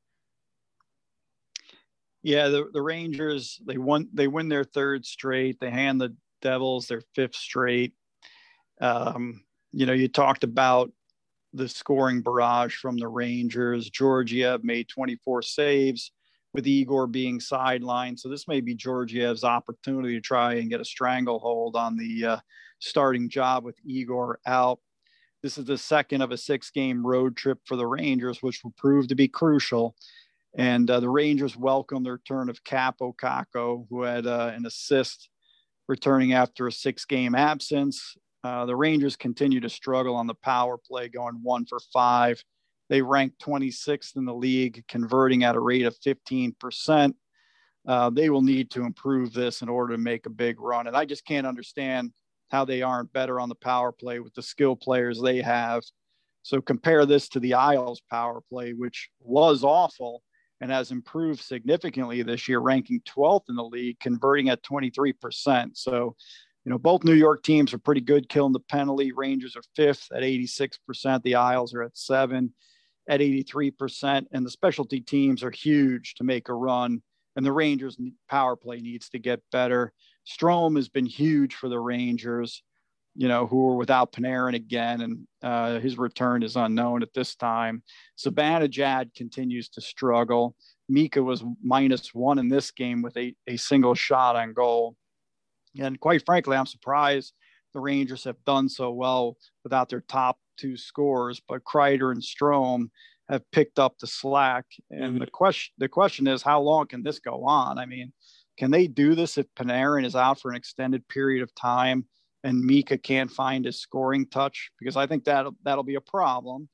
Yeah, 2.22 2.50
the, 2.50 2.70
the 2.72 2.82
Rangers 2.82 3.60
they 3.66 3.78
won 3.78 4.10
they 4.14 4.28
win 4.28 4.50
their 4.50 4.66
third 4.66 5.06
straight. 5.06 5.60
They 5.60 5.72
hand 5.72 6.02
the 6.02 6.16
Devils 6.42 6.88
their 6.88 7.02
fifth 7.16 7.36
straight. 7.36 7.94
Um, 8.82 9.44
you 9.72 9.86
know, 9.86 9.94
you 9.94 10.08
talked 10.08 10.44
about 10.44 10.92
the 11.54 11.68
scoring 11.68 12.22
barrage 12.22 12.76
from 12.76 12.98
the 12.98 13.08
Rangers. 13.08 13.90
Georgiev 13.90 14.64
made 14.64 14.90
24 14.90 15.42
saves 15.42 16.12
with 16.54 16.68
Igor 16.68 17.08
being 17.08 17.40
sidelined. 17.40 18.20
So 18.20 18.30
this 18.30 18.48
may 18.48 18.62
be 18.62 18.76
Georgiev's 18.76 19.44
opportunity 19.44 20.16
to 20.16 20.22
try 20.22 20.56
and 20.56 20.70
get 20.70 20.82
a 20.82 20.86
stranglehold 20.86 21.76
on 21.76 21.96
the 21.96 22.26
uh, 22.26 22.38
starting 22.80 23.30
job 23.30 23.64
with 23.64 23.76
Igor 23.86 24.40
out. 24.46 24.80
This 25.44 25.58
is 25.58 25.66
the 25.66 25.78
second 25.78 26.22
of 26.22 26.32
a 26.32 26.38
six 26.38 26.70
game 26.72 27.06
road 27.06 27.38
trip 27.38 27.60
for 27.66 27.76
the 27.76 27.88
Rangers, 27.88 28.42
which 28.42 28.64
will 28.64 28.74
prove 28.78 29.08
to 29.08 29.16
be 29.16 29.28
crucial. 29.28 29.96
And 30.58 30.90
uh, 30.90 31.00
the 31.00 31.10
Rangers 31.10 31.56
welcome 31.56 32.04
the 32.04 32.14
return 32.14 32.50
of 32.50 32.64
Kaapo 32.64 33.16
Kakko, 33.16 33.86
who 33.90 34.02
had 34.02 34.26
uh, 34.26 34.52
an 34.54 34.66
assist 34.66 35.30
returning 35.88 36.34
after 36.34 36.68
a 36.68 36.72
six 36.72 37.06
game 37.06 37.36
absence. 37.36 38.18
Uh, 38.44 38.66
the 38.66 38.76
Rangers 38.76 39.16
continue 39.16 39.60
to 39.60 39.70
struggle 39.70 40.16
on 40.16 40.28
the 40.28 40.34
power 40.36 40.78
play, 40.78 41.10
going 41.10 41.40
one 41.44 41.66
for 41.66 41.80
five 41.94 42.44
They 42.90 43.02
rank 43.02 43.34
26th 43.42 44.18
in 44.18 44.26
the 44.26 44.34
league, 44.34 44.84
converting 44.88 45.44
at 45.44 45.56
a 45.56 45.60
rate 45.60 45.86
of 45.86 45.96
15%. 46.00 47.14
Uh, 47.88 48.10
they 48.10 48.30
will 48.30 48.42
need 48.42 48.72
to 48.72 48.84
improve 48.84 49.32
this 49.32 49.62
in 49.62 49.70
order 49.70 49.94
to 49.94 50.02
make 50.02 50.26
a 50.26 50.32
big 50.32 50.60
run. 50.60 50.88
And 50.88 50.98
I 50.98 51.06
just 51.06 51.26
can't 51.26 51.48
understand 51.48 52.12
how 52.50 52.66
they 52.66 52.82
aren't 52.82 53.14
better 53.14 53.40
on 53.40 53.48
the 53.48 53.56
power 53.56 53.92
play 53.92 54.20
with 54.20 54.34
the 54.34 54.42
skill 54.42 54.76
players 54.76 55.22
they 55.22 55.42
have. 55.42 55.84
So 56.42 56.62
compare 56.62 57.06
this 57.06 57.30
to 57.30 57.40
the 57.40 57.54
Isles 57.54 58.02
power 58.10 58.42
play, 58.50 58.74
which 58.74 59.10
was 59.20 59.64
awful 59.64 60.24
and 60.62 60.72
has 60.72 60.92
improved 60.92 61.42
significantly 61.42 62.22
this 62.24 62.48
year, 62.48 62.60
ranking 62.60 63.02
12th 63.02 63.50
in 63.50 63.56
the 63.56 63.64
league, 63.64 64.00
converting 64.00 64.50
at 64.50 64.64
23%. 64.64 65.78
So, 65.78 66.16
you 66.66 66.72
know, 66.72 66.80
both 66.80 67.04
New 67.04 67.14
York 67.14 67.44
teams 67.44 67.74
are 67.74 67.80
pretty 67.80 68.02
good 68.02 68.30
killing 68.30 68.52
the 68.52 68.60
penalty. 68.60 69.12
Rangers 69.12 69.56
are 69.56 69.64
fifth 69.76 70.08
at 70.14 70.24
86%. 70.24 71.22
The 71.24 71.36
Isles 71.36 71.74
are 71.74 71.84
at 71.84 71.98
seven 71.98 72.54
at 73.10 73.20
83%. 73.20 74.26
And 74.32 74.46
the 74.46 74.52
specialty 74.52 75.02
teams 75.02 75.44
are 75.44 75.52
huge 75.52 76.14
to 76.16 76.24
make 76.24 76.48
a 76.48 76.54
run. 76.54 77.02
And 77.36 77.46
the 77.46 77.52
Rangers 77.52 77.98
power 78.30 78.56
play 78.56 78.80
needs 78.80 79.10
to 79.10 79.20
get 79.20 79.42
better. 79.52 79.92
Strome 80.28 80.76
has 80.76 80.90
been 80.90 81.06
huge 81.06 81.56
for 81.56 81.70
the 81.70 81.80
Rangers, 81.80 82.64
you 83.16 83.28
know, 83.28 83.48
who 83.48 83.70
are 83.70 83.76
without 83.76 84.12
Panarin 84.12 84.56
again, 84.56 85.02
and 85.02 85.28
uh, 85.42 85.80
his 85.80 85.98
return 85.98 86.44
is 86.44 86.56
unknown 86.56 87.02
at 87.02 87.14
this 87.14 87.36
time. 87.36 87.82
Zibanejad 88.20 89.16
continues 89.16 89.70
to 89.70 89.82
struggle. 89.82 90.56
Mika 90.88 91.22
was 91.24 91.44
minus 91.64 92.14
one 92.14 92.40
in 92.40 92.48
this 92.48 92.72
game 92.72 93.02
with 93.02 93.16
a, 93.18 93.34
a 93.48 93.58
single 93.58 93.96
shot 93.96 94.36
on 94.36 94.54
goal. 94.54 94.96
And 95.80 96.00
quite 96.00 96.26
frankly, 96.26 96.58
I'm 96.58 96.66
surprised 96.66 97.34
the 97.74 97.80
Rangers 97.80 98.24
have 98.24 98.44
done 98.46 98.70
so 98.70 98.92
well 98.92 99.38
without 99.64 99.90
their 99.90 100.02
top 100.02 100.38
two 100.60 100.78
scores, 100.78 101.42
but 101.48 101.64
Kreider 101.64 102.12
and 102.12 102.22
Strome 102.22 102.90
have 103.30 103.50
picked 103.52 103.80
up 103.80 103.98
the 104.00 104.08
slack. 104.08 104.66
And 104.90 105.02
mm-hmm. 105.02 105.20
the 105.20 105.28
question 105.28 105.74
the 105.78 105.88
question 105.88 106.28
is, 106.28 106.42
how 106.42 106.62
long 106.62 106.88
can 106.88 107.04
this 107.04 107.20
go 107.20 107.46
on? 107.46 107.78
I 107.78 107.86
mean, 107.86 108.12
can 108.58 108.72
they 108.72 108.88
do 108.88 109.16
this 109.16 109.38
if 109.38 109.46
Panarin 109.56 110.06
is 110.06 110.16
out 110.16 110.40
for 110.40 110.52
an 110.52 110.58
extended 110.58 111.08
period 111.08 111.44
of 111.44 111.54
time 111.56 112.06
and 112.44 112.64
Mika 112.64 112.98
can't 112.98 113.32
find 113.32 113.66
his 113.66 113.82
scoring 113.82 114.26
touch? 114.28 114.72
Because 114.80 114.98
I 114.98 115.08
think 115.08 115.24
that 115.26 115.46
that'll 115.64 115.84
be 115.84 115.96
a 115.96 116.02
problem. 116.02 116.68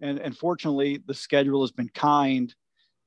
And, 0.00 0.18
and 0.18 0.36
fortunately, 0.36 1.00
the 1.06 1.14
schedule 1.14 1.62
has 1.62 1.70
been 1.70 1.88
kind, 1.94 2.54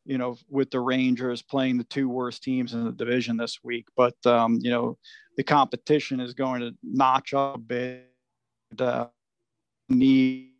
you 0.05 0.17
know, 0.17 0.37
with 0.49 0.71
the 0.71 0.79
Rangers 0.79 1.41
playing 1.41 1.77
the 1.77 1.83
two 1.85 2.09
worst 2.09 2.41
teams 2.41 2.73
in 2.73 2.85
the 2.85 2.91
division 2.91 3.37
this 3.37 3.59
week. 3.63 3.85
But 3.95 4.15
um, 4.25 4.59
you 4.61 4.71
know, 4.71 4.97
the 5.37 5.43
competition 5.43 6.19
is 6.19 6.33
going 6.33 6.61
to 6.61 6.71
notch 6.83 7.33
up 7.33 7.55
a 7.55 7.59
bit. 7.59 8.11
Uh, 8.79 9.05
need 9.89 10.51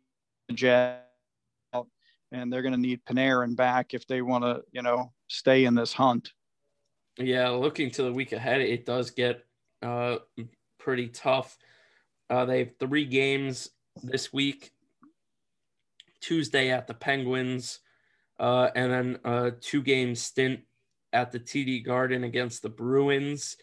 jet 0.52 1.06
and 2.32 2.52
they're 2.52 2.62
going 2.62 2.74
to 2.74 2.80
need 2.80 3.04
Panarin 3.04 3.56
back 3.56 3.94
if 3.94 4.06
they 4.06 4.22
want 4.22 4.44
to, 4.44 4.62
you 4.72 4.82
know, 4.82 5.12
stay 5.28 5.64
in 5.64 5.74
this 5.74 5.92
hunt. 5.92 6.32
Yeah, 7.18 7.50
looking 7.50 7.90
to 7.92 8.02
the 8.02 8.12
week 8.12 8.32
ahead, 8.32 8.60
it 8.60 8.84
does 8.84 9.10
get 9.10 9.44
uh, 9.82 10.16
pretty 10.78 11.08
tough. 11.08 11.56
Uh, 12.28 12.44
they 12.44 12.58
have 12.60 12.78
three 12.78 13.04
games 13.04 13.70
this 14.02 14.32
week. 14.32 14.72
Tuesday 16.20 16.70
at 16.70 16.86
the 16.86 16.94
Penguins, 16.94 17.78
uh, 18.40 18.70
and 18.74 18.92
then 18.92 19.18
a 19.24 19.50
two-game 19.52 20.14
stint 20.14 20.60
at 21.12 21.30
the 21.30 21.38
TD 21.38 21.84
Garden 21.84 22.24
against 22.24 22.62
the 22.62 22.68
Bruins. 22.68 23.56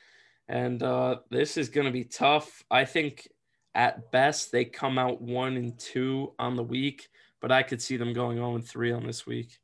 And 0.47 0.81
uh, 0.81 1.17
this 1.29 1.57
is 1.57 1.69
going 1.69 1.85
to 1.85 1.91
be 1.91 2.05
tough. 2.05 2.63
I 2.71 2.85
think 2.85 3.27
at 3.75 4.11
best 4.11 4.51
they 4.51 4.65
come 4.65 4.97
out 4.97 5.21
one 5.21 5.57
and 5.57 5.77
two 5.79 6.33
on 6.39 6.55
the 6.55 6.63
week, 6.63 7.07
but 7.41 7.51
I 7.51 7.63
could 7.63 7.81
see 7.81 7.97
them 7.97 8.13
going 8.13 8.37
0 8.37 8.55
and 8.55 8.67
3 8.67 8.91
on 8.91 9.05
this 9.05 9.25
week. 9.25 9.57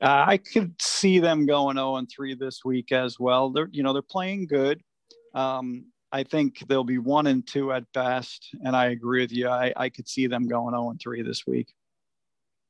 Uh, 0.00 0.24
I 0.26 0.36
could 0.36 0.80
see 0.80 1.18
them 1.18 1.46
going 1.46 1.76
0 1.76 1.96
and 1.96 2.08
3 2.08 2.34
this 2.34 2.64
week 2.64 2.92
as 2.92 3.18
well. 3.18 3.50
They're 3.50 3.68
you 3.72 3.82
know 3.82 3.92
they're 3.92 4.02
playing 4.02 4.46
good. 4.46 4.82
Um, 5.34 5.86
I 6.12 6.22
think 6.22 6.64
they'll 6.68 6.84
be 6.84 6.98
one 6.98 7.26
and 7.26 7.46
two 7.46 7.72
at 7.72 7.84
best, 7.92 8.54
and 8.64 8.76
I 8.76 8.86
agree 8.86 9.22
with 9.22 9.32
you. 9.32 9.48
I, 9.48 9.72
I 9.76 9.88
could 9.88 10.08
see 10.08 10.26
them 10.26 10.46
going 10.46 10.74
0 10.74 10.90
and 10.90 11.00
3 11.00 11.22
this 11.22 11.46
week. 11.46 11.72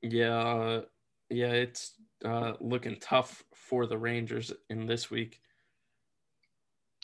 Yeah, 0.02 0.38
uh, 0.38 0.82
yeah, 1.30 1.52
it's 1.52 1.93
uh, 2.24 2.55
looking 2.60 2.97
tough 3.01 3.44
for 3.55 3.86
the 3.86 3.98
Rangers 3.98 4.52
in 4.70 4.86
this 4.86 5.10
week. 5.10 5.40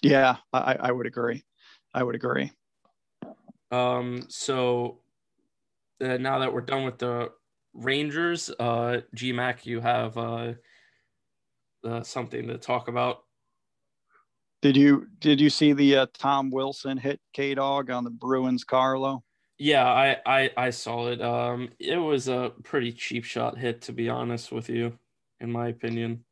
Yeah, 0.02 0.36
I, 0.52 0.76
I 0.80 0.92
would 0.92 1.06
agree. 1.06 1.44
I 1.94 2.02
would 2.02 2.14
agree. 2.14 2.50
Um, 3.72 4.26
so 4.28 4.98
uh, 6.00 6.18
now 6.18 6.38
that 6.40 6.52
we're 6.52 6.60
done 6.60 6.84
with 6.84 6.98
the 6.98 7.32
Rangers, 7.74 8.50
uh, 8.60 9.00
GMAC, 9.16 9.64
you 9.64 9.80
have 9.80 10.16
uh, 10.18 10.52
uh, 11.84 12.02
something 12.02 12.48
to 12.48 12.58
talk 12.58 12.88
about. 12.88 13.24
Did 14.60 14.76
you 14.76 15.08
did 15.18 15.40
you 15.40 15.50
see 15.50 15.72
the 15.72 15.96
uh, 15.96 16.06
Tom 16.14 16.50
Wilson 16.50 16.96
hit 16.96 17.20
K 17.32 17.54
Dog 17.54 17.90
on 17.90 18.04
the 18.04 18.10
Bruins 18.10 18.62
Carlo? 18.62 19.24
Yeah, 19.58 19.84
I, 19.84 20.16
I 20.24 20.50
I 20.56 20.70
saw 20.70 21.08
it. 21.08 21.20
Um, 21.20 21.70
it 21.80 21.96
was 21.96 22.28
a 22.28 22.52
pretty 22.62 22.92
cheap 22.92 23.24
shot 23.24 23.58
hit, 23.58 23.82
to 23.82 23.92
be 23.92 24.08
honest 24.08 24.52
with 24.52 24.68
you, 24.68 24.98
in 25.40 25.50
my 25.50 25.68
opinion. 25.68 26.24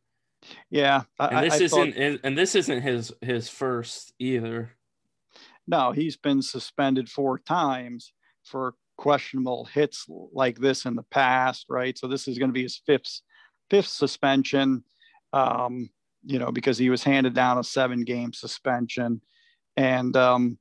Yeah, 0.71 1.03
I, 1.19 1.27
and 1.27 1.47
this 1.47 1.61
I 1.61 1.65
isn't 1.65 1.93
thought... 1.95 2.21
and 2.23 2.39
this 2.39 2.55
isn't 2.55 2.83
his 2.83 3.13
his 3.21 3.49
first 3.49 4.13
either. 4.21 4.71
No, 5.71 5.93
he's 5.93 6.17
been 6.17 6.43
suspended 6.43 7.09
four 7.09 7.39
times 7.39 8.13
for 8.45 8.75
questionable 8.99 9.67
hits 9.67 10.05
like 10.33 10.59
this 10.59 10.85
in 10.85 10.97
the 10.97 11.05
past, 11.05 11.67
right? 11.69 11.97
So 11.97 12.09
this 12.09 12.27
is 12.27 12.39
going 12.39 12.49
to 12.49 12.55
be 12.55 12.65
his 12.65 12.83
fifth 12.85 13.21
fifth 13.71 13.87
suspension, 13.87 14.83
um, 15.33 15.89
you 16.25 16.41
know, 16.41 16.51
because 16.51 16.77
he 16.77 16.91
was 16.91 17.05
handed 17.05 17.35
down 17.35 17.57
a 17.57 17.63
seven 17.63 18.03
game 18.03 18.33
suspension, 18.33 19.21
and 19.77 20.17
um, 20.17 20.59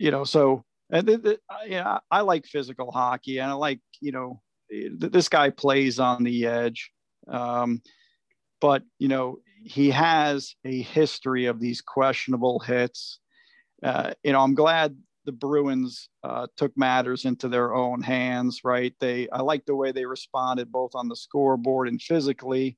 you 0.00 0.10
know, 0.10 0.24
so 0.24 0.64
and 0.90 1.06
the, 1.06 1.18
the, 1.18 2.00
I 2.10 2.22
like 2.22 2.44
physical 2.46 2.90
hockey, 2.90 3.38
and 3.38 3.48
I 3.48 3.54
like 3.54 3.78
you 4.00 4.10
know, 4.10 4.42
this 4.68 5.28
guy 5.28 5.50
plays 5.50 6.00
on 6.00 6.24
the 6.24 6.46
edge, 6.46 6.90
um, 7.28 7.80
but 8.60 8.82
you 8.98 9.06
know, 9.06 9.38
he 9.64 9.90
has 9.90 10.56
a 10.64 10.82
history 10.82 11.46
of 11.46 11.60
these 11.60 11.80
questionable 11.80 12.58
hits. 12.58 13.20
Uh, 13.82 14.12
you 14.22 14.32
know, 14.32 14.40
I'm 14.40 14.54
glad 14.54 14.96
the 15.24 15.32
Bruins 15.32 16.08
uh, 16.22 16.46
took 16.56 16.76
matters 16.76 17.24
into 17.24 17.48
their 17.48 17.74
own 17.74 18.02
hands, 18.02 18.60
right? 18.64 18.92
They, 19.00 19.28
I 19.30 19.42
like 19.42 19.64
the 19.66 19.76
way 19.76 19.92
they 19.92 20.04
responded 20.04 20.72
both 20.72 20.94
on 20.94 21.08
the 21.08 21.16
scoreboard 21.16 21.88
and 21.88 22.00
physically. 22.00 22.76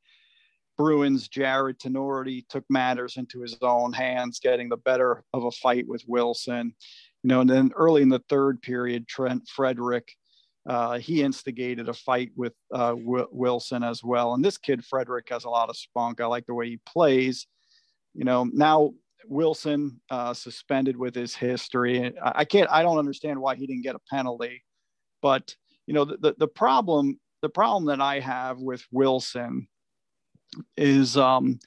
Bruins 0.76 1.28
Jarred 1.28 1.78
Tinordi 1.78 2.46
took 2.48 2.64
matters 2.68 3.16
into 3.16 3.40
his 3.40 3.56
own 3.62 3.92
hands, 3.92 4.40
getting 4.40 4.68
the 4.68 4.76
better 4.76 5.22
of 5.32 5.44
a 5.44 5.50
fight 5.50 5.86
with 5.86 6.02
Wilson. 6.06 6.74
You 7.22 7.28
know, 7.28 7.40
and 7.40 7.48
then 7.48 7.70
early 7.76 8.02
in 8.02 8.08
the 8.08 8.22
third 8.28 8.60
period, 8.60 9.06
Trent 9.06 9.48
Frederic, 9.48 10.08
uh, 10.68 10.98
he 10.98 11.22
instigated 11.22 11.88
a 11.88 11.94
fight 11.94 12.32
with 12.36 12.54
uh, 12.72 12.94
w- 12.94 13.28
Wilson 13.30 13.82
as 13.82 14.02
well. 14.02 14.34
And 14.34 14.44
this 14.44 14.58
kid 14.58 14.84
Frederic 14.84 15.28
has 15.30 15.44
a 15.44 15.50
lot 15.50 15.70
of 15.70 15.76
spunk. 15.76 16.20
I 16.20 16.26
like 16.26 16.46
the 16.46 16.54
way 16.54 16.68
he 16.68 16.80
plays. 16.84 17.46
You 18.14 18.24
know, 18.24 18.44
now 18.44 18.94
Wilson 19.28 20.00
uh, 20.10 20.34
suspended 20.34 20.96
with 20.96 21.14
his 21.14 21.34
history. 21.34 22.12
I 22.22 22.44
can't. 22.44 22.70
I 22.70 22.82
don't 22.82 22.98
understand 22.98 23.40
why 23.40 23.56
he 23.56 23.66
didn't 23.66 23.82
get 23.82 23.96
a 23.96 24.00
penalty. 24.10 24.64
But 25.22 25.54
you 25.86 25.94
know, 25.94 26.04
the, 26.04 26.16
the, 26.16 26.34
the 26.38 26.48
problem 26.48 27.18
the 27.42 27.48
problem 27.50 27.84
that 27.86 28.00
I 28.00 28.20
have 28.20 28.60
with 28.60 28.86
Wilson 28.90 29.68
is, 30.78 31.16
um, 31.18 31.58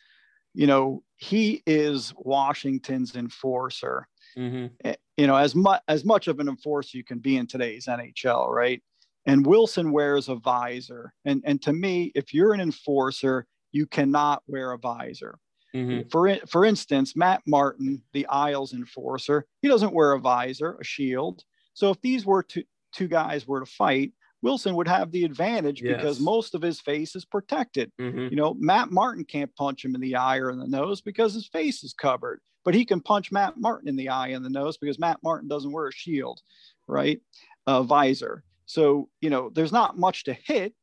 you 0.56 0.66
know, 0.66 1.04
he 1.18 1.62
is 1.68 2.14
Washington's 2.18 3.16
enforcer. 3.16 4.08
Mm-hmm. 4.36 4.68
Eh, 4.84 4.96
you 5.18 5.28
know, 5.28 5.36
as 5.36 5.54
much 5.54 5.82
as 5.88 6.04
much 6.04 6.28
of 6.28 6.40
an 6.40 6.48
enforcer 6.48 6.98
you 6.98 7.04
can 7.04 7.20
be 7.20 7.38
in 7.38 7.48
today's 7.48 7.86
NHL, 7.86 8.50
right? 8.50 8.82
And 9.26 9.46
Wilson 9.46 9.92
wears 9.92 10.30
a 10.30 10.36
visor. 10.36 11.14
And 11.26 11.44
and 11.46 11.62
to 11.64 11.74
me, 11.74 12.12
if 12.16 12.34
you're 12.34 12.54
an 12.54 12.62
enforcer, 12.62 13.46
you 13.72 13.86
cannot 13.86 14.42
wear 14.48 14.72
a 14.72 14.78
visor. 14.78 15.38
Mm-hmm. 15.78 16.10
For 16.10 16.36
for 16.48 16.66
instance, 16.66 17.16
Matt 17.16 17.42
Martin, 17.46 18.02
the 18.14 18.26
Isles 18.28 18.74
enforcer, 18.74 19.46
he 19.62 19.68
doesn't 19.68 19.94
wear 19.94 20.14
a 20.14 20.20
visor, 20.20 20.78
a 20.80 20.84
shield. 20.84 21.44
So 21.74 21.92
if 21.92 22.02
these 22.02 22.26
were 22.26 22.44
two 22.44 22.64
two 22.94 23.08
guys 23.08 23.48
were 23.48 23.60
to 23.60 23.66
fight, 23.66 24.14
Wilson 24.42 24.76
would 24.76 24.88
have 24.88 25.12
the 25.12 25.24
advantage 25.24 25.82
yes. 25.82 25.96
because 25.96 26.20
most 26.20 26.56
of 26.56 26.62
his 26.62 26.80
face 26.80 27.16
is 27.16 27.26
protected. 27.26 27.92
Mm-hmm. 28.00 28.28
You 28.30 28.36
know, 28.36 28.56
Matt 28.60 28.92
Martin 28.92 29.26
can't 29.26 29.56
punch 29.56 29.84
him 29.84 29.96
in 29.96 30.02
the 30.02 30.16
eye 30.16 30.38
or 30.38 30.52
in 30.52 30.60
the 30.60 30.68
nose 30.68 31.02
because 31.02 31.34
his 31.34 31.48
face 31.48 31.84
is 31.84 31.94
covered, 31.94 32.42
but 32.64 32.74
he 32.74 32.86
can 32.86 33.02
punch 33.02 33.32
Matt 33.32 33.58
Martin 33.58 33.90
in 33.90 33.96
the 33.96 34.10
eye 34.10 34.30
and 34.30 34.46
the 34.46 34.50
nose 34.50 34.78
because 34.78 35.00
Matt 35.00 35.20
Martin 35.24 35.48
doesn't 35.48 35.72
wear 35.72 35.88
a 35.88 35.94
shield, 35.94 36.42
right? 36.88 37.20
A 37.66 37.84
visor. 37.84 38.44
So, 38.66 39.10
you 39.22 39.30
know, 39.30 39.50
there's 39.50 39.72
not 39.72 39.98
much 39.98 40.26
to 40.26 40.34
hit. 40.34 40.74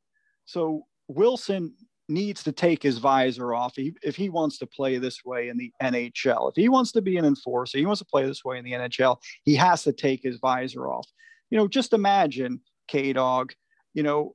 So 0.47 0.87
Wilson 1.09 1.75
needs 2.09 2.43
to 2.45 2.53
take 2.53 2.83
his 2.83 2.99
visor 2.99 3.55
off 3.55 3.75
he, 3.77 3.95
if 4.03 4.17
he 4.17 4.29
wants 4.29 4.59
to 4.59 4.67
play 4.67 4.99
this 4.99 5.25
way 5.25 5.49
in 5.49 5.57
the 5.57 5.73
NHL. 5.83 6.51
If 6.51 6.57
he 6.57 6.69
wants 6.69 6.93
to 6.93 7.03
be 7.03 7.17
an 7.17 7.25
enforcer, 7.25 7.79
he 7.79 7.87
wants 7.87 8.01
to 8.01 8.05
play 8.05 8.27
this 8.27 8.45
way 8.45 8.59
in 8.59 8.65
the 8.65 8.73
NHL, 8.73 9.19
he 9.45 9.55
has 9.57 9.83
to 9.85 9.93
take 9.93 10.23
his 10.23 10.39
visor 10.39 10.89
off. 10.89 11.09
You 11.51 11.59
know, 11.59 11.69
just 11.69 11.93
imagine 11.93 12.61
K 12.89 13.13
Dog, 13.13 13.53
you 13.95 14.03
know, 14.03 14.35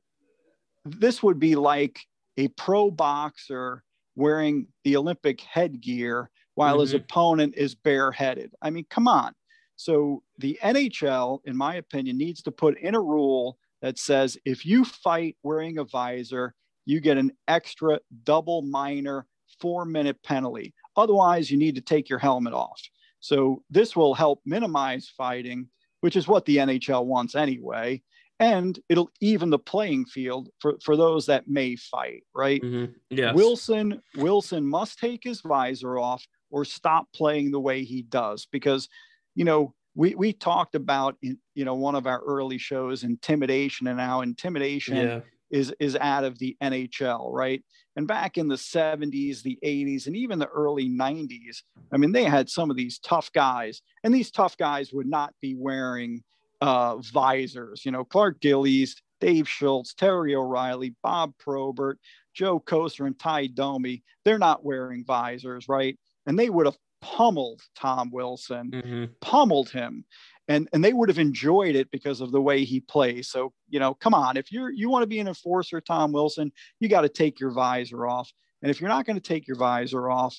this 0.86 1.22
would 1.22 1.40
be 1.40 1.56
like 1.56 2.00
a 2.38 2.48
pro 2.50 2.90
boxer 2.90 3.84
wearing 4.16 4.68
the 4.84 4.96
Olympic 4.96 5.42
headgear 5.42 6.30
while 6.56 6.76
mm-hmm. 6.76 6.82
his 6.82 6.94
opponent 6.94 7.54
is 7.56 7.76
bareheaded. 7.76 8.52
I 8.62 8.70
mean, 8.70 8.86
come 8.90 9.08
on. 9.08 9.34
So 9.76 10.24
the 10.38 10.60
NHL, 10.62 11.40
in 11.46 11.56
my 11.56 11.76
opinion, 11.76 12.18
needs 12.18 12.42
to 12.44 12.52
put 12.52 12.78
in 12.80 12.96
a 12.96 13.02
rule 13.02 13.58
that 13.82 13.98
says 13.98 14.38
if 14.44 14.66
you 14.66 14.84
fight 14.84 15.38
wearing 15.42 15.78
a 15.78 15.86
visor, 15.86 16.54
you 16.86 17.00
get 17.00 17.18
an 17.18 17.32
extra 17.48 18.00
double 18.24 18.62
minor 18.62 19.26
four 19.60 19.86
minute 19.86 20.22
penalty. 20.24 20.74
Otherwise, 20.96 21.50
you 21.50 21.58
need 21.58 21.76
to 21.76 21.82
take 21.82 22.10
your 22.10 22.20
helmet 22.20 22.54
off. 22.54 22.82
So 23.20 23.64
this 23.70 23.96
will 23.96 24.14
help 24.14 24.42
minimize 24.46 25.12
fighting, 25.16 25.68
which 26.02 26.16
is 26.16 26.28
what 26.28 26.46
the 26.46 26.58
NHL 26.58 27.06
wants 27.06 27.36
anyway. 27.36 28.02
And 28.40 28.80
it'll 28.88 29.12
even 29.20 29.50
the 29.50 29.60
playing 29.60 30.06
field 30.06 30.50
for, 30.60 30.78
for 30.82 30.96
those 30.96 31.26
that 31.26 31.50
may 31.50 31.76
fight, 31.76 32.24
right? 32.34 32.62
Mm-hmm. 32.62 32.94
Yes. 33.10 33.36
Wilson 33.36 34.02
Wilson 34.16 34.66
must 34.66 34.98
take 34.98 35.24
his 35.24 35.42
visor 35.42 36.00
off 36.00 36.26
or 36.50 36.64
stop 36.64 37.08
playing 37.14 37.52
the 37.52 37.60
way 37.60 37.84
he 37.84 38.04
does 38.04 38.48
because, 38.50 38.88
you 39.36 39.44
know, 39.44 39.74
we, 39.96 40.16
we 40.16 40.32
talked 40.32 40.76
about 40.76 41.18
in 41.22 41.38
you 41.56 41.66
know 41.66 41.74
one 41.74 41.96
of 41.96 42.08
our 42.08 42.22
early 42.22 42.58
shows 42.58 43.04
intimidation 43.04 43.88
and 43.88 44.00
how 44.00 44.22
intimidation 44.22 44.96
yeah. 44.96 45.20
Is 45.50 45.74
is 45.80 45.96
out 45.96 46.24
of 46.24 46.38
the 46.40 46.56
NHL, 46.62 47.32
right? 47.32 47.64
And 47.96 48.08
back 48.08 48.38
in 48.38 48.48
the 48.48 48.56
70s, 48.56 49.42
the 49.42 49.58
80s, 49.64 50.08
and 50.08 50.16
even 50.16 50.40
the 50.40 50.48
early 50.48 50.88
90s, 50.88 51.64
I 51.92 51.98
mean, 51.98 52.12
they 52.12 52.24
had 52.24 52.50
some 52.50 52.70
of 52.70 52.78
these 52.78 53.00
tough 53.00 53.32
guys, 53.34 53.82
and 54.04 54.14
these 54.14 54.32
tough 54.32 54.56
guys 54.58 54.94
would 54.94 55.08
not 55.08 55.34
be 55.42 55.56
wearing 55.56 56.24
uh, 56.62 56.98
visors. 56.98 57.84
You 57.86 57.92
know, 57.92 58.06
Clark 58.06 58.40
Gillies, 58.40 58.96
Dave 59.20 59.50
Schultz, 59.50 59.94
Terry 59.94 60.36
O'Reilly, 60.36 60.96
Bob 61.04 61.34
Probert, 61.40 62.00
Joe 62.34 62.60
Kocur, 62.60 63.06
and 63.06 63.20
Ty 63.20 63.48
Domi, 63.48 64.04
they're 64.24 64.40
not 64.40 64.64
wearing 64.64 65.04
visors, 65.04 65.68
right? 65.68 65.98
And 66.26 66.38
they 66.38 66.50
would 66.50 66.66
have 66.66 66.78
pummeled 67.02 67.62
Tom 67.76 68.12
Wilson, 68.12 68.72
mm-hmm. 68.72 69.06
pummeled 69.22 69.70
him 69.70 70.06
and 70.50 70.68
and 70.74 70.84
they 70.84 70.92
would 70.92 71.08
have 71.08 71.20
enjoyed 71.20 71.76
it 71.76 71.90
because 71.92 72.20
of 72.20 72.32
the 72.32 72.42
way 72.42 72.66
he 72.66 72.82
plays. 72.82 73.30
So 73.30 73.54
you 73.70 73.80
know, 73.80 73.94
come 73.94 74.14
on, 74.14 74.36
if 74.36 74.52
you're 74.52 74.72
you 74.72 74.90
want 74.90 75.04
to 75.04 75.08
be 75.08 75.20
an 75.20 75.28
enforcer, 75.28 75.80
Tom 75.80 76.12
Wilson, 76.12 76.52
you 76.80 76.90
got 76.90 77.02
to 77.02 77.10
take 77.10 77.40
your 77.40 77.52
visor 77.52 78.06
off. 78.06 78.30
And 78.62 78.70
if 78.70 78.82
you're 78.82 78.90
not 78.90 79.06
going 79.06 79.16
to 79.16 79.26
take 79.26 79.48
your 79.48 79.56
visor 79.56 80.10
off, 80.10 80.38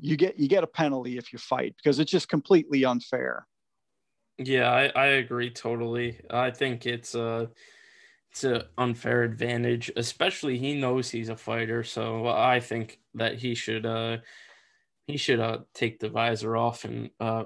you 0.00 0.16
get 0.16 0.38
you 0.38 0.48
get 0.48 0.64
a 0.64 0.66
penalty 0.66 1.16
if 1.16 1.32
you 1.32 1.38
fight 1.38 1.74
because 1.76 2.00
it's 2.00 2.10
just 2.10 2.28
completely 2.28 2.84
unfair. 2.84 3.46
Yeah, 4.38 4.70
I, 4.70 4.92
I 4.94 5.06
agree 5.06 5.50
totally. 5.50 6.20
I 6.28 6.50
think 6.50 6.84
it's 6.84 7.14
a 7.14 7.48
it's 8.32 8.44
an 8.44 8.64
unfair 8.76 9.22
advantage, 9.22 9.90
especially 9.96 10.58
he 10.58 10.74
knows 10.74 11.08
he's 11.08 11.30
a 11.30 11.36
fighter, 11.36 11.84
so 11.84 12.26
I 12.26 12.60
think 12.60 12.98
that 13.14 13.36
he 13.36 13.54
should 13.54 13.86
uh 13.86 14.18
he 15.06 15.16
should 15.16 15.38
uh 15.38 15.58
take 15.72 16.00
the 16.00 16.08
visor 16.08 16.56
off 16.56 16.84
and 16.84 17.10
uh 17.20 17.44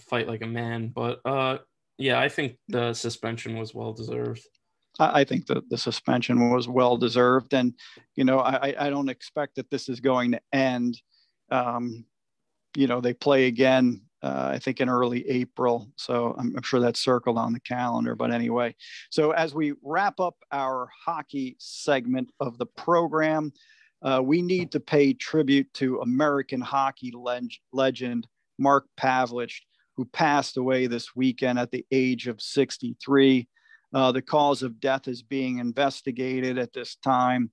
fight 0.00 0.28
like 0.28 0.42
a 0.42 0.46
man. 0.46 0.88
But 0.88 1.20
uh, 1.24 1.58
yeah, 1.98 2.18
I 2.18 2.28
think 2.28 2.56
the 2.68 2.92
suspension 2.94 3.56
was 3.58 3.74
well 3.74 3.92
deserved. 3.92 4.46
I 4.98 5.24
think 5.24 5.46
that 5.46 5.68
the 5.68 5.76
suspension 5.76 6.50
was 6.50 6.68
well 6.68 6.96
deserved, 6.96 7.52
and 7.52 7.74
you 8.14 8.24
know, 8.24 8.38
I, 8.38 8.74
I 8.78 8.90
don't 8.90 9.10
expect 9.10 9.56
that 9.56 9.70
this 9.70 9.88
is 9.88 10.00
going 10.00 10.32
to 10.32 10.40
end. 10.52 11.00
Um, 11.50 12.06
you 12.74 12.86
know, 12.86 13.00
they 13.00 13.12
play 13.12 13.46
again. 13.46 14.02
Uh, 14.22 14.52
I 14.54 14.58
think 14.58 14.80
in 14.80 14.88
early 14.88 15.28
April, 15.28 15.92
so 15.96 16.34
I'm, 16.38 16.54
I'm 16.56 16.62
sure 16.62 16.80
that's 16.80 16.98
circled 16.98 17.36
on 17.36 17.52
the 17.52 17.60
calendar. 17.60 18.14
But 18.14 18.32
anyway, 18.32 18.74
so 19.10 19.32
as 19.32 19.54
we 19.54 19.74
wrap 19.82 20.18
up 20.18 20.36
our 20.50 20.88
hockey 21.04 21.56
segment 21.58 22.30
of 22.40 22.56
the 22.56 22.66
program, 22.66 23.52
uh, 24.02 24.22
we 24.24 24.40
need 24.40 24.72
to 24.72 24.80
pay 24.80 25.12
tribute 25.12 25.72
to 25.74 26.00
American 26.00 26.62
hockey 26.62 27.12
leg- 27.14 27.52
legend 27.72 28.26
Mark 28.58 28.86
Pavelich, 28.98 29.60
who 29.96 30.04
passed 30.04 30.56
away 30.56 30.86
this 30.86 31.16
weekend 31.16 31.58
at 31.58 31.70
the 31.70 31.84
age 31.90 32.28
of 32.28 32.40
63. 32.40 33.48
Uh, 33.94 34.12
the 34.12 34.22
cause 34.22 34.62
of 34.62 34.80
death 34.80 35.08
is 35.08 35.22
being 35.22 35.58
investigated 35.58 36.58
at 36.58 36.72
this 36.72 36.96
time. 36.96 37.50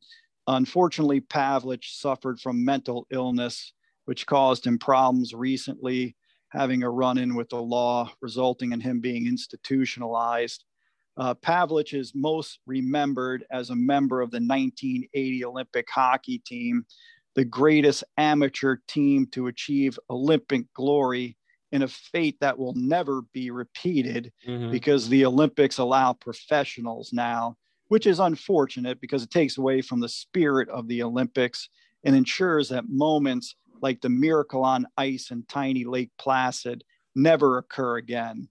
Unfortunately, 0.48 1.22
Pavelich 1.22 2.00
suffered 2.00 2.40
from 2.40 2.66
mental 2.66 3.08
illness, 3.12 3.74
which 4.06 4.26
caused 4.26 4.68
him 4.68 4.78
problems 4.78 5.34
recently, 5.34 6.16
having 6.50 6.84
a 6.84 6.90
run 6.90 7.18
in 7.18 7.36
with 7.36 7.50
the 7.50 7.62
law, 7.62 8.12
resulting 8.22 8.74
in 8.74 8.82
him 8.82 9.00
being 9.00 9.26
institutionalized. 9.26 10.66
Uh, 11.16 11.34
Pavelich 11.36 11.94
is 11.94 12.14
most 12.14 12.60
remembered 12.66 13.46
as 13.52 13.70
a 13.70 13.76
member 13.76 14.20
of 14.20 14.32
the 14.32 14.38
1980 14.38 15.46
Olympic 15.46 15.88
hockey 15.90 16.40
team, 16.40 16.86
the 17.36 17.46
greatest 17.46 18.04
amateur 18.18 18.78
team 18.88 19.28
to 19.32 19.48
achieve 19.48 19.98
Olympic 20.10 20.66
glory 20.74 21.38
in 21.74 21.82
a 21.82 21.88
fate 21.88 22.38
that 22.40 22.58
will 22.58 22.76
never 22.76 23.24
be 23.34 23.50
repeated 23.50 24.32
mm-hmm. 24.48 24.70
because 24.70 25.10
the 25.10 25.26
Olympics 25.26 25.80
allow 25.80 26.14
professionals 26.14 27.12
now, 27.12 27.58
which 27.88 28.06
is 28.06 28.20
unfortunate 28.20 29.02
because 29.02 29.24
it 29.24 29.32
takes 29.32 29.58
away 29.58 29.82
from 29.82 30.00
the 30.00 30.08
spirit 30.08 30.70
of 30.70 30.88
the 30.88 31.02
Olympics 31.02 31.70
and 32.04 32.16
ensures 32.16 32.70
that 32.70 32.88
moments 32.88 33.56
like 33.82 34.00
the 34.02 34.10
miracle 34.10 34.64
on 34.64 34.86
ice 34.98 35.32
in 35.32 35.44
tiny 35.50 35.84
Lake 35.84 36.12
Placid 36.20 36.84
never 37.16 37.58
occur 37.58 37.98
again. 37.98 38.48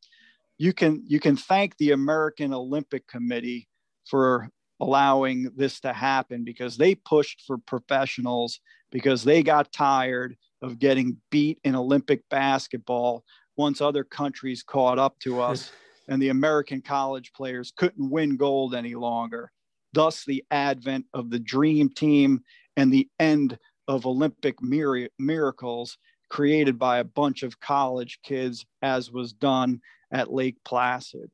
You 0.59 0.73
can 0.73 1.05
you 1.07 1.21
can 1.21 1.37
thank 1.37 1.77
the 1.77 1.93
American 1.93 2.53
Olympic 2.53 3.07
Committee 3.07 3.69
for 4.05 4.51
allowing 4.81 5.49
this 5.55 5.79
to 5.81 5.93
happen 5.93 6.43
because 6.43 6.77
they 6.77 6.97
pushed 6.97 7.43
for 7.47 7.57
professionals 7.57 8.59
because 8.91 9.23
they 9.23 9.45
got 9.45 9.73
tired 9.73 10.37
of 10.63 10.79
getting 10.79 11.17
beat 11.31 11.59
in 11.65 11.75
Olympic 11.75 12.23
basketball 12.31 13.25
once 13.57 13.81
other 13.81 14.05
countries 14.05 14.63
caught 14.63 14.99
up 14.99 15.19
to 15.21 15.41
us 15.43 15.73
and 16.09 16.21
the 16.21 16.31
American 16.31 16.81
college 16.81 17.33
players 17.33 17.73
couldn't 17.77 18.11
win 18.11 18.37
gold 18.37 18.75
any 18.75 18.95
longer. 18.95 19.51
Thus, 19.93 20.25
the 20.25 20.45
advent 20.51 21.07
of 21.13 21.31
the 21.31 21.39
dream 21.39 21.91
team 21.91 22.41
and 22.77 22.93
the 22.93 23.09
end 23.21 23.59
of 23.89 24.07
Olympic 24.07 24.63
mir- 24.63 25.11
miracles 25.19 25.99
created 26.31 26.79
by 26.79 26.99
a 26.99 27.05
bunch 27.05 27.43
of 27.43 27.61
college 27.61 28.19
kids, 28.23 28.65
as 28.81 29.13
was 29.13 29.35
done 29.35 29.81
at 30.11 30.33
Lake 30.33 30.57
Placid. 30.65 31.31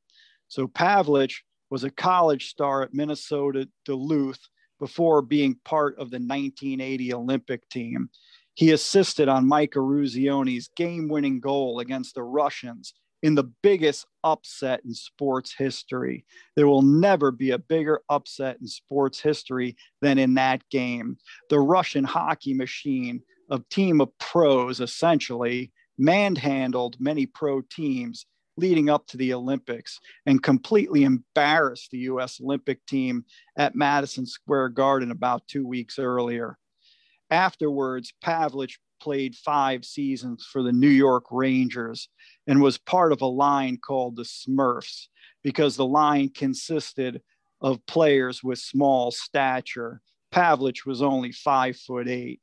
So, 0.48 0.66
Pavelich 0.66 1.36
was 1.70 1.84
a 1.84 1.90
college 1.90 2.48
star 2.48 2.82
at 2.82 2.94
Minnesota 2.94 3.68
Duluth 3.84 4.40
before 4.80 5.22
being 5.22 5.58
part 5.64 5.94
of 5.94 6.10
the 6.10 6.16
1980 6.16 7.14
Olympic 7.14 7.68
team. 7.68 8.08
He 8.58 8.72
assisted 8.72 9.28
on 9.28 9.46
Mike 9.46 9.74
Eruzione's 9.76 10.68
game 10.74 11.06
winning 11.06 11.38
goal 11.38 11.78
against 11.78 12.16
the 12.16 12.24
Russians 12.24 12.92
in 13.22 13.36
the 13.36 13.48
biggest 13.62 14.04
upset 14.24 14.80
in 14.84 14.92
sports 14.94 15.54
history. 15.56 16.26
There 16.56 16.66
will 16.66 16.82
never 16.82 17.30
be 17.30 17.52
a 17.52 17.58
bigger 17.60 18.00
upset 18.10 18.56
in 18.60 18.66
sports 18.66 19.20
history 19.20 19.76
than 20.02 20.18
in 20.18 20.34
that 20.34 20.68
game. 20.72 21.18
The 21.50 21.60
Russian 21.60 22.02
hockey 22.02 22.52
machine, 22.52 23.22
a 23.48 23.60
team 23.70 24.00
of 24.00 24.10
pros 24.18 24.80
essentially, 24.80 25.70
manhandled 25.96 26.96
many 26.98 27.26
pro 27.26 27.60
teams 27.60 28.26
leading 28.56 28.90
up 28.90 29.06
to 29.06 29.16
the 29.16 29.34
Olympics 29.34 30.00
and 30.26 30.42
completely 30.42 31.04
embarrassed 31.04 31.92
the 31.92 31.98
US 32.10 32.40
Olympic 32.40 32.84
team 32.86 33.24
at 33.56 33.76
Madison 33.76 34.26
Square 34.26 34.70
Garden 34.70 35.12
about 35.12 35.46
two 35.46 35.64
weeks 35.64 35.96
earlier. 35.96 36.58
Afterwards, 37.30 38.12
Pavelich 38.24 38.78
played 39.00 39.36
five 39.36 39.84
seasons 39.84 40.46
for 40.50 40.62
the 40.62 40.72
New 40.72 40.88
York 40.88 41.24
Rangers 41.30 42.08
and 42.46 42.60
was 42.60 42.78
part 42.78 43.12
of 43.12 43.20
a 43.20 43.26
line 43.26 43.78
called 43.78 44.16
the 44.16 44.24
Smurfs 44.24 45.08
because 45.42 45.76
the 45.76 45.86
line 45.86 46.30
consisted 46.30 47.22
of 47.60 47.84
players 47.86 48.42
with 48.42 48.58
small 48.58 49.10
stature. 49.10 50.00
Pavelich 50.32 50.84
was 50.86 51.02
only 51.02 51.32
five 51.32 51.76
foot 51.76 52.08
eight. 52.08 52.40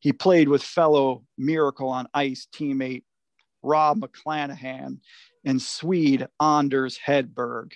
He 0.00 0.12
played 0.12 0.48
with 0.48 0.62
fellow 0.62 1.24
Miracle 1.36 1.88
on 1.88 2.08
Ice 2.14 2.46
teammate 2.54 3.04
Rob 3.62 4.00
McClanahan 4.00 4.98
and 5.44 5.60
Swede 5.60 6.26
Anders 6.40 6.98
Hedberg. 6.98 7.72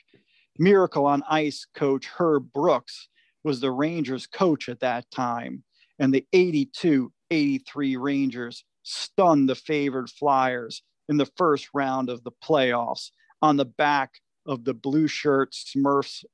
Miracle 0.59 1.05
on 1.05 1.23
Ice 1.29 1.67
coach 1.75 2.07
Herb 2.07 2.53
Brooks 2.53 3.09
was 3.43 3.61
the 3.61 3.71
Rangers 3.71 4.27
coach 4.27 4.69
at 4.69 4.81
that 4.81 5.11
time 5.11 5.65
and 5.99 6.13
the 6.13 6.27
82 6.33 7.13
83 7.31 7.97
Rangers 7.97 8.65
stunned 8.83 9.49
the 9.49 9.55
favored 9.55 10.11
Flyers 10.11 10.83
in 11.09 11.17
the 11.17 11.29
first 11.37 11.69
round 11.75 12.09
of 12.09 12.23
the 12.23 12.33
playoffs 12.43 13.11
on 13.43 13.57
the 13.57 13.65
back 13.65 14.13
of 14.47 14.65
the 14.65 14.75
blue 14.75 15.09
shirt 15.09 15.53
Smurfs 15.53 16.25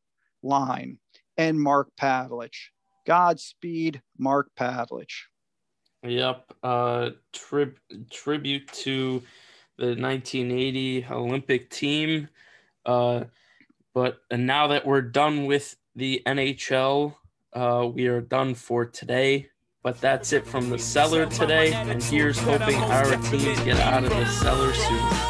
line 0.43 0.99
and 1.37 1.59
Mark 1.59 1.89
Pavelich. 2.01 2.71
Godspeed, 3.07 4.03
Mark 4.19 4.51
Pavelich. 4.59 5.25
Yep. 6.03 6.53
Uh, 6.63 7.11
tri- 7.33 7.73
tribute 8.11 8.69
to 8.69 9.23
the 9.79 9.87
1980 9.87 11.07
Olympic 11.11 11.71
team. 11.71 12.29
Uh, 12.85 13.25
but 13.95 14.21
now 14.31 14.69
that 14.69 14.87
we're 14.87 15.03
done 15.03 15.47
with 15.47 15.77
the 15.97 16.23
NHL, 16.27 17.15
uh, 17.53 17.89
we 17.93 18.07
are 18.07 18.21
done 18.21 18.55
for 18.55 18.85
today. 18.85 19.50
But 19.83 19.99
that's 19.99 20.35
it 20.35 20.47
from 20.47 20.69
the 20.69 20.79
cellar 20.79 21.25
today. 21.25 21.73
And 21.73 22.03
here's 22.03 22.39
hoping 22.39 22.77
our 22.77 23.17
teams 23.17 23.61
get 23.61 23.81
out 23.81 24.05
of 24.05 24.11
the 24.11 24.27
cellar 24.27 24.75
soon. 24.75 25.30